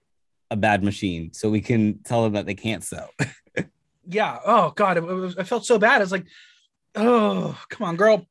a 0.53 0.57
bad 0.57 0.85
machine 0.85 1.33
so 1.33 1.51
we 1.51 1.61
can 1.61 1.99
tell 2.05 2.23
them 2.23 2.35
that 2.35 2.47
they 2.47 2.55
can't 2.55 2.85
sew. 2.85 3.09
Yeah. 4.07 4.39
Oh 4.45 4.73
God, 4.75 4.97
it, 4.97 5.03
was- 5.03 5.37
I 5.37 5.45
felt 5.45 5.67
so 5.67 5.79
bad. 5.79 6.03
It's 6.03 6.13
like, 6.13 6.27
oh, 6.95 7.59
come 7.69 7.87
on, 7.87 7.97
girl. 7.97 8.27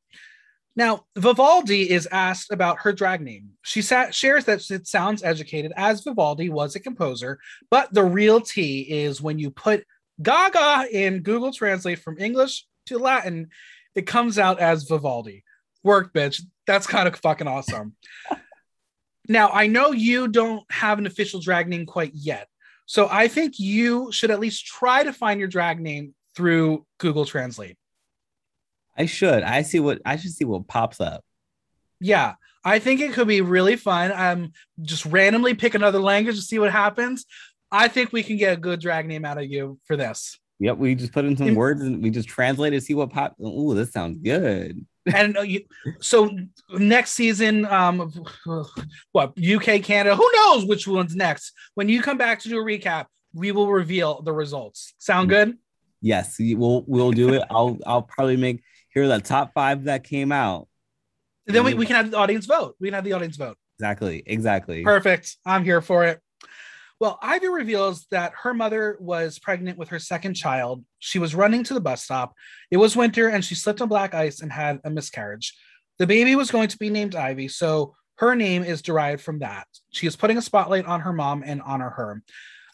Now, 0.75 1.05
Vivaldi 1.17 1.89
is 1.89 2.07
asked 2.11 2.51
about 2.51 2.79
her 2.81 2.93
drag 2.93 3.21
name. 3.21 3.49
She 3.61 3.81
sa- 3.81 4.11
shares 4.11 4.45
that 4.45 4.69
it 4.71 4.87
sounds 4.87 5.21
educated, 5.21 5.73
as 5.75 6.01
Vivaldi 6.03 6.49
was 6.49 6.75
a 6.75 6.79
composer, 6.79 7.39
but 7.69 7.93
the 7.93 8.03
real 8.03 8.39
tea 8.39 8.81
is 8.81 9.21
when 9.21 9.37
you 9.37 9.51
put 9.51 9.85
Gaga 10.21 10.87
in 10.91 11.23
Google 11.23 11.51
Translate 11.51 11.99
from 11.99 12.19
English 12.19 12.65
to 12.85 12.97
Latin, 12.99 13.49
it 13.95 14.07
comes 14.07 14.39
out 14.39 14.59
as 14.59 14.83
Vivaldi. 14.83 15.43
Work, 15.83 16.13
bitch. 16.13 16.41
That's 16.67 16.87
kind 16.87 17.07
of 17.07 17.17
fucking 17.17 17.47
awesome. 17.47 17.95
now, 19.27 19.49
I 19.49 19.67
know 19.67 19.91
you 19.91 20.29
don't 20.29 20.63
have 20.71 20.99
an 20.99 21.05
official 21.05 21.41
drag 21.41 21.67
name 21.67 21.85
quite 21.85 22.13
yet. 22.13 22.47
So 22.91 23.07
I 23.09 23.29
think 23.29 23.57
you 23.57 24.11
should 24.11 24.31
at 24.31 24.41
least 24.41 24.65
try 24.65 25.01
to 25.01 25.13
find 25.13 25.39
your 25.39 25.47
drag 25.47 25.79
name 25.79 26.13
through 26.35 26.85
Google 26.97 27.23
Translate. 27.23 27.77
I 28.97 29.05
should. 29.05 29.43
I 29.43 29.61
see 29.61 29.79
what 29.79 30.01
I 30.05 30.17
should 30.17 30.31
see 30.31 30.43
what 30.43 30.67
pops 30.67 30.99
up. 30.99 31.23
Yeah, 32.01 32.33
I 32.65 32.79
think 32.79 32.99
it 32.99 33.13
could 33.13 33.29
be 33.29 33.39
really 33.39 33.77
fun. 33.77 34.11
Um, 34.13 34.51
just 34.81 35.05
randomly 35.05 35.53
pick 35.53 35.73
another 35.73 35.99
language 35.99 36.35
to 36.35 36.41
see 36.41 36.59
what 36.59 36.73
happens. 36.73 37.25
I 37.71 37.87
think 37.87 38.11
we 38.11 38.23
can 38.23 38.35
get 38.35 38.57
a 38.57 38.59
good 38.59 38.81
drag 38.81 39.07
name 39.07 39.23
out 39.23 39.37
of 39.37 39.45
you 39.45 39.79
for 39.85 39.95
this. 39.95 40.37
Yep, 40.59 40.77
we 40.77 40.93
just 40.93 41.13
put 41.13 41.23
in 41.23 41.37
some 41.37 41.55
words 41.55 41.81
and 41.81 42.03
we 42.03 42.09
just 42.09 42.27
translate 42.27 42.73
it, 42.73 42.83
see 42.83 42.93
what 42.93 43.09
pops. 43.09 43.39
Ooh, 43.39 43.73
this 43.73 43.93
sounds 43.93 44.19
good. 44.21 44.85
And 45.05 45.35
you, 45.45 45.61
so 45.99 46.29
next 46.69 47.11
season, 47.11 47.65
um, 47.65 48.11
what 49.11 49.33
UK, 49.37 49.81
Canada, 49.83 50.15
who 50.15 50.29
knows 50.35 50.65
which 50.65 50.87
one's 50.87 51.15
next? 51.15 51.53
When 51.75 51.89
you 51.89 52.01
come 52.01 52.17
back 52.17 52.39
to 52.41 52.49
do 52.49 52.59
a 52.59 52.63
recap, 52.63 53.05
we 53.33 53.51
will 53.51 53.67
reveal 53.71 54.21
the 54.21 54.33
results. 54.33 54.93
Sound 54.99 55.29
good? 55.29 55.57
Yes, 56.01 56.37
we- 56.39 56.55
we'll 56.55 56.83
we'll 56.87 57.11
do 57.11 57.33
it. 57.33 57.43
I'll 57.49 57.77
I'll 57.85 58.01
probably 58.01 58.37
make 58.37 58.63
here 58.93 59.07
the 59.07 59.19
top 59.19 59.53
five 59.53 59.85
that 59.85 60.03
came 60.03 60.31
out. 60.31 60.67
then 61.45 61.63
we, 61.63 61.73
we 61.73 61.85
can 61.85 61.95
have 61.95 62.11
the 62.11 62.17
audience 62.17 62.45
vote. 62.45 62.75
We 62.79 62.87
can 62.87 62.93
have 62.95 63.03
the 63.03 63.13
audience 63.13 63.37
vote. 63.37 63.57
Exactly, 63.79 64.21
exactly. 64.25 64.83
Perfect. 64.83 65.37
I'm 65.45 65.63
here 65.63 65.81
for 65.81 66.05
it. 66.05 66.19
Well, 67.01 67.17
Ivy 67.19 67.47
reveals 67.49 68.05
that 68.11 68.31
her 68.43 68.53
mother 68.53 68.95
was 68.99 69.39
pregnant 69.39 69.79
with 69.79 69.89
her 69.89 69.97
second 69.97 70.35
child. 70.35 70.85
She 70.99 71.17
was 71.17 71.33
running 71.33 71.63
to 71.63 71.73
the 71.73 71.81
bus 71.81 72.03
stop. 72.03 72.35
It 72.69 72.77
was 72.77 72.95
winter 72.95 73.27
and 73.27 73.43
she 73.43 73.55
slipped 73.55 73.81
on 73.81 73.87
black 73.87 74.13
ice 74.13 74.41
and 74.41 74.51
had 74.51 74.79
a 74.83 74.91
miscarriage. 74.91 75.57
The 75.97 76.05
baby 76.05 76.35
was 76.35 76.51
going 76.51 76.67
to 76.67 76.77
be 76.77 76.91
named 76.91 77.15
Ivy, 77.15 77.47
so 77.47 77.95
her 78.17 78.35
name 78.35 78.63
is 78.63 78.83
derived 78.83 79.23
from 79.23 79.39
that. 79.39 79.65
She 79.89 80.05
is 80.05 80.15
putting 80.15 80.37
a 80.37 80.43
spotlight 80.43 80.85
on 80.85 80.99
her 80.99 81.11
mom 81.11 81.41
and 81.43 81.59
honor 81.63 81.89
her. 81.89 82.21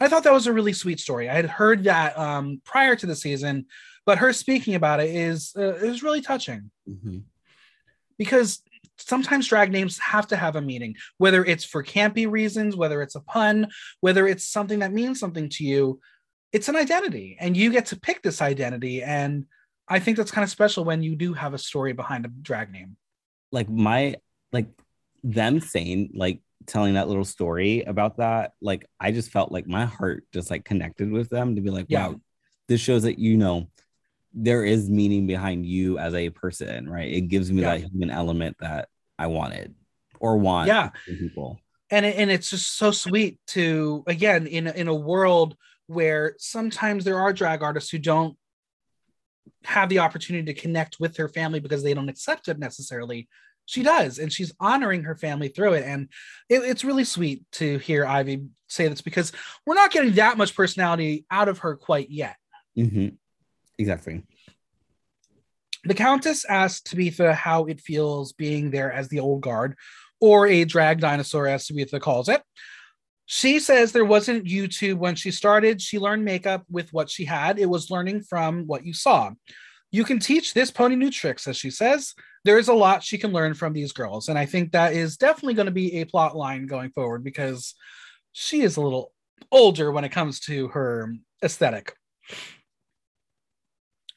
I 0.01 0.09
thought 0.09 0.25
that 0.25 0.33
was 0.33 0.45
a 0.45 0.51
really 0.51 0.73
sweet 0.73 0.99
story. 0.99 1.29
I 1.29 1.33
had 1.35 1.45
heard 1.45 1.85
that 1.85 2.17
um, 2.19 2.61
prior 2.65 2.97
to 2.97 3.05
the 3.05 3.15
season, 3.15 3.67
but 4.05 4.17
her 4.17 4.33
speaking 4.33 4.75
about 4.75 4.99
it 4.99 5.09
is 5.15 5.53
uh, 5.57 5.75
is 5.75 6.03
really 6.03 6.19
touching 6.21 6.69
Mhm. 6.85 7.23
because 8.17 8.61
sometimes 8.97 9.47
drag 9.47 9.71
names 9.71 9.97
have 9.99 10.27
to 10.27 10.35
have 10.35 10.55
a 10.55 10.61
meaning, 10.61 10.95
whether 11.17 11.43
it's 11.43 11.63
for 11.63 11.83
campy 11.83 12.29
reasons, 12.29 12.75
whether 12.75 13.01
it's 13.01 13.15
a 13.15 13.21
pun, 13.21 13.67
whether 14.01 14.27
it's 14.27 14.47
something 14.47 14.79
that 14.79 14.93
means 14.93 15.19
something 15.19 15.49
to 15.49 15.63
you. 15.63 15.99
It's 16.53 16.69
an 16.69 16.75
identity, 16.75 17.37
and 17.39 17.55
you 17.57 17.71
get 17.71 17.87
to 17.87 17.99
pick 17.99 18.21
this 18.23 18.41
identity. 18.41 19.03
And 19.03 19.45
I 19.87 19.99
think 19.99 20.17
that's 20.17 20.31
kind 20.31 20.43
of 20.43 20.49
special 20.49 20.83
when 20.85 21.03
you 21.03 21.15
do 21.15 21.33
have 21.33 21.53
a 21.53 21.57
story 21.57 21.93
behind 21.93 22.25
a 22.25 22.29
drag 22.29 22.71
name. 22.71 22.97
Like 23.51 23.69
my 23.69 24.15
like 24.51 24.67
them 25.23 25.59
saying 25.59 26.11
like 26.13 26.41
telling 26.65 26.95
that 26.95 27.07
little 27.07 27.25
story 27.25 27.83
about 27.83 28.17
that. 28.17 28.53
Like 28.61 28.85
I 28.99 29.11
just 29.11 29.31
felt 29.31 29.51
like 29.51 29.67
my 29.67 29.85
heart 29.85 30.25
just 30.33 30.49
like 30.51 30.65
connected 30.65 31.11
with 31.11 31.29
them 31.29 31.55
to 31.55 31.61
be 31.61 31.69
like, 31.69 31.85
Yeah. 31.89 32.09
wow, 32.09 32.21
this 32.67 32.81
shows 32.81 33.03
that 33.03 33.19
you 33.19 33.37
know 33.37 33.67
there 34.33 34.63
is 34.63 34.89
meaning 34.89 35.25
behind 35.27 35.65
you 35.65 35.97
as 35.97 36.13
a 36.13 36.29
person, 36.29 36.89
right? 36.89 37.11
It 37.11 37.21
gives 37.21 37.51
me 37.51 37.61
Yeah. 37.61 37.77
that 37.77 37.89
human 37.91 38.09
element 38.11 38.57
that 38.59 38.89
I 39.17 39.27
wanted 39.27 39.73
or 40.19 40.37
want. 40.37 40.67
Yeah. 40.67 40.89
people. 41.05 41.59
and 41.89 42.05
it, 42.05 42.17
and 42.17 42.29
it's 42.29 42.49
just 42.49 42.77
so 42.77 42.91
sweet 42.91 43.39
to 43.47 44.03
again 44.07 44.45
in 44.47 44.67
a- 44.67 44.73
in 44.73 44.87
a 44.89 44.93
world 44.95 45.55
where 45.85 46.35
sometimes 46.37 47.05
there 47.05 47.17
are 47.19 47.31
drag 47.31 47.63
artists 47.63 47.89
who 47.89 47.97
don't 47.97 48.37
have 49.63 49.87
the 49.89 49.99
opportunity 49.99 50.53
to 50.53 50.59
connect 50.59 50.99
with 50.99 51.15
her 51.17 51.29
family 51.29 51.59
because 51.61 51.83
they 51.83 51.93
don't 51.93 52.09
accept 52.09 52.47
it 52.49 52.59
necessarily 52.59 53.27
she 53.65 53.83
does 53.83 54.19
and 54.19 54.31
she's 54.31 54.53
honoring 54.59 55.03
her 55.03 55.15
family 55.15 55.47
through 55.49 55.73
it 55.73 55.83
and 55.85 56.09
it, 56.49 56.59
it's 56.63 56.83
really 56.85 57.03
sweet 57.03 57.43
to 57.53 57.77
hear 57.79 58.05
ivy 58.05 58.43
say 58.67 58.87
this 58.87 59.01
because 59.01 59.31
we're 59.65 59.73
not 59.75 59.91
getting 59.91 60.13
that 60.13 60.37
much 60.37 60.55
personality 60.55 61.25
out 61.31 61.47
of 61.49 61.59
her 61.59 61.75
quite 61.75 62.09
yet 62.09 62.35
Mhm. 62.77 63.15
Exactly. 63.77 64.23
The 65.83 65.93
Countess 65.93 66.43
asked 66.45 66.87
Tabitha 66.87 67.33
how 67.33 67.65
it 67.65 67.79
feels 67.79 68.33
being 68.33 68.71
there 68.71 68.91
as 68.91 69.07
the 69.07 69.19
old 69.19 69.41
guard, 69.41 69.75
or 70.19 70.47
a 70.47 70.65
drag 70.65 70.99
dinosaur, 70.99 71.47
as 71.47 71.67
Tabitha 71.67 71.99
calls 71.99 72.27
it. 72.27 72.41
She 73.25 73.59
says 73.59 73.91
there 73.91 74.05
wasn't 74.05 74.45
YouTube 74.45 74.97
when 74.97 75.15
she 75.15 75.31
started. 75.31 75.81
She 75.81 75.99
learned 75.99 76.25
makeup 76.25 76.63
with 76.69 76.91
what 76.93 77.09
she 77.09 77.25
had. 77.25 77.59
It 77.59 77.69
was 77.69 77.91
learning 77.91 78.23
from 78.23 78.65
what 78.67 78.85
you 78.85 78.93
saw. 78.93 79.31
You 79.91 80.03
can 80.03 80.19
teach 80.19 80.53
this 80.53 80.71
pony 80.71 80.95
new 80.95 81.11
tricks, 81.11 81.47
as 81.47 81.57
she 81.57 81.69
says. 81.69 82.13
There 82.43 82.57
is 82.57 82.69
a 82.69 82.73
lot 82.73 83.03
she 83.03 83.17
can 83.17 83.31
learn 83.31 83.53
from 83.53 83.73
these 83.73 83.91
girls. 83.91 84.29
And 84.29 84.37
I 84.37 84.45
think 84.45 84.71
that 84.71 84.93
is 84.93 85.17
definitely 85.17 85.53
going 85.53 85.67
to 85.67 85.71
be 85.71 85.99
a 85.99 86.05
plot 86.05 86.35
line 86.35 86.67
going 86.67 86.91
forward 86.91 87.23
because 87.23 87.75
she 88.31 88.61
is 88.61 88.77
a 88.77 88.81
little 88.81 89.11
older 89.51 89.91
when 89.91 90.03
it 90.03 90.11
comes 90.11 90.39
to 90.41 90.69
her 90.69 91.13
aesthetic 91.43 91.93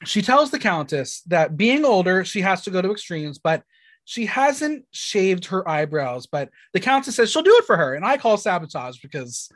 she 0.05 0.23
tells 0.23 0.51
the 0.51 0.59
countess 0.59 1.23
that 1.27 1.57
being 1.57 1.85
older 1.85 2.25
she 2.25 2.41
has 2.41 2.63
to 2.63 2.71
go 2.71 2.81
to 2.81 2.91
extremes 2.91 3.39
but 3.39 3.63
she 4.05 4.27
hasn't 4.27 4.85
shaved 4.93 5.47
her 5.47 5.67
eyebrows 5.69 6.27
but 6.27 6.49
the 6.73 6.81
countess 6.81 7.17
says 7.17 7.31
she'll 7.31 7.43
do 7.43 7.57
it 7.57 7.65
for 7.65 7.77
her 7.77 7.95
and 7.95 8.05
i 8.05 8.17
call 8.17 8.37
sabotage 8.37 8.99
because 9.01 9.51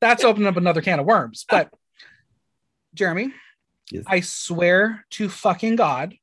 that's 0.00 0.24
opening 0.24 0.46
up 0.46 0.56
another 0.56 0.80
can 0.82 1.00
of 1.00 1.06
worms 1.06 1.44
but 1.50 1.70
jeremy 2.94 3.32
Yes. 3.90 4.04
i 4.06 4.20
swear 4.20 5.04
to 5.10 5.28
fucking 5.28 5.76
god 5.76 6.14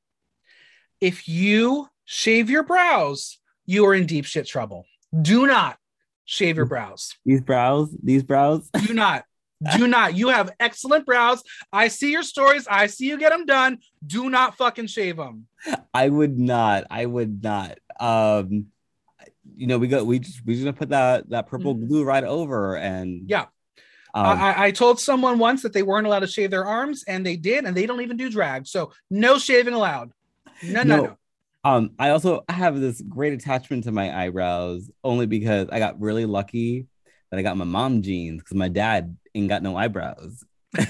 if 1.02 1.28
you 1.28 1.88
shave 2.06 2.50
your 2.50 2.64
brows 2.64 3.40
you 3.66 3.86
are 3.86 3.96
in 3.96 4.06
deep 4.06 4.26
shit 4.26 4.46
trouble 4.48 4.86
do 5.22 5.48
not 5.48 5.78
shave 6.26 6.58
your 6.58 6.66
mm. 6.66 6.70
brows 6.70 7.16
These 7.26 7.42
brows, 7.42 7.90
these 8.04 8.24
brows. 8.24 8.70
do 8.86 8.94
not. 8.94 9.26
Do 9.76 9.88
not. 9.95 10.16
You 10.16 10.30
have 10.30 10.51
excellent 10.60 11.06
brows. 11.06 11.41
I 11.72 11.88
see 11.88 12.12
your 12.12 12.24
stories. 12.24 12.68
I 12.70 12.88
see 12.88 13.08
you 13.08 13.18
get 13.18 13.32
them 13.32 13.45
done. 13.45 13.80
Do 14.06 14.30
not 14.30 14.58
fucking 14.58 14.88
shave 14.88 15.18
them. 15.18 15.47
I 15.93 16.10
would 16.10 16.38
not. 16.38 16.86
I 16.89 17.06
would 17.06 17.41
not. 17.43 17.78
Um, 17.99 18.68
you 19.56 19.68
know, 19.68 19.78
we 19.78 19.88
go. 19.88 20.03
We 20.03 20.20
just 20.20 20.45
we 20.45 20.53
just 20.53 20.66
gonna 20.66 20.74
put 20.78 20.89
that 20.89 21.30
that 21.30 21.47
purple 21.47 21.74
glue 21.74 22.03
right 22.03 22.24
over 22.24 22.76
and. 22.78 23.30
Yeah. 23.30 23.45
Um, 24.14 24.26
I, 24.26 24.32
I- 24.53 24.66
I 24.68 24.72
told 24.72 24.99
someone 24.99 25.39
once 25.39 25.62
that 25.64 25.74
they 25.74 25.84
weren't 25.84 26.08
allowed 26.08 26.20
to 26.20 26.28
shave 26.28 26.49
their 26.51 26.66
arms, 26.66 27.03
and 27.08 27.26
they 27.26 27.36
did, 27.36 27.66
and 27.66 27.76
they 27.76 27.86
don't 27.86 28.01
even 28.01 28.16
do 28.18 28.30
drag. 28.30 28.66
So 28.68 28.91
no 29.10 29.38
shaving 29.38 29.74
allowed. 29.74 30.12
No, 30.64 30.84
no, 30.84 30.95
No. 30.97 31.03
no. 31.03 31.18
Um, 31.66 31.91
I 31.97 32.10
also 32.12 32.43
have 32.47 32.80
this 32.80 33.01
great 33.01 33.34
attachment 33.34 33.86
to 33.86 33.91
my 33.91 34.16
eyebrows 34.26 34.89
only 35.03 35.26
because 35.26 35.68
I 35.72 35.80
got 35.80 35.99
really 35.99 36.26
lucky 36.26 36.86
that 37.36 37.40
I 37.40 37.44
got 37.44 37.58
my 37.58 37.66
mom 37.66 38.02
jeans 38.02 38.42
because 38.42 38.56
my 38.56 38.70
dad 38.70 39.18
ain't 39.34 39.50
got 39.50 39.62
no 39.62 39.76
eyebrows. 39.76 40.44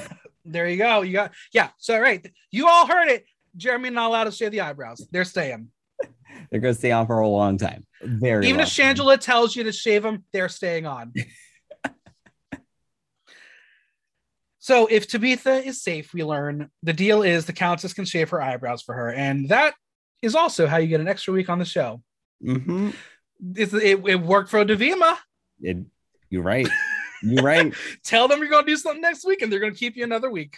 There 0.48 0.70
you 0.70 0.78
go. 0.78 1.02
You 1.02 1.14
got 1.14 1.32
yeah. 1.54 1.70
So 1.80 1.98
right, 2.00 2.24
you 2.52 2.68
all 2.68 2.86
heard 2.86 3.08
it. 3.10 3.26
Jeremy 3.58 3.90
not 3.90 4.10
allowed 4.10 4.26
to 4.26 4.32
shave 4.32 4.52
the 4.52 4.62
eyebrows. 4.62 5.04
They're 5.12 5.26
staying. 5.26 5.70
They're 6.52 6.60
gonna 6.60 6.76
stay 6.76 6.92
on 6.92 7.08
for 7.08 7.18
a 7.18 7.28
long 7.28 7.58
time. 7.58 7.88
Very 8.04 8.48
Even 8.48 8.62
if 8.62 8.68
Shangela 8.68 9.20
tells 9.20 9.56
you 9.56 9.64
to 9.64 9.72
shave 9.72 10.04
them, 10.04 10.24
they're 10.32 10.48
staying 10.50 10.86
on. 10.86 11.14
so 14.60 14.86
if 14.86 15.08
Tabitha 15.08 15.66
is 15.66 15.82
safe, 15.82 16.14
we 16.14 16.24
learn 16.24 16.70
the 16.84 16.94
deal 16.94 17.24
is 17.24 17.46
the 17.46 17.54
Countess 17.54 17.94
can 17.94 18.06
shave 18.06 18.30
her 18.30 18.40
eyebrows 18.40 18.84
for 18.84 18.94
her, 18.94 19.12
and 19.12 19.50
that 19.50 19.74
is 20.22 20.36
also 20.36 20.68
how 20.68 20.78
you 20.78 20.88
get 20.88 21.02
an 21.02 21.08
extra 21.08 21.34
week 21.34 21.50
on 21.50 21.58
the 21.58 21.66
show. 21.66 22.04
Mhm. 22.46 22.94
It, 23.56 23.74
it 23.74 24.22
worked 24.22 24.52
for 24.52 24.64
Davima. 24.64 25.18
It- 25.62 25.86
you're 26.30 26.44
right. 26.44 26.68
You're 27.22 27.44
right. 27.44 27.74
Tell 28.04 28.28
them 28.28 28.40
you're 28.40 28.50
going 28.50 28.66
to 28.66 28.72
do 28.72 28.78
something 28.78 29.02
next 29.02 29.26
week, 29.26 29.42
and 29.42 29.52
they're 29.52 29.60
going 29.60 29.74
to 29.74 29.80
keep 29.80 29.96
you 29.96 30.04
another 30.04 30.30
week. 30.30 30.58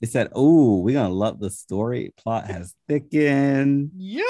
They 0.00 0.06
said, 0.06 0.28
"Oh, 0.34 0.80
we're 0.80 0.94
gonna 0.94 1.08
love 1.08 1.40
the 1.40 1.50
story. 1.50 2.12
Plot 2.16 2.46
has 2.46 2.74
thickened." 2.86 3.92
Yep. 3.96 4.26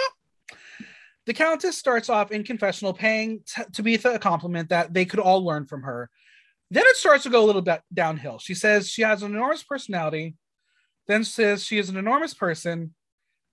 The 1.27 1.35
Countess 1.35 1.77
starts 1.77 2.09
off 2.09 2.31
in 2.31 2.45
confessional, 2.45 2.93
paying 2.93 3.41
T- 3.45 3.63
Tabitha 3.73 4.15
a 4.15 4.19
compliment 4.19 4.69
that 4.69 4.95
they 4.95 5.05
could 5.05 5.19
all 5.19 5.45
learn 5.45 5.67
from 5.67 5.83
her. 5.83 6.09
Then 6.71 6.85
it 6.87 6.97
starts 6.97 7.25
to 7.25 7.31
go 7.31 7.43
a 7.43 7.47
little 7.47 7.63
bit 7.63 7.81
downhill. 7.93 8.39
She 8.39 8.55
says 8.55 8.89
she 8.89 9.03
has 9.03 9.23
an 9.23 9.35
enormous 9.35 9.65
personality, 9.65 10.37
then 11.09 11.25
says 11.25 11.65
she 11.65 11.79
is 11.79 11.89
an 11.89 11.97
enormous 11.97 12.33
person, 12.33 12.95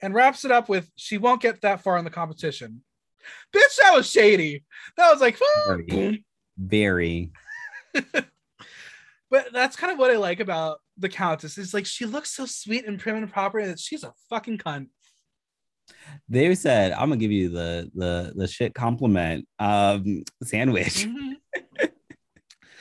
and 0.02 0.14
wraps 0.14 0.46
it 0.46 0.52
up 0.52 0.70
with 0.70 0.92
she 0.96 1.18
won't 1.18 1.42
get 1.42 1.62
that 1.62 1.82
far 1.82 1.98
in 1.98 2.06
the 2.06 2.12
competition. 2.12 2.84
Bitch, 3.56 3.78
that 3.82 3.96
was 3.96 4.10
shady. 4.10 4.64
That 4.98 5.12
was 5.12 5.22
like, 5.22 5.40
Very. 5.68 6.26
Very. 6.58 7.32
but 7.94 9.52
that's 9.52 9.76
kind 9.76 9.92
of 9.92 10.00
what 10.00 10.12
I 10.12 10.18
like 10.18 10.40
about 10.40 10.80
the 10.98 11.10
Countess. 11.10 11.58
Is 11.58 11.74
like 11.74 11.86
she 11.86 12.06
looks 12.06 12.32
so 12.36 12.46
sweet 12.46 12.88
and 12.88 13.00
prim 13.00 13.18
and 13.18 13.32
proper 13.32 13.66
that 13.66 13.80
she's 13.80 14.04
a 14.04 14.14
fucking 14.30 14.58
cunt. 14.60 14.88
They 16.30 16.54
said, 16.56 16.92
"I'm 16.92 17.10
gonna 17.10 17.18
give 17.18 17.32
you 17.32 17.50
the 17.50 17.90
the 17.94 18.34
the 18.36 18.48
shit 18.48 18.74
compliment 18.74 19.48
um 19.60 20.24
sandwich." 20.44 21.08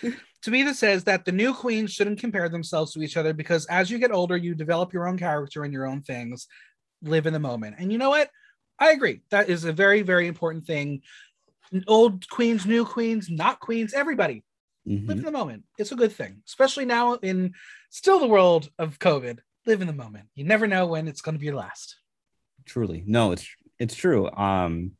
Mhm. 0.02 0.18
Tabitha 0.42 0.74
says 0.74 1.04
that 1.04 1.24
the 1.24 1.30
new 1.30 1.54
queens 1.54 1.92
shouldn't 1.92 2.18
compare 2.18 2.48
themselves 2.48 2.92
to 2.92 3.02
each 3.02 3.16
other 3.16 3.32
because 3.32 3.64
as 3.66 3.90
you 3.90 3.98
get 3.98 4.10
older, 4.10 4.36
you 4.36 4.56
develop 4.56 4.92
your 4.92 5.06
own 5.06 5.16
character 5.16 5.62
and 5.62 5.72
your 5.72 5.86
own 5.86 6.02
things, 6.02 6.48
live 7.00 7.26
in 7.26 7.32
the 7.32 7.38
moment. 7.38 7.76
And 7.78 7.92
you 7.92 7.98
know 7.98 8.10
what? 8.10 8.28
I 8.78 8.90
agree. 8.90 9.22
That 9.30 9.48
is 9.48 9.64
a 9.64 9.72
very, 9.72 10.02
very 10.02 10.26
important 10.26 10.66
thing. 10.66 11.02
Old 11.86 12.28
queens, 12.28 12.66
new 12.66 12.84
queens, 12.84 13.30
not 13.30 13.60
queens, 13.60 13.94
everybody 13.94 14.44
live 14.84 15.00
Mhm. 15.04 15.10
in 15.10 15.22
the 15.22 15.30
moment. 15.30 15.64
It's 15.78 15.92
a 15.92 15.96
good 15.96 16.12
thing, 16.12 16.42
especially 16.46 16.84
now 16.84 17.14
in 17.14 17.54
still 17.90 18.18
the 18.18 18.26
world 18.26 18.68
of 18.78 18.98
COVID. 18.98 19.38
Live 19.64 19.80
in 19.80 19.86
the 19.86 19.92
moment. 19.92 20.28
You 20.34 20.44
never 20.44 20.66
know 20.66 20.86
when 20.88 21.06
it's 21.08 21.20
going 21.20 21.34
to 21.34 21.38
be 21.38 21.46
your 21.46 21.54
last. 21.54 21.96
Truly, 22.66 23.02
no, 23.06 23.32
it's 23.32 23.46
it's 23.78 23.94
true. 23.94 24.30
Um, 24.30 24.92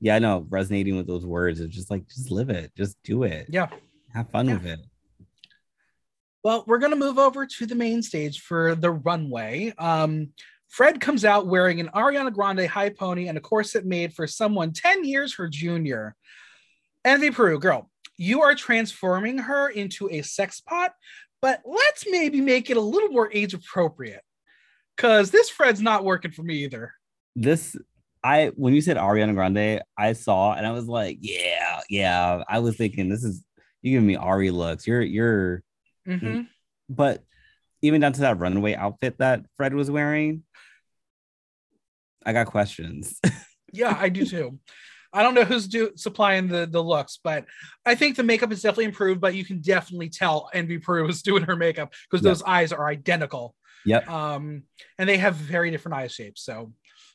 yeah, 0.00 0.16
I 0.16 0.18
know. 0.18 0.46
Resonating 0.48 0.96
with 0.96 1.06
those 1.06 1.24
words 1.26 1.60
is 1.60 1.68
just 1.68 1.90
like 1.90 2.06
just 2.08 2.30
live 2.30 2.50
it, 2.50 2.72
just 2.76 2.96
do 3.02 3.22
it, 3.24 3.46
Yeah. 3.50 3.68
have 4.14 4.30
fun 4.30 4.46
Yeah. 4.48 4.54
with 4.54 4.66
it. 4.66 4.80
Well, 6.44 6.64
we're 6.66 6.78
going 6.78 6.92
to 6.92 6.96
move 6.98 7.18
over 7.18 7.46
to 7.46 7.66
the 7.66 7.74
main 7.74 8.02
stage 8.02 8.40
for 8.40 8.74
the 8.74 8.90
runway. 8.90 9.72
Um, 9.78 10.32
Fred 10.72 11.02
comes 11.02 11.22
out 11.26 11.46
wearing 11.46 11.80
an 11.80 11.90
Ariana 11.94 12.32
Grande 12.32 12.66
high 12.66 12.88
pony 12.88 13.28
and 13.28 13.36
a 13.36 13.42
corset 13.42 13.84
made 13.84 14.14
for 14.14 14.26
someone 14.26 14.72
10 14.72 15.04
years 15.04 15.34
her 15.34 15.46
junior. 15.46 16.16
Envy 17.04 17.30
Peru, 17.30 17.58
girl, 17.58 17.90
you 18.16 18.40
are 18.40 18.54
transforming 18.54 19.36
her 19.36 19.68
into 19.68 20.08
a 20.10 20.22
sex 20.22 20.60
pot, 20.60 20.92
but 21.42 21.60
let's 21.66 22.06
maybe 22.10 22.40
make 22.40 22.70
it 22.70 22.78
a 22.78 22.80
little 22.80 23.10
more 23.10 23.30
age 23.34 23.52
appropriate. 23.52 24.22
Because 24.96 25.30
this 25.30 25.50
Fred's 25.50 25.82
not 25.82 26.04
working 26.06 26.30
for 26.30 26.42
me 26.42 26.64
either. 26.64 26.94
This, 27.36 27.76
I 28.24 28.52
when 28.56 28.72
you 28.72 28.80
said 28.80 28.96
Ariana 28.96 29.34
Grande, 29.34 29.82
I 29.98 30.14
saw 30.14 30.54
and 30.54 30.66
I 30.66 30.70
was 30.70 30.86
like, 30.86 31.18
yeah, 31.20 31.80
yeah. 31.90 32.44
I 32.48 32.60
was 32.60 32.76
thinking 32.78 33.10
this 33.10 33.24
is 33.24 33.44
you 33.82 33.92
giving 33.92 34.06
me 34.06 34.16
Ari 34.16 34.50
looks. 34.50 34.86
You're 34.86 35.02
you're, 35.02 35.62
Mhm. 36.08 36.46
but 36.88 37.24
even 37.82 38.00
down 38.00 38.12
to 38.14 38.20
that 38.22 38.38
runway 38.38 38.74
outfit 38.74 39.16
that 39.18 39.44
Fred 39.56 39.74
was 39.74 39.90
wearing, 39.90 40.44
I 42.24 42.32
got 42.32 42.46
questions. 42.46 43.20
Yeah, 43.74 43.96
I 43.98 44.10
do 44.10 44.26
too. 44.26 44.58
I 45.14 45.22
don't 45.22 45.32
know 45.34 45.44
who's 45.44 45.66
do, 45.66 45.92
supplying 45.96 46.46
the 46.46 46.66
the 46.66 46.82
looks, 46.82 47.18
but 47.24 47.46
I 47.86 47.94
think 47.94 48.16
the 48.16 48.22
makeup 48.22 48.52
is 48.52 48.60
definitely 48.60 48.84
improved. 48.84 49.18
But 49.18 49.34
you 49.34 49.46
can 49.46 49.62
definitely 49.62 50.10
tell 50.10 50.50
Envy 50.52 50.76
Peru 50.76 51.08
is 51.08 51.22
doing 51.30 51.42
her 51.44 51.56
makeup 51.56 51.94
because 52.10 52.22
Yeah. 52.22 52.30
those 52.32 52.42
eyes 52.42 52.72
are 52.74 52.86
identical. 52.86 53.54
yep. 53.86 54.06
Um, 54.10 54.64
and 54.98 55.08
they 55.08 55.16
have 55.16 55.36
very 55.36 55.70
different 55.70 55.96
eye 55.96 56.08
shapes. 56.08 56.42
So 56.44 56.74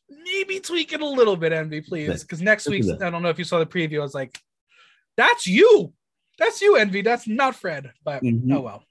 maybe 0.10 0.60
tweak 0.60 0.94
it 0.94 1.02
a 1.02 1.06
little 1.08 1.36
bit, 1.38 1.54
Envy, 1.54 1.82
please. 1.82 2.24
Because 2.24 2.42
next 2.42 2.68
week. 2.68 2.86
I 3.04 3.12
don't 3.12 3.22
know 3.22 3.30
if 3.30 3.38
you 3.38 3.46
saw 3.46 3.60
the 3.60 3.68
preview. 3.68 4.00
I 4.00 4.02
was 4.02 4.16
like, 4.16 4.36
"That's 5.16 5.46
you, 5.46 5.94
that's 6.40 6.60
you, 6.60 6.76
Envy. 6.76 7.04
That's 7.04 7.28
not 7.28 7.56
Fred." 7.56 7.92
But 8.04 8.24
Mhm. 8.24 8.52
oh 8.56 8.62
well. 8.62 8.84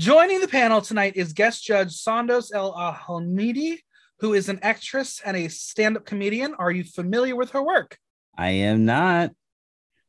Joining 0.00 0.40
the 0.40 0.48
panel 0.48 0.80
tonight 0.80 1.12
is 1.16 1.34
guest 1.34 1.62
judge 1.62 1.90
Soundos 1.90 2.50
El 2.54 2.72
Ahmadi, 2.72 3.80
who 4.20 4.32
is 4.32 4.48
an 4.48 4.58
actress 4.62 5.20
and 5.22 5.36
a 5.36 5.48
stand-up 5.48 6.06
comedian. 6.06 6.54
Are 6.54 6.70
you 6.70 6.84
familiar 6.84 7.36
with 7.36 7.50
her 7.50 7.62
work? 7.62 7.98
I 8.34 8.48
am 8.48 8.86
not. 8.86 9.32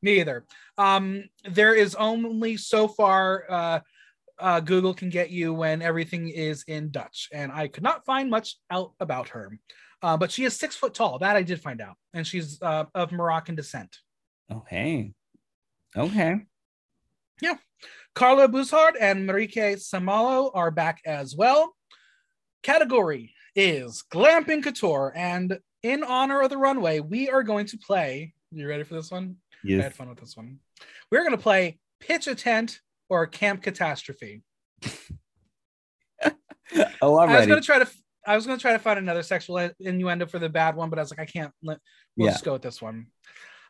Neither. 0.01 0.45
Um, 0.77 1.25
there 1.43 1.75
is 1.75 1.95
only 1.95 2.55
so 2.55 2.87
far 2.87 3.43
uh, 3.49 3.79
uh, 4.39 4.59
Google 4.61 4.93
can 4.93 5.09
get 5.09 5.29
you 5.29 5.53
when 5.53 5.81
everything 5.81 6.29
is 6.29 6.63
in 6.69 6.89
Dutch. 6.91 7.27
And 7.33 7.51
I 7.51 7.67
could 7.67 7.83
not 7.83 8.05
find 8.05 8.29
much 8.29 8.55
out 8.69 8.93
about 9.01 9.27
her. 9.27 9.59
Uh, 10.01 10.15
but 10.15 10.31
she 10.31 10.45
is 10.45 10.57
six 10.57 10.73
foot 10.73 10.93
tall. 10.93 11.19
That 11.19 11.35
I 11.35 11.43
did 11.43 11.59
find 11.59 11.81
out. 11.81 11.97
And 12.13 12.25
she's 12.25 12.61
uh, 12.61 12.85
of 12.95 13.11
Moroccan 13.11 13.55
descent. 13.55 13.93
Okay. 14.49 15.11
Okay. 15.97 16.45
Yeah. 17.41 17.55
Carlo 18.13 18.47
Boszhard 18.47 18.93
and 18.99 19.27
Marieke 19.27 19.75
Samallo 19.77 20.51
are 20.53 20.71
back 20.71 21.01
as 21.05 21.35
well. 21.35 21.73
Category 22.63 23.33
is 23.55 24.03
Glamping 24.13 24.63
Couture. 24.63 25.13
And 25.15 25.59
in 25.83 26.03
honor 26.03 26.41
of 26.41 26.49
the 26.49 26.57
runway, 26.57 26.99
we 26.99 27.29
are 27.29 27.43
going 27.43 27.65
to 27.67 27.77
play. 27.77 28.33
You 28.51 28.67
ready 28.67 28.83
for 28.83 28.95
this 28.95 29.11
one? 29.11 29.37
Yes. 29.63 29.79
I 29.79 29.83
had 29.83 29.95
fun 29.95 30.09
with 30.09 30.19
this 30.19 30.35
one. 30.35 30.59
We're 31.11 31.23
going 31.23 31.31
to 31.31 31.37
play 31.37 31.79
Pitch 31.99 32.27
a 32.27 32.35
Tent 32.35 32.79
or 33.09 33.25
Camp 33.27 33.61
Catastrophe. 33.61 34.43
oh, 37.01 37.17
I'm 37.19 37.29
I 37.29 37.37
was 37.37 37.47
going 37.47 37.61
to 37.61 37.65
try 37.65 37.79
to. 37.79 37.89
I 38.25 38.35
was 38.35 38.45
going 38.45 38.57
to 38.57 38.61
try 38.61 38.73
to 38.73 38.79
find 38.79 38.99
another 38.99 39.23
sexual 39.23 39.71
innuendo 39.79 40.27
for 40.27 40.37
the 40.37 40.49
bad 40.49 40.75
one, 40.75 40.91
but 40.91 40.99
I 40.99 41.01
was 41.01 41.09
like, 41.11 41.19
I 41.19 41.25
can't. 41.25 41.51
Let, 41.63 41.79
we'll 42.15 42.27
Yeah. 42.27 42.33
just 42.33 42.43
go 42.45 42.53
with 42.53 42.61
this 42.61 42.79
one. 42.81 43.07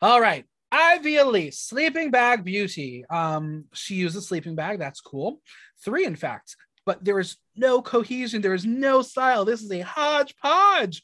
All 0.01 0.19
right. 0.19 0.45
Ivy 0.72 1.17
Elise, 1.17 1.59
sleeping 1.59 2.11
bag 2.11 2.43
beauty. 2.43 3.05
Um, 3.09 3.65
she 3.74 3.95
used 3.95 4.15
a 4.15 4.22
sleeping 4.22 4.55
bag. 4.55 4.80
That's 4.80 5.01
cool. 5.01 5.41
Three, 5.84 6.05
in 6.05 6.15
fact, 6.15 6.55
but 6.86 7.03
there 7.03 7.19
is 7.19 7.38
no 7.55 7.82
cohesion. 7.82 8.41
There 8.41 8.53
is 8.53 8.65
no 8.65 9.01
style. 9.01 9.43
This 9.45 9.61
is 9.61 9.72
a 9.72 9.82
hodgepodge. 9.82 11.03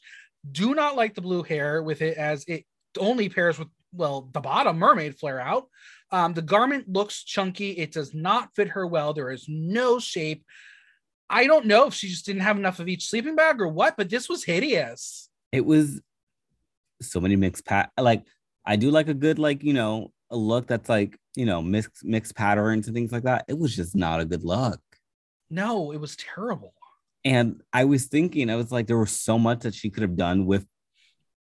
Do 0.50 0.74
not 0.74 0.96
like 0.96 1.14
the 1.14 1.20
blue 1.20 1.42
hair 1.42 1.82
with 1.82 2.00
it 2.00 2.16
as 2.16 2.44
it 2.46 2.64
only 2.98 3.28
pairs 3.28 3.58
with 3.58 3.68
well 3.92 4.30
the 4.32 4.40
bottom 4.40 4.78
mermaid 4.78 5.18
flare 5.18 5.40
out. 5.40 5.66
Um, 6.10 6.32
the 6.32 6.42
garment 6.42 6.88
looks 6.88 7.22
chunky. 7.22 7.72
It 7.72 7.92
does 7.92 8.14
not 8.14 8.54
fit 8.54 8.68
her 8.68 8.86
well. 8.86 9.12
There 9.12 9.30
is 9.30 9.46
no 9.48 9.98
shape. 9.98 10.44
I 11.28 11.46
don't 11.46 11.66
know 11.66 11.86
if 11.86 11.94
she 11.94 12.08
just 12.08 12.24
didn't 12.24 12.42
have 12.42 12.56
enough 12.56 12.80
of 12.80 12.88
each 12.88 13.08
sleeping 13.08 13.36
bag 13.36 13.60
or 13.60 13.68
what, 13.68 13.98
but 13.98 14.08
this 14.08 14.28
was 14.28 14.44
hideous. 14.44 15.28
it 15.52 15.64
was 15.64 16.00
so 17.00 17.20
many 17.20 17.36
mixed 17.36 17.64
pat 17.64 17.92
like 18.00 18.24
I 18.64 18.76
do 18.76 18.90
like 18.90 19.08
a 19.08 19.14
good 19.14 19.38
like 19.38 19.62
you 19.62 19.72
know 19.72 20.12
a 20.30 20.36
look 20.36 20.66
that's 20.66 20.88
like 20.88 21.18
you 21.36 21.46
know 21.46 21.62
mixed 21.62 22.04
mixed 22.04 22.36
patterns 22.36 22.86
and 22.86 22.94
things 22.94 23.12
like 23.12 23.24
that. 23.24 23.44
It 23.48 23.58
was 23.58 23.74
just 23.74 23.96
not 23.96 24.20
a 24.20 24.24
good 24.24 24.44
look. 24.44 24.80
No, 25.50 25.92
it 25.92 26.00
was 26.00 26.16
terrible. 26.16 26.74
And 27.24 27.62
I 27.72 27.84
was 27.84 28.06
thinking, 28.06 28.48
I 28.50 28.56
was 28.56 28.70
like, 28.70 28.86
there 28.86 28.98
was 28.98 29.10
so 29.10 29.38
much 29.38 29.60
that 29.60 29.74
she 29.74 29.90
could 29.90 30.02
have 30.02 30.16
done 30.16 30.46
with 30.46 30.66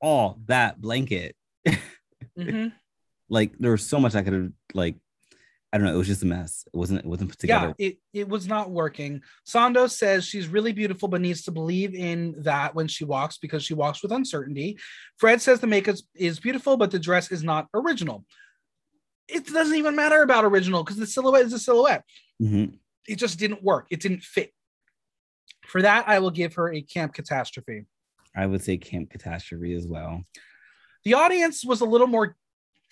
all 0.01 0.39
that 0.45 0.79
blanket. 0.81 1.35
Mhm. 2.37 2.71
Like 3.29 3.57
there 3.59 3.71
was 3.71 3.85
so 3.87 3.99
much 3.99 4.15
I 4.15 4.23
could 4.23 4.33
have 4.33 4.51
like, 4.73 4.95
I 5.73 5.77
don't 5.77 5.87
know. 5.87 5.95
It 5.95 5.97
was 5.97 6.07
just 6.07 6.21
a 6.21 6.27
mess. 6.27 6.63
It 6.71 6.77
wasn't. 6.77 6.99
It 6.99 7.05
wasn't 7.05 7.31
put 7.31 7.39
together. 7.39 7.73
Yeah, 7.79 7.87
it, 7.87 7.97
it 8.13 8.29
was 8.29 8.47
not 8.47 8.69
working. 8.69 9.23
Sando 9.43 9.89
says 9.89 10.23
she's 10.23 10.47
really 10.47 10.71
beautiful, 10.71 11.07
but 11.07 11.19
needs 11.19 11.41
to 11.43 11.51
believe 11.51 11.95
in 11.95 12.35
that 12.43 12.75
when 12.75 12.87
she 12.87 13.05
walks 13.05 13.39
because 13.39 13.63
she 13.63 13.73
walks 13.73 14.03
with 14.03 14.11
uncertainty. 14.11 14.77
Fred 15.17 15.41
says 15.41 15.59
the 15.59 15.67
makeup 15.67 15.95
is 16.13 16.39
beautiful, 16.39 16.77
but 16.77 16.91
the 16.91 16.99
dress 16.99 17.31
is 17.31 17.43
not 17.43 17.69
original. 17.73 18.23
It 19.27 19.47
doesn't 19.47 19.75
even 19.75 19.95
matter 19.95 20.21
about 20.21 20.45
original 20.45 20.83
because 20.83 20.97
the 20.97 21.07
silhouette 21.07 21.45
is 21.45 21.53
a 21.53 21.59
silhouette. 21.59 22.03
Mhm. 22.39 22.77
It 23.07 23.15
just 23.15 23.39
didn't 23.39 23.63
work. 23.63 23.87
It 23.89 23.99
didn't 23.99 24.21
fit. 24.21 24.53
For 25.65 25.81
that, 25.81 26.07
I 26.07 26.19
will 26.19 26.29
give 26.29 26.53
her 26.53 26.71
a 26.71 26.83
camp 26.83 27.15
catastrophe. 27.15 27.85
I 28.35 28.45
would 28.45 28.63
say 28.63 28.77
Camp 28.77 29.09
Catastrophe 29.09 29.73
as 29.73 29.87
well. 29.87 30.23
The 31.03 31.15
audience 31.15 31.65
was 31.65 31.81
a 31.81 31.85
little 31.85 32.07
more 32.07 32.35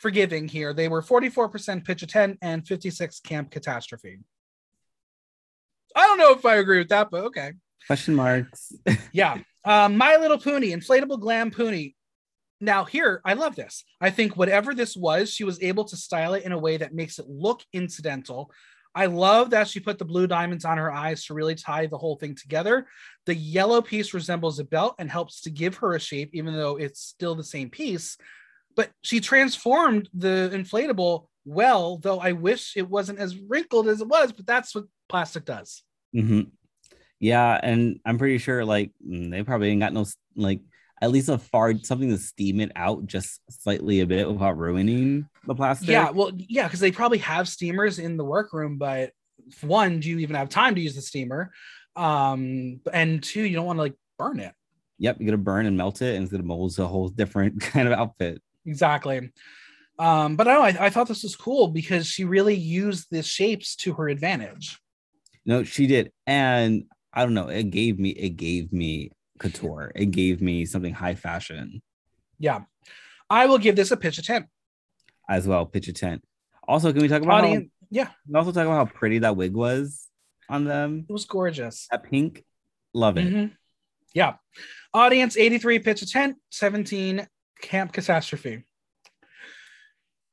forgiving 0.01 0.47
here. 0.47 0.73
They 0.73 0.87
were 0.87 1.01
44% 1.01 1.85
pitch 1.85 2.01
a 2.01 2.07
tent 2.07 2.39
and 2.41 2.67
56 2.67 3.19
camp 3.19 3.51
catastrophe. 3.51 4.19
I 5.95 6.07
don't 6.07 6.17
know 6.17 6.33
if 6.33 6.45
I 6.45 6.55
agree 6.55 6.79
with 6.79 6.89
that, 6.89 7.09
but 7.11 7.25
okay. 7.25 7.53
Question 7.87 8.15
marks. 8.15 8.73
Yeah. 9.13 9.37
Um, 9.63 9.95
My 9.97 10.15
Little 10.17 10.39
Puny, 10.39 10.69
inflatable 10.69 11.19
glam 11.19 11.51
pony. 11.51 11.93
Now, 12.59 12.83
here, 12.85 13.21
I 13.25 13.33
love 13.33 13.55
this. 13.55 13.83
I 13.99 14.09
think 14.09 14.37
whatever 14.37 14.73
this 14.73 14.95
was, 14.95 15.31
she 15.31 15.43
was 15.43 15.61
able 15.61 15.83
to 15.85 15.97
style 15.97 16.33
it 16.33 16.43
in 16.43 16.51
a 16.51 16.57
way 16.57 16.77
that 16.77 16.95
makes 16.95 17.19
it 17.19 17.27
look 17.27 17.61
incidental. 17.73 18.51
I 18.93 19.05
love 19.05 19.51
that 19.51 19.67
she 19.67 19.79
put 19.79 19.99
the 19.99 20.05
blue 20.05 20.27
diamonds 20.27 20.65
on 20.65 20.77
her 20.77 20.91
eyes 20.91 21.25
to 21.25 21.33
really 21.33 21.55
tie 21.55 21.85
the 21.85 21.97
whole 21.97 22.17
thing 22.17 22.35
together. 22.35 22.87
The 23.25 23.35
yellow 23.35 23.81
piece 23.81 24.13
resembles 24.13 24.59
a 24.59 24.63
belt 24.63 24.95
and 24.99 25.09
helps 25.09 25.41
to 25.41 25.49
give 25.49 25.77
her 25.77 25.93
a 25.93 25.99
shape, 25.99 26.31
even 26.33 26.53
though 26.53 26.77
it's 26.77 26.99
still 26.99 27.35
the 27.35 27.43
same 27.43 27.69
piece. 27.69 28.17
But 28.75 28.89
she 29.01 29.19
transformed 29.19 30.09
the 30.13 30.49
inflatable 30.53 31.25
well, 31.45 31.97
though 31.97 32.19
I 32.19 32.33
wish 32.33 32.77
it 32.77 32.89
wasn't 32.89 33.19
as 33.19 33.37
wrinkled 33.37 33.87
as 33.87 34.01
it 34.01 34.07
was, 34.07 34.31
but 34.31 34.45
that's 34.45 34.75
what 34.75 34.85
plastic 35.09 35.45
does. 35.45 35.83
hmm 36.13 36.41
Yeah, 37.19 37.59
and 37.61 37.99
I'm 38.05 38.17
pretty 38.17 38.37
sure 38.37 38.63
like 38.63 38.91
mm, 39.05 39.31
they 39.31 39.43
probably 39.43 39.69
ain't 39.69 39.81
got 39.81 39.93
no 39.93 40.05
like 40.35 40.61
at 41.01 41.11
least 41.11 41.29
a 41.29 41.37
far 41.37 41.73
something 41.81 42.09
to 42.09 42.17
steam 42.17 42.59
it 42.59 42.71
out 42.75 43.07
just 43.07 43.41
slightly 43.49 44.01
a 44.01 44.05
bit 44.05 44.31
without 44.31 44.57
ruining 44.57 45.27
the 45.47 45.55
plastic. 45.55 45.89
Yeah, 45.89 46.11
well, 46.11 46.31
yeah, 46.37 46.67
because 46.67 46.79
they 46.79 46.91
probably 46.91 47.17
have 47.19 47.49
steamers 47.49 47.97
in 47.97 48.17
the 48.17 48.23
workroom, 48.23 48.77
but 48.77 49.11
one, 49.61 49.99
do 49.99 50.09
you 50.09 50.19
even 50.19 50.35
have 50.35 50.49
time 50.49 50.75
to 50.75 50.81
use 50.81 50.95
the 50.95 51.01
steamer? 51.01 51.51
Um, 51.95 52.81
and 52.93 53.21
two, 53.21 53.41
you 53.41 53.55
don't 53.55 53.65
want 53.65 53.77
to 53.77 53.81
like 53.81 53.95
burn 54.19 54.39
it. 54.39 54.53
Yep, 54.99 55.17
you're 55.19 55.25
gonna 55.25 55.37
burn 55.37 55.65
and 55.65 55.75
melt 55.75 56.03
it, 56.03 56.15
and 56.15 56.23
it's 56.23 56.31
gonna 56.31 56.43
mold 56.43 56.77
a 56.77 56.85
whole 56.85 57.09
different 57.09 57.59
kind 57.61 57.87
of 57.87 57.93
outfit. 57.97 58.41
Exactly. 58.65 59.31
Um, 59.99 60.35
but 60.35 60.47
know, 60.47 60.61
I, 60.61 60.75
I 60.79 60.89
thought 60.89 61.07
this 61.07 61.23
was 61.23 61.35
cool 61.35 61.67
because 61.67 62.07
she 62.07 62.23
really 62.23 62.55
used 62.55 63.07
the 63.11 63.21
shapes 63.21 63.75
to 63.77 63.93
her 63.93 64.09
advantage. 64.09 64.79
No, 65.45 65.63
she 65.63 65.87
did, 65.87 66.11
and 66.25 66.85
I 67.13 67.23
don't 67.23 67.33
know. 67.33 67.49
It 67.49 67.69
gave 67.71 67.99
me 67.99 68.09
it 68.09 68.31
gave 68.37 68.71
me 68.71 69.11
couture. 69.39 69.91
It 69.95 70.11
gave 70.11 70.41
me 70.41 70.65
something 70.65 70.93
high 70.93 71.15
fashion 71.15 71.81
Yeah. 72.39 72.61
I 73.29 73.45
will 73.45 73.57
give 73.57 73.75
this 73.75 73.91
a 73.91 73.97
pitch 73.97 74.17
a 74.17 74.21
10. 74.21 74.45
as 75.29 75.47
well. 75.47 75.65
Pitch 75.65 75.87
a 75.87 75.93
tent. 75.93 76.23
Also, 76.67 76.91
can 76.91 77.01
we 77.01 77.07
talk 77.07 77.21
about? 77.21 77.41
How, 77.41 77.47
Audience, 77.47 77.69
yeah, 77.89 78.05
can 78.05 78.13
we 78.27 78.35
also 78.35 78.51
talk 78.51 78.65
about 78.65 78.87
how 78.87 78.93
pretty 78.93 79.19
that 79.19 79.35
wig 79.37 79.53
was 79.53 80.07
on 80.49 80.65
them. 80.65 81.05
it 81.07 81.11
was 81.13 81.25
gorgeous. 81.25 81.87
That 81.91 82.03
pink, 82.03 82.43
love 82.93 83.17
it. 83.17 83.27
Mhm. 83.33 83.51
Yeah. 84.13 84.35
Audience 84.93 85.37
83 85.37 85.79
pitch 85.79 86.01
a 86.01 86.05
tent, 86.07 86.37
17 86.51 87.25
camp 87.61 87.93
catastrophe. 87.93 88.63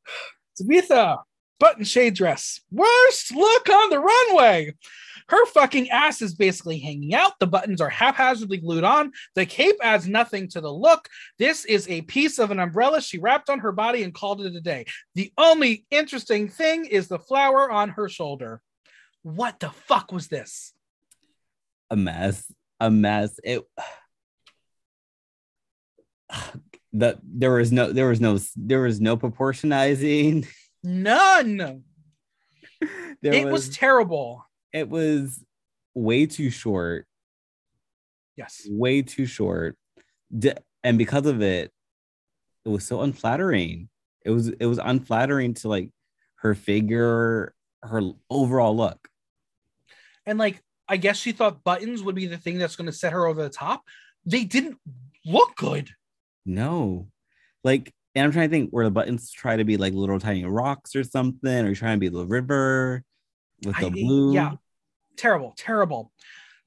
Tabitha, 0.57 1.18
button 1.59 1.85
shade 1.85 2.14
dress. 2.14 2.61
Worst 2.70 3.35
look 3.35 3.68
on 3.68 3.91
the 3.91 4.01
runway. 4.01 4.74
Her 5.29 5.45
fucking 5.47 5.91
ass 5.91 6.22
is 6.22 6.35
basically 6.35 6.79
hanging 6.79 7.14
out. 7.14 7.39
The 7.39 7.47
buttons 7.47 7.83
are 7.83 7.91
haphazardly 7.91 8.57
glued 8.59 8.85
on. 8.85 9.12
The 9.35 9.45
cape 9.45 9.76
adds 9.83 10.09
nothing 10.09 10.49
to 10.49 10.61
the 10.62 10.72
look. 10.72 11.07
This 11.39 11.66
is 11.66 11.87
a 11.89 12.01
piece 12.03 12.39
of 12.39 12.51
an 12.51 12.59
umbrella 12.59 13.03
she 13.03 13.18
wrapped 13.18 13.51
on 13.51 13.59
her 13.59 13.72
body 13.72 14.05
and 14.05 14.14
called 14.14 14.41
it 14.41 14.57
a 14.57 14.61
day. 14.61 14.87
The 15.14 15.31
only 15.37 15.85
interesting 15.91 16.49
thing 16.49 16.87
is 16.87 17.09
the 17.09 17.18
flower 17.18 17.70
on 17.70 17.91
her 17.91 18.09
shoulder. 18.09 18.62
What 19.22 19.61
the 19.61 19.70
fuck 19.70 20.12
was 20.12 20.29
this? 20.29 20.72
A 21.91 21.97
mess. 21.97 22.51
A 22.81 22.91
mess. 22.91 23.39
It. 23.45 23.64
The 26.99 27.18
there 27.22 27.53
was 27.53 27.70
no 27.70 27.92
there 27.92 28.09
was 28.09 28.20
no 28.20 28.38
there 28.57 28.80
was 28.82 29.01
no 29.01 29.16
proportionizing. 29.16 30.46
None. 30.82 31.84
It 33.20 33.46
was, 33.46 33.68
terrible. 33.70 34.46
it 34.72 34.88
was 34.88 35.42
way 35.94 36.26
too 36.26 36.51
short 36.51 37.07
Yes. 38.36 38.64
way 38.70 39.03
too 39.03 39.26
short 39.26 39.76
and 40.84 40.96
because 40.96 41.26
of 41.26 41.42
it 41.42 41.72
it 42.64 42.68
was 42.68 42.84
so 42.84 43.01
unflattering 43.01 43.88
it 44.24 44.30
was 44.30 44.49
it 44.49 44.66
was 44.66 44.78
unflattering 44.78 45.55
to 45.55 45.68
like 45.68 45.90
her 46.36 46.55
figure 46.55 47.53
her 47.82 48.03
overall 48.30 48.76
look 48.76 49.09
And 50.24 50.38
like, 50.38 50.62
I 50.88 50.96
guess 50.99 51.16
she 51.16 51.32
thought 51.32 51.64
buttons 51.64 52.03
would 52.05 52.14
be 52.14 52.26
the 52.26 52.38
thing 52.38 52.59
that's 52.59 52.76
going 52.76 52.86
to 52.86 52.92
set 52.92 53.12
her 53.12 53.26
over 53.26 53.42
the 53.42 53.51
top. 53.51 53.82
They 54.24 54.44
didn't 54.44 54.78
look 55.26 55.57
good. 55.57 55.90
No 56.49 57.09
like 57.64 57.92
and 58.14 58.24
i'm 58.24 58.32
trying 58.32 58.49
to 58.49 58.53
think 58.53 58.70
where 58.70 58.84
the 58.84 58.90
buttons 58.90 59.32
try 59.32 59.57
to 59.57 59.64
be 59.64 59.76
like 59.76 59.92
little 59.92 60.20
tiny 60.20 60.44
rocks 60.44 60.94
or 60.94 61.03
something 61.03 61.66
or 61.66 61.74
trying 61.74 61.96
to 61.96 62.01
be 62.01 62.09
the 62.09 62.24
river 62.24 63.03
with 63.64 63.76
the 63.78 63.86
I- 63.86 63.90
blue 63.90 64.32
yeah. 64.32 64.53
Terrible, 65.18 65.53
terrible. 65.57 66.12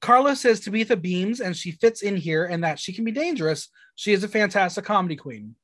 Carlo 0.02 0.34
says 0.34 0.60
Tabitha 0.60 0.96
beams 0.96 1.40
and 1.40 1.56
she 1.56 1.70
fits 1.70 2.02
in 2.02 2.16
here 2.16 2.44
and 2.44 2.62
that 2.64 2.78
she 2.78 2.92
can 2.92 3.04
be 3.04 3.12
dangerous. 3.12 3.68
She 3.94 4.12
is 4.12 4.22
a 4.22 4.28
fantastic 4.28 4.84
comedy 4.84 5.16
queen. 5.16 5.54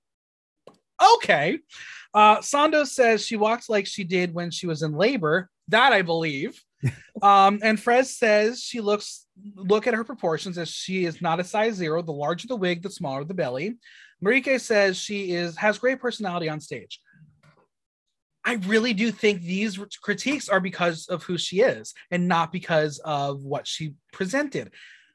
Okay. 1.17 1.59
Uh, 2.15 2.39
Sando 2.39 2.87
says 2.87 3.25
she 3.25 3.37
walks 3.37 3.69
like 3.69 3.87
she 3.87 4.05
did 4.05 4.33
when 4.33 4.51
she 4.51 4.67
was 4.67 4.83
in 4.83 4.93
labor. 4.93 5.51
That 5.69 5.93
I 5.93 6.03
believe. 6.03 6.59
um, 7.23 7.59
and 7.63 7.79
Fred 7.79 8.07
says 8.07 8.63
she 8.63 8.81
looks 8.81 9.27
look 9.55 9.87
at 9.87 9.95
her 9.95 10.05
proportions 10.05 10.57
as 10.57 10.69
she 10.71 11.05
is 11.05 11.21
not 11.21 11.41
a 11.41 11.45
size 11.45 11.75
zero. 11.75 12.01
The 12.01 12.13
larger 12.13 12.49
the 12.49 12.57
wig, 12.57 12.83
the 12.83 12.91
smaller 12.91 13.25
the 13.25 13.35
belly. 13.35 13.77
Marieke 14.25 14.61
says 14.61 14.97
she 14.97 15.33
is 15.33 15.57
has 15.57 15.79
great 15.79 16.01
personality 16.01 16.49
on 16.49 16.61
stage. 16.61 17.01
I 18.45 18.55
really 18.67 18.95
do 18.95 19.11
think 19.11 19.43
these 19.43 19.79
critiques 20.01 20.49
are 20.49 20.61
because 20.61 21.07
of 21.09 21.23
who 21.23 21.37
she 21.37 21.61
is 21.61 21.93
and 22.11 22.29
not 22.29 22.51
because 22.51 22.99
of 23.01 23.43
what 23.43 23.67
she 23.67 23.95
presented. 24.13 24.73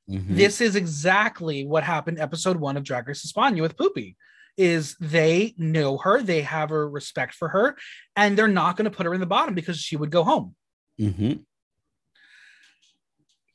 Mm-hmm. 0.09 0.35
This 0.35 0.61
is 0.61 0.75
exactly 0.75 1.65
what 1.65 1.83
happened 1.83 2.19
episode 2.19 2.57
one 2.57 2.77
of 2.77 2.83
Drag 2.83 3.07
Race 3.07 3.25
España 3.25 3.61
with 3.61 3.75
Pupi 3.77 4.15
is 4.57 4.95
they 4.99 5.55
know 5.57 5.97
her, 5.97 6.21
they 6.21 6.41
have 6.41 6.71
a 6.71 6.85
respect 6.85 7.33
for 7.33 7.49
her, 7.49 7.75
and 8.15 8.37
they're 8.37 8.47
not 8.47 8.77
going 8.77 8.85
to 8.85 8.95
put 8.95 9.05
her 9.05 9.13
in 9.13 9.19
the 9.19 9.25
bottom 9.25 9.55
because 9.55 9.79
she 9.79 9.95
would 9.95 10.11
go 10.11 10.23
home. 10.23 10.55
Mm-hmm. 10.99 11.41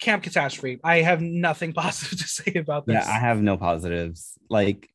Camp 0.01 0.23
Catastrophe. 0.23 0.81
I 0.83 1.03
have 1.03 1.21
nothing 1.21 1.73
positive 1.75 2.19
to 2.19 2.29
say 2.29 2.55
about 2.57 2.87
this. 2.87 2.95
Yeah, 2.95 3.09
I 3.09 3.19
have 3.19 3.41
no 3.41 3.57
positives. 3.57 4.33
Like, 4.49 4.89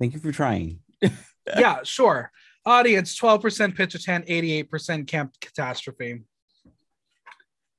thank 0.00 0.14
you 0.14 0.18
for 0.18 0.32
trying. 0.32 0.80
yeah, 1.46 1.80
sure. 1.84 2.32
Audience 2.66 3.16
12% 3.18 3.76
pitch 3.76 3.94
a 3.94 4.02
10, 4.02 4.22
88% 4.22 5.06
Camp 5.06 5.32
Catastrophe. 5.40 6.22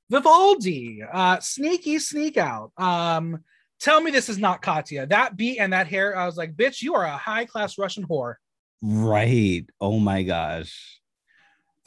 Vivaldi, 0.09 1.01
uh, 1.03 1.39
sneaky 1.39 1.99
sneak 1.99 2.37
out. 2.37 2.71
Um, 2.77 3.43
Tell 3.81 3.99
me 3.99 4.11
this 4.11 4.29
is 4.29 4.37
not 4.37 4.61
Katya. 4.61 5.07
That 5.07 5.35
beat 5.35 5.57
and 5.57 5.73
that 5.73 5.87
hair, 5.87 6.15
I 6.15 6.27
was 6.27 6.37
like, 6.37 6.55
bitch, 6.55 6.83
you 6.83 6.93
are 6.93 7.03
a 7.03 7.17
high 7.17 7.45
class 7.45 7.79
Russian 7.79 8.05
whore. 8.05 8.35
Right. 8.83 9.65
Oh 9.79 9.99
my 9.99 10.21
gosh. 10.21 10.99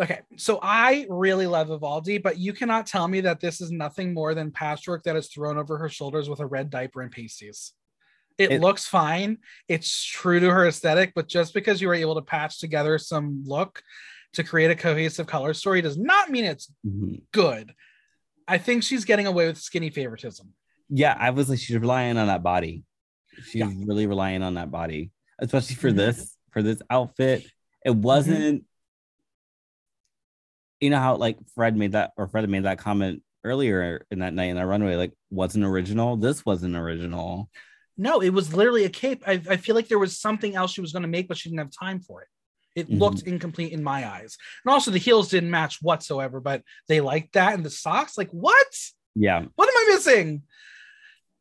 Okay, 0.02 0.22
so 0.36 0.58
I 0.60 1.06
really 1.08 1.46
love 1.46 1.68
Vivaldi, 1.68 2.18
but 2.18 2.36
you 2.36 2.52
cannot 2.52 2.88
tell 2.88 3.06
me 3.06 3.20
that 3.20 3.38
this 3.38 3.60
is 3.60 3.70
nothing 3.70 4.12
more 4.12 4.34
than 4.34 4.50
patchwork 4.50 5.04
that 5.04 5.14
is 5.14 5.28
thrown 5.28 5.56
over 5.56 5.78
her 5.78 5.88
shoulders 5.88 6.28
with 6.28 6.40
a 6.40 6.46
red 6.46 6.68
diaper 6.68 7.00
and 7.00 7.12
pasties. 7.12 7.74
It, 8.36 8.50
it 8.50 8.60
looks 8.60 8.86
fine. 8.86 9.38
It's 9.68 10.04
true 10.04 10.40
to 10.40 10.50
her 10.50 10.66
aesthetic, 10.66 11.12
but 11.14 11.28
just 11.28 11.54
because 11.54 11.80
you 11.80 11.88
were 11.88 11.94
able 11.94 12.16
to 12.16 12.22
patch 12.22 12.58
together 12.58 12.98
some 12.98 13.44
look 13.46 13.82
to 14.32 14.42
create 14.42 14.70
a 14.70 14.74
cohesive 14.74 15.26
color 15.26 15.54
story 15.54 15.80
does 15.80 15.96
not 15.96 16.30
mean 16.30 16.44
it's 16.44 16.70
mm-hmm. 16.84 17.16
good. 17.32 17.72
I 18.48 18.58
think 18.58 18.82
she's 18.82 19.04
getting 19.04 19.26
away 19.26 19.46
with 19.46 19.58
skinny 19.58 19.90
favoritism 19.90 20.52
yeah, 20.88 21.16
I 21.18 21.30
was 21.30 21.48
like, 21.48 21.58
she's 21.58 21.76
relying 21.76 22.16
on 22.16 22.28
that 22.28 22.42
body. 22.42 22.84
She's 23.44 23.56
yeah. 23.56 23.70
really 23.84 24.06
relying 24.06 24.42
on 24.42 24.54
that 24.54 24.70
body, 24.70 25.10
especially 25.38 25.76
for 25.76 25.88
mm-hmm. 25.88 25.96
this 25.98 26.36
for 26.52 26.62
this 26.62 26.80
outfit. 26.90 27.46
It 27.84 27.90
mm-hmm. 27.90 28.02
wasn't. 28.02 28.38
Mm-hmm. 28.38 28.66
You 30.80 30.90
know 30.90 30.98
how 30.98 31.16
like 31.16 31.38
Fred 31.54 31.76
made 31.76 31.92
that 31.92 32.12
or 32.16 32.28
Fred 32.28 32.48
made 32.48 32.64
that 32.64 32.78
comment 32.78 33.22
earlier 33.42 34.06
in 34.10 34.20
that 34.20 34.34
night 34.34 34.50
in 34.50 34.56
that 34.56 34.66
runway, 34.66 34.96
like 34.96 35.12
wasn't 35.30 35.64
original. 35.64 36.16
This 36.16 36.44
wasn't 36.44 36.76
original. 36.76 37.48
No, 37.96 38.20
it 38.20 38.30
was 38.30 38.54
literally 38.54 38.84
a 38.84 38.90
cape. 38.90 39.22
I, 39.26 39.40
I 39.48 39.56
feel 39.56 39.74
like 39.74 39.88
there 39.88 39.98
was 39.98 40.18
something 40.18 40.56
else 40.56 40.72
she 40.72 40.80
was 40.80 40.92
going 40.92 41.02
to 41.02 41.08
make, 41.08 41.28
but 41.28 41.36
she 41.36 41.48
didn't 41.48 41.60
have 41.60 41.70
time 41.70 42.00
for 42.00 42.22
it. 42.22 42.28
It 42.74 42.88
mm-hmm. 42.88 42.98
looked 42.98 43.22
incomplete 43.22 43.72
in 43.72 43.84
my 43.84 44.08
eyes. 44.08 44.36
And 44.64 44.72
also 44.72 44.90
the 44.90 44.98
heels 44.98 45.28
didn't 45.28 45.50
match 45.50 45.78
whatsoever, 45.80 46.40
but 46.40 46.62
they 46.88 47.00
liked 47.00 47.34
that. 47.34 47.54
And 47.54 47.64
the 47.64 47.70
socks, 47.70 48.18
like, 48.18 48.30
what? 48.30 48.66
Yeah. 49.14 49.44
What 49.54 49.68
am 49.68 49.74
I 49.76 49.94
missing? 49.94 50.42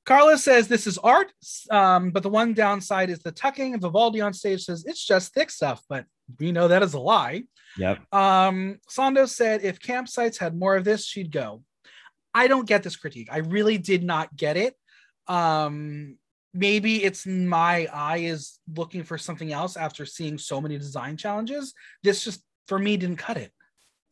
Carlos 0.06 0.44
says 0.44 0.68
this 0.68 0.86
is 0.86 0.98
art, 0.98 1.32
um, 1.72 2.12
but 2.12 2.24
the 2.24 2.30
one 2.30 2.54
downside 2.54 3.10
is 3.10 3.20
the 3.20 3.32
tucking. 3.32 3.80
Vivaldi 3.80 4.20
on 4.20 4.34
stage 4.34 4.66
says 4.66 4.84
it's 4.86 5.04
just 5.04 5.34
thick 5.34 5.50
stuff, 5.50 5.82
but 5.88 6.06
we 6.40 6.52
know 6.52 6.68
that 6.68 6.84
is 6.84 6.94
a 6.94 7.00
lie. 7.00 7.44
Yep. 7.78 8.14
Um, 8.14 8.80
Sando 8.90 9.28
said 9.28 9.64
if 9.64 9.80
campsites 9.80 10.38
had 10.38 10.58
more 10.58 10.76
of 10.76 10.84
this, 10.84 11.06
she'd 11.06 11.32
go. 11.32 11.64
I 12.34 12.48
don't 12.48 12.68
get 12.68 12.84
this 12.84 12.96
critique. 12.96 13.30
I 13.32 13.38
really 13.38 13.78
did 13.78 14.04
not 14.04 14.36
get 14.36 14.58
it. 14.58 14.76
Um, 15.28 16.18
maybe 16.54 17.04
it's 17.04 17.26
my 17.26 17.88
eye 17.92 18.18
is 18.18 18.60
looking 18.76 19.04
for 19.04 19.18
something 19.18 19.52
else 19.52 19.76
after 19.76 20.06
seeing 20.06 20.38
so 20.38 20.62
many 20.62 20.78
design 20.78 21.18
challenges. 21.18 21.74
This 22.04 22.24
just 22.24 22.44
for 22.68 22.78
me 22.78 22.98
didn't 22.98 23.18
cut 23.18 23.38
it. 23.38 23.52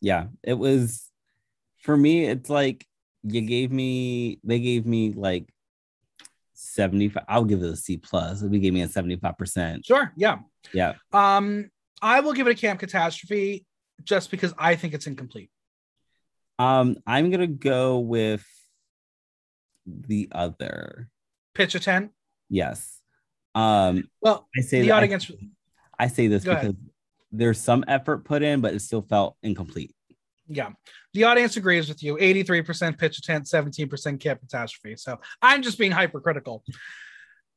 Yeah, 0.01 0.27
it 0.43 0.55
was 0.55 1.09
for 1.79 1.95
me. 1.95 2.25
It's 2.25 2.49
like 2.49 2.85
you 3.23 3.41
gave 3.41 3.71
me, 3.71 4.39
they 4.43 4.59
gave 4.59 4.85
me 4.85 5.13
like 5.13 5.47
75 6.53 7.23
i'll 7.27 7.43
give 7.43 7.63
it 7.63 7.71
a 7.71 7.75
c 7.75 7.97
plus 7.97 8.43
we 8.43 8.59
gave 8.59 8.71
me 8.71 8.83
a 8.83 8.87
75 8.87 9.35
percent 9.35 9.85
sure 9.85 10.13
yeah 10.15 10.37
yeah 10.73 10.93
um 11.11 11.69
i 12.03 12.19
will 12.19 12.33
give 12.33 12.45
it 12.45 12.51
a 12.51 12.55
camp 12.55 12.79
catastrophe 12.79 13.65
just 14.03 14.29
because 14.29 14.53
i 14.59 14.75
think 14.75 14.93
it's 14.93 15.07
incomplete 15.07 15.49
um 16.59 16.95
i'm 17.07 17.31
gonna 17.31 17.47
go 17.47 17.97
with 17.97 18.45
the 19.87 20.29
other 20.31 21.09
pitch 21.55 21.73
a 21.73 21.79
10 21.79 22.11
yes 22.51 22.99
um 23.55 24.07
well 24.21 24.47
i 24.55 24.61
say 24.61 24.81
the 24.81 24.91
audience 24.91 25.31
I, 25.99 26.05
I 26.05 26.07
say 26.07 26.27
this 26.27 26.43
go 26.43 26.51
because 26.51 26.63
ahead. 26.69 26.77
there's 27.31 27.59
some 27.59 27.83
effort 27.87 28.25
put 28.25 28.43
in 28.43 28.61
but 28.61 28.73
it 28.75 28.81
still 28.81 29.01
felt 29.01 29.35
incomplete 29.41 29.95
yeah. 30.51 30.69
The 31.13 31.23
audience 31.23 31.57
agrees 31.57 31.87
with 31.87 32.03
you. 32.03 32.17
83% 32.17 32.97
pitch 32.97 33.17
attempt, 33.17 33.47
17% 33.47 34.19
camp 34.19 34.41
catastrophe. 34.41 34.95
So 34.97 35.19
I'm 35.41 35.61
just 35.61 35.79
being 35.79 35.91
hypercritical. 35.91 36.63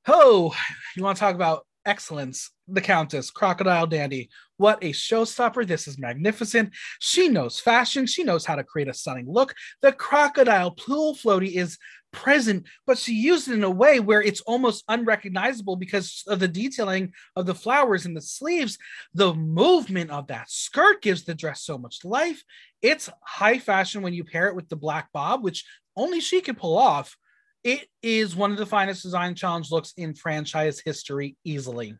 Oh, 0.07 0.55
you 0.97 1.03
want 1.03 1.17
to 1.17 1.21
talk 1.21 1.35
about 1.35 1.67
excellence? 1.87 2.51
The 2.69 2.81
Countess, 2.81 3.31
Crocodile 3.31 3.87
Dandy. 3.87 4.31
What 4.57 4.79
a 4.83 4.93
showstopper. 4.93 5.67
This 5.67 5.87
is 5.87 5.99
magnificent. 5.99 6.73
She 6.99 7.29
knows 7.29 7.61
fashion. 7.61 8.07
She 8.07 8.25
knows 8.25 8.45
how 8.45 8.57
to 8.57 8.65
create 8.65 8.89
a 8.89 8.95
stunning 8.95 9.27
look. 9.29 9.55
The 9.83 9.93
crocodile 9.93 10.71
pool 10.71 11.15
floaty 11.15 11.55
is 11.55 11.79
present, 12.15 12.67
but 12.87 12.97
she 12.97 13.13
used 13.13 13.49
it 13.49 13.55
in 13.55 13.65
a 13.65 13.71
way 13.71 14.01
where 14.01 14.23
it's 14.23 14.41
almost 14.43 14.85
unrecognizable 14.89 15.77
because 15.77 16.23
of 16.29 16.39
the 16.39 16.49
detailing 16.49 17.13
of 17.37 17.45
the 17.45 17.55
flowers 17.55 18.07
in 18.07 18.15
the 18.15 18.23
sleeves. 18.23 18.79
The 19.15 19.35
movement 19.35 20.11
of 20.11 20.29
that 20.29 20.51
skirt 20.51 21.03
gives 21.03 21.25
the 21.25 21.35
dress 21.35 21.63
so 21.63 21.77
much 21.77 22.05
life. 22.05 22.43
It's 22.81 23.11
high 23.23 23.59
fashion 23.59 24.03
when 24.03 24.15
you 24.15 24.25
pair 24.25 24.49
it 24.49 24.57
with 24.57 24.69
the 24.69 24.77
black 24.77 25.11
bob, 25.13 25.43
which 25.43 25.65
only 25.97 26.21
she 26.21 26.41
can 26.41 26.55
pull 26.55 26.79
off. 26.79 27.17
It 27.65 27.89
is 28.03 28.37
one 28.37 28.53
of 28.53 28.59
the 28.59 28.67
finest 28.67 29.03
design 29.03 29.35
challenge 29.35 29.71
looks 29.71 29.95
in 29.97 30.15
franchise 30.15 30.81
history 30.85 31.37
easily. 31.45 31.97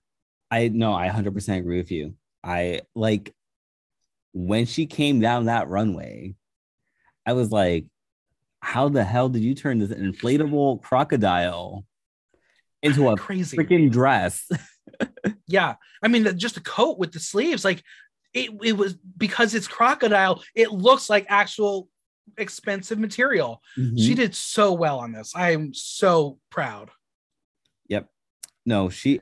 I 0.51 0.69
know, 0.69 0.93
I 0.93 1.09
100% 1.09 1.59
agree 1.59 1.79
with 1.79 1.91
you. 1.91 2.15
I 2.45 2.83
like 2.95 3.35
when 4.35 4.67
she 4.67 4.85
came 4.85 5.21
down 5.21 5.47
that 5.47 5.69
runway, 5.69 6.35
I 7.25 7.33
was 7.33 7.51
like, 7.51 7.87
how 8.61 8.91
the 8.91 9.05
hell 9.05 9.31
did 9.31 9.43
you 9.43 9.55
turn 9.55 9.79
this 9.79 9.91
inflatable 9.91 10.83
crocodile 10.83 11.87
into 12.83 13.09
ah, 13.09 13.13
a 13.13 13.17
crazy 13.17 13.57
freaking 13.57 13.91
dress? 13.91 14.47
yeah. 15.47 15.77
I 16.03 16.09
mean, 16.09 16.37
just 16.37 16.59
a 16.59 16.63
coat 16.63 16.99
with 16.99 17.13
the 17.13 17.21
sleeves, 17.21 17.65
like 17.65 17.83
it, 18.35 18.51
it 18.63 18.73
was 18.77 18.95
because 19.17 19.55
it's 19.55 19.69
crocodile, 19.69 20.43
it 20.55 20.73
looks 20.73 21.09
like 21.09 21.27
actual 21.29 21.89
expensive 22.39 22.99
material. 22.99 23.63
Mm-hmm. 23.79 23.97
She 23.97 24.15
did 24.15 24.35
so 24.35 24.73
well 24.73 24.99
on 24.99 25.13
this. 25.13 25.33
I 25.35 25.53
am 25.53 25.75
so 25.75 26.39
proud. 26.51 26.91
Yep. 27.89 28.09
No, 28.67 28.89
she 28.89 29.21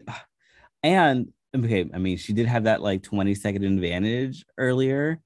and 0.83 1.33
okay, 1.55 1.89
I 1.93 1.99
mean, 1.99 2.17
she 2.17 2.33
did 2.33 2.47
have 2.47 2.65
that 2.65 2.83
like 2.83 3.03
20 3.03 3.35
second 3.35 3.65
advantage 3.65 4.45
earlier, 4.57 5.21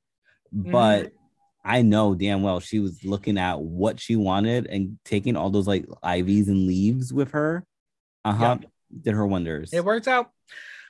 but 0.53 1.07
mm-hmm. 1.07 1.17
I 1.65 1.83
know 1.83 2.15
damn 2.15 2.43
well 2.43 2.61
she 2.61 2.79
was 2.79 3.05
looking 3.05 3.39
at 3.39 3.61
what 3.61 4.01
she 4.01 4.17
wanted 4.17 4.67
and 4.67 4.99
taking 5.05 5.37
all 5.37 5.51
those 5.51 5.67
like 5.67 5.87
ivies 6.03 6.49
and 6.49 6.67
leaves 6.67 7.13
with 7.13 7.33
her. 7.33 7.65
Uh 8.25 8.33
huh. 8.33 8.59
Yep. 8.61 8.71
Did 9.03 9.15
her 9.15 9.27
wonders. 9.27 9.73
It 9.73 9.85
worked 9.85 10.09
out. 10.09 10.31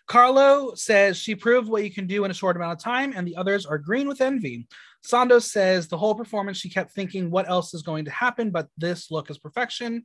Carlo 0.06 0.74
says 0.74 1.16
she 1.16 1.34
proved 1.34 1.68
what 1.68 1.82
you 1.82 1.90
can 1.90 2.06
do 2.06 2.24
in 2.24 2.30
a 2.30 2.34
short 2.34 2.56
amount 2.56 2.78
of 2.78 2.84
time, 2.84 3.12
and 3.16 3.26
the 3.26 3.36
others 3.36 3.66
are 3.66 3.78
green 3.78 4.06
with 4.06 4.20
envy. 4.20 4.68
Sando 5.06 5.40
says 5.40 5.88
the 5.88 5.98
whole 5.98 6.14
performance 6.14 6.58
she 6.58 6.68
kept 6.68 6.92
thinking, 6.92 7.30
what 7.30 7.48
else 7.48 7.74
is 7.74 7.82
going 7.82 8.06
to 8.06 8.10
happen? 8.10 8.50
But 8.50 8.68
this 8.76 9.10
look 9.10 9.30
is 9.30 9.38
perfection. 9.38 10.02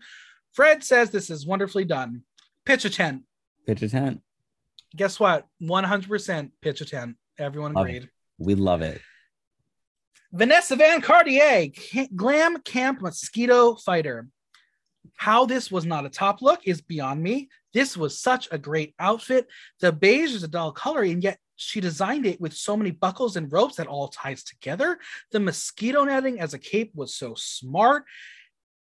Fred 0.53 0.83
says 0.83 1.09
this 1.09 1.29
is 1.29 1.45
wonderfully 1.45 1.85
done. 1.85 2.23
Pitch 2.65 2.85
a 2.85 2.89
tent. 2.89 3.23
Pitch 3.65 3.81
a 3.81 3.89
tent. 3.89 4.21
Guess 4.95 5.19
what? 5.19 5.47
100% 5.61 6.51
pitch 6.61 6.81
a 6.81 6.85
tent. 6.85 7.15
Everyone 7.39 7.75
agreed. 7.75 8.09
We 8.37 8.55
love 8.55 8.81
it. 8.81 9.01
Vanessa 10.33 10.75
Van 10.75 11.01
Cartier, 11.01 11.69
glam 12.15 12.61
camp 12.61 13.01
mosquito 13.01 13.75
fighter. 13.75 14.27
How 15.15 15.45
this 15.45 15.71
was 15.71 15.85
not 15.85 16.05
a 16.05 16.09
top 16.09 16.41
look 16.41 16.61
is 16.65 16.81
beyond 16.81 17.21
me. 17.21 17.49
This 17.73 17.97
was 17.97 18.19
such 18.19 18.47
a 18.51 18.57
great 18.57 18.93
outfit. 18.99 19.47
The 19.79 19.91
beige 19.91 20.33
is 20.33 20.43
a 20.43 20.47
dull 20.47 20.71
color, 20.71 21.01
and 21.03 21.23
yet 21.23 21.39
she 21.61 21.79
designed 21.79 22.25
it 22.25 22.41
with 22.41 22.53
so 22.53 22.75
many 22.75 22.89
buckles 22.89 23.37
and 23.37 23.51
ropes 23.51 23.75
that 23.75 23.87
all 23.87 24.07
ties 24.07 24.43
together. 24.43 24.97
The 25.31 25.39
mosquito 25.39 26.03
netting 26.03 26.39
as 26.39 26.53
a 26.53 26.59
cape 26.59 26.91
was 26.95 27.13
so 27.13 27.35
smart. 27.37 28.05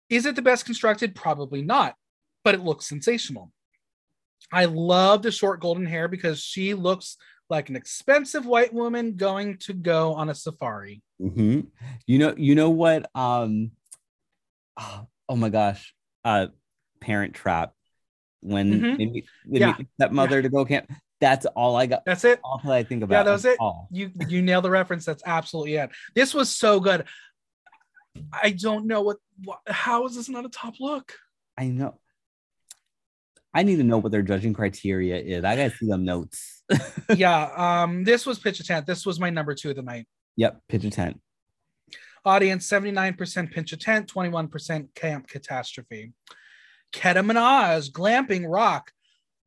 Is 0.09 0.25
it 0.25 0.35
the 0.35 0.41
best 0.41 0.65
constructed? 0.65 1.15
Probably 1.15 1.61
not, 1.61 1.95
but 2.43 2.55
it 2.55 2.61
looks 2.61 2.87
sensational. 2.87 3.51
I 4.51 4.65
love 4.65 5.23
the 5.23 5.31
short 5.31 5.61
golden 5.61 5.85
hair 5.85 6.07
because 6.07 6.41
she 6.41 6.73
looks 6.73 7.17
like 7.49 7.69
an 7.69 7.77
expensive 7.77 8.45
white 8.45 8.73
woman 8.73 9.15
going 9.15 9.57
to 9.59 9.73
go 9.73 10.13
on 10.13 10.29
a 10.29 10.35
safari. 10.35 11.01
Mm-hmm. 11.21 11.61
You 12.05 12.19
know, 12.19 12.35
you 12.37 12.55
know 12.55 12.69
what? 12.69 13.09
Um, 13.15 13.71
oh, 14.77 15.35
my 15.35 15.49
gosh, 15.49 15.93
uh, 16.25 16.47
Parent 16.99 17.33
Trap 17.33 17.73
when 18.41 18.73
mm-hmm. 18.73 18.97
they 18.97 19.05
meet, 19.05 19.25
they 19.45 19.59
yeah. 19.59 19.77
stepmother 19.99 20.37
yeah. 20.37 20.41
to 20.41 20.49
go 20.49 20.65
camp. 20.65 20.91
That's 21.19 21.45
all 21.47 21.75
I 21.75 21.87
got. 21.87 22.05
That's 22.05 22.23
it. 22.23 22.39
All 22.43 22.61
I 22.71 22.83
think 22.83 23.03
about. 23.03 23.15
Yeah, 23.15 23.23
that 23.23 23.31
was 23.31 23.45
it. 23.45 23.57
All. 23.59 23.87
You 23.91 24.11
you 24.27 24.41
nailed 24.41 24.65
the 24.65 24.69
reference. 24.69 25.05
That's 25.05 25.23
absolutely 25.25 25.75
it. 25.75 25.89
This 26.15 26.33
was 26.33 26.55
so 26.55 26.79
good. 26.79 27.05
I 28.31 28.51
don't 28.51 28.87
know 28.87 29.01
what, 29.01 29.17
what 29.43 29.59
how 29.67 30.05
is 30.05 30.15
this 30.15 30.29
not 30.29 30.45
a 30.45 30.49
top 30.49 30.75
look? 30.79 31.13
I 31.57 31.67
know. 31.67 31.99
I 33.53 33.63
need 33.63 33.77
to 33.77 33.83
know 33.83 33.97
what 33.97 34.11
their 34.11 34.21
judging 34.21 34.53
criteria 34.53 35.17
is. 35.17 35.43
I 35.43 35.55
gotta 35.55 35.75
see 35.75 35.87
them 35.87 36.05
notes. 36.05 36.63
yeah, 37.15 37.49
um, 37.83 38.03
this 38.03 38.25
was 38.25 38.37
pitch 38.37 38.59
a 38.59 38.63
tent. 38.63 38.85
This 38.85 39.05
was 39.05 39.19
my 39.19 39.29
number 39.29 39.55
two 39.55 39.71
of 39.71 39.75
the 39.75 39.81
night. 39.81 40.07
Yep, 40.35 40.61
pitch 40.69 40.83
a 40.83 40.91
tent. 40.91 41.19
Audience 42.23 42.69
79% 42.69 43.51
pinch 43.51 43.71
a 43.71 43.77
tent, 43.77 44.13
21% 44.13 44.93
camp 44.93 45.27
catastrophe. 45.27 46.11
Keta 46.91 47.25
Minaj, 47.25 47.89
glamping 47.91 48.45
rock. 48.47 48.91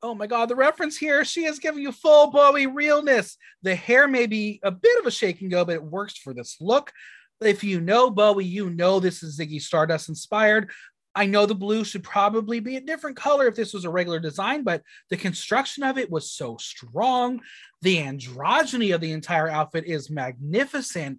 Oh 0.02 0.14
my 0.14 0.26
God, 0.26 0.48
the 0.48 0.56
reference 0.56 0.96
here, 0.96 1.24
she 1.24 1.44
is 1.44 1.58
giving 1.58 1.82
you 1.82 1.92
full 1.92 2.30
Bowie 2.30 2.66
realness. 2.66 3.36
The 3.62 3.74
hair 3.74 4.08
may 4.08 4.26
be 4.26 4.60
a 4.62 4.70
bit 4.70 4.98
of 4.98 5.06
a 5.06 5.10
shake 5.10 5.42
and 5.42 5.50
go, 5.50 5.64
but 5.64 5.74
it 5.74 5.84
works 5.84 6.16
for 6.16 6.32
this 6.32 6.56
look. 6.60 6.92
If 7.40 7.62
you 7.64 7.80
know 7.80 8.10
Bowie, 8.10 8.44
you 8.44 8.70
know 8.70 9.00
this 9.00 9.22
is 9.22 9.38
Ziggy 9.38 9.60
Stardust 9.60 10.08
inspired. 10.08 10.70
I 11.14 11.26
know 11.26 11.44
the 11.44 11.54
blue 11.54 11.84
should 11.84 12.04
probably 12.04 12.60
be 12.60 12.76
a 12.76 12.80
different 12.80 13.16
color 13.16 13.46
if 13.46 13.56
this 13.56 13.74
was 13.74 13.84
a 13.84 13.90
regular 13.90 14.20
design, 14.20 14.62
but 14.62 14.82
the 15.10 15.16
construction 15.16 15.82
of 15.82 15.98
it 15.98 16.10
was 16.10 16.30
so 16.30 16.56
strong. 16.58 17.40
The 17.82 17.98
androgyny 17.98 18.94
of 18.94 19.00
the 19.00 19.12
entire 19.12 19.48
outfit 19.48 19.86
is 19.86 20.08
magnificent. 20.08 21.18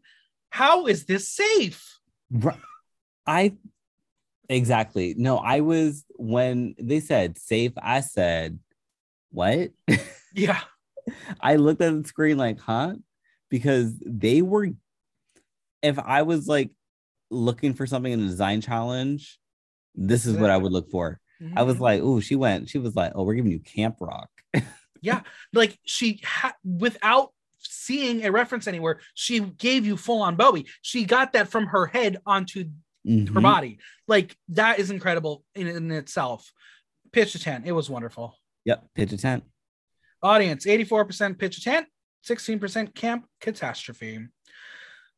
How 0.49 0.88
is 0.88 1.05
this 1.05 1.27
safe? 1.27 1.99
I 3.27 3.53
exactly 4.47 5.13
no. 5.17 5.38
I 5.38 5.61
was 5.61 6.05
when 6.15 6.75
they 6.79 6.99
said 6.99 7.38
safe. 7.38 7.73
I 7.82 8.01
said, 8.01 8.59
"What?" 9.32 9.71
Yeah. 10.34 10.61
I 11.41 11.57
looked 11.57 11.82
at 11.82 11.91
the 12.01 12.07
screen 12.07 12.38
like, 12.38 12.59
"Huh?" 12.59 12.95
Because 13.49 13.93
they 14.05 14.41
were. 14.41 14.69
If 15.82 15.99
I 15.99 16.21
was 16.21 16.47
like 16.47 16.71
looking 17.29 17.73
for 17.73 17.88
something 17.88 18.11
in 18.11 18.23
a 18.23 18.27
design 18.27 18.61
challenge, 18.61 19.39
this 19.95 20.25
is 20.25 20.38
what 20.38 20.49
I 20.49 20.57
would 20.57 20.71
look 20.71 20.89
for. 20.89 21.19
Mm-hmm. 21.41 21.57
I 21.57 21.63
was 21.63 21.75
mm-hmm. 21.75 21.84
like, 21.84 22.01
"Oh, 22.01 22.19
she 22.19 22.36
went." 22.36 22.69
She 22.69 22.77
was 22.77 22.95
like, 22.95 23.13
"Oh, 23.15 23.23
we're 23.23 23.34
giving 23.34 23.51
you 23.51 23.59
Camp 23.59 23.97
Rock." 23.99 24.29
yeah, 25.01 25.21
like 25.53 25.77
she 25.84 26.21
had 26.23 26.53
without 26.63 27.32
seeing 27.57 28.25
a 28.25 28.32
reference 28.32 28.67
anywhere. 28.67 28.99
She 29.13 29.39
gave 29.39 29.86
you 29.86 29.97
full 29.97 30.21
on 30.21 30.36
Bowie. 30.36 30.67
She 30.82 31.05
got 31.05 31.34
that 31.34 31.49
from 31.49 31.67
her 31.67 31.88
head 31.88 32.17
onto 32.25 32.65
mm-hmm. 33.07 33.34
her 33.34 33.41
body. 33.41 33.79
Like 34.07 34.38
that 34.49 34.79
is 34.79 34.91
incredible 34.91 35.43
in, 35.55 35.67
in 35.67 35.91
itself. 35.91 36.51
Pitch 37.11 37.36
a 37.36 37.39
10. 37.39 37.63
It 37.65 37.73
was 37.73 37.89
wonderful. 37.89 38.36
Yep. 38.66 38.84
Pitch 38.95 39.12
a 39.14 39.18
10. 39.18 39.41
Audience 40.24 40.66
84% 40.66 41.39
pitch 41.39 41.57
a 41.57 41.62
tent, 41.62 41.88
16% 42.28 42.93
camp 42.93 43.26
catastrophe. 43.39 44.28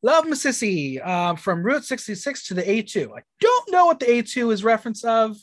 Love 0.02 0.26
Masisi 0.26 1.06
uh, 1.06 1.36
from 1.36 1.64
Route 1.64 1.86
66 1.86 2.48
to 2.48 2.54
the 2.54 2.62
A2. 2.62 3.10
I 3.18 3.22
don't 3.39 3.72
know 3.72 3.86
what 3.86 4.00
the 4.00 4.06
A2 4.06 4.54
is 4.54 4.64
reference 4.64 5.04
of. 5.04 5.38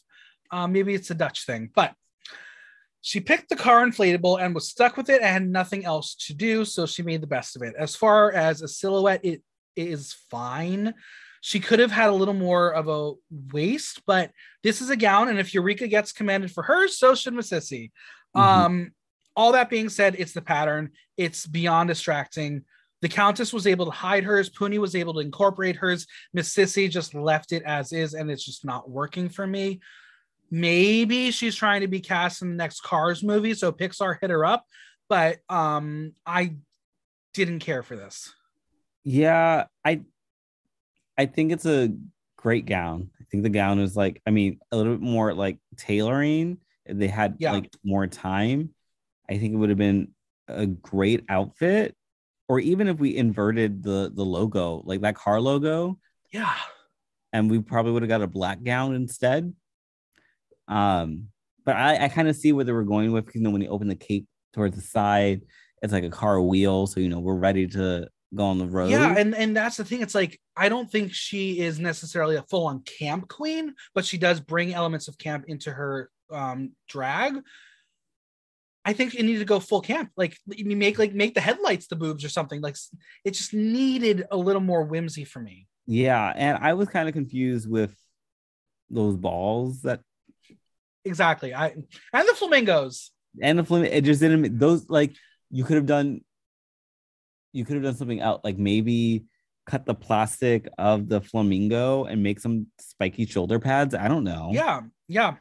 Uh, 0.50 0.66
maybe 0.66 0.94
it's 0.94 1.10
a 1.10 1.14
Dutch 1.14 1.46
thing, 1.46 1.70
but 1.74 1.94
she 3.02 3.20
picked 3.20 3.48
the 3.48 3.56
car 3.56 3.86
inflatable 3.86 4.42
and 4.42 4.54
was 4.54 4.68
stuck 4.68 4.96
with 4.96 5.08
it 5.08 5.22
and 5.22 5.30
had 5.30 5.48
nothing 5.48 5.84
else 5.84 6.14
to 6.26 6.34
do, 6.34 6.64
so 6.64 6.84
she 6.84 7.02
made 7.02 7.22
the 7.22 7.26
best 7.26 7.56
of 7.56 7.62
it. 7.62 7.74
As 7.78 7.96
far 7.96 8.32
as 8.32 8.60
a 8.60 8.68
silhouette, 8.68 9.24
it 9.24 9.42
is 9.76 10.14
fine. 10.30 10.94
She 11.40 11.60
could 11.60 11.78
have 11.78 11.90
had 11.90 12.10
a 12.10 12.14
little 12.14 12.34
more 12.34 12.70
of 12.70 12.88
a 12.88 13.12
waist, 13.52 14.02
but 14.06 14.30
this 14.62 14.80
is 14.80 14.90
a 14.90 14.96
gown, 14.96 15.28
and 15.28 15.38
if 15.38 15.54
Eureka 15.54 15.88
gets 15.88 16.12
commended 16.12 16.50
for 16.52 16.62
hers, 16.62 16.98
so 16.98 17.14
should 17.14 17.34
Masisi. 17.34 17.90
Mm-hmm. 18.36 18.40
Um, 18.40 18.92
all 19.34 19.52
that 19.52 19.70
being 19.70 19.88
said, 19.88 20.16
it's 20.18 20.32
the 20.32 20.42
pattern. 20.42 20.90
It's 21.16 21.46
beyond 21.46 21.88
distracting. 21.88 22.64
The 23.00 23.08
Countess 23.08 23.52
was 23.52 23.66
able 23.66 23.86
to 23.86 23.90
hide 23.90 24.24
hers. 24.24 24.50
Puny 24.50 24.78
was 24.78 24.94
able 24.94 25.14
to 25.14 25.20
incorporate 25.20 25.76
hers. 25.76 26.06
Masisi 26.36 26.90
just 26.90 27.14
left 27.14 27.52
it 27.52 27.62
as 27.62 27.92
is, 27.92 28.12
and 28.12 28.30
it's 28.30 28.44
just 28.44 28.64
not 28.64 28.90
working 28.90 29.30
for 29.30 29.46
me. 29.46 29.80
Maybe 30.50 31.30
she's 31.30 31.54
trying 31.54 31.80
to 31.80 31.88
be 31.88 32.00
cast 32.00 32.42
in 32.42 32.50
the 32.50 32.56
next 32.56 32.82
Cars 32.82 33.22
movie, 33.22 33.54
so 33.54 33.72
Pixar 33.72 34.18
hit 34.20 34.30
her 34.30 34.44
up. 34.44 34.66
But 35.08 35.38
um, 35.48 36.12
I 36.26 36.56
didn't 37.32 37.60
care 37.60 37.82
for 37.82 37.96
this. 37.96 38.34
Yeah, 39.04 39.66
I 39.84 40.02
I 41.20 41.26
think 41.26 41.52
it's 41.52 41.66
a 41.66 41.92
great 42.38 42.64
gown. 42.64 43.10
I 43.20 43.24
think 43.30 43.42
the 43.42 43.50
gown 43.50 43.78
is 43.78 43.94
like, 43.94 44.22
I 44.26 44.30
mean, 44.30 44.58
a 44.72 44.76
little 44.78 44.94
bit 44.94 45.02
more 45.02 45.34
like 45.34 45.58
tailoring. 45.76 46.56
They 46.86 47.08
had 47.08 47.36
yeah. 47.38 47.52
like 47.52 47.70
more 47.84 48.06
time. 48.06 48.70
I 49.28 49.36
think 49.36 49.52
it 49.52 49.56
would 49.56 49.68
have 49.68 49.76
been 49.76 50.12
a 50.48 50.64
great 50.64 51.24
outfit. 51.28 51.94
Or 52.48 52.58
even 52.58 52.88
if 52.88 52.98
we 52.98 53.14
inverted 53.14 53.82
the 53.82 54.10
the 54.14 54.24
logo, 54.24 54.80
like 54.86 55.02
that 55.02 55.14
car 55.14 55.42
logo. 55.42 55.98
Yeah. 56.32 56.54
And 57.34 57.50
we 57.50 57.60
probably 57.60 57.92
would 57.92 58.02
have 58.02 58.08
got 58.08 58.22
a 58.22 58.26
black 58.26 58.62
gown 58.62 58.94
instead. 58.94 59.52
Um, 60.68 61.28
but 61.66 61.76
I, 61.76 62.04
I 62.04 62.08
kind 62.08 62.28
of 62.28 62.34
see 62.34 62.52
where 62.52 62.64
they 62.64 62.72
were 62.72 62.84
going 62.84 63.12
with, 63.12 63.34
you 63.34 63.42
know, 63.42 63.50
when 63.50 63.60
they 63.60 63.68
open 63.68 63.88
the 63.88 63.94
cape 63.94 64.26
towards 64.54 64.74
the 64.74 64.82
side, 64.82 65.42
it's 65.82 65.92
like 65.92 66.04
a 66.04 66.08
car 66.08 66.40
wheel. 66.40 66.86
So, 66.86 66.98
you 66.98 67.10
know, 67.10 67.20
we're 67.20 67.34
ready 67.34 67.66
to 67.66 68.08
go 68.34 68.44
on 68.44 68.58
the 68.58 68.66
road. 68.66 68.90
Yeah, 68.90 69.14
and 69.16 69.34
and 69.34 69.56
that's 69.56 69.76
the 69.76 69.84
thing. 69.84 70.02
It's 70.02 70.14
like 70.14 70.40
I 70.56 70.68
don't 70.68 70.90
think 70.90 71.12
she 71.12 71.60
is 71.60 71.78
necessarily 71.78 72.36
a 72.36 72.42
full 72.42 72.66
on 72.66 72.82
camp 72.82 73.28
queen, 73.28 73.74
but 73.94 74.04
she 74.04 74.18
does 74.18 74.40
bring 74.40 74.74
elements 74.74 75.08
of 75.08 75.18
camp 75.18 75.44
into 75.48 75.70
her 75.70 76.10
um 76.30 76.72
drag. 76.88 77.40
I 78.84 78.92
think 78.92 79.14
it 79.14 79.24
needed 79.24 79.40
to 79.40 79.44
go 79.44 79.60
full 79.60 79.82
camp. 79.82 80.10
Like 80.16 80.38
you 80.46 80.76
make 80.76 80.98
like 80.98 81.12
make 81.12 81.34
the 81.34 81.40
headlights 81.40 81.86
the 81.86 81.96
boobs 81.96 82.24
or 82.24 82.28
something. 82.28 82.60
Like 82.60 82.76
it 83.24 83.32
just 83.32 83.52
needed 83.52 84.26
a 84.30 84.36
little 84.36 84.62
more 84.62 84.84
whimsy 84.84 85.24
for 85.24 85.40
me. 85.40 85.66
Yeah, 85.86 86.32
and 86.34 86.58
I 86.58 86.74
was 86.74 86.88
kind 86.88 87.08
of 87.08 87.14
confused 87.14 87.68
with 87.68 87.94
those 88.90 89.16
balls 89.16 89.82
that 89.82 90.00
exactly. 91.04 91.54
I 91.54 91.74
and 92.12 92.28
the 92.28 92.34
flamingos. 92.34 93.10
And 93.40 93.58
the 93.58 93.64
flamingo, 93.64 93.96
it 93.96 94.02
just 94.02 94.20
didn't 94.20 94.58
those 94.58 94.88
like 94.88 95.14
you 95.50 95.64
could 95.64 95.76
have 95.76 95.86
done 95.86 96.22
you 97.52 97.64
could 97.64 97.74
have 97.74 97.84
done 97.84 97.96
something 97.96 98.20
out 98.20 98.44
like 98.44 98.58
maybe 98.58 99.24
cut 99.66 99.86
the 99.86 99.94
plastic 99.94 100.68
of 100.78 101.08
the 101.08 101.20
flamingo 101.20 102.04
and 102.04 102.22
make 102.22 102.40
some 102.40 102.66
spiky 102.78 103.26
shoulder 103.26 103.58
pads. 103.58 103.94
I 103.94 104.08
don't 104.08 104.24
know. 104.24 104.50
Yeah, 104.52 104.82
yeah. 105.08 105.36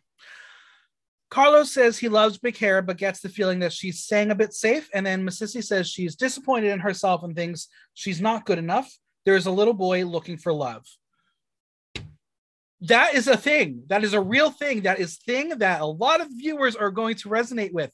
Carlo 1.29 1.63
says 1.63 1.97
he 1.97 2.09
loves 2.09 2.39
big 2.39 2.57
hair, 2.57 2.81
but 2.81 2.97
gets 2.97 3.21
the 3.21 3.29
feeling 3.29 3.59
that 3.59 3.71
she's 3.71 4.03
staying 4.03 4.31
a 4.31 4.35
bit 4.35 4.53
safe. 4.53 4.89
And 4.93 5.05
then 5.05 5.23
Masisi 5.23 5.63
says 5.63 5.87
she's 5.87 6.15
disappointed 6.15 6.71
in 6.71 6.79
herself 6.79 7.23
and 7.23 7.35
thinks 7.35 7.67
she's 7.93 8.19
not 8.19 8.45
good 8.45 8.57
enough. 8.57 8.91
There's 9.25 9.45
a 9.45 9.51
little 9.51 9.75
boy 9.75 10.05
looking 10.05 10.37
for 10.37 10.51
love 10.51 10.85
that 12.81 13.13
is 13.13 13.27
a 13.27 13.35
thing 13.35 13.83
that 13.87 14.03
is 14.03 14.13
a 14.13 14.21
real 14.21 14.51
thing 14.51 14.81
that 14.81 14.99
is 14.99 15.17
thing 15.17 15.49
that 15.57 15.81
a 15.81 15.85
lot 15.85 16.21
of 16.21 16.27
viewers 16.31 16.75
are 16.75 16.91
going 16.91 17.15
to 17.15 17.29
resonate 17.29 17.73
with 17.73 17.91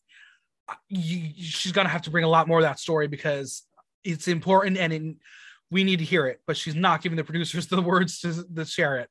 she's 0.91 1.71
going 1.71 1.85
to 1.85 1.91
have 1.91 2.03
to 2.03 2.11
bring 2.11 2.23
a 2.23 2.29
lot 2.29 2.47
more 2.47 2.59
of 2.59 2.63
that 2.63 2.79
story 2.79 3.07
because 3.07 3.63
it's 4.05 4.27
important 4.27 4.77
and 4.77 4.93
it, 4.93 5.15
we 5.71 5.83
need 5.83 5.99
to 5.99 6.05
hear 6.05 6.27
it 6.27 6.39
but 6.47 6.55
she's 6.55 6.75
not 6.75 7.01
giving 7.01 7.15
the 7.15 7.23
producers 7.23 7.67
the 7.67 7.81
words 7.81 8.19
to, 8.19 8.45
to 8.55 8.65
share 8.65 8.97
it 8.99 9.09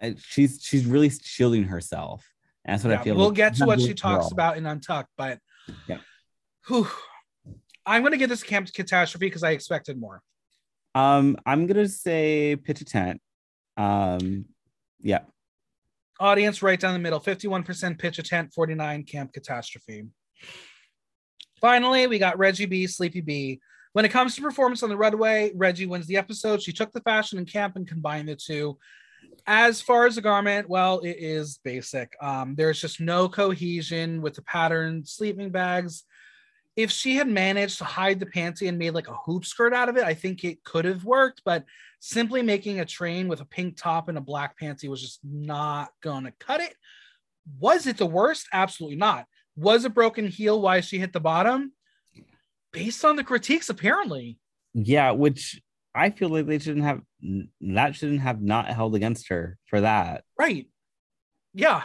and 0.00 0.18
she's 0.20 0.60
she's 0.62 0.86
really 0.86 1.10
shielding 1.10 1.64
herself 1.64 2.24
that's 2.64 2.84
what 2.84 2.90
yeah, 2.90 3.00
i 3.00 3.02
feel 3.02 3.16
we'll 3.16 3.28
like. 3.28 3.36
get 3.36 3.54
to 3.54 3.66
what 3.66 3.80
she 3.80 3.94
talks 3.94 4.30
about 4.30 4.56
in 4.56 4.66
untucked 4.66 5.10
but 5.16 5.38
yeah 5.88 5.98
whew, 6.66 6.88
i'm 7.84 8.02
going 8.02 8.12
to 8.12 8.18
give 8.18 8.28
this 8.28 8.42
camp 8.42 8.72
catastrophe 8.72 9.26
because 9.26 9.42
i 9.42 9.50
expected 9.50 9.98
more 9.98 10.20
um 10.94 11.36
i'm 11.46 11.66
going 11.66 11.76
to 11.76 11.88
say 11.88 12.56
pitch 12.56 12.80
a 12.80 12.84
tent 12.84 13.20
um 13.76 14.44
yeah. 15.06 15.20
Audience 16.18 16.62
right 16.62 16.80
down 16.80 16.94
the 16.94 16.98
middle 16.98 17.20
51% 17.20 17.98
pitch 17.98 18.18
a 18.18 18.22
tent, 18.22 18.52
49 18.54 19.04
camp 19.04 19.32
catastrophe. 19.32 20.06
Finally, 21.60 22.06
we 22.06 22.18
got 22.18 22.38
Reggy 22.38 22.66
B, 22.66 22.86
Sleepy 22.86 23.20
B. 23.20 23.60
When 23.96 24.04
it 24.04 24.10
comes 24.10 24.34
to 24.34 24.42
performance 24.42 24.82
on 24.82 24.90
the 24.90 24.96
runway, 24.98 25.52
Reggy 25.54 25.86
wins 25.86 26.06
the 26.06 26.18
episode. 26.18 26.60
She 26.60 26.70
took 26.70 26.92
the 26.92 27.00
fashion 27.00 27.38
and 27.38 27.50
camp 27.50 27.76
and 27.76 27.88
combined 27.88 28.28
the 28.28 28.36
two. 28.36 28.76
As 29.46 29.80
far 29.80 30.04
as 30.04 30.16
the 30.16 30.20
garment, 30.20 30.68
well, 30.68 30.98
it 30.98 31.16
is 31.18 31.60
basic. 31.64 32.14
Um, 32.20 32.54
there's 32.56 32.78
just 32.78 33.00
no 33.00 33.26
cohesion 33.26 34.20
with 34.20 34.34
the 34.34 34.42
pattern, 34.42 35.06
sleeping 35.06 35.48
bags. 35.48 36.04
If 36.76 36.90
she 36.90 37.16
had 37.16 37.26
managed 37.26 37.78
to 37.78 37.84
hide 37.84 38.20
the 38.20 38.26
panty 38.26 38.68
and 38.68 38.76
made 38.76 38.90
like 38.90 39.08
a 39.08 39.16
hoop 39.16 39.46
skirt 39.46 39.72
out 39.72 39.88
of 39.88 39.96
it, 39.96 40.04
I 40.04 40.12
think 40.12 40.44
it 40.44 40.62
could 40.62 40.84
have 40.84 41.06
worked. 41.06 41.40
But 41.46 41.64
simply 41.98 42.42
making 42.42 42.80
a 42.80 42.84
train 42.84 43.28
with 43.28 43.40
a 43.40 43.46
pink 43.46 43.78
top 43.78 44.10
and 44.10 44.18
a 44.18 44.20
black 44.20 44.60
panty 44.60 44.90
was 44.90 45.00
just 45.00 45.20
not 45.24 45.88
gonna 46.02 46.34
cut 46.38 46.60
it. 46.60 46.74
Was 47.58 47.86
it 47.86 47.96
the 47.96 48.04
worst? 48.04 48.46
Absolutely 48.52 48.98
not. 48.98 49.24
Was 49.56 49.86
a 49.86 49.88
broken 49.88 50.26
heel 50.26 50.60
why 50.60 50.82
she 50.82 50.98
hit 50.98 51.14
the 51.14 51.18
bottom? 51.20 51.72
Based 52.76 53.06
on 53.06 53.16
the 53.16 53.24
critiques, 53.24 53.70
apparently. 53.70 54.38
Yeah, 54.74 55.12
which 55.12 55.58
I 55.94 56.10
feel 56.10 56.28
like 56.28 56.46
they 56.46 56.58
shouldn't 56.58 56.84
have 56.84 57.00
that 57.62 57.96
shouldn't 57.96 58.20
have 58.20 58.42
not 58.42 58.66
held 58.68 58.94
against 58.94 59.30
her 59.30 59.56
for 59.64 59.80
that. 59.80 60.24
Right. 60.38 60.68
Yeah. 61.54 61.84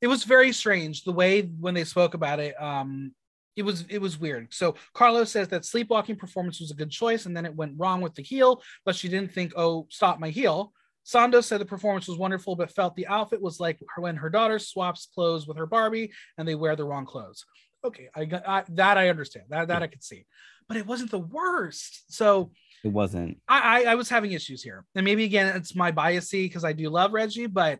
It 0.00 0.06
was 0.06 0.24
very 0.24 0.52
strange 0.52 1.04
the 1.04 1.12
way 1.12 1.42
when 1.42 1.74
they 1.74 1.84
spoke 1.84 2.14
about 2.14 2.40
it. 2.40 2.60
Um, 2.60 3.12
it 3.56 3.62
was 3.62 3.84
it 3.90 4.00
was 4.00 4.18
weird. 4.18 4.54
So 4.54 4.76
Carlo 4.94 5.24
says 5.24 5.48
that 5.48 5.66
sleepwalking 5.66 6.16
performance 6.16 6.60
was 6.60 6.70
a 6.70 6.74
good 6.74 6.90
choice, 6.90 7.26
and 7.26 7.36
then 7.36 7.44
it 7.44 7.54
went 7.54 7.74
wrong 7.76 8.00
with 8.00 8.14
the 8.14 8.22
heel, 8.22 8.62
but 8.86 8.96
she 8.96 9.10
didn't 9.10 9.34
think, 9.34 9.52
oh, 9.54 9.86
stop 9.90 10.18
my 10.18 10.30
heel. 10.30 10.72
Soundos 11.04 11.44
said 11.44 11.60
the 11.60 11.66
performance 11.66 12.08
was 12.08 12.16
wonderful, 12.16 12.56
but 12.56 12.70
felt 12.70 12.96
the 12.96 13.06
outfit 13.06 13.42
was 13.42 13.60
like 13.60 13.80
when 13.98 14.16
her 14.16 14.30
daughter 14.30 14.58
swaps 14.58 15.08
clothes 15.14 15.46
with 15.46 15.58
her 15.58 15.66
Barbie 15.66 16.12
and 16.38 16.48
they 16.48 16.54
wear 16.54 16.74
the 16.74 16.84
wrong 16.84 17.04
clothes. 17.04 17.44
Okay, 17.84 18.08
I 18.14 18.24
got 18.26 18.46
I, 18.46 18.64
that. 18.70 18.98
I 18.98 19.08
understand 19.08 19.46
that. 19.50 19.68
That 19.68 19.82
I 19.82 19.86
could 19.86 20.02
see, 20.02 20.26
but 20.68 20.76
it 20.76 20.86
wasn't 20.86 21.10
the 21.10 21.18
worst. 21.18 22.12
So 22.12 22.50
it 22.84 22.88
wasn't. 22.92 23.38
I 23.48 23.84
I, 23.84 23.92
I 23.92 23.94
was 23.94 24.08
having 24.08 24.32
issues 24.32 24.62
here, 24.62 24.84
and 24.94 25.04
maybe 25.04 25.24
again 25.24 25.56
it's 25.56 25.74
my 25.74 25.92
biasy 25.92 26.44
because 26.44 26.64
I 26.64 26.72
do 26.72 26.90
love 26.90 27.12
Reggy, 27.12 27.46
but 27.46 27.78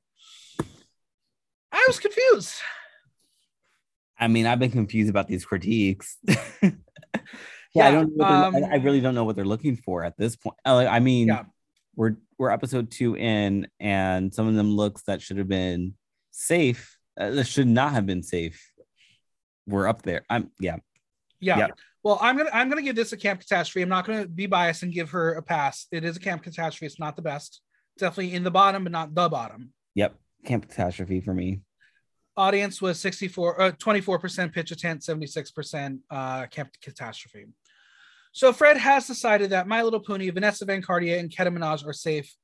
I 1.73 1.85
was 1.87 1.99
confused. 1.99 2.57
I 4.19 4.29
mean, 4.29 4.47
I've 4.47 4.59
been 4.59 4.71
confused 4.71 5.09
about 5.09 5.29
these 5.29 5.45
critiques. 5.45 6.19
yeah, 6.27 6.37
yeah, 7.75 7.89
I 7.89 7.91
don't. 7.91 8.21
Um, 8.21 8.57
I 8.57 8.77
really 8.77 9.01
don't 9.01 9.15
know 9.15 9.25
what 9.25 9.37
they're 9.37 9.45
looking 9.45 9.77
for 9.77 10.05
at 10.05 10.17
this 10.19 10.37
point. 10.37 10.57
I 10.65 11.01
mean, 11.01 11.29
yeah. 11.29 11.45
we're 11.97 12.17
we're 12.39 12.51
episode 12.51 12.91
two 12.91 13.17
in, 13.17 13.67
and 13.81 14.33
some 14.33 14.47
of 14.47 14.55
them 14.55 14.77
looks 14.77 15.03
that 15.03 15.23
should 15.23 15.39
have 15.39 15.49
been 15.49 15.95
safe, 16.31 16.99
uh, 17.19 17.31
that 17.31 17.47
should 17.47 17.67
not 17.67 17.93
have 17.93 18.07
been 18.07 18.23
safe. 18.23 18.70
We're 19.71 19.89
up 19.89 20.03
there. 20.03 20.25
I'm 20.29 20.51
yeah. 20.61 20.77
yeah. 21.41 21.59
Yeah. 21.59 21.69
Well, 22.03 22.19
I'm 22.21 22.37
gonna 22.37 22.51
I'm 22.53 22.69
gonna 22.69 22.83
give 22.83 22.97
this 22.97 23.13
a 23.13 23.17
camp 23.17 23.41
catastrophe. 23.41 23.83
I'm 23.83 23.89
not 23.89 24.07
gonna 24.07 24.27
be 24.27 24.47
biased 24.47 24.83
and 24.83 24.93
give 24.93 25.11
her 25.11 25.35
a 25.35 25.43
pass. 25.43 25.87
It 25.93 26.05
is 26.05 26.17
a 26.17 26.21
camp 26.21 26.43
catastrophe. 26.43 26.87
It's 26.87 27.01
not 27.01 27.17
the 27.17 27.23
best. 27.23 27.61
Definitely 27.99 28.35
in 28.35 28.45
the 28.45 28.51
bottom, 28.51 28.85
but 28.85 28.93
not 28.93 29.15
the 29.15 29.29
bottom. 29.29 29.73
Yep. 29.95 30.15
Camp 30.45 30.69
catastrophe 30.69 31.21
for 31.21 31.35
me 31.35 31.61
audience 32.37 32.81
was 32.81 32.99
64 33.01 33.61
uh, 33.61 33.73
24% 33.73 34.53
pitch 34.53 34.71
attempt, 34.71 35.05
76% 35.05 35.99
uh, 36.11 36.47
camp 36.47 36.71
catastrophe 36.81 37.47
so 38.33 38.53
fred 38.53 38.77
has 38.77 39.07
decided 39.07 39.51
that 39.51 39.67
my 39.67 39.83
little 39.83 40.01
pony 40.01 40.31
vanessa 40.31 40.65
van 40.65 40.83
cartier 40.83 41.19
and 41.19 41.31
Keta 41.31 41.55
Minaj 41.55 41.87
are 41.87 41.93
safe 41.93 42.35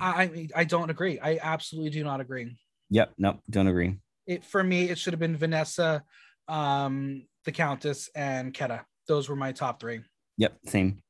i 0.00 0.48
i 0.54 0.64
don't 0.64 0.90
agree 0.90 1.18
i 1.20 1.38
absolutely 1.40 1.90
do 1.90 2.04
not 2.04 2.20
agree 2.20 2.56
yep 2.90 3.12
nope 3.16 3.38
don't 3.48 3.68
agree 3.68 3.96
it 4.26 4.44
for 4.44 4.62
me 4.62 4.90
it 4.90 4.98
should 4.98 5.12
have 5.14 5.20
been 5.20 5.36
vanessa 5.36 6.02
um 6.48 7.26
the 7.44 7.52
countess 7.52 8.10
and 8.14 8.52
Keta. 8.52 8.82
those 9.06 9.28
were 9.28 9.36
my 9.36 9.52
top 9.52 9.80
three 9.80 10.00
yep 10.36 10.56
same 10.66 11.00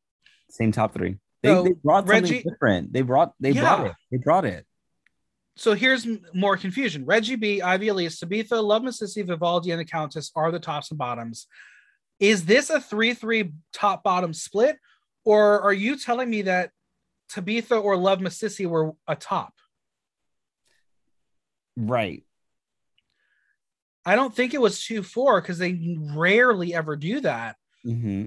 same 0.50 0.72
top 0.72 0.94
three 0.94 1.18
they, 1.42 1.50
so, 1.50 1.62
they 1.64 1.72
brought 1.72 2.06
something 2.06 2.22
Reggy, 2.24 2.42
different 2.42 2.92
they 2.92 3.02
brought 3.02 3.32
they 3.40 3.52
yeah. 3.52 3.60
brought 3.60 3.86
it 3.86 3.92
they 4.10 4.16
brought 4.18 4.44
it 4.44 4.66
so 5.58 5.74
here's 5.74 6.06
more 6.32 6.56
confusion. 6.56 7.04
Reggy 7.04 7.34
B, 7.34 7.60
Ivy 7.60 7.88
Elise, 7.88 8.20
Tabitha, 8.20 8.60
Love 8.60 8.82
Masisi, 8.82 9.26
Vivaldi, 9.26 9.72
and 9.72 9.80
the 9.80 9.84
Countess 9.84 10.30
are 10.36 10.52
the 10.52 10.60
tops 10.60 10.92
and 10.92 10.98
bottoms. 10.98 11.48
Is 12.20 12.44
this 12.44 12.70
a 12.70 12.80
3 12.80 13.12
3 13.14 13.52
top 13.72 14.04
bottom 14.04 14.32
split? 14.32 14.76
Or 15.24 15.60
are 15.60 15.72
you 15.72 15.98
telling 15.98 16.30
me 16.30 16.42
that 16.42 16.70
Tabitha 17.28 17.76
or 17.76 17.96
Love 17.96 18.20
Masisi 18.20 18.66
were 18.66 18.92
a 19.08 19.16
top? 19.16 19.52
Right. 21.76 22.22
I 24.08 24.16
don't 24.16 24.34
think 24.34 24.54
it 24.54 24.60
was 24.60 24.84
2 24.84 25.02
4 25.02 25.40
because 25.40 25.58
they 25.58 25.96
rarely 26.14 26.74
ever 26.74 26.96
do 26.96 27.20
that. 27.20 27.56
Mm-hmm. 27.86 28.24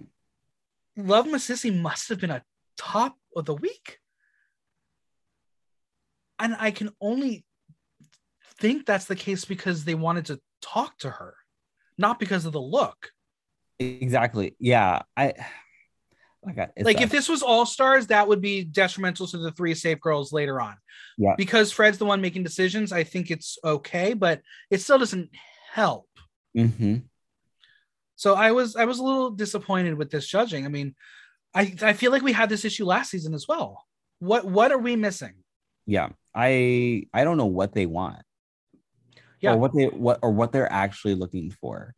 Love 1.08 1.26
Masisi 1.26 1.76
must 1.76 2.10
have 2.10 2.20
been 2.20 2.32
a 2.32 2.44
top 2.78 3.18
of 3.36 3.46
the 3.46 3.56
week 3.56 4.00
and 6.42 6.56
I 6.60 6.72
can 6.72 6.90
only 7.00 7.46
think 8.60 8.86
that's 8.86 9.06
the 9.06 9.16
case 9.16 9.46
because 9.46 9.86
they 9.86 9.96
wanted 9.96 10.26
to 10.26 10.42
talk 10.62 10.98
to 11.00 11.10
her, 11.10 11.36
not 11.98 12.20
because 12.20 12.46
of 12.46 12.54
the 12.54 12.62
look. 12.62 13.12
Exactly. 13.80 14.56
Yeah. 14.60 15.04
I 15.16 15.34
like, 16.44 16.58
like 16.82 17.02
if 17.02 17.12
this 17.12 17.30
was 17.30 17.44
all 17.44 17.68
stars, 17.68 18.08
that 18.08 18.28
would 18.28 18.42
be 18.42 18.64
detrimental 18.64 19.28
to 19.28 19.38
the 19.38 19.52
three 19.52 19.76
safe 19.76 20.00
girls 20.00 20.34
later 20.34 20.60
on. 20.60 20.76
Yeah. 21.18 21.36
Because 21.38 21.72
Fred's 21.72 22.00
the 22.00 22.06
one 22.06 22.22
making 22.22 22.44
decisions, 22.44 22.92
I 22.92 23.04
think 23.04 23.30
it's 23.30 23.60
okay, 23.64 24.14
but 24.14 24.42
it 24.72 24.82
still 24.82 24.98
doesn't 24.98 25.30
help. 25.72 26.08
Mm-hmm. 26.56 26.98
So 28.16 28.36
I 28.36 28.52
was 28.52 28.76
I 28.76 28.86
was 28.86 29.00
a 29.00 29.04
little 29.04 29.32
disappointed 29.32 29.96
with 29.96 30.12
this 30.12 30.28
judging. 30.28 30.66
I 30.66 30.70
mean, 30.70 30.96
I 31.56 31.74
I 31.82 31.94
feel 31.94 32.12
like 32.12 32.22
we 32.22 32.34
had 32.34 32.50
this 32.50 32.66
issue 32.66 32.86
last 32.86 33.10
season 33.10 33.34
as 33.34 33.48
well. 33.48 33.86
What 34.20 34.46
what 34.46 34.72
are 34.72 34.78
we 34.78 34.96
missing? 34.96 35.34
Yeah. 35.86 36.10
I 36.36 37.08
I 37.14 37.24
don't 37.24 37.38
know 37.38 37.48
what 37.48 37.74
they 37.74 37.86
want. 37.86 38.22
Yeah. 39.40 39.54
Or 39.54 39.58
what 39.58 39.74
they 39.74 39.86
what 39.86 40.20
or 40.22 40.32
what 40.32 40.52
they're 40.52 40.72
actually 40.72 41.16
looking 41.16 41.52
for. 41.52 41.96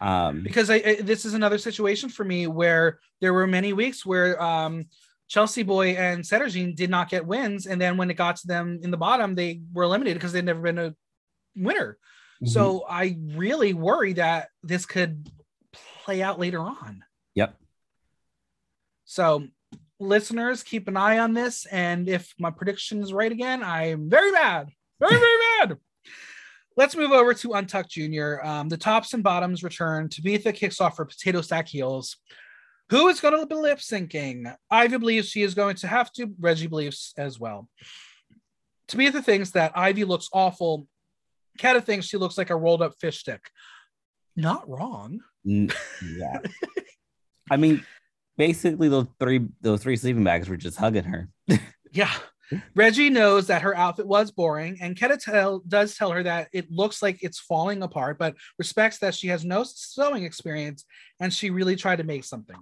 Um 0.00 0.42
because 0.42 0.70
I, 0.70 0.76
I 0.76 0.94
this 1.02 1.24
is 1.24 1.34
another 1.34 1.58
situation 1.58 2.08
for 2.08 2.24
me 2.24 2.46
where 2.46 2.98
there 3.20 3.32
were 3.32 3.46
many 3.46 3.72
weeks 3.72 4.04
where 4.04 4.42
um 4.42 4.86
Chelsea 5.28 5.62
Boy 5.62 5.90
and 5.90 6.24
Sederginne 6.24 6.74
did 6.74 6.88
not 6.88 7.10
get 7.10 7.26
wins, 7.26 7.66
and 7.66 7.78
then 7.78 7.98
when 7.98 8.10
it 8.10 8.14
got 8.14 8.36
to 8.36 8.46
them 8.46 8.80
in 8.82 8.90
the 8.90 8.96
bottom, 8.96 9.34
they 9.34 9.60
were 9.74 9.82
eliminated 9.82 10.16
because 10.16 10.32
they'd 10.32 10.44
never 10.44 10.62
been 10.62 10.78
a 10.78 10.94
winner. 11.54 11.98
Mm-hmm. 12.42 12.46
So 12.46 12.84
I 12.88 13.16
really 13.34 13.74
worry 13.74 14.14
that 14.14 14.48
this 14.62 14.86
could 14.86 15.28
play 16.04 16.22
out 16.22 16.38
later 16.38 16.60
on. 16.60 17.02
Yep. 17.34 17.54
So 19.04 19.48
listeners, 20.00 20.62
keep 20.62 20.88
an 20.88 20.96
eye 20.96 21.18
on 21.18 21.34
this. 21.34 21.66
And 21.66 22.08
if 22.08 22.32
my 22.38 22.50
prediction 22.50 23.02
is 23.02 23.12
right 23.12 23.32
again, 23.32 23.62
I'm 23.62 24.08
very 24.08 24.30
mad. 24.30 24.68
Very, 25.00 25.16
very 25.16 25.38
mad. 25.60 25.78
Let's 26.76 26.94
move 26.94 27.10
over 27.10 27.34
to 27.34 27.54
Untucked 27.54 27.90
Junior. 27.90 28.44
Um, 28.46 28.68
the 28.68 28.76
tops 28.76 29.12
and 29.12 29.22
bottoms 29.22 29.64
return. 29.64 30.08
Tabitha 30.08 30.52
kicks 30.52 30.80
off 30.80 30.96
her 30.98 31.04
Potato 31.04 31.40
Stack 31.40 31.66
Heels. 31.66 32.16
Who 32.90 33.08
is 33.08 33.20
going 33.20 33.38
to 33.38 33.46
be 33.46 33.54
lip 33.54 33.78
syncing? 33.78 34.54
Ivy 34.70 34.96
believes 34.96 35.28
she 35.28 35.42
is 35.42 35.54
going 35.54 35.76
to 35.76 35.88
have 35.88 36.12
to. 36.12 36.32
Reggy 36.38 36.68
believes 36.68 37.12
as 37.18 37.38
well. 37.38 37.68
Tabitha 38.86 39.22
thinks 39.22 39.50
that 39.50 39.76
Ivy 39.76 40.04
looks 40.04 40.28
awful. 40.32 40.86
Keta 41.58 41.82
thinks 41.82 42.06
she 42.06 42.16
looks 42.16 42.38
like 42.38 42.50
a 42.50 42.56
rolled 42.56 42.82
up 42.82 42.94
fish 43.00 43.18
stick. 43.18 43.50
Not 44.36 44.68
wrong. 44.68 45.20
Yeah. 45.44 46.40
I 47.50 47.56
mean, 47.56 47.84
basically 48.36 48.88
those 48.88 49.06
three 49.18 49.48
those 49.60 49.82
three 49.82 49.96
sleeping 49.96 50.24
bags 50.24 50.48
were 50.48 50.56
just 50.56 50.78
hugging 50.78 51.04
her. 51.04 51.28
yeah. 51.92 52.12
Reggy 52.74 53.10
knows 53.10 53.48
that 53.48 53.62
her 53.62 53.76
outfit 53.76 54.06
was 54.06 54.30
boring, 54.30 54.78
and 54.80 54.96
Keta 54.96 55.18
tell, 55.22 55.58
does 55.68 55.96
tell 55.96 56.12
her 56.12 56.22
that 56.22 56.48
it 56.52 56.70
looks 56.70 57.02
like 57.02 57.22
it's 57.22 57.38
falling 57.38 57.82
apart, 57.82 58.18
but 58.18 58.36
respects 58.58 58.98
that 59.00 59.14
she 59.14 59.28
has 59.28 59.44
no 59.44 59.64
sewing 59.64 60.24
experience 60.24 60.86
and 61.20 61.32
she 61.32 61.50
really 61.50 61.76
tried 61.76 61.96
to 61.96 62.04
make 62.04 62.24
something. 62.24 62.56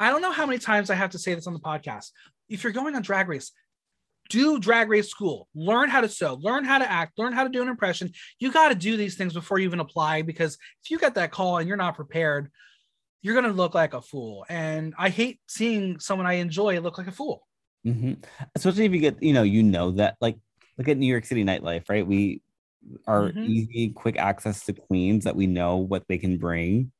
I 0.00 0.10
don't 0.10 0.22
know 0.22 0.32
how 0.32 0.46
many 0.46 0.58
times 0.58 0.88
I 0.88 0.94
have 0.94 1.10
to 1.10 1.18
say 1.18 1.34
this 1.34 1.46
on 1.46 1.52
the 1.52 1.60
podcast. 1.60 2.10
If 2.48 2.64
you're 2.64 2.72
going 2.72 2.94
on 2.94 3.02
Drag 3.02 3.28
Race, 3.28 3.52
do 4.30 4.58
Drag 4.58 4.88
Race 4.88 5.08
school, 5.08 5.48
learn 5.54 5.90
how 5.90 6.00
to 6.00 6.08
sew, 6.08 6.38
learn 6.40 6.64
how 6.64 6.78
to 6.78 6.90
act, 6.90 7.18
learn 7.18 7.32
how 7.32 7.44
to 7.44 7.50
do 7.50 7.62
an 7.62 7.68
impression. 7.68 8.12
You 8.38 8.52
got 8.52 8.70
to 8.70 8.74
do 8.74 8.96
these 8.96 9.16
things 9.16 9.34
before 9.34 9.58
you 9.58 9.66
even 9.66 9.80
apply 9.80 10.22
because 10.22 10.56
if 10.82 10.90
you 10.90 10.98
get 10.98 11.14
that 11.14 11.30
call 11.30 11.58
and 11.58 11.68
you're 11.68 11.76
not 11.76 11.96
prepared, 11.96 12.50
you're 13.24 13.34
gonna 13.34 13.54
look 13.54 13.74
like 13.74 13.94
a 13.94 14.02
fool. 14.02 14.44
And 14.50 14.94
I 14.98 15.08
hate 15.08 15.40
seeing 15.48 15.98
someone 15.98 16.26
I 16.26 16.34
enjoy 16.34 16.78
look 16.80 16.98
like 16.98 17.06
a 17.06 17.12
fool. 17.12 17.42
Mm-hmm. 17.86 18.14
Especially 18.54 18.84
if 18.84 18.92
you 18.92 19.00
get, 19.00 19.22
you 19.22 19.32
know, 19.32 19.42
you 19.42 19.62
know 19.62 19.92
that 19.92 20.16
like 20.20 20.36
look 20.76 20.88
at 20.88 20.98
New 20.98 21.06
York 21.06 21.24
City 21.24 21.42
nightlife, 21.42 21.88
right? 21.88 22.06
We 22.06 22.42
are 23.06 23.30
mm-hmm. 23.30 23.44
easy, 23.44 23.90
quick 23.90 24.18
access 24.18 24.66
to 24.66 24.74
queens 24.74 25.24
that 25.24 25.36
we 25.36 25.46
know 25.46 25.78
what 25.78 26.04
they 26.06 26.18
can 26.18 26.36
bring. 26.36 26.92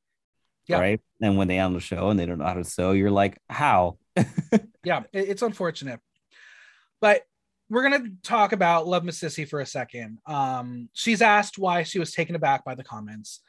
Yeah. 0.66 0.80
Right. 0.80 1.00
And 1.20 1.36
when 1.36 1.46
they 1.46 1.58
on 1.58 1.74
the 1.74 1.80
show 1.80 2.08
and 2.08 2.18
they 2.18 2.24
don't 2.24 2.38
know 2.38 2.46
how 2.46 2.54
to 2.54 2.64
sew, 2.64 2.92
you're 2.92 3.10
like, 3.10 3.38
how? 3.50 3.98
yeah, 4.84 5.02
it's 5.12 5.42
unfortunate. 5.42 6.00
But 7.04 7.22
we're 7.68 7.82
gonna 7.82 8.08
talk 8.22 8.52
about 8.52 8.86
Love 8.86 9.02
Masisi 9.02 9.46
for 9.46 9.60
a 9.60 9.66
second. 9.66 10.18
Um, 10.26 10.88
she's 10.94 11.20
asked 11.20 11.58
why 11.58 11.82
she 11.82 11.98
was 11.98 12.12
taken 12.12 12.34
aback 12.34 12.64
by 12.64 12.74
the 12.74 12.84
comments. 12.84 13.40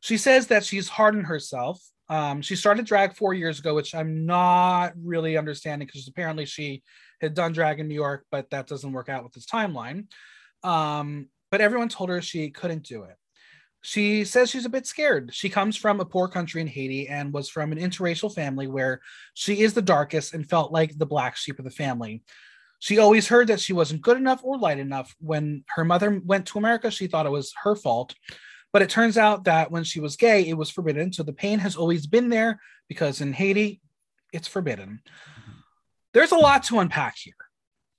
She 0.00 0.16
says 0.16 0.46
that 0.46 0.64
she's 0.64 0.88
hardened 0.88 1.26
herself 1.26 1.80
um, 2.08 2.42
she 2.42 2.56
started 2.56 2.84
drag 2.84 3.14
four 3.14 3.34
years 3.34 3.58
ago, 3.58 3.74
which 3.74 3.94
I'm 3.94 4.26
not 4.26 4.92
really 5.02 5.36
understanding 5.36 5.86
because 5.86 6.06
apparently 6.06 6.44
she 6.44 6.82
had 7.20 7.34
done 7.34 7.52
drag 7.52 7.80
in 7.80 7.88
New 7.88 7.94
York, 7.94 8.26
but 8.30 8.50
that 8.50 8.66
doesn't 8.66 8.92
work 8.92 9.08
out 9.08 9.24
with 9.24 9.32
this 9.32 9.46
timeline. 9.46 10.06
Um, 10.62 11.28
but 11.50 11.60
everyone 11.60 11.88
told 11.88 12.10
her 12.10 12.20
she 12.20 12.50
couldn't 12.50 12.84
do 12.84 13.04
it. 13.04 13.16
She 13.82 14.24
says 14.24 14.50
she's 14.50 14.64
a 14.64 14.70
bit 14.70 14.86
scared. 14.86 15.34
She 15.34 15.50
comes 15.50 15.76
from 15.76 16.00
a 16.00 16.06
poor 16.06 16.26
country 16.26 16.60
in 16.60 16.66
Haiti 16.66 17.06
and 17.08 17.32
was 17.32 17.50
from 17.50 17.70
an 17.70 17.78
interracial 17.78 18.34
family 18.34 18.66
where 18.66 19.00
she 19.34 19.60
is 19.60 19.74
the 19.74 19.82
darkest 19.82 20.32
and 20.32 20.48
felt 20.48 20.72
like 20.72 20.96
the 20.96 21.06
black 21.06 21.36
sheep 21.36 21.58
of 21.58 21.66
the 21.66 21.70
family. 21.70 22.22
She 22.78 22.98
always 22.98 23.28
heard 23.28 23.48
that 23.48 23.60
she 23.60 23.72
wasn't 23.72 24.02
good 24.02 24.16
enough 24.16 24.40
or 24.42 24.58
light 24.58 24.78
enough. 24.78 25.14
When 25.18 25.64
her 25.74 25.84
mother 25.84 26.20
went 26.24 26.46
to 26.46 26.58
America, 26.58 26.90
she 26.90 27.06
thought 27.06 27.26
it 27.26 27.32
was 27.32 27.52
her 27.62 27.74
fault. 27.76 28.14
But 28.72 28.82
it 28.82 28.90
turns 28.90 29.16
out 29.16 29.44
that 29.44 29.70
when 29.70 29.84
she 29.84 30.00
was 30.00 30.16
gay, 30.16 30.46
it 30.48 30.56
was 30.56 30.70
forbidden. 30.70 31.12
So 31.12 31.22
the 31.22 31.32
pain 31.32 31.60
has 31.60 31.76
always 31.76 32.06
been 32.06 32.28
there 32.28 32.60
because 32.88 33.20
in 33.20 33.32
Haiti, 33.32 33.80
it's 34.32 34.48
forbidden. 34.48 35.00
There's 36.12 36.32
a 36.32 36.36
lot 36.36 36.64
to 36.64 36.80
unpack 36.80 37.14
here. 37.16 37.34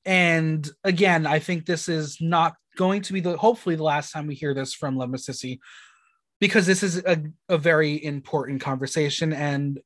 And 0.03 0.69
again, 0.83 1.25
I 1.25 1.39
think 1.39 1.65
this 1.65 1.89
is 1.89 2.17
not 2.21 2.55
going 2.75 3.01
to 3.03 3.13
be 3.13 3.21
the 3.21 3.37
hopefully 3.37 3.75
the 3.75 3.83
last 3.83 4.11
time 4.11 4.27
we 4.27 4.35
hear 4.35 4.53
this 4.53 4.73
from 4.73 4.97
Love 4.97 5.15
because 6.39 6.65
this 6.65 6.83
is 6.83 6.97
a, 6.97 7.23
a 7.49 7.57
very 7.57 8.03
important 8.03 8.61
conversation 8.61 9.33
and 9.33 9.79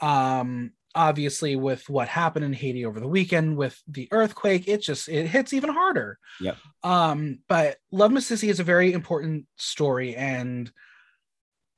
um 0.00 0.72
obviously 0.94 1.56
with 1.56 1.88
what 1.88 2.08
happened 2.08 2.44
in 2.44 2.52
Haiti 2.52 2.84
over 2.84 3.00
the 3.00 3.08
weekend 3.08 3.56
with 3.56 3.80
the 3.88 4.08
earthquake, 4.10 4.68
it 4.68 4.82
just 4.82 5.08
it 5.08 5.26
hits 5.26 5.52
even 5.52 5.70
harder. 5.70 6.18
Yeah. 6.40 6.54
Um, 6.82 7.40
but 7.48 7.78
Love 7.90 8.10
Masisi 8.12 8.48
is 8.48 8.60
a 8.60 8.64
very 8.64 8.92
important 8.92 9.46
story, 9.56 10.14
and 10.16 10.70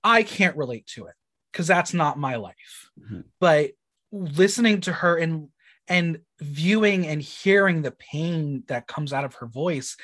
I 0.04 0.22
can't 0.22 0.56
relate 0.56 0.86
to 0.94 1.06
it 1.06 1.14
because 1.52 1.66
that's 1.66 1.94
not 1.94 2.18
my 2.18 2.36
life. 2.36 2.90
Mhm. 3.00 3.24
But 3.40 3.72
listening 4.12 4.80
to 4.82 4.92
her 4.92 5.16
and 5.16 5.48
and 5.88 6.20
viewing 6.40 7.06
and 7.06 7.22
hearing 7.22 7.82
the 7.82 7.92
pain 7.92 8.64
that 8.66 8.86
comes 8.88 9.12
out 9.12 9.24
of 9.24 9.34
her 9.36 9.46
voice, 9.46 9.96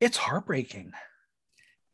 it's 0.00 0.16
heartbreaking. 0.16 0.92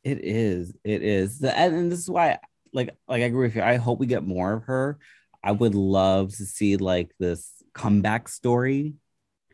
It 0.02 0.18
is. 0.22 0.74
It 0.84 1.02
is. 1.02 1.42
And 1.42 1.90
this 1.90 1.98
is 1.98 2.10
why, 2.10 2.38
like, 2.72 2.96
like 3.08 3.22
I 3.22 3.26
agree 3.26 3.46
with 3.46 3.56
you. 3.56 3.62
I 3.62 3.76
hope 3.76 3.98
we 3.98 4.06
get 4.06 4.22
more 4.22 4.52
of 4.52 4.64
her. 4.64 4.98
I 5.44 5.52
would 5.52 5.74
love 5.74 6.34
to 6.36 6.46
see 6.46 6.78
like 6.78 7.12
this 7.20 7.52
comeback 7.74 8.28
story. 8.28 8.94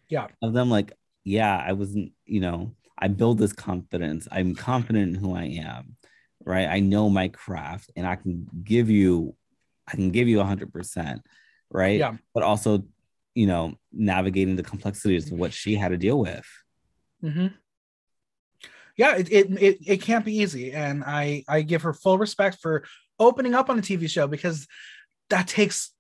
Yeah. 0.08 0.28
Of 0.40 0.52
them, 0.52 0.70
like, 0.70 0.92
yeah, 1.24 1.62
I 1.66 1.72
wasn't, 1.72 2.12
you 2.24 2.40
know, 2.40 2.76
I 2.96 3.08
build 3.08 3.38
this 3.38 3.52
confidence. 3.52 4.28
I'm 4.30 4.54
confident 4.54 5.16
in 5.16 5.20
who 5.20 5.34
I 5.34 5.44
am, 5.64 5.96
right? 6.44 6.68
I 6.68 6.78
know 6.78 7.10
my 7.10 7.28
craft, 7.28 7.90
and 7.96 8.06
I 8.06 8.14
can 8.14 8.46
give 8.62 8.88
you, 8.88 9.34
I 9.88 9.96
can 9.96 10.10
give 10.10 10.28
you 10.28 10.40
a 10.40 10.44
hundred 10.44 10.72
percent, 10.72 11.22
right? 11.70 11.98
Yeah. 11.98 12.16
But 12.34 12.44
also, 12.44 12.84
you 13.34 13.46
know, 13.46 13.74
navigating 13.92 14.56
the 14.56 14.62
complexities 14.62 15.32
of 15.32 15.38
what 15.38 15.52
she 15.52 15.74
had 15.74 15.88
to 15.88 15.96
deal 15.96 16.18
with. 16.18 16.46
Mm-hmm. 17.24 17.48
Yeah, 18.96 19.16
it, 19.16 19.32
it 19.32 19.62
it 19.62 19.78
it 19.86 20.02
can't 20.02 20.24
be 20.24 20.36
easy, 20.36 20.72
and 20.72 21.02
I 21.04 21.42
I 21.48 21.62
give 21.62 21.82
her 21.82 21.94
full 21.94 22.18
respect 22.18 22.58
for 22.60 22.84
opening 23.18 23.54
up 23.54 23.70
on 23.70 23.78
a 23.78 23.82
TV 23.82 24.10
show 24.10 24.26
because 24.26 24.66
that 25.30 25.48
takes 25.48 25.92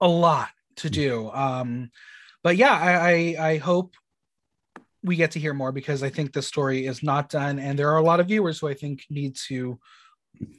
a 0.00 0.08
lot 0.08 0.48
to 0.76 0.90
do. 0.90 1.30
Um, 1.30 1.90
but 2.42 2.56
yeah, 2.56 2.72
I, 2.72 3.36
I 3.38 3.48
I 3.50 3.56
hope 3.58 3.94
we 5.02 5.16
get 5.16 5.32
to 5.32 5.40
hear 5.40 5.54
more 5.54 5.72
because 5.72 6.02
I 6.02 6.10
think 6.10 6.32
the 6.32 6.42
story 6.42 6.86
is 6.86 7.02
not 7.02 7.28
done, 7.28 7.58
and 7.58 7.78
there 7.78 7.90
are 7.90 7.98
a 7.98 8.02
lot 8.02 8.20
of 8.20 8.28
viewers 8.28 8.58
who 8.58 8.68
I 8.68 8.74
think 8.74 9.04
need 9.10 9.36
to 9.48 9.78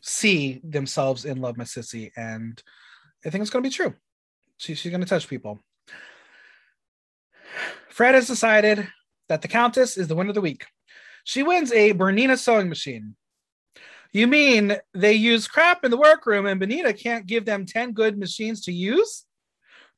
see 0.01 0.61
themselves 0.64 1.26
in 1.26 1.41
Love 1.41 1.56
Masisi, 1.56 2.11
and 2.15 2.61
I 3.26 3.30
think 3.30 3.41
it's 3.41 3.51
going 3.51 3.64
to 3.64 3.69
be 3.69 3.73
true. 3.73 3.93
She, 4.57 4.76
she's 4.76 4.91
going 4.91 5.01
to 5.01 5.07
touch 5.07 5.27
people. 5.27 5.60
Fred 7.89 8.15
has 8.15 8.27
decided 8.27 8.88
that 9.27 9.41
the 9.41 9.47
Countess 9.47 9.97
is 9.97 10.07
the 10.07 10.15
winner 10.15 10.30
of 10.30 10.35
the 10.35 10.41
week. 10.41 10.65
She 11.23 11.43
wins 11.43 11.72
a 11.72 11.93
Bernina 11.93 12.38
sewing 12.38 12.69
machine. 12.69 13.15
You 14.11 14.27
mean 14.27 14.76
they 14.94 15.14
use 15.14 15.48
crap 15.48 15.84
in 15.84 15.91
the 15.91 15.98
workroom 15.98 16.45
and 16.48 16.60
Bernina 16.60 16.98
can't 16.98 17.27
give 17.27 17.45
them 17.45 17.65
10 17.65 17.94
good 17.94 18.18
machines 18.18 18.61
to 18.65 18.72
use? 18.72 19.26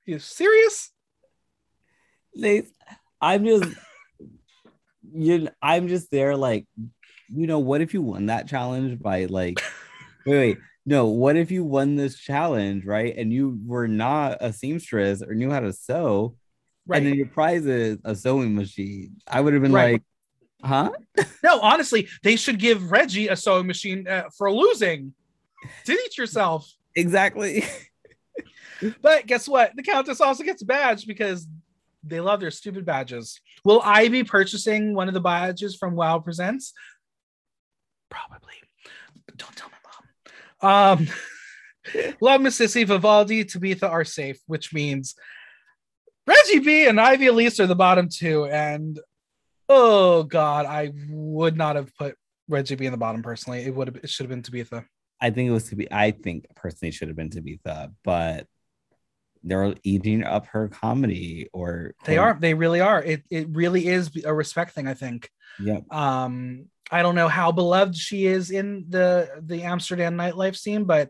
you 0.06 0.20
serious? 0.20 0.92
They, 2.36 2.64
I'm 3.22 3.46
just, 3.46 3.74
you. 5.14 5.50
I'm 5.62 5.88
just 5.88 6.12
there, 6.12 6.36
like, 6.36 6.66
you 7.34 7.48
know, 7.48 7.60
what 7.60 7.82
if 7.82 7.94
you 7.94 8.02
won 8.02 8.26
that 8.28 8.48
challenge 8.48 9.00
by 9.00 9.26
like, 9.26 9.62
wait, 10.26 10.38
wait, 10.38 10.58
no, 10.86 11.08
what 11.08 11.36
if 11.36 11.52
you 11.52 11.64
won 11.64 11.96
this 11.96 12.18
challenge, 12.18 12.86
right? 12.86 13.16
And 13.16 13.32
you 13.32 13.60
were 13.66 13.88
not 13.88 14.38
a 14.42 14.52
seamstress 14.52 15.22
or 15.22 15.34
knew 15.36 15.52
how 15.52 15.60
to 15.60 15.72
sew, 15.72 16.36
right? 16.88 16.98
and 16.98 17.08
then 17.08 17.16
your 17.16 17.28
prize 17.28 17.66
is 17.66 18.00
a 18.04 18.16
sewing 18.16 18.56
machine. 18.56 19.18
I 19.28 19.42
would 19.42 19.54
have 19.54 19.62
been 19.62 19.72
Right. 19.72 19.94
like, 19.94 20.04
huh? 20.64 20.92
No, 21.44 21.60
honestly, 21.60 22.08
they 22.24 22.36
should 22.36 22.60
give 22.60 22.92
Reggy 22.92 23.28
a 23.28 23.36
sewing 23.36 23.68
machine 23.68 24.08
uh, 24.08 24.26
for 24.38 24.52
losing. 24.52 25.14
to 25.86 25.96
Teach 25.96 26.18
yourself. 26.18 26.72
Exactly. 26.96 27.64
But 29.02 29.28
guess 29.28 29.48
what? 29.48 29.76
The 29.76 29.84
Countess 29.84 30.22
also 30.22 30.44
gets 30.44 30.62
a 30.62 30.66
badge 30.66 31.06
because 31.06 31.48
they 32.04 32.20
love 32.20 32.40
their 32.40 32.52
stupid 32.52 32.86
badges. 32.86 33.40
Will 33.64 33.82
I 33.84 34.08
be 34.08 34.24
purchasing 34.24 34.96
one 34.96 35.08
of 35.08 35.14
the 35.14 35.22
badges 35.22 35.76
from 35.76 35.96
WoW 35.96 36.20
Presents? 36.20 36.74
Probably. 38.10 38.56
But 39.26 39.38
don't 39.38 39.56
tell 39.56 39.70
my 39.70 40.70
mom. 40.72 41.00
Um, 41.00 41.08
love 42.22 42.42
Masisi, 42.42 42.86
Vivaldi, 42.86 43.46
Tabitha 43.46 43.88
are 43.88 44.06
safe, 44.06 44.40
which 44.48 44.74
means 44.74 45.16
Reggy 46.26 46.60
B 46.60 46.88
and 46.88 47.00
Ivy 47.00 47.28
Elise 47.28 47.60
are 47.60 47.68
the 47.68 47.76
bottom 47.76 48.10
two. 48.10 48.46
And 48.46 49.00
oh 49.73 50.23
god, 50.23 50.65
I 50.65 50.91
would 51.10 51.56
not 51.57 51.76
have 51.76 51.95
put 51.95 52.15
Reggy 52.48 52.76
B 52.76 52.85
in 52.85 52.91
the 52.91 52.98
bottom 52.98 53.23
personally. 53.23 53.61
It 53.61 53.73
would 53.73 53.88
have 53.88 53.95
it 53.98 54.10
should 54.10 54.26
have 54.26 54.30
been 54.30 54.43
Tabitha. 54.43 54.85
I 55.22 55.30
think 55.30 55.48
it 55.49 55.52
was 55.52 55.69
to 55.69 55.76
be. 55.76 55.91
I 55.91 56.11
think 56.11 56.45
personally 56.56 56.91
should 56.91 57.07
have 57.07 57.18
been 57.18 57.30
Tabitha, 57.30 57.91
but 58.03 58.48
they're 59.43 59.73
eating 59.84 60.23
up 60.23 60.48
her 60.48 60.68
comedy, 60.68 61.48
or 61.53 61.93
They 62.06 62.18
are, 62.18 62.38
they 62.39 62.53
really 62.53 62.80
are. 62.81 63.02
It 63.02 63.23
it 63.30 63.48
really 63.49 63.88
is 63.88 64.11
a 64.26 64.34
respect 64.34 64.73
thing, 64.73 64.88
I 64.88 64.93
think. 64.93 65.30
yeah 65.60 65.80
Um, 65.89 66.65
I 66.91 67.02
don't 67.02 67.15
know 67.15 67.27
how 67.30 67.52
beloved 67.52 67.95
she 67.95 68.26
is 68.26 68.52
in 68.52 68.85
the 68.89 69.41
the 69.41 69.64
Amsterdam 69.64 70.15
nightlife 70.15 70.57
scene, 70.57 70.84
but 70.84 71.10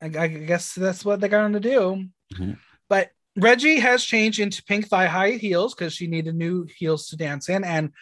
I, 0.00 0.06
I 0.06 0.28
guess 0.28 0.74
that's 0.74 1.04
what 1.04 1.20
they're 1.20 1.28
going 1.28 1.54
to 1.54 1.60
do. 1.60 2.04
Mhm. 2.34 2.58
Reggy 3.36 3.78
has 3.80 4.02
changed 4.02 4.40
into 4.40 4.62
pink 4.64 4.88
thigh 4.88 5.06
high 5.06 5.32
heels 5.32 5.74
because 5.74 5.92
she 5.92 6.06
needed 6.06 6.34
new 6.34 6.64
heels 6.64 7.08
to 7.08 7.16
dance 7.16 7.48
in, 7.48 7.64
and 7.64 7.92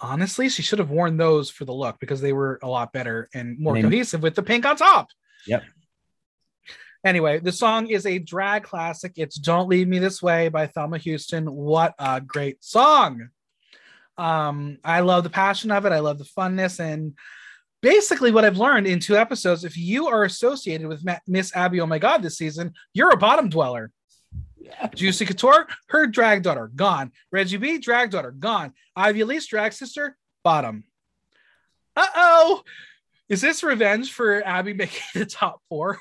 honestly, 0.00 0.48
she 0.48 0.62
should 0.62 0.78
have 0.78 0.90
worn 0.90 1.16
those 1.16 1.50
for 1.50 1.64
the 1.64 1.72
look 1.72 1.98
because 2.00 2.20
they 2.20 2.32
were 2.32 2.58
a 2.62 2.68
lot 2.68 2.92
better 2.92 3.28
and 3.34 3.58
more 3.58 3.74
cohesive 3.74 4.22
with 4.22 4.34
the 4.34 4.42
pink 4.42 4.64
on 4.64 4.76
top. 4.76 5.08
Yep. 5.46 5.64
Anyway, 7.04 7.38
the 7.38 7.52
song 7.52 7.88
is 7.88 8.06
a 8.06 8.18
drag 8.18 8.64
classic. 8.64 9.12
It's 9.16 9.36
Don't 9.36 9.68
Leave 9.68 9.86
Me 9.86 9.98
This 9.98 10.20
Way 10.20 10.48
by 10.48 10.66
Thelma 10.66 10.98
Houston. 10.98 11.46
What 11.46 11.94
a 11.98 12.20
great 12.20 12.62
song. 12.64 13.28
Um, 14.16 14.78
I 14.82 15.00
love 15.00 15.22
the 15.22 15.30
passion 15.30 15.70
of 15.70 15.86
it. 15.86 15.92
I 15.92 16.00
love 16.00 16.18
the 16.18 16.24
funness. 16.24 16.80
And 16.80 17.14
basically, 17.82 18.32
what 18.32 18.44
I've 18.44 18.58
learned 18.58 18.88
in 18.88 18.98
two 18.98 19.16
episodes 19.16 19.64
if 19.64 19.76
you 19.76 20.08
are 20.08 20.24
associated 20.24 20.88
with 20.88 21.04
Miss 21.28 21.54
Abby, 21.54 21.80
oh 21.80 21.86
my 21.86 22.00
God, 22.00 22.22
this 22.22 22.36
season, 22.36 22.72
you're 22.92 23.12
a 23.12 23.16
bottom 23.16 23.48
dweller. 23.48 23.92
Juicy 24.94 25.26
Kutoure, 25.26 25.66
her 25.88 26.06
drag 26.06 26.42
daughter, 26.42 26.70
gone. 26.74 27.12
Reggy 27.32 27.56
B, 27.56 27.78
drag 27.78 28.10
daughter, 28.10 28.30
gone. 28.30 28.72
Ivy 28.96 29.20
Elise, 29.20 29.46
drag 29.46 29.72
sister, 29.72 30.16
bottom. 30.44 30.84
Uh 31.96 32.06
oh. 32.14 32.62
Is 33.28 33.40
this 33.40 33.62
revenge 33.62 34.12
for 34.12 34.46
Abby 34.46 34.72
making 34.72 35.02
the 35.14 35.26
top 35.26 35.60
four? 35.68 35.98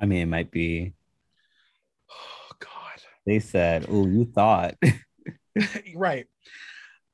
I 0.00 0.06
mean, 0.06 0.22
it 0.22 0.26
might 0.26 0.50
be. 0.50 0.94
Oh, 2.10 2.54
God. 2.58 3.00
They 3.24 3.38
said, 3.38 3.86
"Oh, 3.88 4.06
you 4.06 4.24
thought." 4.24 4.74
right. 5.94 6.26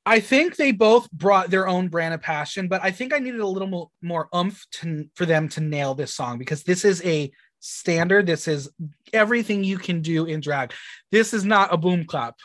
I 0.06 0.20
think 0.20 0.56
they 0.56 0.72
both 0.72 1.10
brought 1.10 1.50
their 1.50 1.68
own 1.68 1.88
brand 1.88 2.14
of 2.14 2.22
passion, 2.22 2.66
but 2.66 2.82
I 2.82 2.90
think 2.92 3.12
I 3.12 3.18
needed 3.18 3.40
a 3.40 3.46
little 3.46 3.68
more, 3.68 3.90
more 4.00 4.28
oomph 4.34 4.66
to, 4.76 5.05
for 5.14 5.26
them 5.26 5.50
to 5.50 5.60
nail 5.60 5.94
this 5.94 6.14
song 6.14 6.38
because 6.38 6.62
this 6.62 6.86
is 6.86 7.05
a 7.05 7.30
standard. 7.60 8.26
This 8.26 8.48
is 8.48 8.70
everything 9.12 9.64
you 9.64 9.78
can 9.78 10.02
do 10.02 10.24
in 10.26 10.40
drag. 10.40 10.72
This 11.10 11.35
is 11.35 11.44
not 11.44 11.72
a 11.72 11.76
boom 11.76 12.05
clap. 12.05 12.36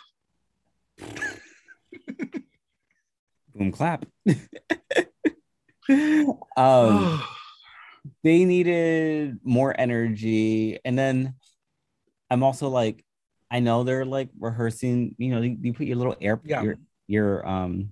Boom 3.55 3.71
clap. 3.71 4.05
um, 6.57 7.23
they 8.23 8.45
needed 8.45 9.39
more 9.43 9.75
energy, 9.77 10.79
and 10.83 10.97
then 10.97 11.35
I'm 12.29 12.43
also 12.43 12.69
like, 12.69 13.03
I 13.51 13.59
know 13.59 13.83
they're 13.83 14.05
like 14.05 14.29
rehearsing. 14.39 15.15
You 15.17 15.35
know, 15.35 15.41
you, 15.41 15.57
you 15.61 15.73
put 15.73 15.85
your 15.85 15.97
little 15.97 16.15
air, 16.19 16.41
Yeah. 16.43 16.63
your 16.63 16.75
your 17.07 17.47
um 17.47 17.91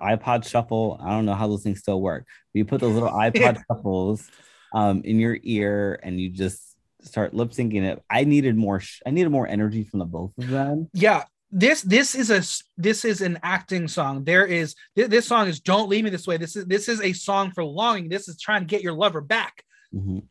iPod 0.00 0.46
shuffle. 0.46 1.00
I 1.02 1.10
don't 1.10 1.24
know 1.24 1.34
how 1.34 1.48
those 1.48 1.62
things 1.62 1.80
still 1.80 2.00
work. 2.00 2.26
But 2.52 2.58
you 2.58 2.64
put 2.64 2.80
those 2.80 2.94
little 2.94 3.08
iPod 3.12 3.62
shuffles 3.66 4.30
um 4.74 5.00
in 5.04 5.18
your 5.18 5.38
ear, 5.42 5.98
and 6.02 6.20
you 6.20 6.28
just 6.28 6.60
start 7.02 7.32
lip 7.32 7.50
syncing 7.52 7.84
it. 7.84 8.02
I 8.10 8.24
needed 8.24 8.56
more. 8.56 8.80
Sh- 8.80 9.00
I 9.06 9.10
needed 9.10 9.30
more 9.30 9.46
energy 9.48 9.84
from 9.84 10.00
the 10.00 10.04
both 10.06 10.32
of 10.38 10.48
them. 10.48 10.88
yeah 10.92 11.24
this 11.56 11.82
this 11.82 12.16
is 12.16 12.30
a 12.30 12.42
this 12.76 13.04
is 13.04 13.20
an 13.20 13.38
acting 13.44 13.86
song 13.86 14.24
there 14.24 14.44
is 14.44 14.74
thi- 14.96 15.04
this 15.06 15.24
song 15.24 15.46
is 15.46 15.60
don't 15.60 15.88
leave 15.88 16.02
me 16.02 16.10
this 16.10 16.26
way 16.26 16.36
this 16.36 16.56
is 16.56 16.64
this 16.66 16.88
is 16.88 17.00
a 17.00 17.12
song 17.12 17.52
for 17.52 17.62
longing 17.62 18.08
this 18.08 18.26
is 18.26 18.36
trying 18.40 18.62
to 18.62 18.66
get 18.66 18.82
your 18.82 18.92
lover 18.94 19.20
back 19.20 19.62
Mhm. 19.94 20.24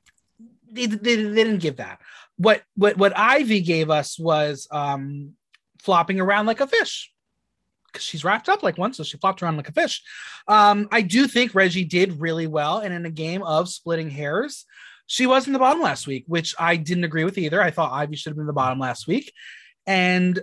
they, 0.70 0.88
they, 0.88 1.16
they 1.16 1.44
didn't 1.46 1.60
give 1.62 1.78
that 1.78 2.02
what 2.36 2.62
what 2.76 2.98
what 2.98 3.18
ivy 3.18 3.62
gave 3.62 3.90
us 3.90 4.20
was 4.20 4.68
um 4.72 5.32
flopping 5.82 6.20
around 6.20 6.46
like 6.46 6.60
a 6.60 6.68
fish 6.68 7.13
because 7.94 8.04
she's 8.04 8.24
wrapped 8.24 8.50
up 8.50 8.64
like 8.64 8.78
one 8.78 8.94
so 8.94 9.04
she 9.04 9.18
flopped 9.18 9.42
around 9.42 9.56
like 9.56 9.70
a 9.70 9.74
fish 9.74 10.02
um 10.48 10.88
i 10.92 11.02
do 11.02 11.28
think 11.28 11.54
reggy 11.54 11.86
did 11.86 12.20
really 12.20 12.48
well 12.48 12.80
and 12.80 12.94
in 12.94 13.06
a 13.06 13.12
game 13.12 13.44
of 13.44 13.70
splitting 13.70 14.10
hairs 14.10 14.66
she 15.06 15.28
was 15.28 15.48
in 15.48 15.54
the 15.54 15.60
bottom 15.60 15.82
last 15.82 16.08
week 16.08 16.26
which 16.28 16.56
i 16.60 16.76
didn't 16.76 17.04
agree 17.04 17.24
with 17.24 17.38
either 17.38 17.62
i 17.62 17.72
thought 17.72 17.94
ivy 17.94 18.16
should 18.16 18.32
have 18.32 18.38
been 18.38 18.44
in 18.44 18.48
the 18.48 18.54
bottom 18.54 18.80
last 18.80 19.08
week 19.08 19.32
and 19.86 20.42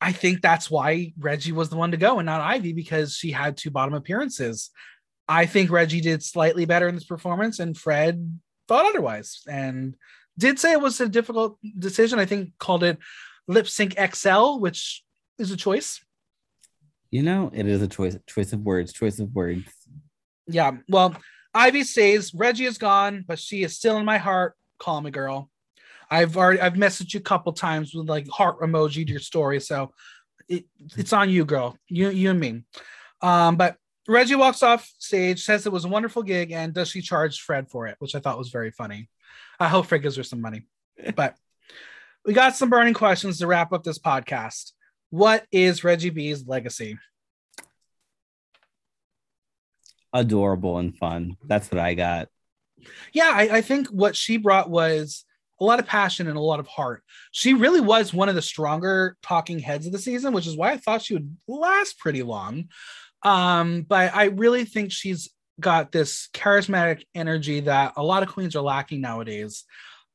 I 0.00 0.12
think 0.12 0.40
that's 0.40 0.70
why 0.70 1.12
Reggy 1.18 1.52
was 1.52 1.70
the 1.70 1.76
one 1.76 1.90
to 1.90 1.96
go 1.96 2.18
and 2.18 2.26
not 2.26 2.40
Ivy 2.40 2.72
because 2.72 3.14
she 3.14 3.32
had 3.32 3.56
two 3.56 3.70
bottom 3.70 3.94
appearances. 3.94 4.70
I 5.26 5.46
think 5.46 5.70
Reggy 5.70 6.00
did 6.00 6.22
slightly 6.22 6.64
better 6.64 6.88
in 6.88 6.94
this 6.94 7.04
performance, 7.04 7.58
and 7.58 7.76
Fred 7.76 8.38
thought 8.68 8.86
otherwise 8.86 9.42
and 9.48 9.96
did 10.38 10.58
say 10.58 10.72
it 10.72 10.80
was 10.80 11.00
a 11.00 11.08
difficult 11.08 11.58
decision. 11.78 12.18
I 12.18 12.26
think 12.26 12.52
called 12.58 12.84
it 12.84 12.98
lip 13.48 13.68
sync 13.68 13.96
XL, 14.14 14.58
which 14.58 15.02
is 15.38 15.50
a 15.50 15.56
choice. 15.56 16.00
You 17.10 17.22
know, 17.22 17.50
it 17.54 17.66
is 17.66 17.80
a 17.80 17.88
choice, 17.88 18.16
choice 18.26 18.52
of 18.52 18.60
words, 18.60 18.92
choice 18.92 19.18
of 19.18 19.34
words. 19.34 19.64
Yeah. 20.46 20.72
Well, 20.88 21.16
Ivy 21.54 21.84
says 21.84 22.34
Reggy 22.34 22.66
is 22.66 22.78
gone, 22.78 23.24
but 23.26 23.38
she 23.38 23.62
is 23.62 23.76
still 23.76 23.96
in 23.96 24.04
my 24.04 24.18
heart. 24.18 24.54
Call 24.78 25.00
me, 25.00 25.10
girl. 25.10 25.50
I've 26.10 26.36
already 26.36 26.60
I've 26.60 26.74
messaged 26.74 27.14
you 27.14 27.20
a 27.20 27.22
couple 27.22 27.52
times 27.52 27.94
with 27.94 28.08
like 28.08 28.28
heart 28.28 28.60
emoji 28.60 29.06
to 29.06 29.12
your 29.12 29.20
story, 29.20 29.60
so 29.60 29.92
it, 30.48 30.64
it's 30.96 31.12
on 31.12 31.30
you, 31.30 31.44
girl. 31.44 31.76
You 31.88 32.10
you 32.10 32.30
and 32.30 32.40
me. 32.40 32.62
Um, 33.20 33.56
but 33.56 33.76
Reggy 34.06 34.34
walks 34.34 34.62
off 34.62 34.90
stage, 34.98 35.44
says 35.44 35.66
it 35.66 35.72
was 35.72 35.84
a 35.84 35.88
wonderful 35.88 36.22
gig, 36.22 36.52
and 36.52 36.72
does 36.72 36.88
she 36.88 37.02
charge 37.02 37.40
Fred 37.40 37.68
for 37.68 37.86
it, 37.86 37.96
which 37.98 38.14
I 38.14 38.20
thought 38.20 38.38
was 38.38 38.48
very 38.48 38.70
funny. 38.70 39.10
I 39.60 39.68
hope 39.68 39.86
Fred 39.86 40.02
gives 40.02 40.16
her 40.16 40.22
some 40.22 40.40
money. 40.40 40.62
but 41.14 41.34
we 42.24 42.32
got 42.32 42.56
some 42.56 42.70
burning 42.70 42.94
questions 42.94 43.38
to 43.38 43.46
wrap 43.46 43.72
up 43.72 43.84
this 43.84 43.98
podcast. 43.98 44.72
What 45.10 45.46
is 45.50 45.84
Reggy 45.84 46.10
B's 46.10 46.46
legacy? 46.46 46.98
Adorable 50.12 50.78
and 50.78 50.96
fun. 50.96 51.36
That's 51.44 51.70
what 51.70 51.80
I 51.80 51.94
got. 51.94 52.28
Yeah, 53.12 53.30
I, 53.32 53.58
I 53.58 53.60
think 53.60 53.88
what 53.88 54.16
she 54.16 54.36
brought 54.36 54.70
was 54.70 55.24
a 55.60 55.64
lot 55.64 55.80
of 55.80 55.86
passion 55.86 56.28
and 56.28 56.36
a 56.36 56.40
lot 56.40 56.60
of 56.60 56.66
heart. 56.66 57.02
She 57.32 57.54
really 57.54 57.80
was 57.80 58.14
one 58.14 58.28
of 58.28 58.34
the 58.34 58.42
stronger 58.42 59.16
talking 59.22 59.58
heads 59.58 59.86
of 59.86 59.92
the 59.92 59.98
season, 59.98 60.32
which 60.32 60.46
is 60.46 60.56
why 60.56 60.72
I 60.72 60.76
thought 60.76 61.02
she 61.02 61.14
would 61.14 61.36
last 61.46 61.98
pretty 61.98 62.22
long. 62.22 62.68
Um, 63.22 63.82
but 63.82 64.14
I 64.14 64.26
really 64.26 64.64
think 64.64 64.92
she's 64.92 65.30
got 65.58 65.90
this 65.90 66.28
charismatic 66.32 67.02
energy 67.14 67.60
that 67.60 67.94
a 67.96 68.02
lot 68.02 68.22
of 68.22 68.28
queens 68.28 68.54
are 68.54 68.62
lacking 68.62 69.00
nowadays. 69.00 69.64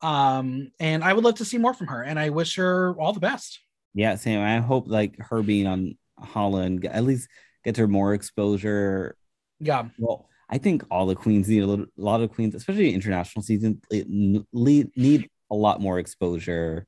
Um, 0.01 0.71
and 0.79 1.03
I 1.03 1.13
would 1.13 1.23
love 1.23 1.35
to 1.35 1.45
see 1.45 1.57
more 1.57 1.73
from 1.73 1.87
her, 1.87 2.01
and 2.01 2.19
I 2.19 2.29
wish 2.29 2.55
her 2.55 2.95
all 2.99 3.13
the 3.13 3.19
best. 3.19 3.59
Yeah, 3.93 4.15
same. 4.15 4.41
I 4.41 4.59
hope 4.59 4.85
like 4.87 5.17
her 5.19 5.41
being 5.41 5.67
on 5.67 5.97
Holland 6.19 6.85
at 6.85 7.03
least 7.03 7.29
gets 7.63 7.79
her 7.79 7.87
more 7.87 8.13
exposure. 8.13 9.15
Yeah. 9.59 9.89
Well, 9.97 10.29
I 10.49 10.57
think 10.57 10.83
all 10.91 11.05
the 11.05 11.15
queens 11.15 11.47
need 11.47 11.63
a, 11.63 11.67
little, 11.67 11.85
a 11.85 12.01
lot 12.01 12.21
of 12.21 12.31
queens, 12.31 12.55
especially 12.55 12.93
international 12.93 13.43
season, 13.43 13.81
need 13.91 14.91
need 14.95 15.29
a 15.51 15.55
lot 15.55 15.81
more 15.81 15.99
exposure 15.99 16.87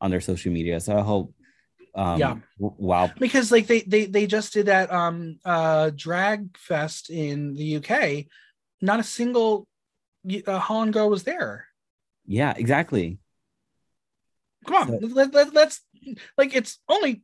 on 0.00 0.10
their 0.10 0.20
social 0.20 0.52
media. 0.52 0.80
So 0.80 0.96
I 0.96 1.02
hope 1.02 1.34
um, 1.96 2.20
yeah. 2.20 2.36
Wow. 2.58 3.10
Because 3.18 3.50
like 3.50 3.66
they 3.66 3.80
they 3.80 4.04
they 4.04 4.26
just 4.26 4.52
did 4.52 4.66
that 4.66 4.92
um 4.92 5.38
uh 5.44 5.90
drag 5.96 6.56
fest 6.58 7.08
in 7.10 7.54
the 7.54 7.76
UK. 7.76 8.26
Not 8.82 9.00
a 9.00 9.04
single 9.04 9.66
uh, 10.46 10.58
Holland 10.58 10.92
girl 10.92 11.08
was 11.08 11.24
there. 11.24 11.66
Yeah, 12.26 12.52
exactly. 12.56 13.18
Come 14.66 14.76
on, 14.76 15.00
so, 15.00 15.06
let, 15.06 15.32
let, 15.32 15.54
let's 15.54 15.80
like 16.36 16.54
it's 16.54 16.78
only 16.88 17.22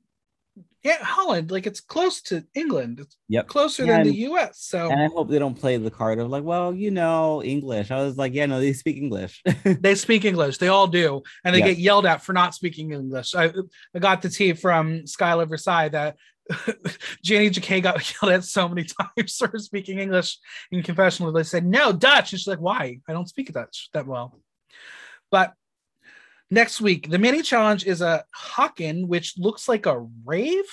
yeah, 0.83 0.99
Holland, 1.01 1.53
like 1.53 1.67
it's 1.67 1.81
close 1.81 2.21
to 2.23 2.45
England. 2.55 2.99
It's 3.01 3.17
yep. 3.29 3.47
closer 3.47 3.87
than 3.87 4.03
the 4.03 4.15
US. 4.29 4.59
So 4.59 4.91
and 4.91 5.01
I 5.01 5.07
hope 5.07 5.31
they 5.31 5.39
don't 5.39 5.59
play 5.59 5.77
the 5.77 5.93
card 5.93 6.19
of 6.19 6.29
like, 6.29 6.43
well, 6.43 6.75
you 6.75 6.91
know, 6.91 7.41
English. 7.43 7.93
I 7.93 8.03
was 8.03 8.17
like, 8.17 8.35
yeah, 8.35 8.47
no, 8.47 8.59
they 8.59 8.73
speak 8.73 8.97
English. 8.97 9.43
they 9.65 9.95
speak 9.95 10.25
English. 10.25 10.59
They 10.59 10.69
all 10.69 10.89
do. 10.89 11.23
And 11.45 11.55
they 11.55 11.61
yep. 11.61 11.69
get 11.69 11.79
yelled 11.79 12.07
at 12.07 12.23
for 12.23 12.33
not 12.33 12.55
speaking 12.55 12.93
English. 12.93 13.35
I, 13.35 13.53
I 13.95 13.99
got 14.01 14.23
the 14.23 14.29
tea 14.29 14.55
from 14.55 15.03
Skylar 15.03 15.49
Versailles 15.49 15.91
that 15.91 16.17
Janey 17.23 17.51
Jacké 17.51 17.81
got 17.81 18.13
yelled 18.23 18.33
at 18.33 18.45
so 18.45 18.69
many 18.69 18.85
times 18.85 19.37
for 19.37 19.57
speaking 19.59 20.01
English 20.01 20.39
in 20.73 20.83
confessional. 20.83 21.31
They 21.31 21.45
said, 21.45 21.65
no, 21.65 21.93
Dutch. 21.93 22.33
And 22.33 22.41
she's 22.41 22.49
like, 22.49 22.61
why? 22.61 22.99
I 23.09 23.13
don't 23.13 23.29
speak 23.29 23.53
Dutch 23.53 23.89
that 23.93 24.07
well. 24.07 24.41
But 25.31 25.55
Next 26.53 26.83
week, 26.83 27.09
the 27.09 27.19
mini 27.19 27.41
challenge 27.41 27.87
is 27.87 28.03
a 28.03 28.27
Haken, 28.37 29.07
which 29.07 29.39
looks 29.39 29.69
like 29.69 29.87
a 29.87 30.07
rave. 30.25 30.65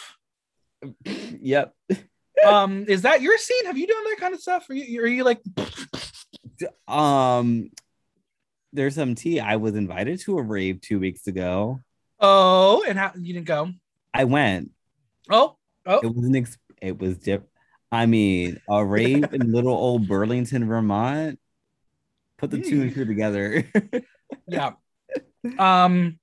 Yep. 1.41 1.73
um, 2.45 2.83
is 2.89 3.03
that 3.03 3.21
your 3.21 3.37
scene? 3.37 3.65
Have 3.65 3.77
you 3.77 3.87
done 3.87 4.03
that 4.03 4.17
kind 4.19 4.33
of 4.33 4.41
stuff? 4.41 4.69
Are 4.69 4.73
you, 4.73 5.01
are 5.01 5.07
you 5.07 5.23
like? 5.23 5.39
um, 6.85 7.71
there's 8.73 8.95
some 8.95 9.15
tea. 9.15 9.39
I 9.39 9.55
was 9.55 9.75
invited 9.75 10.19
to 10.21 10.37
a 10.37 10.41
rave 10.41 10.81
two 10.81 10.99
weeks 10.99 11.27
ago. 11.27 11.79
Oh, 12.19 12.83
and 12.85 12.99
how 12.99 13.13
you 13.15 13.33
didn't 13.33 13.47
go? 13.47 13.71
I 14.13 14.25
went. 14.25 14.71
Oh, 15.29 15.55
oh. 15.85 15.99
It 15.99 16.13
was 16.13 16.25
an 16.25 16.35
ex- 16.35 16.57
it 16.81 16.99
was 16.99 17.17
dip. 17.17 17.49
I 17.89 18.05
mean, 18.05 18.59
a 18.69 18.83
rave 18.83 19.33
in 19.33 19.53
little 19.53 19.73
old 19.73 20.09
Burlington, 20.09 20.67
Vermont. 20.67 21.39
Put 22.37 22.51
the 22.51 22.57
mm. 22.57 22.67
two 22.67 22.81
and 22.81 22.93
two 22.93 23.05
together. 23.05 23.65
yeah. 24.47 24.71
Um, 25.57 26.19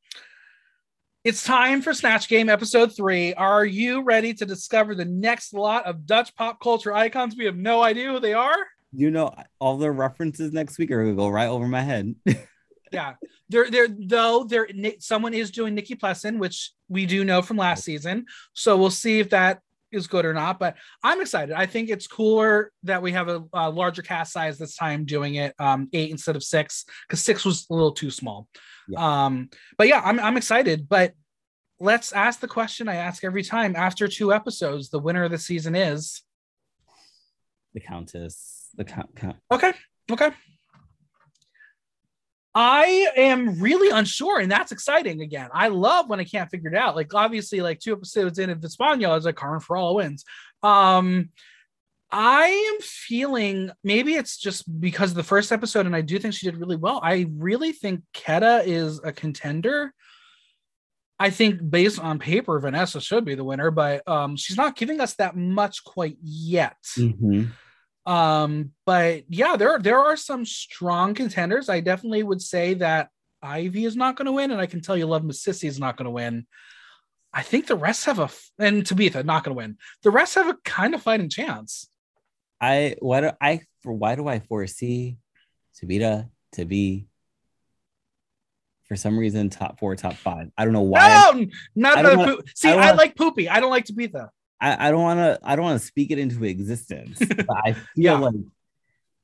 it's 1.24 1.44
time 1.44 1.82
for 1.82 1.92
Snatch 1.92 2.28
Game 2.28 2.48
episode 2.48 2.94
three. 2.94 3.34
Are 3.34 3.64
you 3.64 4.02
ready 4.02 4.32
to 4.34 4.46
discover 4.46 4.94
the 4.94 5.04
next 5.04 5.52
lot 5.54 5.86
of 5.86 6.06
Dutch 6.06 6.34
pop 6.36 6.60
culture 6.60 6.92
icons? 6.92 7.34
We 7.36 7.46
have 7.46 7.56
no 7.56 7.82
idea 7.82 8.12
who 8.12 8.20
they 8.20 8.34
are. 8.34 8.56
You 8.92 9.10
know, 9.10 9.34
all 9.58 9.76
the 9.76 9.90
references 9.90 10.52
next 10.52 10.78
week 10.78 10.90
are 10.90 11.02
gonna 11.02 11.16
go 11.16 11.28
right 11.28 11.48
over 11.48 11.66
my 11.66 11.82
head. 11.82 12.14
yeah, 12.92 13.14
there, 13.48 13.70
there, 13.70 13.88
though, 13.88 14.44
there, 14.44 14.68
someone 15.00 15.34
is 15.34 15.50
doing 15.50 15.76
Nikkie 15.76 15.98
Plessen, 15.98 16.38
which 16.38 16.72
we 16.88 17.06
do 17.06 17.24
know 17.24 17.42
from 17.42 17.56
last 17.56 17.84
season. 17.84 18.26
So 18.52 18.76
we'll 18.76 18.90
see 18.90 19.18
if 19.18 19.30
that 19.30 19.60
is 19.90 20.06
good 20.06 20.24
or 20.24 20.32
not. 20.32 20.58
But 20.58 20.76
I'm 21.02 21.20
excited. 21.20 21.54
I 21.54 21.66
think 21.66 21.90
it's 21.90 22.06
cooler 22.06 22.70
that 22.84 23.02
we 23.02 23.12
have 23.12 23.28
a, 23.28 23.42
a 23.52 23.70
larger 23.70 24.02
cast 24.02 24.32
size 24.32 24.58
this 24.58 24.76
time, 24.76 25.04
doing 25.04 25.34
it 25.36 25.54
um, 25.58 25.88
eight 25.92 26.10
instead 26.10 26.36
of 26.36 26.44
six, 26.44 26.84
because 27.08 27.22
six 27.22 27.44
was 27.44 27.66
a 27.70 27.74
little 27.74 27.92
too 27.92 28.10
small. 28.10 28.46
Yeah. 28.88 29.24
Um, 29.26 29.50
but 29.78 29.88
yeah, 29.88 30.00
I'm 30.04 30.20
I'm 30.20 30.36
excited. 30.36 30.88
But 30.88 31.14
let's 31.80 32.12
ask 32.12 32.40
the 32.40 32.48
question 32.48 32.88
I 32.88 32.96
ask 32.96 33.24
every 33.24 33.42
time. 33.42 33.74
After 33.76 34.08
two 34.08 34.32
episodes, 34.32 34.90
the 34.90 34.98
winner 34.98 35.24
of 35.24 35.30
the 35.30 35.38
season 35.38 35.74
is 35.74 36.22
the 37.74 37.80
Countess. 37.80 38.68
The 38.76 38.84
count. 38.84 39.14
count. 39.16 39.36
Okay. 39.50 39.72
Okay. 40.10 40.30
I 42.54 43.08
am 43.16 43.60
really 43.60 43.90
unsure, 43.90 44.40
and 44.40 44.50
that's 44.50 44.72
exciting 44.72 45.20
again. 45.20 45.50
I 45.52 45.68
love 45.68 46.08
when 46.08 46.20
I 46.20 46.24
can't 46.24 46.50
figure 46.50 46.70
it 46.70 46.76
out. 46.76 46.96
Like 46.96 47.12
obviously, 47.12 47.60
like 47.60 47.80
two 47.80 47.92
episodes 47.92 48.38
in 48.38 48.48
of 48.48 48.64
Espanol, 48.64 49.12
I 49.12 49.14
was 49.14 49.26
like 49.26 49.36
Carmen 49.36 49.60
all 49.68 49.96
wins. 49.96 50.24
Um, 50.62 51.28
I 52.10 52.46
am 52.46 52.80
feeling 52.80 53.70
maybe 53.82 54.14
it's 54.14 54.36
just 54.36 54.80
because 54.80 55.10
of 55.10 55.16
the 55.16 55.22
first 55.22 55.50
episode, 55.50 55.86
and 55.86 55.96
I 55.96 56.02
do 56.02 56.18
think 56.18 56.34
she 56.34 56.46
did 56.46 56.56
really 56.56 56.76
well. 56.76 57.00
I 57.02 57.26
really 57.36 57.72
think 57.72 58.02
Keta 58.14 58.64
is 58.64 59.00
a 59.02 59.12
contender. 59.12 59.92
I 61.18 61.30
think 61.30 61.68
based 61.68 61.98
on 61.98 62.18
paper, 62.18 62.60
Vanessa 62.60 63.00
should 63.00 63.24
be 63.24 63.34
the 63.34 63.44
winner, 63.44 63.70
but 63.70 64.06
um, 64.06 64.36
she's 64.36 64.56
not 64.56 64.76
giving 64.76 65.00
us 65.00 65.14
that 65.14 65.36
much 65.36 65.82
quite 65.82 66.16
yet. 66.22 66.76
Mm-hmm. 66.96 67.46
Um, 68.10 68.70
but 68.84 69.24
yeah, 69.28 69.56
there 69.56 69.78
there 69.80 69.98
are 69.98 70.16
some 70.16 70.44
strong 70.44 71.14
contenders. 71.14 71.68
I 71.68 71.80
definitely 71.80 72.22
would 72.22 72.40
say 72.40 72.74
that 72.74 73.08
Ivy 73.42 73.84
is 73.84 73.96
not 73.96 74.16
going 74.16 74.26
to 74.26 74.32
win, 74.32 74.52
and 74.52 74.60
I 74.60 74.66
can 74.66 74.80
tell 74.80 74.96
you, 74.96 75.06
Love 75.06 75.22
Masisi 75.22 75.68
is 75.68 75.80
not 75.80 75.96
going 75.96 76.04
to 76.04 76.10
win. 76.10 76.46
I 77.32 77.42
think 77.42 77.66
the 77.66 77.76
rest 77.76 78.04
have 78.04 78.18
a 78.18 78.30
and 78.58 78.86
Tabitha 78.86 79.24
not 79.24 79.42
going 79.42 79.56
to 79.56 79.58
win. 79.58 79.76
The 80.02 80.10
rest 80.10 80.36
have 80.36 80.48
a 80.48 80.56
kind 80.64 80.94
of 80.94 81.02
fighting 81.02 81.28
chance. 81.28 81.88
I 82.60 82.96
why 83.00 83.20
do 83.20 83.30
I 83.40 83.60
for 83.82 83.92
why 83.92 84.14
do 84.14 84.26
I 84.26 84.40
foresee 84.40 85.18
Tabitha 85.76 86.28
to 86.52 86.64
be 86.64 87.06
for 88.88 88.96
some 88.96 89.18
reason 89.18 89.50
top 89.50 89.78
four, 89.78 89.94
top 89.96 90.14
five? 90.14 90.50
I 90.56 90.64
don't 90.64 90.72
know 90.72 90.82
why. 90.82 91.32
No, 91.34 91.46
not 91.74 92.02
the 92.02 92.16
wanna, 92.16 92.36
see. 92.54 92.68
I, 92.68 92.76
wanna, 92.76 92.86
I, 92.88 92.94
like 92.94 93.16
poopy. 93.16 93.48
I 93.48 93.60
don't 93.60 93.70
like 93.70 93.84
Tabitha. 93.84 94.30
I, 94.60 94.88
I 94.88 94.90
don't 94.90 95.02
want 95.02 95.18
to. 95.18 95.38
I 95.42 95.56
don't 95.56 95.64
want 95.64 95.80
to 95.80 95.86
speak 95.86 96.10
it 96.10 96.18
into 96.18 96.44
existence. 96.44 97.20
I 97.64 97.72
feel 97.72 97.84
yeah. 97.96 98.18
like 98.18 98.34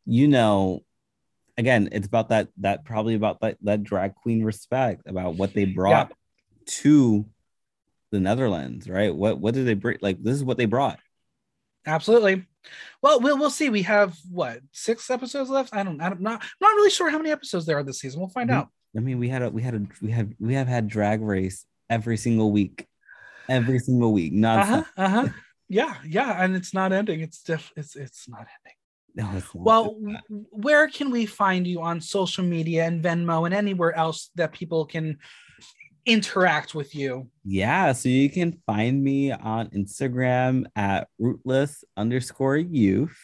you 0.06 0.28
know. 0.28 0.82
Again, 1.58 1.90
it's 1.92 2.06
about 2.06 2.30
that. 2.30 2.48
That 2.58 2.84
probably 2.84 3.14
about 3.14 3.40
that 3.40 3.58
that 3.62 3.82
drag 3.82 4.14
queen 4.16 4.42
respect 4.42 5.02
about 5.06 5.34
what 5.34 5.52
they 5.52 5.66
brought 5.66 6.08
yeah. 6.10 6.64
to 6.66 7.26
the 8.10 8.20
Netherlands, 8.20 8.88
right? 8.88 9.14
What 9.14 9.38
what 9.38 9.54
did 9.54 9.66
they 9.66 9.74
bring? 9.74 9.98
Like 10.00 10.22
this 10.22 10.34
is 10.34 10.44
what 10.44 10.56
they 10.56 10.66
brought. 10.66 10.98
Absolutely. 11.86 12.46
Well, 13.02 13.20
we'll 13.20 13.38
we'll 13.38 13.50
see. 13.50 13.70
We 13.70 13.82
have 13.82 14.16
what 14.30 14.60
six 14.72 15.10
episodes 15.10 15.50
left. 15.50 15.74
I 15.74 15.82
don't. 15.82 16.00
I'm 16.00 16.22
not 16.22 16.44
not 16.60 16.74
really 16.74 16.90
sure 16.90 17.10
how 17.10 17.18
many 17.18 17.30
episodes 17.30 17.66
there 17.66 17.76
are 17.78 17.82
this 17.82 18.00
season. 18.00 18.20
We'll 18.20 18.28
find 18.28 18.50
we, 18.50 18.56
out. 18.56 18.68
I 18.96 19.00
mean, 19.00 19.18
we 19.18 19.28
had 19.28 19.42
a 19.42 19.50
we 19.50 19.62
had 19.62 19.74
a 19.74 19.82
we 20.00 20.12
have 20.12 20.28
we 20.38 20.54
have 20.54 20.68
had 20.68 20.88
Drag 20.88 21.20
Race 21.20 21.64
every 21.90 22.16
single 22.16 22.52
week, 22.52 22.86
every 23.48 23.78
single 23.78 24.12
week. 24.12 24.32
Not 24.32 24.58
uh-huh, 24.60 24.84
uh-huh. 24.96 25.28
yeah, 25.68 25.96
yeah, 26.06 26.42
and 26.42 26.54
it's 26.54 26.72
not 26.72 26.92
ending. 26.92 27.20
It's 27.20 27.42
def- 27.42 27.72
it's 27.76 27.96
it's 27.96 28.28
not 28.28 28.40
ending. 28.40 28.76
No, 29.14 29.24
not. 29.32 29.54
Well, 29.54 29.96
where 30.50 30.88
can 30.88 31.10
we 31.10 31.26
find 31.26 31.66
you 31.66 31.82
on 31.82 32.00
social 32.00 32.44
media 32.44 32.84
and 32.84 33.02
Venmo 33.02 33.44
and 33.44 33.54
anywhere 33.54 33.94
else 33.94 34.30
that 34.36 34.52
people 34.52 34.86
can 34.86 35.18
interact 36.06 36.74
with 36.74 36.94
you? 36.94 37.28
Yeah, 37.44 37.92
so 37.92 38.08
you 38.08 38.28
can 38.30 38.60
find 38.66 39.02
me 39.02 39.32
on 39.32 39.68
Instagram 39.70 40.64
at 40.76 41.08
rootless 41.18 41.84
underscore 41.96 42.56
youth. 42.56 43.16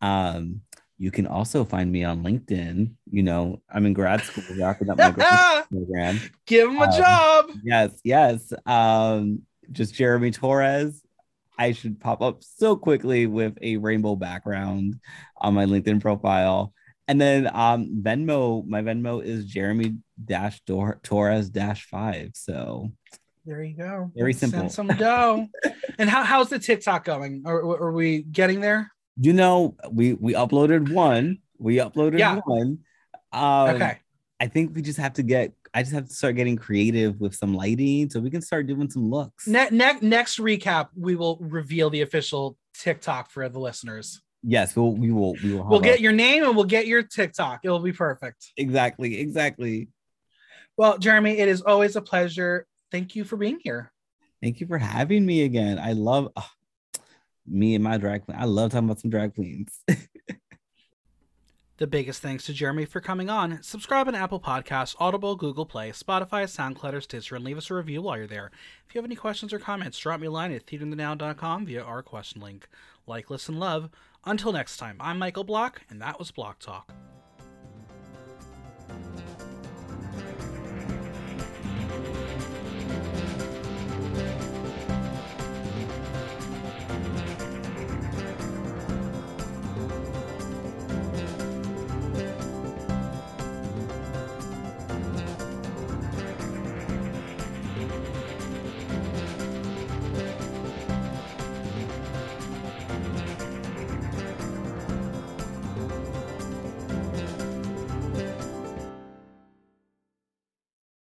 Um, 0.00 0.60
you 0.98 1.10
can 1.10 1.26
also 1.26 1.64
find 1.64 1.90
me 1.90 2.04
on 2.04 2.22
LinkedIn. 2.22 2.92
You 3.10 3.22
know, 3.22 3.60
I'm 3.72 3.86
in 3.86 3.92
grad 3.94 4.20
school, 4.22 4.44
wrapping 4.58 4.90
up 4.90 4.98
my 4.98 5.10
program. 5.70 6.20
Give 6.46 6.70
him 6.70 6.76
a 6.78 6.84
Um, 6.84 6.92
job. 6.96 7.50
Yes, 7.64 7.90
yes. 8.04 8.52
Um, 8.66 9.42
just 9.72 9.94
Jeremy 9.94 10.30
Torres. 10.30 11.00
I 11.58 11.72
should 11.72 12.00
pop 12.00 12.20
up 12.20 12.42
so 12.42 12.76
quickly 12.76 13.26
with 13.26 13.56
a 13.62 13.76
rainbow 13.76 14.16
background 14.16 14.98
on 15.40 15.54
my 15.54 15.64
LinkedIn 15.66 16.00
profile. 16.00 16.72
And 17.06 17.20
then 17.20 17.48
um 17.52 18.00
Venmo, 18.02 18.66
my 18.66 18.82
Venmo 18.82 19.22
is 19.22 19.44
Jeremy 19.46 19.96
dash 20.22 20.60
Torres 21.02 21.50
dash 21.50 21.84
five. 21.86 22.30
So 22.34 22.90
There 23.44 23.62
you 23.62 23.76
go. 23.76 24.10
Very 24.16 24.32
simple. 24.32 24.60
Send 24.60 24.72
some 24.72 24.88
dough. 24.88 25.46
and 25.98 26.08
how, 26.08 26.24
how's 26.24 26.48
the 26.48 26.58
TikTok 26.58 27.04
going? 27.04 27.42
Are, 27.46 27.58
are 27.60 27.92
we 27.92 28.22
getting 28.22 28.60
there? 28.60 28.90
you 29.16 29.32
know, 29.32 29.76
we 29.92 30.14
we 30.14 30.32
uploaded 30.34 30.90
one. 30.92 31.38
We 31.58 31.76
uploaded 31.76 32.18
Yeah. 32.18 32.40
one. 32.44 32.78
Um, 33.32 33.76
okay. 33.76 33.98
I 34.40 34.48
think 34.48 34.74
we 34.74 34.82
just 34.82 34.98
have 34.98 35.12
to 35.14 35.22
get. 35.22 35.52
I 35.72 35.82
just 35.82 35.92
have 35.94 36.08
to 36.08 36.14
start 36.14 36.34
getting 36.36 36.56
creative 36.56 37.20
with 37.20 37.34
some 37.34 37.54
lighting, 37.54 38.10
so 38.10 38.18
we 38.20 38.30
can 38.30 38.42
start 38.42 38.66
doing 38.66 38.90
some 38.90 39.08
looks. 39.10 39.46
Ne- 39.46 39.68
ne- 39.70 39.98
next 40.02 40.38
recap, 40.40 40.88
we 40.96 41.14
will 41.16 41.36
reveal 41.40 41.90
the 41.90 42.00
official 42.02 42.56
TikTok 42.78 43.30
for 43.30 43.48
the 43.48 43.58
listeners. 43.60 44.20
Yes, 44.46 44.76
we'll 44.76 44.92
we 44.92 45.10
will 45.10 45.34
we 45.42 45.54
will. 45.54 45.64
We'll 45.64 45.78
have 45.78 45.82
a- 45.82 45.92
get 45.92 46.00
your 46.00 46.12
name 46.12 46.44
and 46.44 46.54
we'll 46.54 46.66
get 46.66 46.86
your 46.86 47.02
TikTok. 47.02 47.60
It'll 47.64 47.78
be 47.78 47.92
perfect. 47.92 48.52
exactly 48.56 49.18
exactly. 49.20 49.88
Well, 50.76 50.98
Jeremy, 50.98 51.38
it 51.38 51.48
is 51.48 51.62
always 51.62 51.96
a 51.96 52.02
pleasure. 52.02 52.66
Thank 52.90 53.14
you 53.16 53.24
for 53.24 53.36
being 53.36 53.58
here. 53.62 53.92
Thank 54.42 54.60
you 54.60 54.66
for 54.66 54.78
having 54.78 55.24
me 55.24 55.44
again. 55.44 55.78
I 55.78 55.92
love 55.92 56.30
ah, 56.36 56.50
me 57.46 57.74
and 57.74 57.84
my 57.84 57.96
drag 57.96 58.24
queen. 58.24 58.36
I 58.38 58.44
love 58.44 58.72
talking 58.72 58.88
about 58.88 59.00
some 59.00 59.10
drag 59.10 59.34
queens. 59.34 59.78
The 61.76 61.88
biggest 61.88 62.22
thanks 62.22 62.46
to 62.46 62.52
Jeremy 62.52 62.84
for 62.84 63.00
coming 63.00 63.28
on. 63.28 63.60
Subscribe 63.60 64.06
on 64.06 64.14
Apple 64.14 64.38
Podcasts, 64.38 64.94
Audible, 65.00 65.34
Google 65.34 65.66
Play, 65.66 65.90
Spotify, 65.90 66.44
SoundCloud, 66.44 66.92
or 66.92 67.00
Stitcher, 67.00 67.34
and 67.34 67.44
leave 67.44 67.58
us 67.58 67.68
a 67.68 67.74
review 67.74 68.00
while 68.00 68.16
you're 68.16 68.28
there. 68.28 68.52
If 68.88 68.94
you 68.94 69.00
have 69.00 69.04
any 69.04 69.16
questions 69.16 69.52
or 69.52 69.58
comments, 69.58 69.98
drop 69.98 70.20
me 70.20 70.28
a 70.28 70.30
line 70.30 70.52
at 70.52 70.66
theaterthenow.com 70.66 71.66
via 71.66 71.82
our 71.82 72.00
question 72.04 72.40
link. 72.40 72.68
Like, 73.08 73.28
listen, 73.28 73.58
love. 73.58 73.90
Until 74.26 74.52
next 74.52 74.78
time, 74.78 74.96
I'm 75.00 75.18
Michael 75.18 75.44
Block, 75.44 75.82
and 75.90 76.00
that 76.00 76.18
was 76.18 76.30
Block 76.30 76.58
Talk. 76.58 76.90